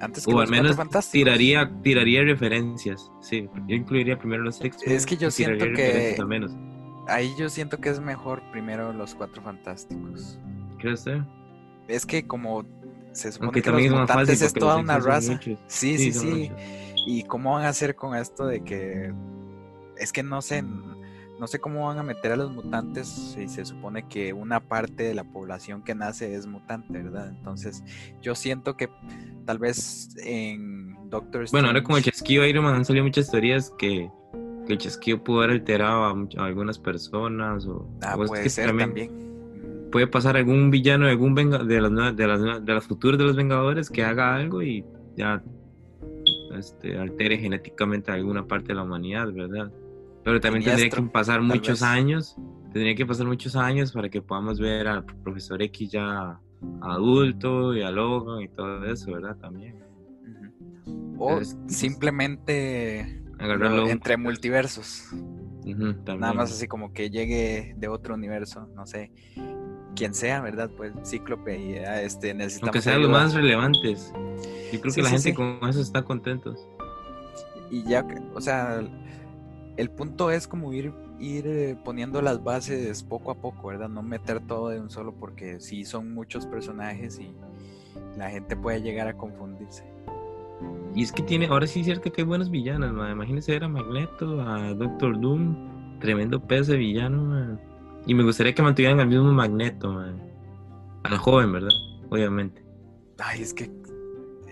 Antes 0.00 0.24
que 0.26 0.32
O 0.32 0.40
al 0.40 0.48
menos 0.48 0.76
tiraría, 1.10 1.70
tiraría 1.82 2.22
referencias. 2.22 3.10
Sí, 3.20 3.48
yo 3.66 3.76
incluiría 3.76 4.18
primero 4.18 4.42
los 4.42 4.60
X-Men. 4.60 4.96
Es 4.96 5.04
que 5.04 5.16
yo 5.16 5.30
siento 5.30 5.66
que- 5.74 6.16
menos. 6.26 6.52
Ahí 7.06 7.32
yo 7.38 7.48
siento 7.48 7.78
que 7.78 7.88
es 7.90 8.00
mejor 8.00 8.42
primero 8.50 8.92
los 8.92 9.14
cuatro 9.14 9.42
fantásticos. 9.42 10.38
¿Cree 10.78 10.94
usted? 10.94 11.18
Es 11.88 12.06
que 12.06 12.26
como 12.26 12.64
se 13.12 13.32
supone 13.32 13.46
Aunque 13.48 13.62
que 13.62 13.70
los 13.88 14.00
mutantes 14.00 14.40
es 14.40 14.52
toda 14.52 14.76
una 14.76 14.98
raza. 14.98 15.38
Sí, 15.66 15.98
sí, 15.98 16.12
sí. 16.12 16.26
muchos. 16.50 16.56
¿Y 17.06 17.24
cómo 17.24 17.54
van 17.54 17.64
a 17.64 17.68
hacer 17.68 17.96
con 17.96 18.14
esto 18.16 18.46
de 18.46 18.62
que 18.62 19.12
es 19.96 20.12
que 20.12 20.22
no 20.22 20.40
sé, 20.40 20.62
no 21.40 21.46
sé 21.46 21.58
cómo 21.58 21.86
van 21.86 21.98
a 21.98 22.02
meter 22.02 22.32
a 22.32 22.36
los 22.36 22.52
mutantes 22.52 23.08
si 23.08 23.48
se 23.48 23.64
supone 23.64 24.06
que 24.06 24.32
una 24.34 24.60
parte 24.60 25.02
de 25.04 25.14
la 25.14 25.24
población 25.24 25.82
que 25.82 25.94
nace 25.94 26.34
es 26.34 26.46
mutante, 26.46 27.02
¿verdad? 27.02 27.30
Entonces, 27.30 27.82
yo 28.20 28.34
siento 28.34 28.76
que 28.76 28.88
tal 29.46 29.58
vez 29.58 30.14
en 30.22 31.08
Doctor 31.08 31.46
Bueno, 31.50 31.68
ahora 31.68 31.82
con 31.82 31.96
el 31.96 32.02
Strange- 32.02 32.10
chasquido 32.12 32.44
Iron 32.46 32.64
Man 32.64 32.74
han 32.74 32.84
salido 32.84 33.04
muchas 33.04 33.30
teorías 33.30 33.72
que, 33.78 34.10
que 34.66 34.72
el 34.74 34.78
chasquido 34.78 35.24
pudo 35.24 35.38
haber 35.38 35.50
alterado 35.52 36.04
a, 36.04 36.44
algunas 36.44 36.78
personas. 36.78 37.66
O, 37.66 37.88
Ah, 38.02 38.16
o 38.16 38.24
es 38.24 38.28
puede 38.28 38.42
que 38.44 38.50
ser 38.50 38.76
también. 38.76 39.10
Puede 39.90 40.06
pasar 40.06 40.36
algún 40.36 40.70
villano 40.70 41.06
de, 41.06 41.12
algún 41.12 41.34
venga- 41.34 41.64
de, 41.64 41.80
las, 41.80 42.16
de, 42.16 42.26
las, 42.28 42.64
de 42.64 42.74
las 42.74 42.84
futuras 42.84 43.18
de 43.18 43.24
los 43.24 43.34
Vengadores 43.34 43.88
que 43.90 44.04
haga 44.04 44.36
algo 44.36 44.62
y 44.62 44.84
ya 45.16 45.42
este, 46.56 46.98
altere 46.98 47.38
genéticamente 47.38 48.12
alguna 48.12 48.46
parte 48.46 48.68
de 48.68 48.74
la 48.74 48.82
humanidad, 48.82 49.32
¿verdad? 49.32 49.72
Pero 50.24 50.40
también 50.40 50.64
tendría 50.64 50.90
que 50.90 51.02
pasar 51.02 51.40
muchos 51.42 51.80
vez. 51.80 51.82
años, 51.82 52.36
tendría 52.72 52.94
que 52.94 53.06
pasar 53.06 53.26
muchos 53.26 53.56
años 53.56 53.92
para 53.92 54.08
que 54.08 54.20
podamos 54.22 54.58
ver 54.60 54.86
al 54.88 55.04
profesor 55.04 55.62
X 55.62 55.90
ya 55.90 56.38
adulto 56.82 57.74
y 57.74 57.82
a 57.82 57.90
Logan 57.90 58.42
y 58.42 58.48
todo 58.48 58.84
eso, 58.84 59.12
¿verdad? 59.12 59.36
También. 59.36 59.76
O 61.18 61.40
simplemente 61.68 63.22
Agarrar 63.38 63.70
lo- 63.70 63.76
Logan. 63.78 63.90
entre 63.92 64.16
multiversos. 64.16 65.08
Nada 65.64 66.32
más 66.32 66.50
así 66.52 66.66
como 66.66 66.92
que 66.92 67.10
llegue 67.10 67.74
de 67.78 67.88
otro 67.88 68.14
universo, 68.14 68.66
no 68.74 68.86
sé. 68.86 69.12
Quien 69.94 70.14
sea, 70.14 70.40
¿verdad? 70.40 70.70
Pues 70.76 70.92
Cíclope 71.04 71.58
y 71.58 71.76
ah, 71.78 72.02
este 72.02 72.32
necesitamos 72.32 72.68
Aunque 72.74 72.80
sean 72.82 73.02
los 73.02 73.10
más 73.10 73.34
relevantes. 73.34 74.12
Yo 74.72 74.80
creo 74.80 74.92
Sí, 74.92 74.96
que 74.96 75.02
la 75.02 75.08
sí, 75.08 75.14
gente 75.16 75.30
sí. 75.30 75.34
con 75.34 75.68
eso 75.68 75.80
está 75.80 76.02
contentos. 76.02 76.66
Y 77.70 77.84
ya, 77.84 78.06
o 78.34 78.40
sea, 78.40 78.80
el 79.76 79.90
punto 79.90 80.30
es 80.30 80.46
como 80.46 80.72
ir, 80.72 80.92
ir 81.18 81.46
eh, 81.46 81.78
poniendo 81.84 82.20
las 82.22 82.42
bases 82.42 83.02
poco 83.02 83.30
a 83.30 83.34
poco, 83.34 83.68
¿verdad? 83.68 83.88
No 83.88 84.02
meter 84.02 84.40
todo 84.40 84.68
de 84.68 84.80
un 84.80 84.90
solo 84.90 85.14
porque 85.14 85.60
sí 85.60 85.84
son 85.84 86.12
muchos 86.12 86.46
personajes 86.46 87.18
y 87.18 87.34
la 88.16 88.30
gente 88.30 88.56
puede 88.56 88.82
llegar 88.82 89.08
a 89.08 89.16
confundirse. 89.16 89.84
Y 90.94 91.02
es 91.02 91.12
que 91.12 91.22
tiene, 91.22 91.46
ahora 91.46 91.66
sí 91.66 91.80
es 91.80 91.86
cierto 91.86 92.12
que 92.12 92.22
hay 92.22 92.26
buenos 92.26 92.50
villanos, 92.50 92.92
man. 92.92 93.12
Imagínense 93.12 93.52
ver 93.52 93.64
a 93.64 93.68
Magneto, 93.68 94.40
a 94.42 94.74
Doctor 94.74 95.18
Doom, 95.18 95.98
tremendo 96.00 96.44
peso 96.44 96.72
de 96.72 96.78
villano, 96.78 97.22
man. 97.22 97.60
Y 98.06 98.14
me 98.14 98.24
gustaría 98.24 98.54
que 98.54 98.62
mantuvieran 98.62 99.00
al 99.00 99.06
mismo 99.06 99.32
Magneto, 99.32 99.92
man. 99.92 100.20
Al 101.04 101.16
joven, 101.18 101.52
¿verdad? 101.52 101.70
Obviamente. 102.10 102.62
Ay, 103.18 103.42
es 103.42 103.54
que 103.54 103.70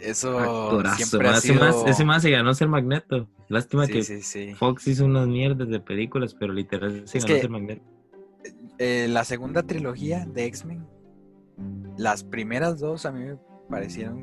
eso 0.00 0.38
Actorazo, 0.38 0.96
siempre 0.96 1.28
ha 1.28 1.32
Ese, 1.32 1.48
sido... 1.48 1.60
más, 1.60 1.84
ese 1.86 2.04
más 2.04 2.22
se 2.22 2.30
ganó 2.30 2.54
ser 2.54 2.68
Magneto. 2.68 3.28
Lástima 3.48 3.86
Sí, 3.86 3.92
que 3.92 4.02
sí, 4.02 4.22
sí. 4.22 4.54
Fox 4.54 4.86
hizo 4.88 5.04
unas 5.04 5.26
mierdas 5.26 5.68
de 5.68 5.80
películas, 5.80 6.34
pero 6.34 6.52
literal 6.52 7.02
se 7.06 7.18
Es 7.18 7.24
que- 7.24 7.48
Magneto. 7.48 7.82
Eh, 8.78 9.06
la 9.08 9.24
segunda 9.24 9.62
trilogía 9.62 10.24
de 10.26 10.44
X-Men, 10.46 10.86
las 11.96 12.22
primeras 12.22 12.78
dos 12.78 13.06
a 13.06 13.12
mí 13.12 13.24
me 13.24 13.36
parecieron 13.68 14.22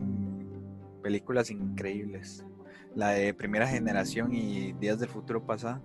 películas 1.04 1.52
increíbles. 1.52 2.46
La 2.96 3.10
de 3.10 3.34
primera 3.34 3.68
generación 3.68 4.34
y 4.34 4.72
Días 4.74 5.00
del 5.00 5.10
Futuro 5.10 5.46
pasado. 5.46 5.82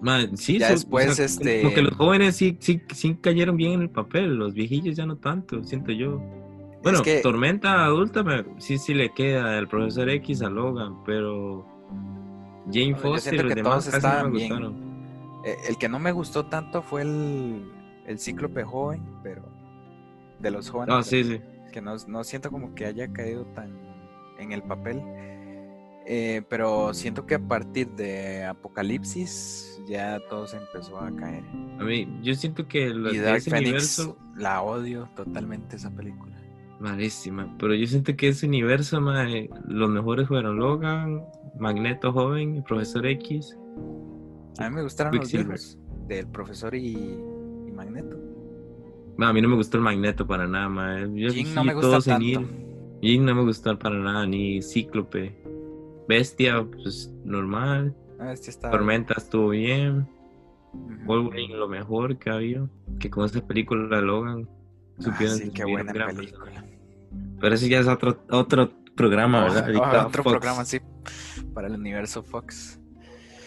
Man, 0.00 0.36
sí, 0.36 0.58
Ya 0.58 0.68
so- 0.68 0.74
después, 0.74 1.10
o 1.10 1.14
sea, 1.14 1.24
este- 1.26 1.62
Como 1.62 1.74
que 1.74 1.82
los 1.82 1.94
jóvenes 1.94 2.36
sí, 2.36 2.56
sí, 2.60 2.80
sí 2.92 3.14
cayeron 3.14 3.56
bien 3.56 3.72
en 3.74 3.82
el 3.82 3.90
papel, 3.90 4.34
los 4.36 4.52
viejillos 4.52 4.96
ya 4.96 5.06
no 5.06 5.16
tanto, 5.16 5.62
siento 5.62 5.92
yo. 5.92 6.18
Bueno, 6.82 6.98
es 6.98 7.02
que 7.02 7.20
Tormenta 7.20 7.84
adulta 7.84 8.22
me- 8.22 8.44
sí, 8.58 8.76
sí 8.78 8.92
le 8.94 9.12
queda 9.14 9.58
el 9.58 9.68
profesor 9.68 10.08
X 10.10 10.42
a 10.42 10.50
Logan, 10.50 11.02
pero 11.04 11.64
Jane 12.66 12.96
Foster 12.96 13.34
y 13.34 13.38
siento 13.38 13.42
los 13.42 13.54
que 13.54 13.54
demás 13.54 13.88
casi 13.88 14.12
no 14.12 14.20
me 14.20 14.30
bien. 14.30 14.48
gustaron. 14.48 14.82
eh, 15.42 15.62
el 15.68 15.78
que 15.78 15.88
no 15.88 15.98
me 15.98 16.12
gustó 16.12 16.46
tanto 16.46 16.82
fue 16.82 17.02
el, 17.02 17.74
el 18.06 18.18
cíclope 18.18 18.64
joven, 18.64 19.18
pero 19.22 19.54
de 20.38 20.50
los 20.50 20.70
jóvenes. 20.70 20.96
Ah, 20.96 21.02
sí, 21.02 21.24
sí. 21.24 21.40
que 21.72 21.80
no, 21.82 21.96
no 22.08 22.24
siento 22.24 22.50
como 22.50 22.74
que 22.74 22.86
haya 22.86 23.12
caído 23.12 23.46
tan 23.46 23.80
en 24.38 24.52
el 24.52 24.62
papel. 24.64 25.06
Eh, 26.04 26.42
pero 26.48 26.94
siento 26.94 27.26
que 27.26 27.34
a 27.36 27.48
partir 27.48 27.88
de 27.92 28.44
Apocalipsis 28.44 29.82
ya 29.88 30.20
todo 30.28 30.46
se 30.46 30.56
empezó 30.58 31.00
a 31.00 31.14
caer. 31.16 31.44
A 31.78 31.84
mí, 31.84 32.18
yo 32.22 32.34
siento 32.34 32.68
que 32.68 32.90
lo, 32.90 33.12
y 33.12 33.18
Dark 33.18 33.44
Phoenix 33.48 33.98
universo, 33.98 34.18
la 34.34 34.62
odio 34.62 35.10
totalmente 35.16 35.76
esa 35.76 35.94
película. 35.94 36.36
malísima, 36.78 37.54
pero 37.58 37.74
yo 37.74 37.86
siento 37.86 38.16
que 38.16 38.28
ese 38.28 38.46
universo, 38.46 39.00
mae, 39.00 39.50
los 39.66 39.90
mejores 39.90 40.28
fueron 40.28 40.58
Logan, 40.58 41.22
Magneto 41.58 42.12
joven 42.12 42.56
y 42.56 42.62
Profesor 42.62 43.06
X. 43.06 43.56
A 44.58 44.68
mí 44.68 44.76
me 44.76 44.82
gustaron 44.82 45.16
los 45.16 45.30
viejos 45.30 45.78
del 46.06 46.26
profesor 46.28 46.74
y, 46.74 46.88
y 47.66 47.72
Magneto. 47.72 48.16
Ma, 49.16 49.30
a 49.30 49.32
mí 49.32 49.40
no 49.40 49.48
me 49.48 49.56
gustó 49.56 49.78
el 49.78 49.82
Magneto 49.82 50.26
para 50.26 50.46
nada, 50.46 50.68
mae. 50.68 51.02
Yo 51.14 51.32
vi 51.32 51.44
no 51.44 51.64
me 51.64 51.74
gusta 51.74 52.00
tanto. 52.00 52.40
no 52.40 53.34
me 53.34 53.42
gustó 53.42 53.78
para 53.78 53.96
nada, 53.96 54.26
ni 54.26 54.62
Cíclope. 54.62 55.42
Bestia, 56.08 56.64
pues 56.64 57.12
normal. 57.24 57.94
Ah, 58.18 58.32
este 58.32 58.50
está 58.50 58.70
Tormenta 58.70 59.14
estuvo 59.16 59.50
bien. 59.50 60.06
Ujú. 60.72 61.04
Wolverine 61.06 61.56
lo 61.56 61.68
mejor 61.68 62.18
que 62.18 62.30
ha 62.30 62.34
habido. 62.34 62.68
Que 62.98 63.10
con 63.10 63.24
esta 63.24 63.40
película 63.46 63.96
de 63.96 64.02
Logan 64.02 64.48
Ah, 64.98 65.02
supieron 65.02 65.36
sí, 65.36 65.50
qué 65.50 65.64
buena 65.64 65.92
gran 65.92 66.16
película. 66.16 66.64
Pero 67.40 67.54
ese 67.54 67.68
ya 67.68 67.80
es 67.80 67.86
otro, 67.86 68.18
otro 68.30 68.70
programa, 68.94 69.44
¿verdad? 69.44 69.58
Ah, 69.58 69.66
Ahorita 69.66 70.06
otro 70.06 70.22
Fox. 70.22 70.32
programa 70.34 70.62
así 70.62 70.80
para 71.56 71.68
el 71.68 71.74
universo 71.74 72.22
Fox. 72.22 72.78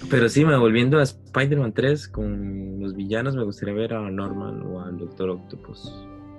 Pero 0.10 0.28
sí, 0.30 0.44
volviendo 0.44 0.98
a 0.98 1.04
Spider-Man 1.04 1.74
3 1.74 2.08
con 2.08 2.80
los 2.80 2.96
villanos, 2.96 3.36
me 3.36 3.44
gustaría 3.44 3.76
ver 3.76 3.94
a 3.94 4.10
Norman 4.10 4.64
o 4.64 4.82
al 4.82 4.98
Doctor 4.98 5.30
Octopus. 5.30 5.94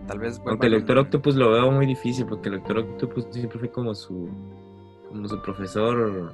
Tal 0.09 0.19
vez 0.19 0.41
Aunque 0.45 0.67
el 0.67 0.73
Doctor 0.73 0.99
Octopus 0.99 1.37
lo 1.37 1.53
veo 1.53 1.71
muy 1.71 1.87
difícil 1.87 2.27
porque 2.27 2.49
el 2.49 2.57
Doctor 2.57 2.79
Octopus 2.79 3.27
siempre 3.31 3.61
fue 3.61 3.71
como 3.71 3.95
su 3.95 4.29
como 5.09 5.29
su 5.29 5.41
profesor 5.43 6.33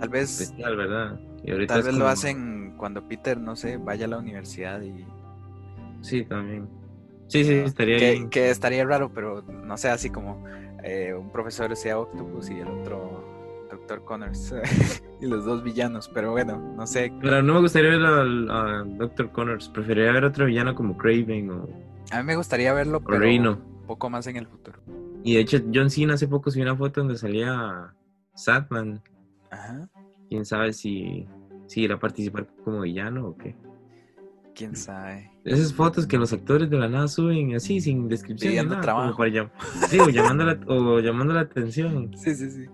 Tal 0.00 0.08
vez, 0.08 0.40
especial, 0.40 0.76
¿verdad? 0.76 1.20
Y 1.44 1.50
ahorita 1.50 1.74
tal 1.74 1.82
vez 1.82 1.94
lo 1.94 2.08
hacen 2.08 2.74
cuando 2.78 3.06
Peter, 3.06 3.38
no 3.38 3.56
sé, 3.56 3.76
vaya 3.76 4.06
a 4.06 4.08
la 4.08 4.18
universidad 4.18 4.80
y 4.80 5.04
Sí, 6.00 6.24
también. 6.24 6.66
Sí, 7.26 7.44
sí, 7.44 7.54
estaría 7.56 7.98
que, 7.98 8.10
bien. 8.12 8.30
que 8.30 8.50
estaría 8.50 8.86
raro, 8.86 9.12
pero 9.12 9.42
no 9.42 9.76
sé, 9.76 9.90
así 9.90 10.08
como 10.08 10.44
eh, 10.82 11.12
un 11.12 11.30
profesor 11.30 11.76
sea 11.76 11.98
Octopus 11.98 12.48
y 12.50 12.58
el 12.60 12.68
otro 12.68 13.31
Doctor 13.92 14.04
Connors 14.06 14.54
y 15.20 15.26
los 15.26 15.44
dos 15.44 15.62
villanos, 15.62 16.08
pero 16.08 16.30
bueno, 16.32 16.58
no 16.76 16.86
sé, 16.86 17.12
Pero 17.20 17.42
no 17.42 17.54
me 17.54 17.60
gustaría 17.60 17.90
ver 17.90 18.02
al- 18.02 18.50
a, 18.50 18.84
Doctor 18.86 19.30
Connors, 19.32 19.68
preferiría 19.68 20.12
ver 20.12 20.24
otro 20.24 20.46
villano 20.46 20.74
como 20.74 20.96
Craven 20.96 21.50
o, 21.50 21.68
a 22.10 22.18
mí 22.18 22.24
me 22.24 22.36
gustaría 22.36 22.72
verlo, 22.72 23.00
pero 23.02 23.18
Rhino. 23.18 23.52
un 23.80 23.86
poco 23.86 24.08
más 24.10 24.26
en 24.26 24.36
el 24.36 24.46
futuro. 24.46 24.78
Y 25.24 25.34
de 25.34 25.40
hecho, 25.40 25.58
John 25.72 25.88
Cena 25.90 26.14
hace 26.14 26.26
poco 26.28 26.50
subió 26.50 26.64
una 26.64 26.76
foto 26.76 27.00
donde 27.00 27.16
salía 27.16 27.94
Satman. 28.34 29.00
Ajá, 29.50 29.88
Quién 30.28 30.44
sabe 30.44 30.72
si, 30.72 31.26
si 31.66 31.82
irá 31.82 31.94
a 31.94 31.98
participar 31.98 32.46
como 32.64 32.80
villano 32.80 33.28
o 33.28 33.36
qué. 33.36 33.54
quién 34.54 34.74
sabe. 34.76 35.30
Esas 35.44 35.72
fotos 35.72 36.06
que 36.06 36.18
los 36.18 36.32
actores 36.32 36.68
de 36.68 36.76
la 36.78 36.88
nada 36.88 37.08
suben 37.08 37.54
así, 37.54 37.80
sin 37.80 38.08
descripción. 38.08 38.50
Pidiendo 38.50 38.72
nada, 38.74 38.82
trabajo. 38.82 39.06
como 39.12 39.18
para 39.18 39.30
llam- 39.30 39.50
sí, 39.88 39.98
o 40.00 40.08
llamando, 40.10 40.44
la, 40.44 40.58
o 40.66 40.98
llamando 41.00 41.32
la 41.34 41.40
atención. 41.40 42.10
Sí, 42.16 42.34
sí, 42.34 42.50
sí. 42.50 42.66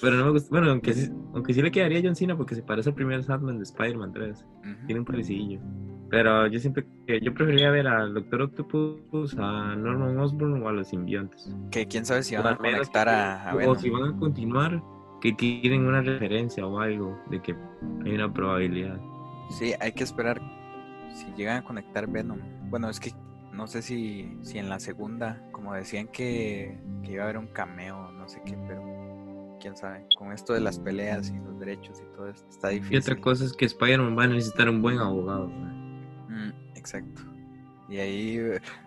Pero 0.00 0.16
no 0.16 0.26
me 0.26 0.30
gusta. 0.32 0.48
Bueno, 0.50 0.70
aunque 0.70 0.92
sí, 0.92 1.10
aunque 1.34 1.54
sí 1.54 1.62
le 1.62 1.70
quedaría 1.70 1.98
a 1.98 2.02
John 2.02 2.16
Cena 2.16 2.36
porque 2.36 2.54
se 2.54 2.62
parece 2.62 2.90
al 2.90 2.94
primer 2.94 3.22
Satman 3.22 3.58
de 3.58 3.64
Spider-Man 3.64 4.12
3. 4.12 4.44
Ujú. 4.44 4.86
Tiene 4.86 5.00
un 5.00 5.06
parecidillo. 5.06 5.60
Pero 6.08 6.46
yo 6.46 6.60
siempre 6.60 6.86
yo 7.20 7.34
preferiría 7.34 7.70
ver 7.70 7.88
al 7.88 8.14
Doctor 8.14 8.42
Octopus, 8.42 9.36
a 9.38 9.74
Norman 9.74 10.16
Osborn 10.18 10.62
o 10.62 10.68
a 10.68 10.72
los 10.72 10.88
simbiontes. 10.88 11.52
Que 11.70 11.86
quién 11.86 12.04
sabe 12.04 12.22
si 12.22 12.36
O 12.36 12.42
van 12.42 12.54
a 12.54 12.56
conectar 12.58 13.08
a, 13.08 13.50
a 13.50 13.54
o 13.54 13.58
Venom. 13.58 13.76
si 13.76 13.90
van 13.90 14.04
a 14.14 14.16
continuar, 14.16 14.82
que 15.20 15.32
tienen 15.32 15.84
una 15.84 16.02
referencia 16.02 16.64
o 16.64 16.78
algo 16.78 17.18
de 17.30 17.42
que 17.42 17.56
hay 18.04 18.12
una 18.12 18.32
probabilidad. 18.32 19.00
Sí, 19.50 19.72
hay 19.80 19.92
que 19.92 20.04
esperar 20.04 20.40
si 21.12 21.26
llegan 21.36 21.58
a 21.58 21.64
conectar 21.64 22.06
Venom. 22.08 22.38
Bueno, 22.70 22.88
es 22.88 23.00
que 23.00 23.10
no 23.52 23.66
sé 23.66 23.82
si, 23.82 24.38
si 24.42 24.58
en 24.58 24.68
la 24.68 24.78
segunda, 24.78 25.42
como 25.50 25.72
decían 25.74 26.06
que, 26.08 26.78
que 27.02 27.12
iba 27.12 27.22
a 27.22 27.24
haber 27.24 27.38
un 27.38 27.48
cameo, 27.48 28.12
no 28.12 28.28
sé 28.28 28.40
qué, 28.44 28.56
pero 28.68 28.84
quién 29.66 29.76
sabe. 29.76 30.06
Con 30.16 30.32
esto 30.32 30.52
de 30.52 30.60
las 30.60 30.78
peleas 30.78 31.30
y 31.30 31.38
los 31.38 31.58
derechos 31.58 32.00
y 32.00 32.16
todo 32.16 32.28
esto, 32.28 32.48
está 32.48 32.68
difícil. 32.68 32.94
Y 32.94 32.98
otra 32.98 33.20
cosa 33.20 33.44
es 33.44 33.52
que 33.52 33.64
Spider-Man 33.64 34.16
va 34.16 34.24
a 34.24 34.28
necesitar 34.28 34.68
un 34.68 34.80
buen 34.80 34.98
abogado. 34.98 35.48
Mm, 35.48 36.50
exacto. 36.76 37.22
Y 37.88 37.98
ahí, 37.98 38.40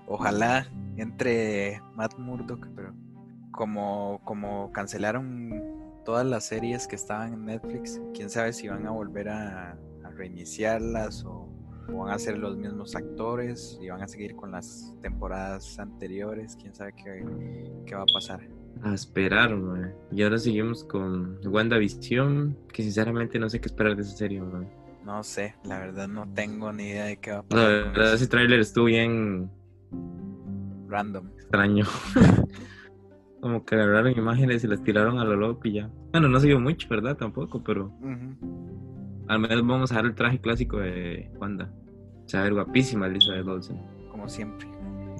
ojalá 0.08 0.66
entre 0.96 1.82
Matt 1.96 2.18
Murdock, 2.18 2.66
pero 2.76 2.94
como, 3.52 4.22
como 4.24 4.72
cancelaron 4.72 5.52
todas 6.06 6.26
las 6.26 6.46
series 6.46 6.88
que 6.88 6.96
estaban 6.96 7.34
en 7.34 7.46
Netflix, 7.46 8.02
quién 8.14 8.30
sabe 8.30 8.54
si 8.54 8.70
van 8.70 8.88
a 8.88 8.92
volver 8.92 9.30
a, 9.30 9.78
reiniciarlas 10.16 11.24
o, 11.24 11.48
van 11.88 12.12
a 12.12 12.20
ser 12.20 12.38
los 12.38 12.58
mismos 12.58 12.94
actores 12.94 13.80
y 13.82 13.90
van 13.90 14.02
a 14.02 14.08
seguir 14.08 14.36
con 14.36 14.52
las 14.52 14.94
temporadas 15.02 15.80
anteriores, 15.80 16.58
quién 16.58 16.76
sabe 16.76 16.94
qué, 16.94 17.24
qué 17.86 17.96
va 17.96 18.02
a 18.02 18.14
pasar. 18.14 18.59
A 18.82 18.94
esperar, 18.94 19.58
Y 20.12 20.24
ahora 20.24 20.38
seguimos 20.38 20.84
con 20.86 21.40
WandaVision, 21.46 22.58
que 22.72 22.84
sinceramente 22.84 23.38
no 23.38 23.50
sé 23.50 23.60
qué 23.60 23.68
esperar 23.68 23.96
de 23.96 24.04
esa 24.04 24.16
serie, 24.16 24.42
No 25.06 25.24
sé, 25.24 25.56
la 25.66 25.80
verdad 25.80 26.08
no 26.08 26.32
tengo 26.34 26.72
ni 26.72 26.84
idea 26.84 27.06
de 27.06 27.18
qué 27.18 27.32
va 27.32 27.40
a 27.40 27.44
pasar. 27.44 27.64
La 27.64 27.70
verdad, 27.92 28.14
ese 28.14 28.28
tráiler 28.28 28.60
estuvo 28.60 28.86
bien... 28.86 29.50
Random. 30.88 31.30
Extraño. 31.36 31.86
Como 33.42 33.64
que 33.66 33.76
agarraron 33.76 34.18
imágenes 34.18 34.64
y 34.64 34.68
las 34.68 34.84
tiraron 34.84 35.20
a 35.20 35.24
lo 35.24 35.36
loco 35.36 35.68
y 35.68 35.74
ya. 35.74 35.90
Bueno, 36.12 36.28
no 36.28 36.40
se 36.40 36.54
mucho, 36.56 36.88
¿verdad? 36.90 37.16
Tampoco, 37.16 37.64
pero. 37.64 37.94
Al 39.28 39.40
menos 39.40 39.66
vamos 39.66 39.92
a 39.92 39.96
ver 39.98 40.06
el 40.06 40.16
traje 40.16 40.40
clásico 40.40 40.78
de 40.78 41.32
Wanda. 41.40 41.72
O 42.26 42.28
sea, 42.30 42.50
guapísima 42.50 43.08
Elizabeth 43.08 43.48
Olsen. 43.48 43.82
Como 44.12 44.28
siempre. 44.28 44.68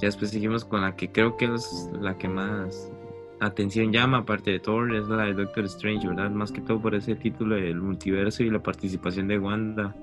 Ya 0.02 0.08
después 0.08 0.32
seguimos 0.32 0.66
con 0.66 0.82
la 0.82 0.96
que 0.96 1.12
creo 1.12 1.38
que 1.38 1.54
es 1.54 1.90
la 2.02 2.18
que 2.18 2.28
más 2.28 2.92
atención 3.40 3.92
llama, 3.92 4.20
aparte 4.20 4.52
de 4.52 4.60
Thor, 4.60 4.94
es 4.96 5.08
la 5.08 5.26
de 5.26 5.34
Doctor 5.34 5.66
Strange, 5.66 6.08
¿verdad? 6.08 6.30
Más 6.32 6.52
que 6.52 6.62
todo 6.62 6.82
por 6.82 6.96
ese 6.96 7.16
título 7.16 7.56
del 7.56 7.82
multiverso 7.82 8.44
y 8.44 8.50
la 8.50 8.62
participación 8.62 9.28
de 9.28 9.40
Wanda, 9.40 9.96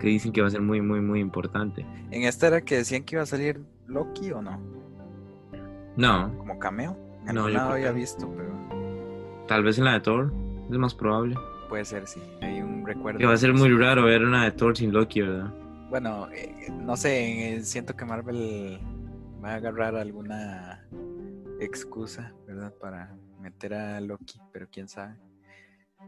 que 0.00 0.08
dicen 0.08 0.32
que 0.32 0.40
va 0.40 0.48
a 0.48 0.50
ser 0.50 0.62
muy, 0.62 0.80
muy, 0.80 1.00
muy 1.00 1.20
importante. 1.20 1.84
¿En 2.10 2.22
esta 2.22 2.48
era 2.48 2.60
que 2.60 2.76
decían 2.76 3.04
que 3.04 3.16
iba 3.16 3.22
a 3.22 3.26
salir 3.26 3.60
Loki 3.86 4.30
o 4.32 4.42
no? 4.42 4.60
No. 5.96 6.36
¿Como 6.38 6.58
cameo? 6.58 6.96
no, 7.32 7.48
yo 7.48 7.60
había 7.60 7.92
visto, 7.92 8.32
pero. 8.36 8.54
Tal 9.48 9.62
vez 9.62 9.78
en 9.78 9.84
la 9.84 9.94
de 9.94 10.00
Thor, 10.00 10.32
es 10.70 10.78
más 10.78 10.94
probable. 10.94 11.36
Puede 11.68 11.84
ser, 11.84 12.06
sí. 12.06 12.20
Hay 12.40 12.60
un 12.60 12.86
recuerdo. 12.86 13.18
Que 13.18 13.26
va 13.26 13.34
a 13.34 13.38
ser 13.38 13.52
muy 13.52 13.72
raro 13.72 14.04
ver 14.04 14.24
una 14.24 14.44
de 14.44 14.52
Thor 14.52 14.76
sin 14.76 14.92
Loki, 14.92 15.22
¿verdad? 15.22 15.52
Bueno, 15.90 16.28
eh, 16.32 16.68
no 16.70 16.96
sé, 16.96 17.60
siento 17.62 17.96
que 17.96 18.04
Marvel 18.04 18.78
va 19.42 19.52
a 19.52 19.54
agarrar 19.54 19.96
alguna 19.96 20.84
excusa, 21.60 22.34
¿verdad? 22.46 22.74
Para 22.80 23.16
meter 23.40 23.74
a 23.74 24.00
Loki, 24.00 24.38
pero 24.52 24.68
quién 24.70 24.88
sabe. 24.88 25.16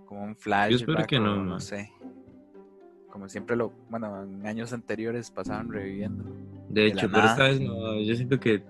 Como 0.07 0.25
un 0.25 0.37
flash. 0.37 0.71
Yo 0.71 0.77
espero 0.77 1.07
que 1.07 1.19
no, 1.19 1.43
no 1.43 1.61
sé. 1.61 1.93
Como 3.11 3.29
siempre 3.29 3.57
lo, 3.57 3.73
bueno, 3.91 4.23
en 4.23 4.47
años 4.47 4.73
anteriores 4.73 5.31
pasaban 5.31 5.73
reviviendo. 5.73 6.25
De, 6.69 6.89
hecho, 6.89 7.11
pero 7.11 7.27
esta 7.27 7.45
vez 7.45 7.61
no, 7.61 8.01
yo 8.01 8.15
siento 8.15 8.39
que, 8.39 8.63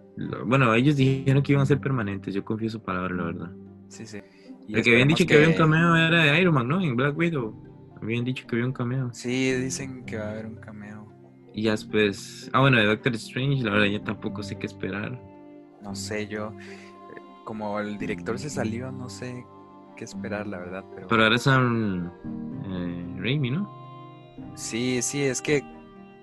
bueno, 0.46 0.72
ellos 0.74 0.96
dijeron 0.96 1.42
que 1.42 1.52
iban 1.52 1.62
a 1.62 1.66
ser 1.66 1.80
permanentes, 1.80 2.32
yo 2.32 2.44
confío 2.44 2.70
su 2.70 2.80
palabra, 2.80 3.14
la 3.14 3.24
verdad. 3.24 3.52
Sí, 3.88 4.06
sí. 4.06 4.20
El 4.68 4.82
que 4.82 4.92
habían 4.92 5.08
dicho 5.08 5.26
que... 5.26 5.34
había 5.34 5.48
un 5.48 5.54
cameo 5.54 5.96
era 5.96 6.24
de 6.24 6.40
Iron 6.40 6.54
Man, 6.54 6.68
¿no? 6.68 6.80
En 6.80 6.94
Black 6.94 7.16
Widow. 7.16 7.54
Habían 8.00 8.24
dicho 8.24 8.46
que 8.46 8.54
había 8.54 8.66
un 8.66 8.72
cameo. 8.72 9.10
Sí, 9.12 9.52
dicen 9.52 10.04
que 10.04 10.16
va 10.16 10.26
a 10.26 10.30
haber 10.30 10.46
un 10.46 10.56
cameo. 10.56 11.12
Y 11.52 11.64
después, 11.64 12.48
ah, 12.52 12.60
bueno, 12.60 12.78
de 12.78 12.86
Doctor 12.86 13.14
Strange, 13.14 13.64
la 13.64 13.72
verdad 13.72 13.86
ya 13.86 14.04
tampoco 14.04 14.42
sé 14.42 14.56
qué 14.56 14.66
esperar. 14.66 15.20
No 15.82 15.94
sé, 15.94 16.26
yo, 16.26 16.52
como 17.44 17.78
el 17.80 17.98
director 17.98 18.38
se 18.38 18.50
salió, 18.50 18.92
no 18.92 19.08
sé 19.08 19.46
qué 19.96 20.04
esperar, 20.04 20.46
la 20.46 20.58
verdad. 20.58 20.84
Pero, 20.94 21.08
pero 21.08 21.22
ahora 21.24 21.36
es 21.36 21.46
un 21.46 22.10
eh, 22.66 23.20
Raimi, 23.20 23.50
¿no? 23.50 23.78
Sí, 24.54 25.02
sí, 25.02 25.22
es 25.22 25.40
que 25.40 25.62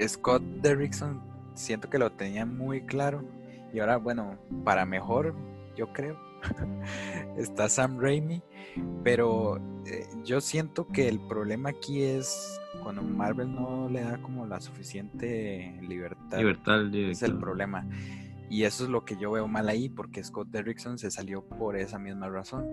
Scott 0.08 0.44
Derrickson 0.62 1.22
siento 1.54 1.90
que 1.90 1.98
lo 1.98 2.12
tenía 2.12 2.46
muy 2.46 2.82
claro. 2.82 3.24
Y 3.74 3.80
ahora, 3.80 3.98
bueno, 3.98 4.38
para 4.64 4.86
mejor, 4.86 5.36
yo 5.76 5.92
creo, 5.92 6.18
está 7.38 7.70
Sam 7.70 8.00
Raimi. 8.00 8.42
Pero 9.04 9.58
eh, 9.86 10.08
yo 10.24 10.42
siento 10.42 10.88
que 10.88 11.08
el 11.08 11.20
problema 11.20 11.70
aquí 11.70 12.04
es 12.04 12.60
cuando 12.84 13.02
Marvel 13.02 13.54
no 13.54 13.90
le 13.90 14.02
da 14.02 14.18
como 14.18 14.46
la 14.46 14.60
suficiente 14.60 15.78
libertad. 15.82 16.38
Libertad, 16.38 16.94
Es 16.94 17.24
el 17.24 17.38
problema. 17.38 17.88
Y 18.50 18.64
eso 18.64 18.84
es 18.84 18.90
lo 18.90 19.06
que 19.06 19.18
yo 19.18 19.32
veo 19.32 19.48
mal 19.48 19.70
ahí, 19.70 19.90
porque 19.90 20.24
Scott 20.24 20.50
Derrickson 20.50 20.98
se 20.98 21.12
salió 21.12 21.44
por 21.44 21.78
esa 21.78 21.98
misma 21.98 22.30
razón. 22.30 22.66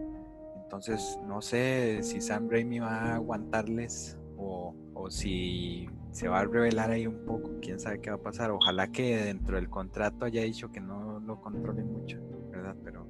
Entonces, 0.62 1.18
no 1.26 1.42
sé 1.42 2.00
si 2.02 2.20
Sam 2.20 2.48
Raimi 2.50 2.78
va 2.78 2.96
a 2.96 3.14
aguantarles 3.16 4.18
o, 4.36 4.74
o 4.94 5.10
si 5.10 5.88
se 6.12 6.28
va 6.28 6.40
a 6.40 6.44
revelar 6.44 6.90
ahí 6.90 7.06
un 7.06 7.24
poco, 7.24 7.50
quién 7.60 7.80
sabe 7.80 8.00
qué 8.00 8.10
va 8.10 8.16
a 8.16 8.22
pasar. 8.22 8.50
Ojalá 8.50 8.88
que 8.88 9.16
dentro 9.16 9.56
del 9.56 9.68
contrato 9.68 10.24
haya 10.24 10.42
dicho 10.42 10.70
que 10.70 10.80
no 10.80 11.20
lo 11.20 11.40
controle 11.40 11.82
mucho, 11.82 12.18
¿verdad? 12.50 12.76
Pero 12.84 13.06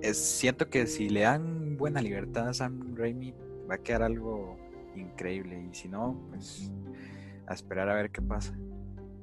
es, 0.00 0.18
siento 0.18 0.68
que 0.68 0.86
si 0.86 1.08
le 1.08 1.20
dan 1.20 1.76
buena 1.76 2.00
libertad 2.00 2.48
a 2.48 2.54
Sam 2.54 2.96
Raimi, 2.96 3.34
va 3.70 3.76
a 3.76 3.78
quedar 3.78 4.02
algo 4.02 4.56
increíble. 4.94 5.68
Y 5.70 5.74
si 5.74 5.88
no, 5.88 6.26
pues 6.30 6.70
a 7.46 7.54
esperar 7.54 7.88
a 7.88 7.94
ver 7.94 8.10
qué 8.10 8.22
pasa. 8.22 8.56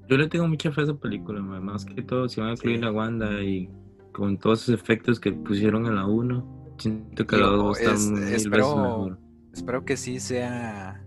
Yo 0.09 0.17
le 0.17 0.27
tengo 0.27 0.47
mucha 0.47 0.71
fe 0.71 0.81
a 0.81 0.84
esa 0.85 0.93
película, 0.95 1.41
más 1.41 1.85
que 1.85 2.01
todo, 2.01 2.27
si 2.27 2.41
van 2.41 2.49
a 2.49 2.53
incluir 2.53 2.84
la 2.84 2.91
Wanda 2.91 3.41
y 3.41 3.69
con 4.11 4.38
todos 4.38 4.63
esos 4.63 4.75
efectos 4.75 5.19
que 5.19 5.31
pusieron 5.31 5.85
en 5.85 5.95
la 5.95 6.05
1, 6.05 6.75
siento 6.77 7.25
que 7.25 7.38
la 7.38 7.47
2 7.47 7.63
va 7.63 7.69
a 7.69 7.71
estar 7.71 8.11
muy 8.11 8.34
espero, 8.34 9.17
espero 9.53 9.85
que 9.85 9.97
sí 9.97 10.19
sea 10.19 11.03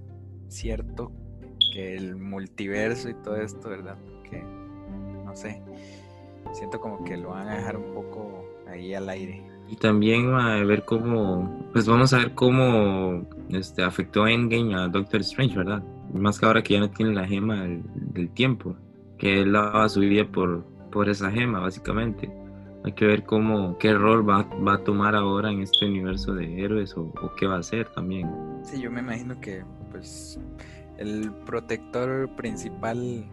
cierto 0.49 1.13
que 1.73 1.95
el 1.97 2.17
multiverso 2.17 3.11
y 3.11 3.15
todo 3.15 3.37
esto, 3.37 3.69
¿verdad? 3.69 3.99
Porque, 4.03 4.43
no 4.43 5.35
sé, 5.35 5.63
siento 6.53 6.81
como 6.81 7.05
que 7.05 7.17
lo 7.17 7.31
van 7.31 7.49
a 7.49 7.57
dejar 7.57 7.77
un 7.77 7.95
poco 7.95 8.45
ahí 8.67 8.95
al 8.95 9.09
aire. 9.09 9.45
Y 9.69 9.77
también 9.77 10.33
a 10.35 10.63
ver 10.65 10.85
cómo, 10.85 11.69
pues 11.73 11.87
vamos 11.87 12.13
a 12.13 12.19
ver 12.19 12.35
cómo 12.35 13.29
este, 13.51 13.83
afectó 13.83 14.27
Endgame 14.27 14.75
a 14.75 14.89
Doctor 14.89 15.21
Strange, 15.23 15.57
¿verdad? 15.57 15.83
Más 16.13 16.39
que 16.39 16.47
ahora 16.47 16.63
que 16.63 16.75
ya 16.75 16.81
no 16.81 16.91
tiene 16.91 17.13
la 17.13 17.27
gema 17.27 17.65
del, 17.65 18.31
tiempo, 18.31 18.77
que 19.19 19.41
él 19.41 19.53
la 19.53 19.71
va 19.71 19.85
a 19.85 19.89
subir 19.89 20.31
por, 20.31 20.65
por 20.91 21.09
esa 21.09 21.31
gema, 21.31 21.61
básicamente. 21.61 22.31
Hay 22.85 22.93
que 22.93 23.05
ver 23.05 23.25
cómo, 23.25 23.77
qué 23.79 23.95
rol 23.95 24.29
va, 24.29 24.43
va 24.67 24.75
a 24.75 24.85
tomar 24.85 25.17
ahora 25.17 25.51
en 25.51 25.61
este 25.61 25.87
universo 25.87 26.35
de 26.35 26.63
héroes 26.63 26.97
o, 26.97 27.13
o 27.21 27.35
qué 27.37 27.47
va 27.47 27.57
a 27.57 27.61
hacer 27.61 27.89
también. 27.95 28.31
Sí, 28.63 28.81
yo 28.81 28.91
me 28.91 29.01
imagino 29.01 29.41
que 29.41 29.65
pues 29.91 30.39
el 30.99 31.33
protector 31.45 32.35
principal 32.37 33.29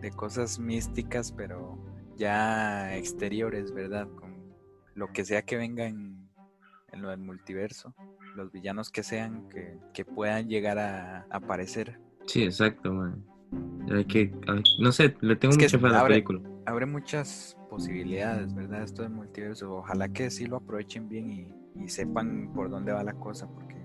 de 0.00 0.10
cosas 0.10 0.58
místicas, 0.58 1.32
pero 1.32 1.78
ya 2.16 2.96
exteriores, 2.96 3.72
¿verdad? 3.72 4.08
Con 4.16 4.54
lo 4.94 5.12
que 5.12 5.24
sea 5.24 5.42
que 5.42 5.56
venga 5.56 5.86
en, 5.86 6.28
lo 6.92 7.10
del 7.10 7.20
multiverso, 7.20 7.94
los 8.36 8.52
villanos 8.52 8.90
que 8.90 9.02
sean, 9.02 9.48
que, 9.48 10.04
puedan 10.04 10.48
llegar 10.48 10.78
a, 10.78 11.26
aparecer. 11.30 11.98
Sí, 12.26 12.44
exacto, 12.44 12.92
man. 12.92 13.24
Hay 13.90 14.04
que, 14.06 14.32
no 14.78 14.92
sé, 14.92 15.14
le 15.20 15.36
tengo 15.36 15.54
mucha 15.54 15.78
fe 15.78 15.86
a 15.86 15.90
la 15.90 16.06
película. 16.06 16.40
Abre 16.66 16.86
muchas 16.86 17.56
posibilidades, 17.68 18.54
¿verdad? 18.54 18.82
Esto 18.82 19.02
del 19.02 19.12
multiverso. 19.12 19.76
Ojalá 19.76 20.08
que 20.08 20.30
sí 20.30 20.46
lo 20.46 20.56
aprovechen 20.56 21.08
bien 21.08 21.30
y, 21.30 21.48
y 21.84 21.88
sepan 21.88 22.50
por 22.54 22.70
dónde 22.70 22.92
va 22.92 23.04
la 23.04 23.14
cosa, 23.14 23.46
porque 23.48 23.76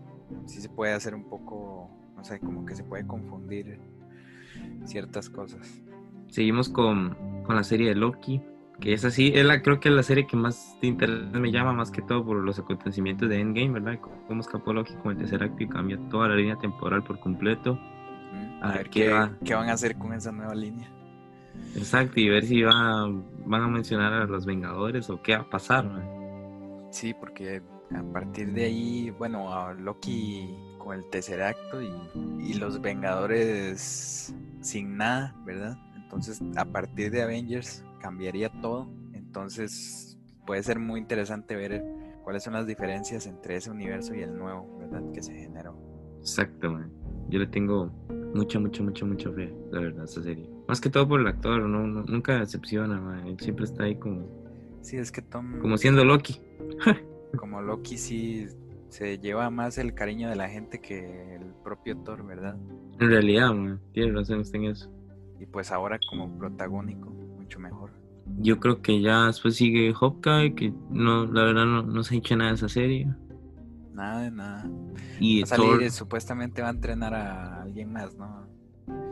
sí 0.45 0.61
se 0.61 0.69
puede 0.69 0.93
hacer 0.93 1.13
un 1.13 1.27
poco 1.27 1.89
o 2.19 2.23
sea, 2.23 2.39
como 2.39 2.65
que 2.65 2.75
se 2.75 2.83
puede 2.83 3.05
confundir 3.05 3.79
ciertas 4.85 5.29
cosas. 5.29 5.81
Seguimos 6.27 6.69
con, 6.69 7.17
la 7.47 7.63
serie 7.63 7.89
de 7.89 7.95
Loki, 7.95 8.41
que 8.79 8.93
es 8.93 9.03
así, 9.05 9.31
es 9.33 9.45
la, 9.45 9.61
creo 9.61 9.79
que 9.79 9.89
es 9.89 9.95
la 9.95 10.03
serie 10.03 10.27
que 10.27 10.37
más 10.37 10.77
de 10.81 10.87
interés 10.87 11.31
me 11.31 11.51
llama, 11.51 11.73
más 11.73 11.91
que 11.91 12.01
todo 12.01 12.23
por 12.23 12.37
los 12.37 12.59
acontecimientos 12.59 13.27
de 13.29 13.39
Endgame, 13.39 13.79
¿verdad? 13.79 13.99
Cómo 14.27 14.41
escapó 14.41 14.73
Loki 14.73 14.93
con 14.95 15.13
el 15.13 15.17
tercer 15.17 15.41
acto 15.43 15.63
y 15.63 15.67
cambió 15.67 15.99
toda 16.09 16.27
la 16.27 16.35
línea 16.35 16.57
temporal 16.57 17.03
por 17.03 17.19
completo. 17.19 17.79
A, 18.61 18.73
ver 18.73 18.89
qué, 18.89 19.09
va. 19.09 19.37
qué 19.43 19.53
van 19.53 19.69
a 19.69 19.73
hacer 19.73 19.97
con 19.97 20.13
esa 20.13 20.31
nueva 20.31 20.53
línea. 20.53 20.89
Exacto, 21.75 22.19
y 22.19 22.29
ver 22.29 22.45
si 22.45 22.61
va, 22.61 23.07
van 23.45 23.61
a 23.61 23.67
mencionar 23.67 24.13
a 24.13 24.25
los 24.25 24.45
Vengadores 24.45 25.09
o 25.09 25.21
qué 25.21 25.35
va 25.35 25.43
a 25.43 25.49
pasar. 25.49 25.85
Sí, 26.91 27.13
porque 27.13 27.61
a 27.95 28.03
partir 28.13 28.53
de 28.53 28.65
ahí, 28.65 29.09
bueno, 29.11 29.53
a 29.53 29.73
Loki 29.73 30.55
con 30.77 30.95
el 30.95 31.09
tercer 31.09 31.41
acto 31.41 31.81
y, 31.81 32.53
los 32.55 32.81
Vengadores 32.81 34.33
sin 34.61 34.97
nada, 34.97 35.35
¿verdad? 35.45 35.77
Entonces, 35.95 36.41
a 36.55 36.65
partir 36.65 37.11
de 37.11 37.21
Avengers 37.21 37.85
cambiaría 38.01 38.49
todo. 38.61 38.89
Entonces, 39.13 40.17
puede 40.45 40.63
ser 40.63 40.79
muy 40.79 40.99
interesante 40.99 41.55
ver 41.55 41.83
cuáles 42.23 42.43
son 42.43 42.53
las 42.53 42.65
diferencias 42.65 43.27
entre 43.27 43.55
ese 43.55 43.71
universo 43.71 44.15
y 44.15 44.21
el 44.21 44.37
nuevo, 44.37 44.77
¿verdad? 44.79 45.03
Que 45.13 45.21
se 45.21 45.33
generó. 45.33 45.77
Exactamente. 46.19 46.93
yo 47.29 47.39
le 47.39 47.47
tengo 47.47 47.91
mucha, 48.33 48.59
mucha, 48.59 48.83
mucha, 48.83 49.05
mucha 49.05 49.31
fe, 49.31 49.53
la 49.71 49.79
verdad, 49.81 50.01
a 50.01 50.05
esta 50.05 50.21
serie. 50.23 50.49
Más 50.67 50.79
que 50.81 50.89
todo 50.89 51.07
por 51.07 51.19
el 51.21 51.27
actor, 51.27 51.61
no, 51.61 51.87
no- 51.87 52.03
nunca 52.03 52.39
decepciona, 52.39 52.99
man. 52.99 53.27
Él 53.27 53.39
siempre 53.39 53.65
está 53.65 53.83
ahí 53.83 53.95
como, 53.95 54.27
Sí, 54.81 54.97
es 54.97 55.11
que 55.11 55.21
Tom, 55.21 55.59
como 55.59 55.77
siendo 55.77 56.05
Loki. 56.05 56.41
como 57.37 57.61
Loki, 57.61 57.97
sí 57.97 58.47
se 58.89 59.19
lleva 59.19 59.49
más 59.49 59.77
el 59.77 59.93
cariño 59.93 60.29
de 60.29 60.35
la 60.35 60.49
gente 60.49 60.79
que 60.79 61.35
el 61.35 61.53
propio 61.63 61.97
Thor, 61.97 62.25
¿verdad? 62.25 62.55
En 62.99 63.09
realidad, 63.09 63.53
man, 63.53 63.79
tiene 63.93 64.11
razón 64.13 64.39
usted 64.39 64.59
en 64.59 64.65
eso. 64.65 64.91
Y 65.39 65.45
pues 65.45 65.71
ahora 65.71 65.99
como 66.09 66.37
protagónico, 66.37 67.09
mucho 67.09 67.59
mejor. 67.59 67.91
Yo 68.39 68.59
creo 68.59 68.81
que 68.81 69.01
ya 69.01 69.27
después 69.27 69.55
sigue 69.55 69.93
Hawkeye, 69.93 70.53
que 70.55 70.73
no, 70.89 71.25
la 71.25 71.43
verdad 71.43 71.65
no, 71.65 71.83
no 71.83 72.03
se 72.03 72.15
ha 72.15 72.17
hecho 72.17 72.35
nada 72.35 72.51
de 72.51 72.55
esa 72.55 72.69
serie. 72.69 73.07
Nada 73.99 74.21
de 74.21 74.31
nada. 74.31 74.69
Y 75.19 75.41
Va 75.41 75.43
a 75.43 75.47
salir, 75.47 75.77
Thor, 75.79 75.91
supuestamente 75.91 76.61
va 76.61 76.69
a 76.69 76.71
entrenar 76.71 77.13
a 77.13 77.61
alguien 77.61 77.91
más, 77.91 78.15
¿no? 78.15 78.47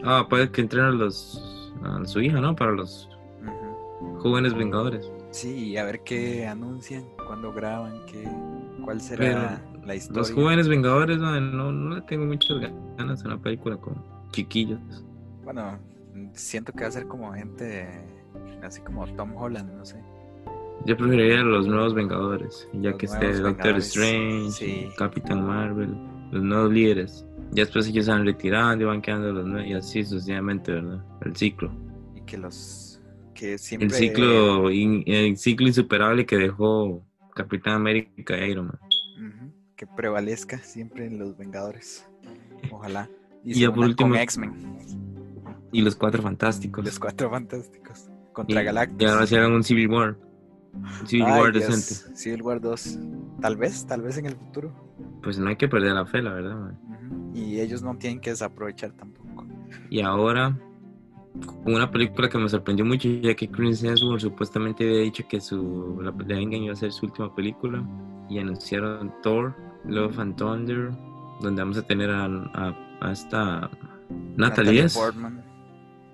ah, 0.05 0.25
puede 0.29 0.49
que 0.49 0.61
entren 0.61 0.85
a 0.85 0.91
los, 0.91 1.73
a 1.83 2.05
su 2.05 2.21
hija, 2.21 2.39
¿no? 2.39 2.55
Para 2.55 2.71
los 2.71 3.09
Ujú. 3.41 4.19
jóvenes 4.21 4.53
vengadores. 4.53 5.11
Sí, 5.31 5.71
y 5.71 5.77
a 5.77 5.83
ver 5.83 6.03
qué 6.05 6.47
anuncian, 6.47 7.03
cuándo 7.25 7.51
graban, 7.51 8.05
qué, 8.05 8.29
cuál 8.85 9.01
será 9.01 9.61
la 9.83 9.93
historia. 9.93 10.21
Los 10.21 10.31
jóvenes 10.31 10.69
vengadores, 10.69 11.17
no, 11.17 11.37
no 11.41 11.95
le 11.95 12.01
tengo 12.03 12.25
muchas 12.25 12.57
ganas 12.97 13.19
en 13.19 13.27
una 13.27 13.41
película 13.41 13.75
con 13.75 14.01
chiquillos. 14.31 14.79
Bueno, 15.43 15.79
siento 16.31 16.71
que 16.71 16.83
va 16.83 16.87
a 16.87 16.91
ser 16.91 17.07
como 17.07 17.33
gente 17.33 17.89
así 18.63 18.79
como 18.79 19.05
Tom 19.15 19.35
Holland, 19.35 19.69
no 19.69 19.85
sé. 19.85 20.01
Yo 20.85 20.95
preferiría 20.95 21.41
los 21.43 21.67
nuevos 21.67 21.93
vengadores, 21.93 22.67
ya 22.73 22.91
Los 22.91 22.99
que 22.99 23.05
esté 23.07 23.25
Doctor 23.33 23.43
Vengadores, 23.55 23.87
Strange, 23.87 24.51
sí. 24.51 24.87
Capitán 24.97 25.45
Marvel, 25.45 25.89
los 26.31 26.43
nuevos 26.43 26.71
líderes. 26.71 27.25
Ya 27.51 27.63
después 27.63 27.87
ellos 27.87 28.05
se 28.05 28.11
van 28.11 28.25
retirando 28.25 28.83
y 28.83 28.87
van 28.87 29.01
quedando 29.01 29.31
los 29.33 29.45
nuevos, 29.45 29.69
y 29.69 29.73
así 29.73 30.03
sucesivamente, 30.03 30.71
¿verdad? 30.71 31.03
El 31.21 31.35
ciclo. 31.35 31.71
Y 32.15 32.21
que 32.21 32.37
los 32.37 33.01
que 33.33 33.57
siempre 33.57 33.87
El 33.87 33.93
ciclo, 33.93 34.71
in- 34.71 35.03
el 35.07 35.37
ciclo 35.37 35.67
insuperable 35.67 36.25
que 36.25 36.37
dejó 36.37 37.03
Capitán 37.35 37.73
América 37.75 38.37
y 38.37 38.49
Iron 38.51 38.67
Man. 38.67 38.79
Que 39.75 39.85
prevalezca 39.85 40.57
siempre 40.59 41.05
en 41.05 41.19
los 41.19 41.37
Vengadores. 41.37 42.07
Ojalá. 42.71 43.09
Y 43.43 43.53
ya 43.59 43.71
por 43.71 43.85
último- 43.85 44.15
X-Men, 44.15 44.53
Y 45.71 45.81
los 45.81 45.95
cuatro 45.95 46.23
fantásticos. 46.23 46.83
los 46.85 46.97
cuatro 46.99 47.29
fantásticos. 47.29 48.09
y, 48.09 48.33
Contra 48.33 48.61
Galactus. 48.63 49.01
y 49.01 49.05
ahora 49.05 49.27
se 49.27 49.37
hagan 49.37 49.51
un 49.53 49.63
Civil 49.63 49.87
War. 49.89 50.17
Civil 51.05 51.25
Ay, 51.27 51.41
War 51.41 51.51
Dios, 51.53 51.67
decente. 51.67 52.17
Civil 52.17 52.41
War 52.43 52.61
2. 52.61 52.99
Tal 53.41 53.55
vez, 53.57 53.85
tal 53.85 54.01
vez 54.01 54.17
en 54.17 54.25
el 54.27 54.35
futuro. 54.35 54.73
Pues 55.23 55.37
no 55.39 55.49
hay 55.49 55.55
que 55.55 55.67
perder 55.67 55.93
la 55.93 56.05
fe, 56.05 56.21
la 56.21 56.33
verdad. 56.33 56.55
man. 56.55 57.31
Y 57.33 57.59
ellos 57.59 57.81
no 57.83 57.95
tienen 57.97 58.19
que 58.19 58.31
desaprovechar 58.31 58.91
tampoco. 58.93 59.45
Y 59.89 60.01
ahora, 60.01 60.57
una 61.65 61.89
película 61.91 62.29
que 62.29 62.37
me 62.37 62.49
sorprendió 62.49 62.83
mucho, 62.85 63.07
ya 63.09 63.35
que 63.35 63.49
Chris 63.49 63.83
Hemsworth 63.83 64.21
supuestamente 64.21 64.83
había 64.87 65.01
dicho 65.01 65.23
que 65.27 65.39
su, 65.39 65.99
la 66.01 66.11
de 66.11 66.33
Endgame 66.41 66.65
iba 66.65 66.73
a 66.73 66.75
ser 66.75 66.91
su 66.91 67.05
última 67.05 67.33
película, 67.35 67.83
y 68.29 68.39
anunciaron 68.39 69.13
Thor, 69.21 69.55
Love 69.85 70.19
and 70.19 70.35
Thunder, 70.35 70.91
donde 71.41 71.61
vamos 71.61 71.77
a 71.77 71.83
tener 71.83 72.09
a, 72.09 72.25
a- 72.25 72.75
a 72.99 73.11
esta 73.11 73.69
Natalie, 74.35 74.87
Portman, 74.89 75.43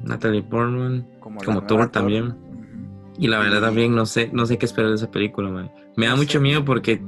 Natalie 0.01 0.43
Portman, 0.43 1.07
como, 1.19 1.39
Thor 1.65 1.89
también. 1.89 2.35
Y 3.17 3.27
la 3.27 3.39
verdad 3.39 3.61
también 3.61 3.93
no 3.95 4.05
sé, 4.05 4.29
no 4.33 4.45
sé 4.45 4.57
qué 4.57 4.65
esperar 4.65 4.89
de 4.89 4.95
esa 4.95 5.11
película, 5.11 5.49
man. 5.49 5.71
Me 5.95 6.07
da 6.07 6.15
mucho 6.15 6.41
miedo 6.41 6.65
porque 6.65 7.01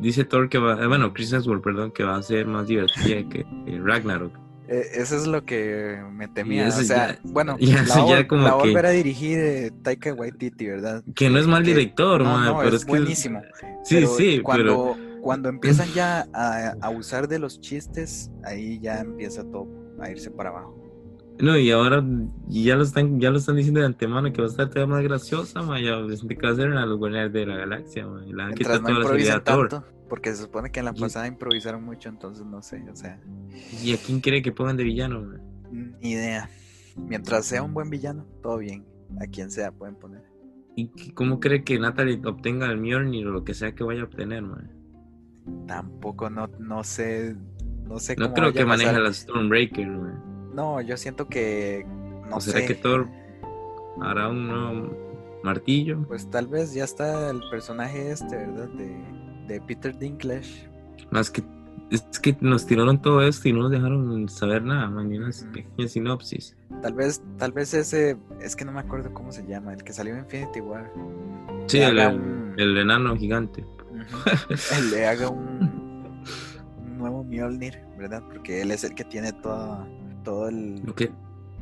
dice 0.00 0.24
Thor 0.24 0.48
que 0.48 0.58
va, 0.58 0.82
eh, 0.82 0.86
bueno, 0.86 1.12
Chris 1.12 1.32
Hemsworth, 1.32 1.62
perdón, 1.62 1.90
que 1.92 2.04
va 2.04 2.16
a 2.16 2.22
ser 2.22 2.46
más 2.46 2.66
divertida 2.68 3.28
que, 3.28 3.44
que 3.66 3.80
Ragnarok. 3.82 4.32
Eh, 4.68 4.82
eso 4.94 5.16
es 5.16 5.26
lo 5.26 5.44
que 5.44 6.00
me 6.12 6.28
temía. 6.28 6.68
o 6.68 6.70
sea, 6.70 7.12
ya- 7.14 7.18
bueno, 7.24 7.56
ya- 7.58 7.82
la, 7.82 8.06
ya 8.08 8.28
como 8.28 8.44
la 8.44 8.50
que- 8.52 8.68
volver 8.68 8.86
a 8.86 8.90
dirigir 8.90 9.38
eh, 9.40 9.70
Taika 9.82 10.14
Waititi, 10.14 10.66
¿verdad? 10.66 11.02
Que 11.14 11.28
no 11.28 11.38
es 11.38 11.46
mal 11.48 11.64
director, 11.64 12.22
man, 12.22 12.44
no, 12.46 12.56
pero 12.58 12.68
es 12.68 12.74
es 12.76 12.84
que 12.84 12.90
buenísimo. 12.90 13.42
Sí, 13.84 13.96
Pero 13.96 14.06
sí, 14.16 14.40
cuando, 14.40 14.96
cuando 15.20 15.48
empiezan 15.48 15.88
ya 15.92 16.26
a, 16.32 16.74
a 16.80 16.90
usar 16.96 17.26
de 17.28 17.40
los 17.40 17.60
chistes, 17.60 18.30
ahí 18.44 18.78
ya 18.80 19.00
empieza 19.00 19.42
todo 19.44 19.66
a 20.00 20.08
irse 20.10 20.30
para 20.30 20.50
abajo. 20.50 20.78
No, 21.42 21.58
y 21.58 21.72
ahora 21.72 22.04
ya 22.46 22.76
lo 22.76 22.84
están, 22.84 23.18
ya 23.18 23.30
lo 23.32 23.38
están 23.38 23.56
diciendo 23.56 23.80
de 23.80 23.86
antemano 23.86 24.32
que 24.32 24.40
va 24.40 24.46
a 24.46 24.50
estar 24.50 24.68
todavía 24.70 24.94
más 24.94 25.02
graciosa, 25.02 25.60
man. 25.60 25.82
Ya 25.82 25.96
que 26.28 26.46
va 26.46 26.52
a 26.52 26.54
ser 26.54 26.70
a 26.70 26.86
los 26.86 26.98
Guardianes 26.98 27.32
de 27.32 27.46
la 27.46 27.56
Galaxia, 27.56 28.06
man. 28.06 28.22
Y 28.28 28.30
le 28.30 28.36
van 28.36 28.44
a 28.44 28.48
Mientras 28.50 28.78
quitar 28.78 28.80
no 28.80 29.00
toda 29.00 29.00
la 29.00 29.18
seriedad 29.18 29.42
tanto, 29.42 29.84
porque 30.08 30.30
se 30.30 30.42
supone 30.44 30.70
que 30.70 30.78
en 30.78 30.84
la 30.86 30.92
Y- 30.94 31.00
pasada 31.00 31.26
improvisaron 31.26 31.82
mucho, 31.82 32.08
entonces 32.08 32.46
no 32.46 32.62
sé, 32.62 32.84
o 32.88 32.94
sea, 32.94 33.20
¿Y 33.82 33.92
a 33.92 33.96
quién 33.98 34.20
quiere 34.20 34.40
que 34.40 34.52
pongan 34.52 34.76
de 34.76 34.84
villano, 34.84 35.20
man? 35.20 35.42
ni 36.00 36.12
idea. 36.12 36.48
Mientras 36.96 37.44
sea 37.44 37.62
un 37.64 37.74
buen 37.74 37.90
villano, 37.90 38.24
todo 38.40 38.58
bien. 38.58 38.84
A 39.20 39.26
quien 39.26 39.50
sea 39.50 39.72
pueden 39.72 39.96
poner. 39.96 40.22
¿Y 40.76 41.10
cómo 41.12 41.40
cree 41.40 41.64
que 41.64 41.76
Natalie 41.78 42.20
obtenga 42.24 42.70
el 42.70 42.78
Mjolnir 42.78 43.26
o 43.26 43.32
lo 43.32 43.42
que 43.44 43.52
sea 43.52 43.74
que 43.74 43.82
vaya 43.82 44.02
a 44.02 44.04
obtener, 44.04 44.42
man? 44.42 44.70
Tampoco 45.66 46.30
no, 46.30 46.46
no 46.60 46.84
sé, 46.84 47.34
no 47.84 47.98
sé 47.98 48.14
No 48.16 48.26
cómo 48.26 48.34
creo 48.34 48.46
vaya 48.48 48.60
que 48.60 48.64
maneje 48.64 49.00
la 49.00 49.12
Stormbreaker, 49.12 49.88
man. 49.88 50.31
No, 50.54 50.80
yo 50.80 50.96
siento 50.96 51.28
que 51.28 51.86
no 52.28 52.36
¿O 52.36 52.40
será 52.40 52.60
sé. 52.60 52.66
que 52.66 52.74
Thor 52.74 53.08
hará 54.00 54.28
un 54.28 54.48
nuevo 54.48 54.96
martillo? 55.42 56.02
Pues 56.06 56.28
tal 56.30 56.46
vez 56.46 56.72
ya 56.74 56.84
está 56.84 57.30
el 57.30 57.40
personaje 57.50 58.10
este, 58.10 58.36
¿verdad? 58.36 58.68
De, 58.70 58.96
de 59.48 59.60
Peter 59.62 59.96
Dinklage. 59.98 60.68
Más 61.10 61.30
que 61.30 61.42
es 61.90 62.02
que 62.20 62.34
nos 62.40 62.64
tiraron 62.64 63.02
todo 63.02 63.20
esto 63.20 63.48
y 63.50 63.52
no 63.52 63.62
nos 63.62 63.70
dejaron 63.70 64.26
saber 64.30 64.62
nada, 64.64 64.88
man, 64.88 65.10
ni 65.10 65.18
una 65.18 65.28
Ujú. 65.28 65.52
pequeña 65.52 65.88
sinopsis. 65.88 66.56
Tal 66.80 66.94
vez, 66.94 67.22
tal 67.36 67.52
vez 67.52 67.74
ese, 67.74 68.16
es 68.40 68.56
que 68.56 68.64
no 68.64 68.72
me 68.72 68.80
acuerdo 68.80 69.12
cómo 69.12 69.30
se 69.30 69.46
llama, 69.46 69.74
el 69.74 69.84
que 69.84 69.92
salió 69.92 70.14
en 70.14 70.20
Infinity 70.20 70.60
War. 70.60 70.90
Sí, 71.66 71.80
el, 71.80 71.98
el- 71.98 72.14
un- 72.16 72.54
el 72.56 72.78
enano 72.78 73.14
gigante. 73.14 73.66
Le 74.90 75.06
haga 75.06 75.28
un, 75.28 76.22
un 76.78 76.98
nuevo 76.98 77.24
Mjolnir, 77.24 77.78
¿verdad? 77.98 78.22
Porque 78.32 78.62
él 78.62 78.70
es 78.70 78.84
el 78.84 78.94
que 78.94 79.04
tiene 79.04 79.32
todo, 79.34 79.86
todo 80.22 80.48
el... 80.48 80.82
Lo 80.84 80.94
que, 80.94 81.10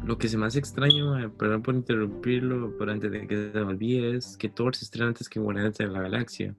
lo 0.05 0.17
que 0.19 0.29
se 0.29 0.43
hace 0.45 0.59
extraño, 0.59 1.19
eh, 1.19 1.29
perdón 1.29 1.63
por 1.63 1.75
interrumpirlo, 1.75 2.75
pero 2.79 2.93
antes 2.93 3.11
de 3.11 3.27
que 3.27 3.51
se 3.53 3.59
me 3.59 3.67
olvide, 3.67 4.17
es 4.17 4.37
que 4.37 4.49
Thor 4.49 4.75
se 4.75 4.85
estrena 4.85 5.09
antes 5.09 5.29
que 5.29 5.41
Guardianes 5.41 5.77
de 5.79 5.87
la 5.89 6.01
Galaxia. 6.03 6.55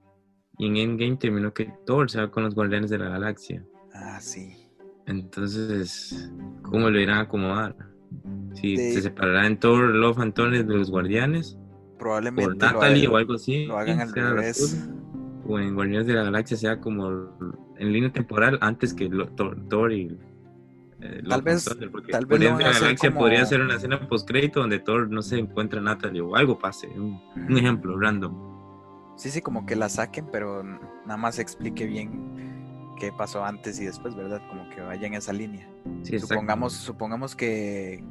Y 0.58 0.66
en 0.66 0.76
Endgame 0.76 1.16
terminó 1.16 1.52
que 1.52 1.72
Thor 1.86 2.10
se 2.10 2.20
va 2.20 2.30
con 2.30 2.44
los 2.44 2.54
Guardianes 2.54 2.90
de 2.90 2.98
la 2.98 3.08
Galaxia. 3.08 3.64
Ah, 3.94 4.18
sí. 4.20 4.54
Entonces, 5.06 6.30
¿cómo 6.62 6.90
lo 6.90 7.00
irán 7.00 7.18
a 7.18 7.20
acomodar? 7.22 7.74
Si 8.54 8.76
De- 8.76 8.92
se 8.92 9.02
separará 9.02 9.46
en 9.46 9.58
Thor, 9.58 9.94
Love 9.94 10.18
and 10.18 10.34
de 10.34 10.64
los 10.64 10.90
Guardianes, 10.90 11.58
Probablemente 11.98 12.42
por 12.50 12.52
lo 12.60 12.72
Natalie 12.72 13.02
hagan- 13.04 13.12
o 13.12 13.16
algo 13.16 13.32
así. 13.34 13.64
lo 13.66 13.78
hagan 13.78 14.00
al 14.00 14.12
revés. 14.12 14.88
O 15.46 15.58
en 15.58 15.74
Guardianes 15.74 16.06
de 16.06 16.14
la 16.14 16.24
Galaxia 16.24 16.56
sea 16.56 16.80
como 16.80 17.30
en 17.78 17.92
línea 17.92 18.12
temporal 18.12 18.58
antes 18.60 18.92
que 18.94 19.08
Thor, 19.36 19.56
Thor 19.68 19.92
y. 19.92 20.16
eh, 21.02 21.20
and 21.34 21.42
vez- 21.44 21.64
tal 21.64 21.78
vez 21.78 21.90
lo 21.90 22.26
Guardianes 22.28 22.40
de 22.40 22.48
van 22.48 22.62
a 22.62 22.64
la 22.64 22.70
hacer 22.70 22.82
Galaxia 22.82 23.10
como- 23.10 23.20
podría 23.20 23.44
ser 23.46 23.60
una 23.60 23.74
escena 23.76 24.08
post 24.08 24.28
crédito 24.28 24.60
donde 24.60 24.78
Thor 24.78 25.10
no 25.10 25.22
se 25.22 25.38
encuentra 25.38 25.80
a 25.80 25.82
Natalie 25.82 26.20
o 26.20 26.36
algo 26.36 26.58
pase. 26.58 26.86
Un, 26.88 27.20
un 27.36 27.56
ejemplo 27.58 27.98
random. 27.98 28.52
Sí, 29.16 29.30
sí, 29.30 29.40
como 29.42 29.66
que 29.66 29.76
la 29.76 29.88
saquen, 29.88 30.26
pero 30.32 30.62
nada 30.62 31.16
más 31.16 31.38
explique 31.38 31.86
bien 31.86 32.94
qué 32.98 33.12
pasó 33.12 33.44
antes 33.44 33.78
y 33.80 33.84
después, 33.84 34.14
¿verdad? 34.14 34.40
Como 34.48 34.68
que 34.70 34.80
vaya 34.80 35.06
en 35.06 35.14
esa 35.14 35.32
línea. 35.32 35.68
Sí, 36.02 36.18
supongamos, 36.18 36.72
supongamos 36.72 37.34
que, 37.36 38.02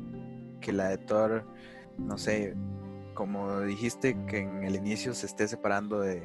que 0.60 0.72
la 0.74 0.90
de 0.90 0.98
Thor, 0.98 1.46
no 1.98 2.18
sé, 2.18 2.56
como 3.14 3.62
dijiste, 3.62 4.18
que 4.28 4.40
en 4.40 4.64
el 4.64 4.76
inicio 4.76 5.14
se 5.14 5.26
esté 5.26 5.48
separando 5.48 6.00
de, 6.02 6.22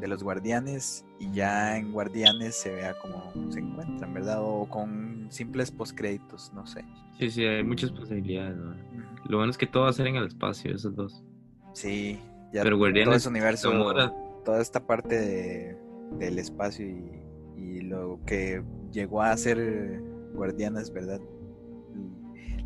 de 0.00 0.08
los 0.08 0.22
guardianes 0.22 1.04
y 1.18 1.30
ya 1.32 1.76
en 1.76 1.92
guardianes 1.92 2.54
se 2.56 2.70
vea 2.74 2.94
como 2.98 3.32
se 3.50 3.60
encuentran, 3.60 4.12
¿verdad? 4.14 4.38
O 4.40 4.66
con 4.68 5.26
simples 5.30 5.70
postcréditos, 5.70 6.52
no 6.54 6.66
sé. 6.66 6.84
Sí, 7.18 7.30
sí, 7.30 7.44
hay 7.44 7.64
muchas 7.64 7.90
posibilidades. 7.90 8.56
¿no? 8.56 8.74
Lo 9.28 9.36
bueno 9.38 9.50
es 9.50 9.58
que 9.58 9.66
todo 9.66 9.84
va 9.84 9.90
a 9.90 9.92
ser 9.92 10.06
en 10.06 10.16
el 10.16 10.26
espacio, 10.26 10.74
esos 10.74 10.94
dos. 10.94 11.24
Sí, 11.74 12.20
ya 12.52 12.62
Pero 12.62 12.76
todo 12.76 12.78
Guardianes 12.78 13.16
ese 13.16 13.28
universo, 13.28 14.12
toda 14.44 14.60
esta 14.60 14.86
parte 14.86 15.18
de- 15.18 15.78
del 16.18 16.38
espacio 16.38 16.86
y, 16.86 17.20
y 17.56 17.80
lo 17.82 18.20
que 18.24 18.62
llegó 18.92 19.22
a 19.22 19.36
ser 19.36 20.00
Guardianes, 20.32 20.92
¿verdad? 20.92 21.20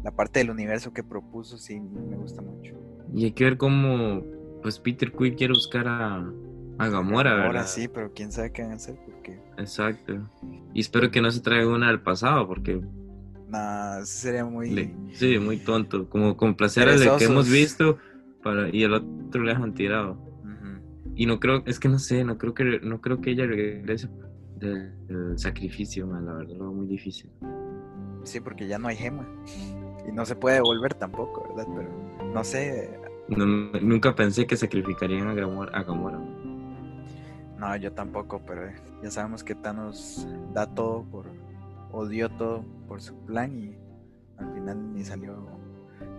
La 0.02 0.10
parte 0.10 0.40
del 0.40 0.50
universo 0.50 0.92
que 0.92 1.02
propuso 1.04 1.56
sí 1.58 1.78
me 1.80 2.16
gusta 2.16 2.42
mucho. 2.42 2.74
Y 3.14 3.24
hay 3.24 3.32
que 3.32 3.44
ver 3.44 3.56
cómo 3.56 4.22
pues 4.62 4.78
Peter 4.78 5.12
Quill 5.12 5.34
quiere 5.36 5.52
buscar 5.54 5.86
a, 5.88 6.32
a 6.82 6.88
Gamora, 6.88 7.32
¿verdad? 7.34 7.46
Ahora 7.46 7.66
sí, 7.66 7.88
pero 7.88 8.12
quién 8.12 8.32
sabe 8.32 8.52
qué 8.52 8.62
van 8.62 8.72
a 8.72 8.74
hacer 8.76 8.96
porque 9.04 9.40
Exacto. 9.58 10.28
Y 10.74 10.80
espero 10.80 11.10
que 11.10 11.20
no 11.20 11.30
se 11.30 11.40
traiga 11.40 11.68
una 11.68 11.88
del 11.88 12.00
pasado, 12.00 12.46
porque 12.46 12.80
eso 13.52 14.04
sería 14.04 14.44
muy 14.44 14.70
le- 14.70 14.94
sí, 15.12 15.38
muy 15.38 15.58
tonto. 15.58 16.08
Como 16.08 16.36
complacer 16.36 16.88
al 16.88 16.98
de 16.98 17.10
que 17.18 17.24
hemos 17.24 17.50
visto 17.50 17.98
para, 18.42 18.68
y 18.74 18.82
el 18.82 18.94
otro 18.94 19.42
le 19.42 19.52
dejan 19.52 19.74
tirado. 19.74 20.18
Y 21.14 21.26
no 21.26 21.38
creo, 21.38 21.62
es 21.66 21.78
que 21.78 21.88
no 21.88 21.98
sé, 21.98 22.24
no 22.24 22.38
creo 22.38 22.54
que 22.54 22.80
no 22.82 23.00
creo 23.02 23.20
que 23.20 23.32
ella 23.32 23.44
regrese 23.46 24.08
del, 24.56 25.06
del 25.06 25.38
sacrificio, 25.38 26.06
man, 26.06 26.24
la 26.24 26.32
verdad, 26.34 26.54
lo 26.56 26.72
muy 26.72 26.86
difícil. 26.86 27.30
Sí, 28.24 28.40
porque 28.40 28.66
ya 28.66 28.78
no 28.78 28.88
hay 28.88 28.96
gema. 28.96 29.26
Y 30.08 30.12
no 30.12 30.24
se 30.24 30.36
puede 30.36 30.56
devolver 30.56 30.94
tampoco, 30.94 31.54
¿verdad? 31.54 31.70
Pero 31.76 32.32
no 32.32 32.42
sé. 32.44 32.98
nunca 33.28 34.14
pensé 34.14 34.46
que 34.46 34.56
sacrificarían 34.56 35.28
a 35.28 35.34
Gamora. 35.34 35.78
A 35.78 35.82
Gamora. 35.84 36.18
No, 37.62 37.76
yo 37.76 37.92
tampoco, 37.92 38.42
pero 38.44 38.72
ya 39.04 39.10
sabemos 39.12 39.44
que 39.44 39.54
Thanos 39.54 40.26
da 40.52 40.66
todo 40.66 41.04
por. 41.04 41.26
odió 41.92 42.28
todo 42.28 42.64
por 42.88 43.00
su 43.00 43.14
plan 43.24 43.56
y 43.56 43.76
al 44.36 44.52
final 44.52 44.92
ni 44.92 45.04
salió 45.04 45.46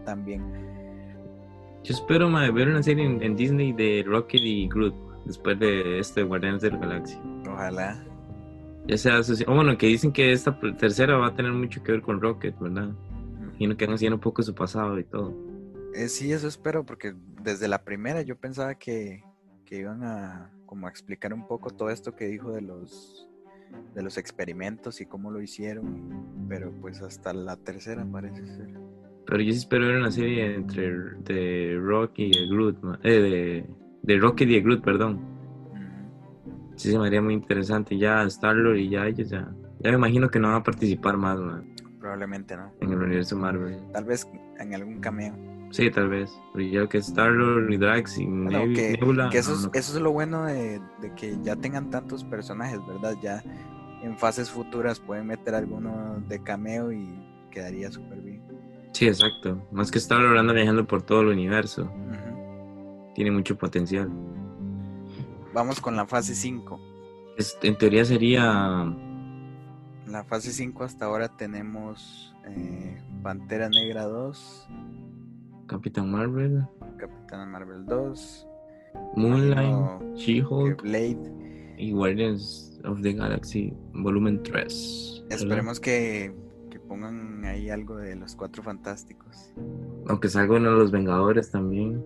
tan 0.05 0.23
bien. 0.23 0.41
Yo 1.83 1.93
espero 1.93 2.31
ver 2.31 2.69
una 2.69 2.81
serie 2.81 3.03
en, 3.03 3.35
Disney 3.35 3.73
de 3.73 4.05
Rocket 4.07 4.39
y 4.41 4.69
Groot 4.69 4.95
después 5.25 5.59
de 5.59 5.99
este 5.99 6.23
Guardianes 6.23 6.61
de 6.61 6.71
la 6.71 6.77
Galaxia. 6.77 7.21
Ojalá. 7.45 8.01
Ya 8.87 8.97
sea, 8.97 9.19
oh, 9.45 9.53
bueno, 9.53 9.77
que 9.77 9.87
dicen 9.87 10.13
que 10.13 10.31
esta 10.31 10.57
tercera 10.77 11.17
va 11.17 11.27
a 11.27 11.35
tener 11.35 11.51
mucho 11.51 11.83
que 11.83 11.91
ver 11.91 12.01
con 12.01 12.21
Rocket, 12.21 12.57
¿verdad? 12.57 12.91
Imagino 13.41 13.75
que 13.75 13.83
han 13.83 14.13
un 14.13 14.19
poco 14.21 14.43
su 14.43 14.55
pasado 14.55 14.97
y 14.97 15.03
todo. 15.03 15.33
Eh, 15.93 16.07
sí, 16.07 16.31
eso 16.31 16.47
espero, 16.47 16.85
porque 16.85 17.13
desde 17.41 17.67
la 17.67 17.83
primera 17.83 18.21
yo 18.21 18.37
pensaba 18.37 18.75
que, 18.75 19.25
que 19.65 19.79
iban 19.79 20.03
a 20.03 20.49
como 20.73 20.87
a 20.87 20.89
explicar 20.89 21.35
un 21.35 21.45
poco 21.45 21.69
todo 21.69 21.91
esto 21.91 22.15
que 22.15 22.25
dijo 22.25 22.51
de 22.51 22.61
los 22.61 23.29
de 23.93 24.01
los 24.01 24.17
experimentos 24.17 25.01
y 25.01 25.05
cómo 25.05 25.29
lo 25.29 25.39
hicieron, 25.39 26.47
pero 26.49 26.71
pues 26.81 26.99
hasta 27.03 27.31
la 27.31 27.57
tercera 27.57 28.03
parece 28.11 28.43
ser. 28.47 28.69
Pero 29.27 29.41
yo 29.43 29.51
sí 29.51 29.59
espero 29.59 29.85
ver 29.85 29.97
una 29.97 30.09
serie 30.09 30.55
entre 30.55 30.91
de 31.19 31.77
Rocky 31.79 32.31
y 32.33 32.49
Groot, 32.49 32.77
eh, 33.03 33.11
de, 33.11 33.65
de 34.01 34.17
Rocky 34.17 34.45
y 34.45 34.61
Groot, 34.61 34.83
perdón. 34.83 35.19
Sí, 36.75 36.89
se 36.89 36.97
me 36.97 37.05
haría 37.05 37.21
muy 37.21 37.35
interesante. 37.35 37.95
Ya 37.95 38.23
Star-Lord 38.23 38.77
y 38.77 38.89
ya 38.89 39.05
ellos 39.05 39.29
ya, 39.29 39.53
ya 39.79 39.91
me 39.91 39.97
imagino 39.97 40.27
que 40.27 40.39
no 40.39 40.47
van 40.47 40.57
a 40.57 40.63
participar 40.63 41.17
más, 41.17 41.37
Probablemente 41.99 42.57
no. 42.57 42.73
En 42.81 42.91
el 42.93 42.97
universo 42.97 43.37
Marvel. 43.37 43.79
Tal 43.91 44.05
vez 44.05 44.27
en 44.57 44.73
algún 44.73 44.99
cameo. 45.01 45.35
Sí, 45.73 45.89
tal 45.89 46.07
vez. 46.07 46.39
Pero 46.53 46.65
ya 46.65 46.87
que 46.87 46.99
Star-Lord 46.99 47.71
y 47.71 47.77
Drax 47.77 48.19
y 48.19 48.27
Nebula. 48.27 49.31
Que 49.31 49.39
eso, 49.39 49.53
es, 49.53 49.69
eso 49.73 49.97
es 49.97 50.01
lo 50.01 50.11
bueno 50.11 50.45
de, 50.45 50.79
de, 51.01 51.15
que 51.15 51.35
ya 51.41 51.55
tengan 51.55 51.89
tantos 51.89 52.23
personajes, 52.23 52.79
¿verdad? 52.85 53.15
Ya 53.23 53.43
en 54.03 54.15
fases 54.15 54.51
futuras 54.51 54.99
pueden 54.99 55.25
meter 55.25 55.55
alguno 55.55 56.21
de 56.27 56.43
cameo 56.43 56.91
y 56.91 57.09
quedaría 57.49 57.91
súper 57.91 58.21
bien. 58.21 58.43
Sí, 58.91 59.07
exacto. 59.07 59.67
Más 59.71 59.89
que 59.89 59.99
anda 60.13 60.53
viajando 60.53 60.85
por 60.85 61.01
todo 61.01 61.21
el 61.21 61.29
universo. 61.29 61.91
Tiene 63.15 63.31
mucho 63.31 63.57
potencial. 63.57 64.11
Vamos 65.55 65.81
con 65.81 65.95
la 65.95 66.05
fase 66.05 66.35
5. 66.35 66.79
En 67.63 67.77
teoría 67.79 68.05
sería... 68.05 68.95
La 70.05 70.23
fase 70.25 70.51
5 70.51 70.83
hasta 70.83 71.05
ahora 71.05 71.29
tenemos 71.29 72.35
eh, 72.45 73.01
Pantera 73.23 73.69
Negra 73.69 74.03
2. 74.03 74.67
Capitán 75.73 76.11
Marvel. 76.11 76.63
Capitán 76.97 77.51
Marvel 77.51 77.85
2. 77.85 78.47
Moonlight. 79.15 80.15
She-Hulk. 80.15 80.83
Blade. 80.83 81.75
Y 81.77 81.91
Guardians 81.91 82.79
of 82.85 83.01
the 83.01 83.13
Galaxy 83.13 83.73
Volumen 83.93 84.43
3. 84.43 85.25
Esperemos 85.31 85.79
que 85.79 86.31
pongan 86.87 87.43
ahí 87.45 87.71
algo 87.71 87.97
de 87.97 88.15
los 88.15 88.35
cuatro 88.35 88.61
fantásticos. 88.61 89.51
Aunque 90.07 90.29
salga 90.29 90.57
uno 90.57 90.73
de 90.73 90.77
los 90.77 90.91
Vengadores 90.91 91.49
también. 91.49 92.03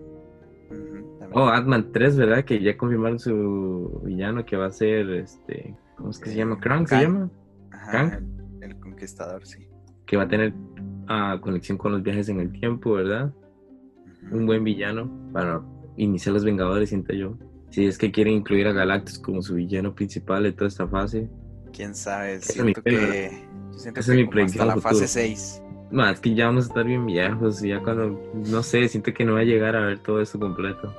oh, 1.34 1.48
Ant-Man 1.48 1.92
3, 1.92 2.16
¿verdad? 2.16 2.44
Que 2.46 2.62
ya 2.62 2.74
confirmaron 2.78 3.18
su 3.18 4.00
villano 4.02 4.46
que 4.46 4.56
va 4.56 4.66
a 4.66 4.70
ser 4.70 5.10
este. 5.10 5.76
¿Cómo 5.96 6.08
es 6.08 6.18
que 6.18 6.30
se 6.30 6.36
llama? 6.36 6.54
Eh, 6.54 6.60
¿Crank 6.60 6.88
se 6.88 7.02
llama? 7.02 7.30
Ajá, 7.70 8.18
El, 8.62 8.80
Conquistador, 8.80 9.44
sí. 9.44 9.68
Que 10.06 10.16
va 10.16 10.22
a 10.22 10.28
tener 10.28 10.54
uh, 10.54 11.38
conexión 11.42 11.76
con 11.76 11.92
los 11.92 12.02
viajes 12.02 12.30
en 12.30 12.40
el 12.40 12.50
tiempo, 12.50 12.92
¿verdad? 12.94 13.30
Un 14.30 14.46
buen 14.46 14.64
villano 14.64 15.10
para 15.32 15.62
iniciar 15.96 16.34
los 16.34 16.44
Vengadores, 16.44 16.88
siento 16.90 17.12
yo. 17.12 17.36
Si 17.70 17.86
es 17.86 17.98
que 17.98 18.10
quieren 18.10 18.34
incluir 18.34 18.66
a 18.66 18.72
Galactus 18.72 19.18
como 19.18 19.42
su 19.42 19.54
villano 19.54 19.94
principal 19.94 20.42
de 20.42 20.52
toda 20.52 20.68
esta 20.68 20.86
fase. 20.86 21.28
Quién 21.72 21.94
sabe, 21.94 22.40
siento 22.40 22.82
que 22.82 23.42
Esa 23.74 23.98
es 23.98 24.08
mi. 24.08 24.28
Hasta 24.42 24.64
la 24.64 24.76
fase 24.78 25.06
6. 25.06 25.62
Más 25.90 26.20
que 26.20 26.34
ya 26.34 26.46
vamos 26.46 26.64
a 26.64 26.68
estar 26.68 26.84
bien 26.84 27.06
viejos. 27.06 27.60
Ya 27.60 27.80
cuando, 27.80 28.20
no 28.34 28.62
sé, 28.62 28.88
siento 28.88 29.12
que 29.12 29.24
no 29.24 29.34
va 29.34 29.40
a 29.40 29.44
llegar 29.44 29.76
a 29.76 29.80
ver 29.80 29.98
todo 29.98 30.20
eso 30.20 30.38
completo. 30.38 30.92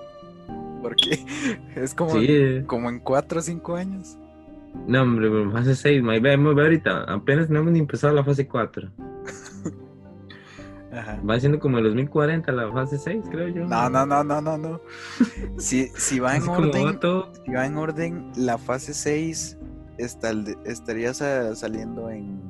Porque 0.81 1.25
es 1.75 1.93
como, 1.93 2.17
eh. 2.17 2.63
como 2.67 2.89
en 2.89 2.99
4 2.99 3.39
o 3.39 3.41
5 3.41 3.75
años. 3.75 4.17
No, 4.87 5.01
hombre, 5.01 5.29
fase 5.51 5.75
6, 5.75 6.03
vemos 6.21 6.57
ahorita, 6.57 7.03
apenas 7.05 7.49
no 7.49 7.59
hemos 7.59 7.75
empezado 7.75 8.13
la 8.13 8.23
fase 8.23 8.47
4. 8.47 8.89
Ajá. 10.91 11.21
Va 11.27 11.39
siendo 11.39 11.59
como 11.59 11.77
el 11.77 11.83
2040 11.85 12.51
la 12.51 12.71
fase 12.71 12.97
6, 12.97 13.25
creo 13.29 13.47
yo. 13.49 13.65
No, 13.65 13.89
no, 13.89 14.05
no, 14.05 14.23
no, 14.23 14.41
no, 14.41 14.57
no. 14.57 14.81
si, 15.57 15.87
si 15.89 16.19
va 16.19 16.35
en 16.35 16.47
orden, 16.47 16.99
si 17.45 17.51
va 17.51 17.65
en 17.65 17.77
orden, 17.77 18.31
la 18.35 18.57
fase 18.57 18.93
6 18.93 19.57
está, 19.97 20.31
estaría 20.65 21.13
saliendo 21.13 22.09
en 22.09 22.41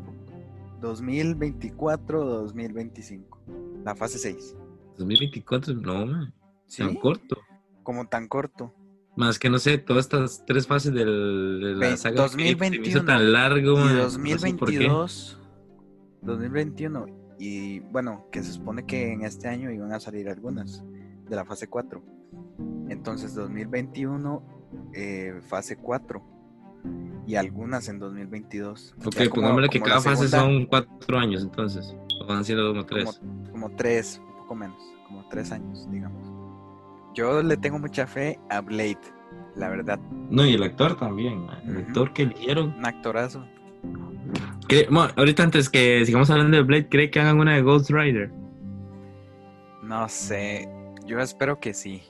2024 0.81 2.21
o 2.21 2.25
2025. 2.43 3.39
La 3.83 3.95
fase 3.95 4.17
6. 4.19 4.55
2024, 4.97 5.73
no, 5.75 6.05
man. 6.05 6.33
Tan 6.77 6.95
corto. 6.95 7.37
Como 7.83 8.07
tan 8.07 8.27
corto. 8.27 8.73
Más 9.15 9.39
que 9.39 9.49
no 9.49 9.59
sé, 9.59 9.77
todas 9.77 10.05
estas 10.05 10.45
tres 10.45 10.67
fases 10.67 10.93
de 10.93 11.03
la 11.05 11.97
saga 11.97 12.21
2021 12.23 13.03
tan 13.05 13.33
largo. 13.33 13.79
Y 13.79 13.93
2022. 13.93 15.37
2021. 16.21 17.18
Y 17.39 17.79
bueno, 17.79 18.25
que 18.31 18.43
se 18.43 18.51
supone 18.51 18.85
que 18.85 19.13
en 19.13 19.23
este 19.23 19.47
año 19.47 19.71
iban 19.71 19.93
a 19.93 19.99
salir 19.99 20.29
algunas 20.29 20.83
de 21.27 21.35
la 21.35 21.45
fase 21.45 21.67
4. 21.67 22.03
Entonces 22.89 23.33
2021, 23.33 24.43
eh, 24.93 25.39
fase 25.47 25.77
4 25.77 26.21
y 27.25 27.35
algunas 27.35 27.87
en 27.87 27.99
2022. 27.99 28.95
Ok, 29.05 29.33
pongámosle 29.33 29.69
que 29.69 29.79
cada 29.79 30.01
fase 30.01 30.27
son 30.27 30.65
cuatro 30.65 31.17
años 31.17 31.43
entonces, 31.43 31.95
o 32.19 32.25
van 32.25 32.43
siendo 32.43 32.67
como 32.69 32.85
tres. 32.85 33.21
Como, 33.51 33.69
tres, 33.75 34.21
un 34.25 34.35
poco 34.41 34.55
menos, 34.55 34.81
como 35.07 35.27
tres 35.29 35.51
años, 35.51 35.87
digamos. 35.91 36.27
Yo 37.13 37.41
le 37.43 37.55
tengo 37.55 37.79
mucha 37.79 38.07
fe 38.07 38.39
a 38.49 38.61
Blade, 38.61 38.99
la 39.55 39.69
verdad. 39.69 39.99
No, 40.29 40.45
y 40.45 40.53
el 40.53 40.63
actor 40.63 40.97
también, 40.97 41.47
el 41.67 41.77
actor 41.77 42.13
que 42.13 42.23
eligieron. 42.23 42.73
Un 42.77 42.85
actorazo. 42.85 43.45
Ahorita 45.15 45.43
antes 45.43 45.69
que 45.69 46.05
sigamos 46.05 46.29
hablando 46.29 46.57
de 46.57 46.63
Blade, 46.63 46.89
¿cree 46.89 47.09
que 47.09 47.19
hagan 47.19 47.39
una 47.39 47.55
de 47.55 47.61
Ghost 47.61 47.89
Rider? 47.89 48.31
No 49.83 50.07
sé, 50.07 50.69
yo 51.05 51.19
espero 51.19 51.59
que 51.59 51.73
sí 51.73 52.03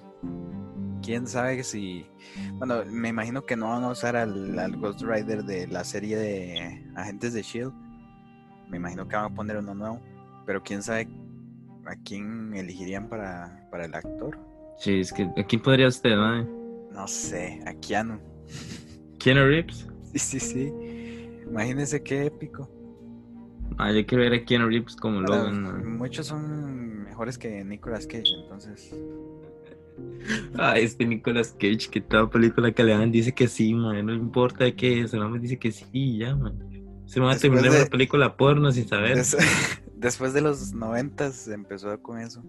quién 1.01 1.27
sabe 1.27 1.63
si. 1.63 2.05
Bueno, 2.53 2.83
me 2.85 3.09
imagino 3.09 3.45
que 3.45 3.55
no 3.55 3.69
van 3.69 3.83
a 3.83 3.89
usar 3.89 4.15
al, 4.15 4.77
Ghost 4.77 5.01
Rider 5.01 5.43
de 5.43 5.67
la 5.67 5.83
serie 5.83 6.17
de 6.17 6.85
Agentes 6.95 7.33
de 7.33 7.41
Shield. 7.41 7.73
Me 8.67 8.77
imagino 8.77 9.07
que 9.07 9.15
van 9.15 9.25
a 9.25 9.35
poner 9.35 9.57
uno 9.57 9.73
nuevo. 9.73 9.99
Pero 10.45 10.61
quién 10.61 10.83
sabe 10.83 11.07
a 11.85 11.95
quién 12.03 12.53
elegirían 12.53 13.09
para, 13.09 13.67
para 13.71 13.85
el 13.85 13.93
actor. 13.93 14.37
Sí, 14.77 14.99
es 14.99 15.11
que 15.11 15.23
¿a 15.35 15.43
quién 15.43 15.61
podría 15.61 15.87
usted, 15.87 16.15
man? 16.15 16.47
No 16.91 17.07
sé, 17.07 17.59
a 17.65 17.73
Keanu. 17.73 18.19
¿Keanu 19.19 19.45
Reeves? 19.45 19.87
Sí, 20.09 20.17
sí, 20.17 20.39
sí. 20.39 20.73
Imagínese 21.49 22.03
qué 22.03 22.25
épico. 22.27 22.69
Ah, 23.77 23.91
yo 23.91 24.05
quiero 24.05 24.23
ver 24.23 24.33
a 24.33 24.45
Keanu 24.45 24.67
Reeves 24.67 24.95
como 24.95 25.21
Logan. 25.21 25.97
Muchos 25.97 26.27
son 26.27 27.03
mejores 27.03 27.37
que 27.37 27.63
Nicolas 27.63 28.05
Cage, 28.05 28.33
entonces. 28.43 28.95
Ah, 30.57 30.77
este 30.77 31.05
Nicolas 31.05 31.55
Cage, 31.59 31.89
que 31.89 32.01
toda 32.01 32.29
película 32.29 32.71
que 32.71 32.83
le 32.83 32.93
dan 32.93 33.11
dice 33.11 33.33
que 33.33 33.47
sí, 33.47 33.73
man. 33.73 34.05
No 34.05 34.13
importa 34.13 34.63
de 34.63 34.75
qué, 34.75 35.07
solamente 35.07 35.43
dice 35.43 35.59
que 35.59 35.71
sí, 35.71 36.17
ya, 36.17 36.35
man. 36.35 36.57
Se 37.05 37.19
me 37.19 37.25
va 37.25 37.33
a 37.33 37.37
terminar 37.37 37.71
de... 37.71 37.77
una 37.81 37.85
película 37.85 38.35
porno 38.35 38.71
sin 38.71 38.87
saber. 38.87 39.17
Después 39.95 40.33
de 40.33 40.41
los 40.41 40.73
noventas 40.73 41.47
empezó 41.47 42.01
con 42.01 42.19
eso. 42.19 42.43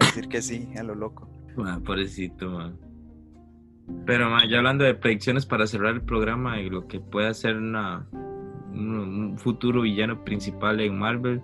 A 0.00 0.06
decir 0.06 0.28
que 0.28 0.42
sí, 0.42 0.68
a 0.76 0.82
lo 0.82 0.94
loco. 0.94 1.30
Ah, 1.58 1.80
pobrecito, 1.84 2.50
man. 2.50 2.78
Pero, 4.06 4.30
man, 4.30 4.48
ya 4.48 4.58
hablando 4.58 4.84
de 4.84 4.94
predicciones 4.94 5.46
para 5.46 5.66
cerrar 5.66 5.94
el 5.94 6.02
programa 6.02 6.60
y 6.60 6.70
lo 6.70 6.86
que 6.86 7.00
puede 7.00 7.32
ser 7.34 7.56
una, 7.56 8.08
un, 8.72 9.38
futuro 9.38 9.82
villano 9.82 10.22
principal 10.24 10.80
en 10.80 10.98
Marvel, 10.98 11.42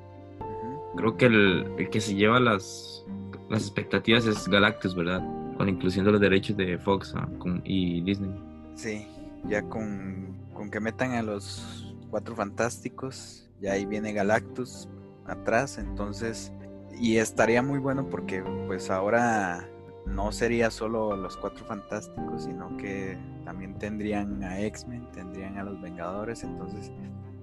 creo 0.96 1.16
que 1.16 1.26
el, 1.26 1.72
el 1.78 1.90
que 1.90 2.00
se 2.00 2.14
lleva 2.14 2.40
las, 2.40 3.04
las 3.48 3.62
expectativas 3.62 4.26
es 4.26 4.48
Galactus, 4.48 4.94
¿verdad? 4.94 5.20
Con 5.56 5.66
la 5.66 5.72
inclusión 5.72 6.04
de 6.04 6.12
los 6.12 6.20
derechos 6.20 6.56
de 6.56 6.78
Fox 6.78 7.14
ah, 7.16 7.28
y 7.64 8.00
Disney. 8.02 8.34
Sí, 8.74 9.06
ya 9.48 9.62
con, 9.62 10.36
con 10.54 10.70
que 10.70 10.80
metan 10.80 11.12
a 11.12 11.22
los 11.22 11.94
cuatro 12.10 12.34
fantásticos, 12.34 13.48
ya 13.60 13.72
ahí 13.72 13.86
viene 13.86 14.12
Galactus 14.12 14.88
atrás, 15.26 15.78
entonces, 15.78 16.52
y 16.98 17.16
estaría 17.16 17.62
muy 17.62 17.78
bueno 17.78 18.08
porque 18.08 18.42
pues 18.66 18.90
ahora 18.90 19.68
no 20.06 20.32
sería 20.32 20.70
solo 20.70 21.16
los 21.16 21.36
cuatro 21.36 21.64
fantásticos, 21.64 22.44
sino 22.44 22.76
que 22.76 23.18
también 23.44 23.78
tendrían 23.78 24.42
a 24.42 24.60
X-Men, 24.60 25.06
tendrían 25.12 25.58
a 25.58 25.64
los 25.64 25.80
Vengadores, 25.80 26.44
entonces 26.44 26.92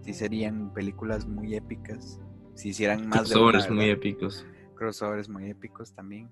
sí 0.06 0.14
serían 0.14 0.72
películas 0.72 1.26
muy 1.26 1.56
épicas 1.56 2.20
si 2.54 2.70
hicieran 2.70 3.08
más 3.10 3.22
crossovers 3.22 3.70
muy 3.72 3.90
épicos. 3.90 4.46
Crossovers 4.76 5.28
muy 5.28 5.50
épicos 5.50 5.94
también. 5.94 6.30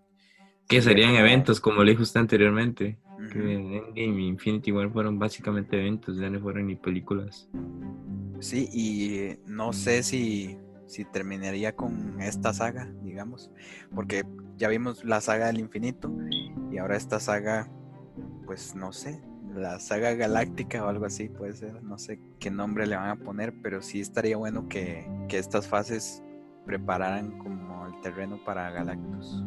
Que 0.67 0.81
serían 0.81 1.15
eventos, 1.15 1.59
como 1.59 1.83
le 1.83 1.91
dijo 1.91 2.03
usted 2.03 2.19
anteriormente. 2.19 2.99
Que 3.31 3.53
Endgame 3.53 4.21
y 4.21 4.27
Infinity 4.27 4.71
War 4.71 4.91
fueron 4.91 5.17
básicamente 5.17 5.79
eventos, 5.79 6.17
ya 6.17 6.29
no 6.29 6.39
fueron 6.39 6.67
ni 6.67 6.75
películas. 6.75 7.49
Sí, 8.39 8.69
y 8.71 9.39
no 9.49 9.73
sé 9.73 10.03
si, 10.03 10.57
si 10.85 11.03
terminaría 11.05 11.75
con 11.75 12.21
esta 12.21 12.53
saga, 12.53 12.93
digamos, 13.01 13.51
porque 13.95 14.23
ya 14.57 14.67
vimos 14.67 15.03
la 15.03 15.19
saga 15.19 15.47
del 15.47 15.59
infinito 15.59 16.11
y 16.71 16.77
ahora 16.77 16.95
esta 16.95 17.19
saga, 17.19 17.71
pues 18.45 18.75
no 18.75 18.91
sé, 18.91 19.21
la 19.55 19.79
saga 19.79 20.13
galáctica 20.13 20.83
o 20.83 20.89
algo 20.89 21.05
así 21.05 21.29
puede 21.29 21.53
ser, 21.53 21.83
no 21.83 21.97
sé 21.97 22.19
qué 22.39 22.51
nombre 22.51 22.87
le 22.87 22.95
van 22.95 23.09
a 23.09 23.15
poner, 23.15 23.53
pero 23.61 23.81
sí 23.81 23.99
estaría 23.99 24.37
bueno 24.37 24.67
que, 24.67 25.05
que 25.27 25.37
estas 25.37 25.67
fases 25.67 26.23
prepararan 26.65 27.37
como 27.37 27.87
el 27.87 28.01
terreno 28.01 28.39
para 28.45 28.71
Galactus. 28.71 29.43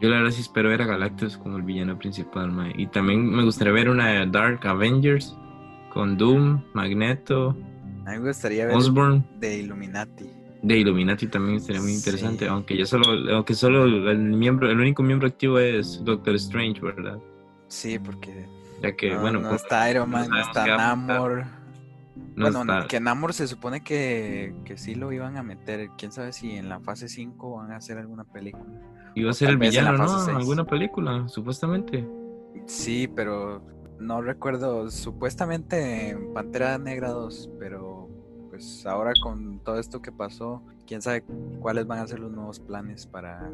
Yo 0.00 0.08
la 0.08 0.16
verdad 0.16 0.32
sí 0.32 0.40
espero 0.40 0.68
ver 0.68 0.82
a 0.82 0.86
Galactus 0.86 1.36
como 1.36 1.56
el 1.56 1.62
villano 1.62 1.98
principal, 1.98 2.52
Y 2.76 2.86
también 2.88 3.26
me 3.30 3.44
gustaría 3.44 3.72
ver 3.72 3.88
una 3.88 4.26
Dark 4.26 4.66
Avengers 4.66 5.36
con 5.92 6.16
Doom, 6.18 6.62
Magneto. 6.74 7.56
A 8.04 8.10
mí 8.12 8.18
me 8.18 8.28
gustaría 8.28 8.66
ver 8.66 8.76
Osborn. 8.76 9.24
de 9.38 9.58
Illuminati. 9.58 10.28
De 10.62 10.78
Illuminati 10.78 11.26
también 11.26 11.60
sería 11.60 11.80
muy 11.80 11.92
interesante, 11.92 12.48
aunque 12.48 12.76
ya 12.76 12.86
solo, 12.86 13.06
aunque 13.34 13.54
solo 13.54 13.84
el 13.84 14.18
miembro, 14.18 14.70
el 14.70 14.80
único 14.80 15.02
miembro 15.02 15.28
activo 15.28 15.58
es 15.58 16.02
Doctor 16.04 16.34
Strange, 16.36 16.80
¿verdad? 16.80 17.18
Sí, 17.68 17.98
porque 17.98 18.46
ya 18.84 18.96
que 18.96 19.16
bueno, 19.16 19.40
no 19.40 19.54
está 19.54 19.90
Iron 19.90 20.10
Man, 20.10 20.28
no 20.28 20.40
está 20.40 20.66
Namor. 20.76 21.44
bueno, 22.36 22.64
que 22.88 23.00
Namor 23.00 23.32
se 23.32 23.46
supone 23.46 23.82
que, 23.82 24.54
que 24.64 24.76
sí 24.76 24.94
lo 24.94 25.12
iban 25.12 25.36
a 25.36 25.42
meter. 25.42 25.90
Quién 25.96 26.12
sabe 26.12 26.32
si 26.32 26.52
en 26.52 26.68
la 26.68 26.80
fase 26.80 27.08
5 27.08 27.56
van 27.56 27.72
a 27.72 27.76
hacer 27.76 27.98
alguna 27.98 28.24
película. 28.24 28.64
Iba 29.14 29.30
a 29.30 29.34
ser 29.34 29.50
el 29.50 29.58
villano, 29.58 29.96
¿no? 29.96 30.36
Alguna 30.36 30.64
película, 30.64 31.28
supuestamente. 31.28 32.06
Sí, 32.66 33.08
pero 33.08 33.62
no 33.98 34.22
recuerdo. 34.22 34.90
Supuestamente 34.90 36.10
en 36.10 36.32
Pantera 36.32 36.78
Negra 36.78 37.10
2, 37.10 37.50
pero 37.58 38.08
pues 38.50 38.86
ahora 38.86 39.12
con 39.20 39.58
todo 39.60 39.80
esto 39.80 40.00
que 40.00 40.12
pasó, 40.12 40.62
quién 40.86 41.02
sabe 41.02 41.24
cuáles 41.60 41.86
van 41.86 41.98
a 41.98 42.06
ser 42.06 42.20
los 42.20 42.30
nuevos 42.30 42.60
planes 42.60 43.06
para, 43.06 43.50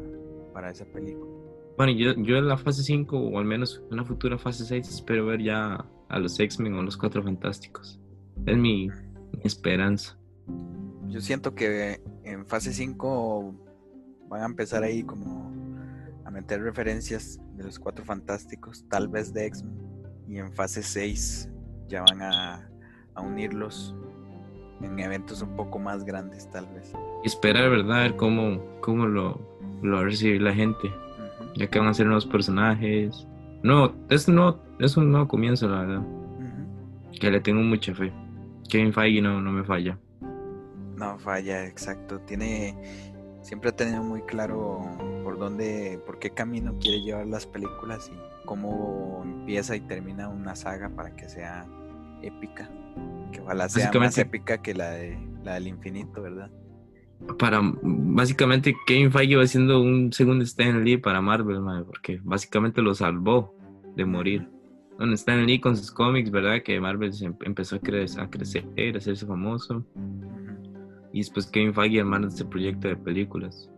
para 0.53 0.69
esa 0.69 0.85
película. 0.85 1.50
Bueno, 1.77 1.93
yo, 1.93 2.13
yo 2.17 2.37
en 2.37 2.47
la 2.47 2.57
fase 2.57 2.83
5, 2.83 3.17
o 3.17 3.39
al 3.39 3.45
menos 3.45 3.81
en 3.87 3.93
una 3.93 4.05
futura 4.05 4.37
fase 4.37 4.65
6, 4.65 4.87
espero 4.87 5.25
ver 5.25 5.41
ya 5.41 5.85
a 6.09 6.19
los 6.19 6.39
X-Men 6.39 6.75
o 6.75 6.83
los 6.83 6.97
Cuatro 6.97 7.23
Fantásticos. 7.23 7.99
Es 8.45 8.57
mi, 8.57 8.87
mi 8.87 9.41
esperanza. 9.43 10.17
Yo 11.07 11.19
siento 11.21 11.53
que 11.55 12.01
en 12.23 12.45
fase 12.45 12.73
5 12.73 13.53
van 14.29 14.41
a 14.41 14.45
empezar 14.45 14.83
ahí 14.83 15.03
como 15.03 15.51
a 16.25 16.31
meter 16.31 16.61
referencias 16.61 17.39
de 17.57 17.65
los 17.65 17.77
cuatro 17.77 18.05
fantásticos, 18.05 18.87
tal 18.87 19.09
vez 19.09 19.33
de 19.33 19.45
X-Men. 19.47 19.77
Y 20.29 20.37
en 20.37 20.53
fase 20.53 20.81
6 20.81 21.49
ya 21.89 22.03
van 22.03 22.21
a, 22.21 22.67
unirlos 23.17 23.93
en 24.81 24.97
eventos 24.99 25.41
un 25.43 25.55
poco 25.55 25.77
más 25.77 26.05
grandes, 26.05 26.49
tal 26.49 26.65
vez. 26.73 26.93
Y 27.23 27.27
esperar, 27.27 27.69
¿verdad? 27.69 27.99
A 27.99 28.01
ver 28.03 28.15
cómo, 28.15 28.63
cómo 28.79 29.05
lo, 29.05 29.39
lo 29.83 29.97
va 29.97 30.01
a 30.01 30.05
recibir 30.05 30.41
la 30.41 30.53
gente. 30.53 30.91
Ya 31.55 31.67
que 31.67 31.79
van 31.79 31.89
a 31.89 31.93
ser 31.93 32.05
nuevos 32.05 32.25
personajes. 32.25 33.27
No, 33.63 33.93
es, 34.09 34.27
no, 34.27 34.59
es 34.79 34.97
un 34.97 35.11
nuevo 35.11 35.27
comienzo, 35.27 35.67
la 35.67 35.81
verdad. 35.81 36.03
Que 37.19 37.29
le 37.29 37.39
tengo 37.39 37.61
mucha 37.61 37.93
fe. 37.93 38.11
Kevin 38.69 38.93
Feige 38.93 39.21
no, 39.21 39.41
no 39.41 39.51
me 39.51 39.63
falla. 39.63 39.97
No 40.95 41.19
falla, 41.19 41.65
exacto. 41.67 42.19
Tiene 42.21 42.75
siempre 43.41 43.69
ha 43.69 43.75
tenido 43.75 44.03
muy 44.03 44.21
claro 44.21 44.81
por 45.23 45.37
dónde, 45.37 45.99
por 46.05 46.19
qué 46.19 46.31
camino 46.31 46.77
quiere 46.79 47.01
llevar 47.01 47.27
las 47.27 47.45
películas 47.45 48.09
y 48.13 48.45
cómo 48.45 49.21
empieza 49.23 49.75
y 49.75 49.81
termina 49.81 50.29
una 50.29 50.55
saga 50.55 50.89
para 50.89 51.15
que 51.15 51.27
sea 51.27 51.65
épica. 52.21 52.69
Que 53.31 53.41
ojalá 53.41 53.69
sea 53.69 53.91
más 53.93 54.17
épica 54.17 54.61
que 54.61 54.73
la, 54.73 54.91
de, 54.91 55.17
la 55.43 55.55
del 55.55 55.67
infinito, 55.67 56.21
¿verdad? 56.21 56.49
Para, 57.37 57.61
básicamente, 57.81 58.75
Kevin 58.85 59.11
Feige 59.11 59.35
va 59.35 59.47
siendo 59.47 59.81
un 59.81 60.11
segundo 60.11 60.43
Stan 60.43 60.83
Lee 60.83 60.97
para 60.97 61.21
Marvel, 61.21 61.59
porque 61.85 62.19
básicamente 62.23 62.81
lo 62.81 62.93
salvó 62.93 63.55
de 63.95 64.05
morir. 64.05 64.47
Donde 64.97 65.15
Stan 65.15 65.45
Lee 65.45 65.59
con 65.59 65.75
sus 65.75 65.91
cómics, 65.91 66.29
¿verdad? 66.29 66.61
Que 66.63 66.79
Marvel 66.79 67.11
empezó 67.43 67.77
a, 67.77 67.79
crecer, 67.79 68.21
a 68.21 68.29
crecer, 68.29 68.65
a 68.77 68.97
hacerse 68.97 69.25
famoso. 69.25 69.85
Y 71.13 71.19
después 71.19 71.47
Kevin 71.47 71.73
Feige 71.73 71.99
armando 71.99 72.27
este 72.27 72.45
proyecto 72.45 72.87
de 72.87 72.95
películas. 72.95 73.69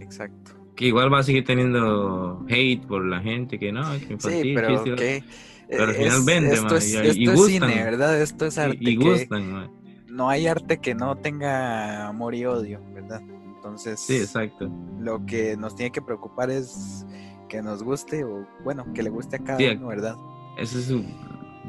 Exacto. 0.00 0.52
Que 0.74 0.86
igual 0.86 1.12
va 1.12 1.20
a 1.20 1.22
seguir 1.22 1.44
teniendo 1.44 2.44
hate 2.48 2.86
por 2.86 3.04
la 3.04 3.20
gente, 3.20 3.58
que 3.58 3.72
no, 3.72 3.82
que 3.98 4.12
infantil, 4.12 4.42
sí, 4.42 4.52
pero 4.54 4.84
que, 4.96 5.24
pero 5.68 5.84
al 5.84 5.94
final 5.94 6.20
vende, 6.24 6.54
esto 6.54 6.76
es, 6.76 6.94
y, 6.94 6.96
esto 6.96 7.32
es 7.32 7.46
cine, 7.46 7.66
¿verdad? 7.66 8.20
Esto 8.20 8.46
es 8.46 8.58
arte. 8.58 8.78
Y, 8.80 8.96
gustan, 8.96 9.70
No 10.16 10.30
hay 10.30 10.46
arte 10.46 10.78
que 10.78 10.94
no 10.94 11.16
tenga 11.16 12.08
amor 12.08 12.34
y 12.34 12.46
odio, 12.46 12.80
¿verdad? 12.94 13.20
Entonces, 13.54 14.00
sí, 14.00 14.16
exacto. 14.16 14.70
Lo 14.98 15.24
que 15.26 15.56
nos 15.56 15.76
tiene 15.76 15.92
que 15.92 16.00
preocupar 16.00 16.50
es 16.50 17.04
que 17.48 17.60
nos 17.60 17.82
guste 17.82 18.24
o, 18.24 18.46
bueno, 18.64 18.86
que 18.94 19.02
le 19.02 19.10
guste 19.10 19.36
a 19.36 19.38
cada 19.40 19.72
uno, 19.72 19.88
¿verdad? 19.88 20.16
Eso 20.56 20.78
es 20.78 20.90
un, 20.90 21.06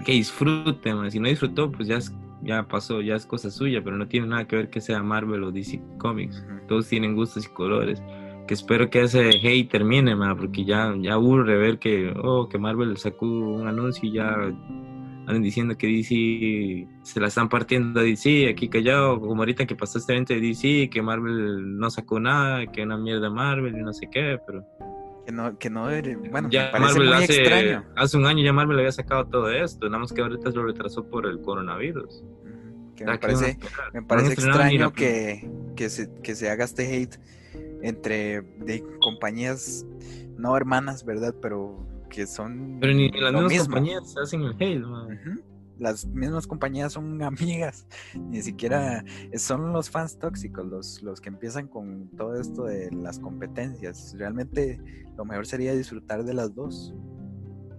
que 0.06 0.14
disfrute, 0.14 0.94
man. 0.94 1.11
si 1.11 1.19
no 1.19 1.28
disfrutó, 1.28 1.72
pues 1.72 1.90
ya 1.90 1.98
es 1.98 2.14
ya 2.41 2.64
pasó, 2.64 3.02
ya 3.02 3.15
es 3.15 3.26
cosa 3.26 3.52
suya, 3.52 3.82
pero 3.84 3.98
no 3.98 4.07
tiene 4.07 4.28
nada 4.28 4.48
que 4.48 4.56
ver 4.56 4.69
que 4.69 4.80
sea 4.82 5.02
Marvel 5.03 5.44
o 5.44 5.52
DC 5.52 5.82
Comics. 5.98 6.45
Todos 6.68 6.88
tienen 6.88 7.15
gustos 7.15 7.45
y 7.45 7.49
colores. 7.49 8.02
Que 8.48 8.53
espero 8.53 8.90
que 8.90 9.02
ese 9.02 9.28
hate 9.30 9.69
termine, 9.69 10.15
porque 10.38 10.64
ya, 10.64 10.95
ya 11.02 11.14
aburre 11.14 11.57
ver 11.57 11.80
que, 11.80 12.14
oh, 12.24 12.48
que 12.48 12.57
Marvel 12.57 12.95
sacó 12.98 13.26
un 13.26 13.68
anuncio 13.68 14.07
y 14.07 14.14
ya 14.14 14.53
andan 15.28 15.44
diciendo 15.44 15.78
que 15.78 15.88
DC 15.88 16.88
se 17.04 17.20
la 17.20 17.28
están 17.28 17.49
partiendo 17.49 17.99
a 17.99 18.04
DC, 18.04 18.48
aquí 18.49 18.70
callado, 18.70 19.20
como 19.20 19.41
ahorita 19.41 19.66
que 19.66 19.76
pasó 19.76 19.99
este 19.99 20.14
evento 20.14 20.34
de 20.34 20.40
DC, 20.40 20.90
que 20.90 21.02
Marvel 21.02 21.78
no 21.78 21.90
sacó 21.90 22.20
nada, 22.20 22.66
que 22.72 22.84
una 22.84 22.98
mierda 22.98 23.30
Marvel 23.30 23.78
y 23.78 23.82
no 23.84 23.91
sé 23.91 24.08
qué, 24.10 24.40
pero 24.48 24.66
que 25.26 25.34
no, 25.34 25.58
que 25.58 25.70
no 25.70 25.90
bueno, 26.32 26.49
ya 26.49 26.72
me 26.72 26.80
parece 26.80 26.99
muy 26.99 27.12
hace, 27.12 27.41
extraño. 27.41 27.86
Hace 27.98 28.16
un 28.16 28.26
año 28.26 28.41
ya 28.41 28.54
Marvel 28.54 28.80
había 28.80 28.91
sacado 28.94 29.26
todo 29.26 29.52
esto, 29.52 29.88
nada 29.90 29.99
más 29.99 30.14
que 30.14 30.22
ahorita 30.22 30.49
se 30.49 30.56
lo 30.56 30.66
retrasó 30.66 31.06
por 31.06 31.26
el 31.26 31.41
coronavirus. 31.41 32.24
Que 32.95 33.06
me, 33.06 33.18
parece, 33.20 33.60
me 33.94 34.02
parece 34.04 34.34
extraño 34.34 34.94
que, 34.94 35.48
que, 35.76 35.90
se, 35.90 36.10
que 36.24 36.36
se 36.36 36.49
haga 36.49 36.64
este 36.64 36.88
hate 36.95 37.20
entre 37.84 38.41
de 38.41 38.82
compañías 39.02 39.86
no 40.38 40.56
hermanas, 40.56 41.04
¿verdad? 41.04 41.36
Pero 41.41 41.86
que 42.10 42.28
son. 42.28 42.78
Pero 42.80 42.94
ni, 42.94 43.10
las 43.12 43.34
mismas 43.34 43.68
compañías 43.68 44.16
hacen 44.18 44.42
el 44.42 44.56
hate, 44.60 44.84
las 45.80 46.06
mismas 46.08 46.48
compañías 46.48 46.94
son 46.94 47.22
amigas, 47.24 47.88
ni 48.16 48.42
siquiera 48.42 49.04
son 49.36 49.74
los 49.74 49.90
fans 49.90 50.18
tóxicos 50.18 50.66
los, 50.66 51.02
los 51.04 51.22
que 51.22 51.30
empiezan 51.30 51.68
con 51.68 52.10
todo 52.18 52.40
esto 52.40 52.66
de 52.66 52.92
las 52.92 53.20
competencias. 53.20 54.16
Realmente 54.18 54.80
lo 55.16 55.26
mejor 55.26 55.46
sería 55.46 55.74
disfrutar 55.74 56.24
de 56.24 56.34
las 56.34 56.54
dos. 56.54 56.94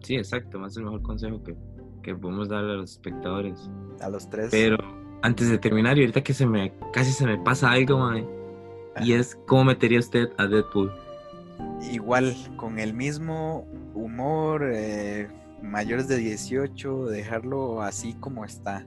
Sí, 0.03 0.17
exacto, 0.17 0.59
más 0.59 0.77
el 0.77 0.85
mejor 0.85 1.03
consejo 1.03 1.43
que, 1.43 1.57
que 2.03 2.15
podemos 2.15 2.49
darle 2.49 2.75
a 2.75 2.77
los 2.77 2.93
espectadores. 2.93 3.69
A 4.01 4.09
los 4.09 4.29
tres. 4.31 4.49
Pero 4.51 4.79
antes 5.23 5.49
de 5.51 5.59
terminar, 5.59 5.99
y 5.99 6.03
ahorita 6.03 6.23
que 6.23 6.35
se 6.35 6.47
me 6.47 6.73
casi 6.93 7.13
se 7.13 7.27
me 7.27 7.39
pasa 7.39 7.71
algo, 7.73 8.09
y 9.01 9.13
es 9.13 9.37
cómo 9.47 9.65
metería 9.65 9.99
usted 9.99 10.29
a 10.39 10.47
Deadpool. 10.47 10.93
Igual, 11.93 12.37
con 12.57 12.79
el 12.79 12.95
mismo 12.95 13.67
humor, 13.99 14.71
eh, 14.73 15.29
mayores 15.63 16.09
de 16.09 16.17
18, 16.17 17.07
dejarlo 17.07 17.83
así 17.83 18.15
como 18.15 18.45
está. 18.45 18.87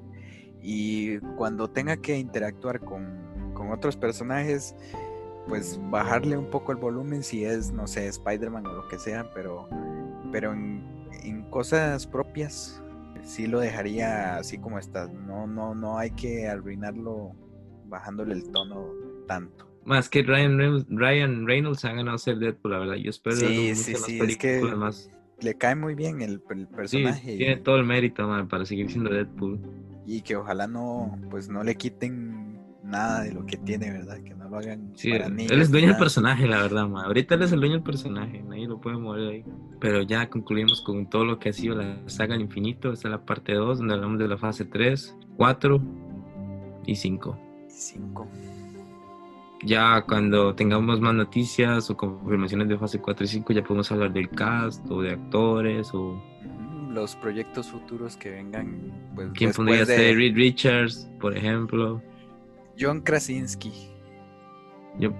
Y 0.62 1.20
cuando 1.38 1.70
tenga 1.70 1.98
que 1.98 2.18
interactuar 2.18 2.80
con, 2.80 3.30
otros 3.72 3.96
personajes, 3.96 4.76
pues 5.48 5.80
bajarle 5.92 6.36
un 6.36 6.50
poco 6.50 6.72
el 6.72 6.80
volumen 6.80 7.22
si 7.22 7.46
es, 7.46 7.72
no 7.72 7.86
sé, 7.86 8.08
Spider-Man 8.08 8.66
o 8.66 8.74
lo 8.74 8.88
que 8.88 8.98
sea, 8.98 9.32
pero, 9.36 9.70
pero 10.32 10.52
en, 10.52 11.46
cosas 11.52 12.08
propias 12.08 12.82
sí 13.24 13.46
lo 13.46 13.60
dejaría 13.60 14.38
así 14.38 14.58
como 14.58 14.80
está. 14.80 15.08
No, 15.08 15.46
no, 15.46 15.76
no 15.76 16.00
hay 16.00 16.10
que 16.12 16.48
arruinarlo 16.48 17.36
bajándole 17.86 18.34
el 18.34 18.52
tono 18.52 18.88
tanto. 19.28 19.71
Más 19.86 20.10
que 20.10 20.24
Ryan 20.24 20.58
Reynolds, 20.58 20.86
Ryan 20.90 21.48
Reynolds 21.48 21.86
ha 21.86 21.94
ganado 21.94 22.18
ser 22.18 22.38
Deadpool, 22.38 22.72
la 22.72 22.80
verdad. 22.80 22.96
Yo 22.96 23.10
espero 23.10 23.36
sí, 23.36 23.76
sí, 23.76 23.96
sí, 23.96 24.20
es 24.20 24.38
que 24.38 24.62
le 25.42 25.56
cae 25.56 25.76
muy 25.76 25.96
bien 25.96 26.22
el, 26.22 26.40
personaje. 26.40 27.38
tiene 27.38 27.58
todo 27.58 27.78
el 27.78 27.86
mérito 27.86 28.28
para 28.48 28.66
seguir 28.66 28.90
siendo 28.90 29.10
Deadpool. 29.10 29.60
Y 30.06 30.22
que 30.22 30.36
ojalá 30.36 30.68
no, 30.68 31.18
pues 31.30 31.50
no 31.50 31.64
le 31.64 31.76
quiten 31.76 32.60
nada 32.84 33.24
de 33.24 33.32
lo 33.32 33.46
que 33.46 33.58
tiene, 33.58 33.92
¿verdad? 33.92 34.22
Que 34.22 34.34
no 34.34 34.50
lo 34.50 34.58
hagan 34.58 34.92
sí, 34.96 35.12
Él 35.12 35.62
es 35.62 35.72
dueño 35.72 35.90
del 35.90 35.98
personaje, 35.98 36.48
la 36.48 36.62
verdad, 36.62 36.84
Ahorita 36.84 37.36
él 37.36 37.44
es 37.44 37.52
el 37.52 37.60
dueño 37.60 37.76
del 37.76 37.84
personaje, 37.84 38.44
nadie 38.44 38.68
lo 38.68 38.80
puede 38.80 38.98
mover 38.98 39.30
ahí. 39.30 39.46
Pero 39.80 40.02
ya 40.02 40.30
concluimos 40.30 40.82
con 40.82 41.10
todo 41.10 41.26
lo 41.26 41.40
que 41.40 41.50
ha 41.50 41.54
sido 41.54 41.76
la 41.76 41.98
saga 42.08 42.34
del 42.34 42.42
infinito. 42.42 42.92
Esta 42.92 43.08
es 43.08 43.12
la 43.12 43.26
parte 43.26 43.54
2, 43.54 43.80
donde 43.80 43.94
hablamos 43.94 44.20
de 44.20 44.28
la 44.28 44.38
fase 44.38 44.66
3, 44.66 45.16
4 45.38 45.82
y 46.86 46.96
5. 46.96 47.40
5. 47.68 48.28
Ya 49.64 50.04
cuando 50.08 50.56
tengamos 50.56 51.00
más 51.00 51.14
noticias 51.14 51.90
o 51.90 51.98
confirmaciones 51.98 52.68
de 52.68 52.78
fase 52.78 53.00
4 53.00 53.26
y 53.26 53.28
5 53.28 53.54
ya 53.54 53.64
podemos 53.64 53.92
hablar 53.92 54.12
del 54.12 54.30
cast 54.30 54.90
o 54.90 55.02
de 55.02 55.12
actores 55.12 55.94
o 55.94 56.22
los 56.90 57.16
proyectos 57.16 57.70
futuros 57.70 58.18
que 58.18 58.32
vengan. 58.32 58.92
Pues, 59.16 59.30
quién 59.34 59.52
podría 59.52 59.86
ser 59.86 60.18
Reed 60.18 60.36
Richards, 60.36 61.10
por 61.20 61.38
ejemplo. 61.38 62.02
John 62.78 63.02
Krasinski. 63.02 63.72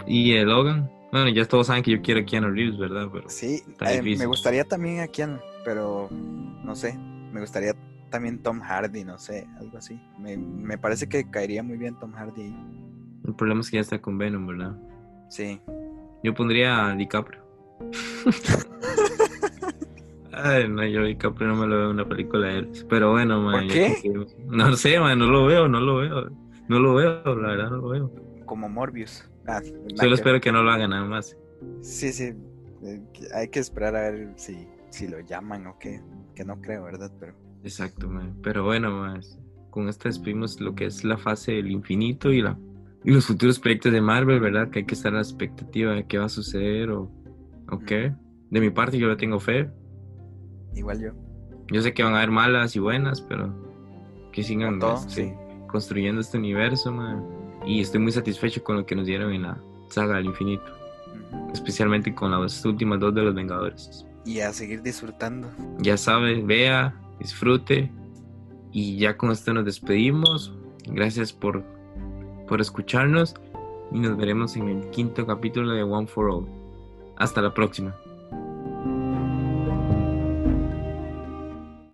y 0.06 0.34
el 0.34 0.48
Logan. 0.48 0.92
Bueno, 1.12 1.30
ya 1.30 1.46
todos 1.46 1.68
saben 1.68 1.84
que 1.84 1.92
yo 1.92 2.02
quiero 2.02 2.22
a 2.22 2.26
Keanu 2.26 2.52
Reeves, 2.52 2.78
¿verdad? 2.78 3.08
Pero 3.12 3.30
sí, 3.30 3.62
eh, 3.82 4.02
me 4.02 4.26
gustaría 4.26 4.64
también 4.64 5.02
a 5.02 5.08
Keanu, 5.08 5.40
pero 5.66 6.10
no 6.10 6.76
sé, 6.76 6.98
me 6.98 7.42
gustaría 7.42 7.74
también 8.10 8.42
Tom 8.42 8.62
Hardy, 8.62 9.04
no 9.04 9.18
sé, 9.18 9.48
algo 9.60 9.78
así. 9.78 10.00
Me, 10.18 10.38
me 10.38 10.78
parece 10.78 11.08
que 11.10 11.30
caería 11.30 11.64
muy 11.64 11.78
bien 11.78 11.98
Tom 12.00 12.14
Hardy. 12.14 12.54
El 13.26 13.36
problema 13.36 13.62
es 13.62 13.70
que 13.70 13.78
ya 13.78 13.82
está 13.82 14.02
con 14.02 14.18
Venom, 14.18 14.48
¿verdad? 14.48 14.76
Sí. 15.30 15.62
Yo 16.24 16.34
pondría 16.34 16.88
a 16.88 16.96
DiCaprio. 16.96 17.42
Ay, 20.34 20.68
no, 20.68 20.86
yo 20.86 21.04
DiCaprio 21.04 21.50
no 21.50 21.56
me 21.56 21.68
lo 21.68 21.78
veo 21.78 21.86
en 21.86 21.92
una 21.92 22.08
película 22.08 22.48
de 22.48 22.60
él. 22.60 22.72
Pero 22.90 23.12
bueno, 23.12 23.42
man. 23.42 23.68
¿Por 23.68 23.74
qué? 23.74 24.26
No 24.48 24.76
sé, 24.76 25.00
man, 25.00 25.20
no 25.20 25.26
lo 25.28 25.46
veo, 25.46 25.68
no 25.68 25.80
lo 25.80 25.98
veo. 25.98 26.30
No 26.68 26.80
lo 26.80 26.96
veo, 26.96 27.36
la 27.36 27.48
verdad, 27.50 27.70
no 27.70 27.78
lo 27.78 27.90
veo. 27.90 28.12
Como 28.46 28.70
Morbius. 28.70 29.30
Ah, 29.48 29.62
Solo 29.96 30.16
espero 30.16 30.40
que 30.40 30.52
no 30.52 30.64
lo 30.64 30.72
hagan 30.72 30.92
nada 30.92 31.06
más. 31.06 31.38
Sí, 31.82 32.12
sí. 32.12 32.34
Eh, 32.84 33.02
hay 33.36 33.50
que 33.50 33.60
esperar 33.60 33.96
a 33.96 34.12
ver 34.12 34.34
si, 34.36 34.68
si 34.90 35.08
lo 35.08 35.20
llaman 35.20 35.68
o 35.68 35.78
qué. 35.80 36.02
Que 36.36 36.46
no 36.46 36.60
creo, 36.62 36.84
¿verdad? 36.84 37.12
Pero... 37.20 37.34
Exacto, 37.64 38.08
man. 38.08 38.36
Pero 38.42 38.64
bueno, 38.64 38.92
más. 38.92 39.38
Con 39.70 39.88
esto 39.90 40.10
despedimos 40.10 40.60
lo 40.60 40.76
que 40.76 40.86
es 40.86 41.04
la 41.04 41.18
fase 41.18 41.54
del 41.54 41.72
infinito 41.72 42.32
y 42.32 42.42
la 42.42 42.58
los 43.04 43.26
futuros 43.26 43.60
proyectos 43.60 43.92
de 43.92 44.02
Marvel, 44.02 44.40
¿verdad? 44.40 44.70
Que 44.70 44.80
hay 44.80 44.86
que 44.86 44.94
estar 44.94 45.12
a 45.14 45.16
la 45.16 45.22
expectativa 45.22 45.94
de 45.94 46.06
qué 46.06 46.18
va 46.18 46.26
a 46.26 46.30
suceder 46.30 46.92
o, 46.92 47.12
o 47.70 47.80
qué. 47.80 48.14
De 48.50 48.60
mi 48.60 48.70
parte 48.70 48.98
yo 48.98 49.08
le 49.08 49.16
tengo 49.16 49.40
fe. 49.40 49.70
Igual 50.76 51.02
yo. 51.02 51.12
Yo 51.72 51.82
sé 51.82 51.94
que 51.94 52.04
van 52.04 52.14
a 52.14 52.18
haber 52.18 52.32
malas 52.32 52.76
y 52.76 52.80
buenas, 52.80 53.22
pero 53.22 53.54
que 54.32 54.44
sigan 54.44 54.80
este, 54.82 55.36
construyendo 55.68 56.22
este 56.22 56.38
universo, 56.38 56.92
man. 56.92 57.26
Y 57.66 57.82
estoy 57.82 58.02
muy 58.02 58.12
satisfecho 58.12 58.64
con 58.64 58.78
lo 58.78 58.86
que 58.86 58.96
nos 58.96 59.06
dieron 59.06 59.34
en 59.34 59.44
la 59.44 59.62
saga 59.90 60.18
del 60.18 60.26
infinito. 60.26 60.66
Especialmente 61.54 62.14
con 62.14 62.32
las 62.32 62.64
últimas 62.66 63.00
dos 63.00 63.14
de 63.16 63.22
los 63.24 63.34
Vengadores. 63.34 64.06
Y 64.26 64.40
a 64.40 64.54
seguir 64.54 64.82
disfrutando. 64.82 65.50
Ya 65.80 65.98
sabe, 65.98 66.42
vea, 66.42 66.94
disfrute. 67.20 67.92
Y 68.72 68.98
ya 68.98 69.18
con 69.18 69.32
esto 69.32 69.54
nos 69.54 69.66
despedimos. 69.66 70.54
Gracias 70.88 71.34
por 71.34 71.64
por 72.52 72.60
escucharnos 72.60 73.34
y 73.94 74.00
nos 74.00 74.18
veremos 74.18 74.58
en 74.58 74.68
el 74.68 74.90
quinto 74.90 75.26
capítulo 75.26 75.72
de 75.72 75.84
One 75.84 76.06
for 76.06 76.30
All. 76.30 76.46
Hasta 77.16 77.42
la 77.42 77.54
próxima. 77.54 77.96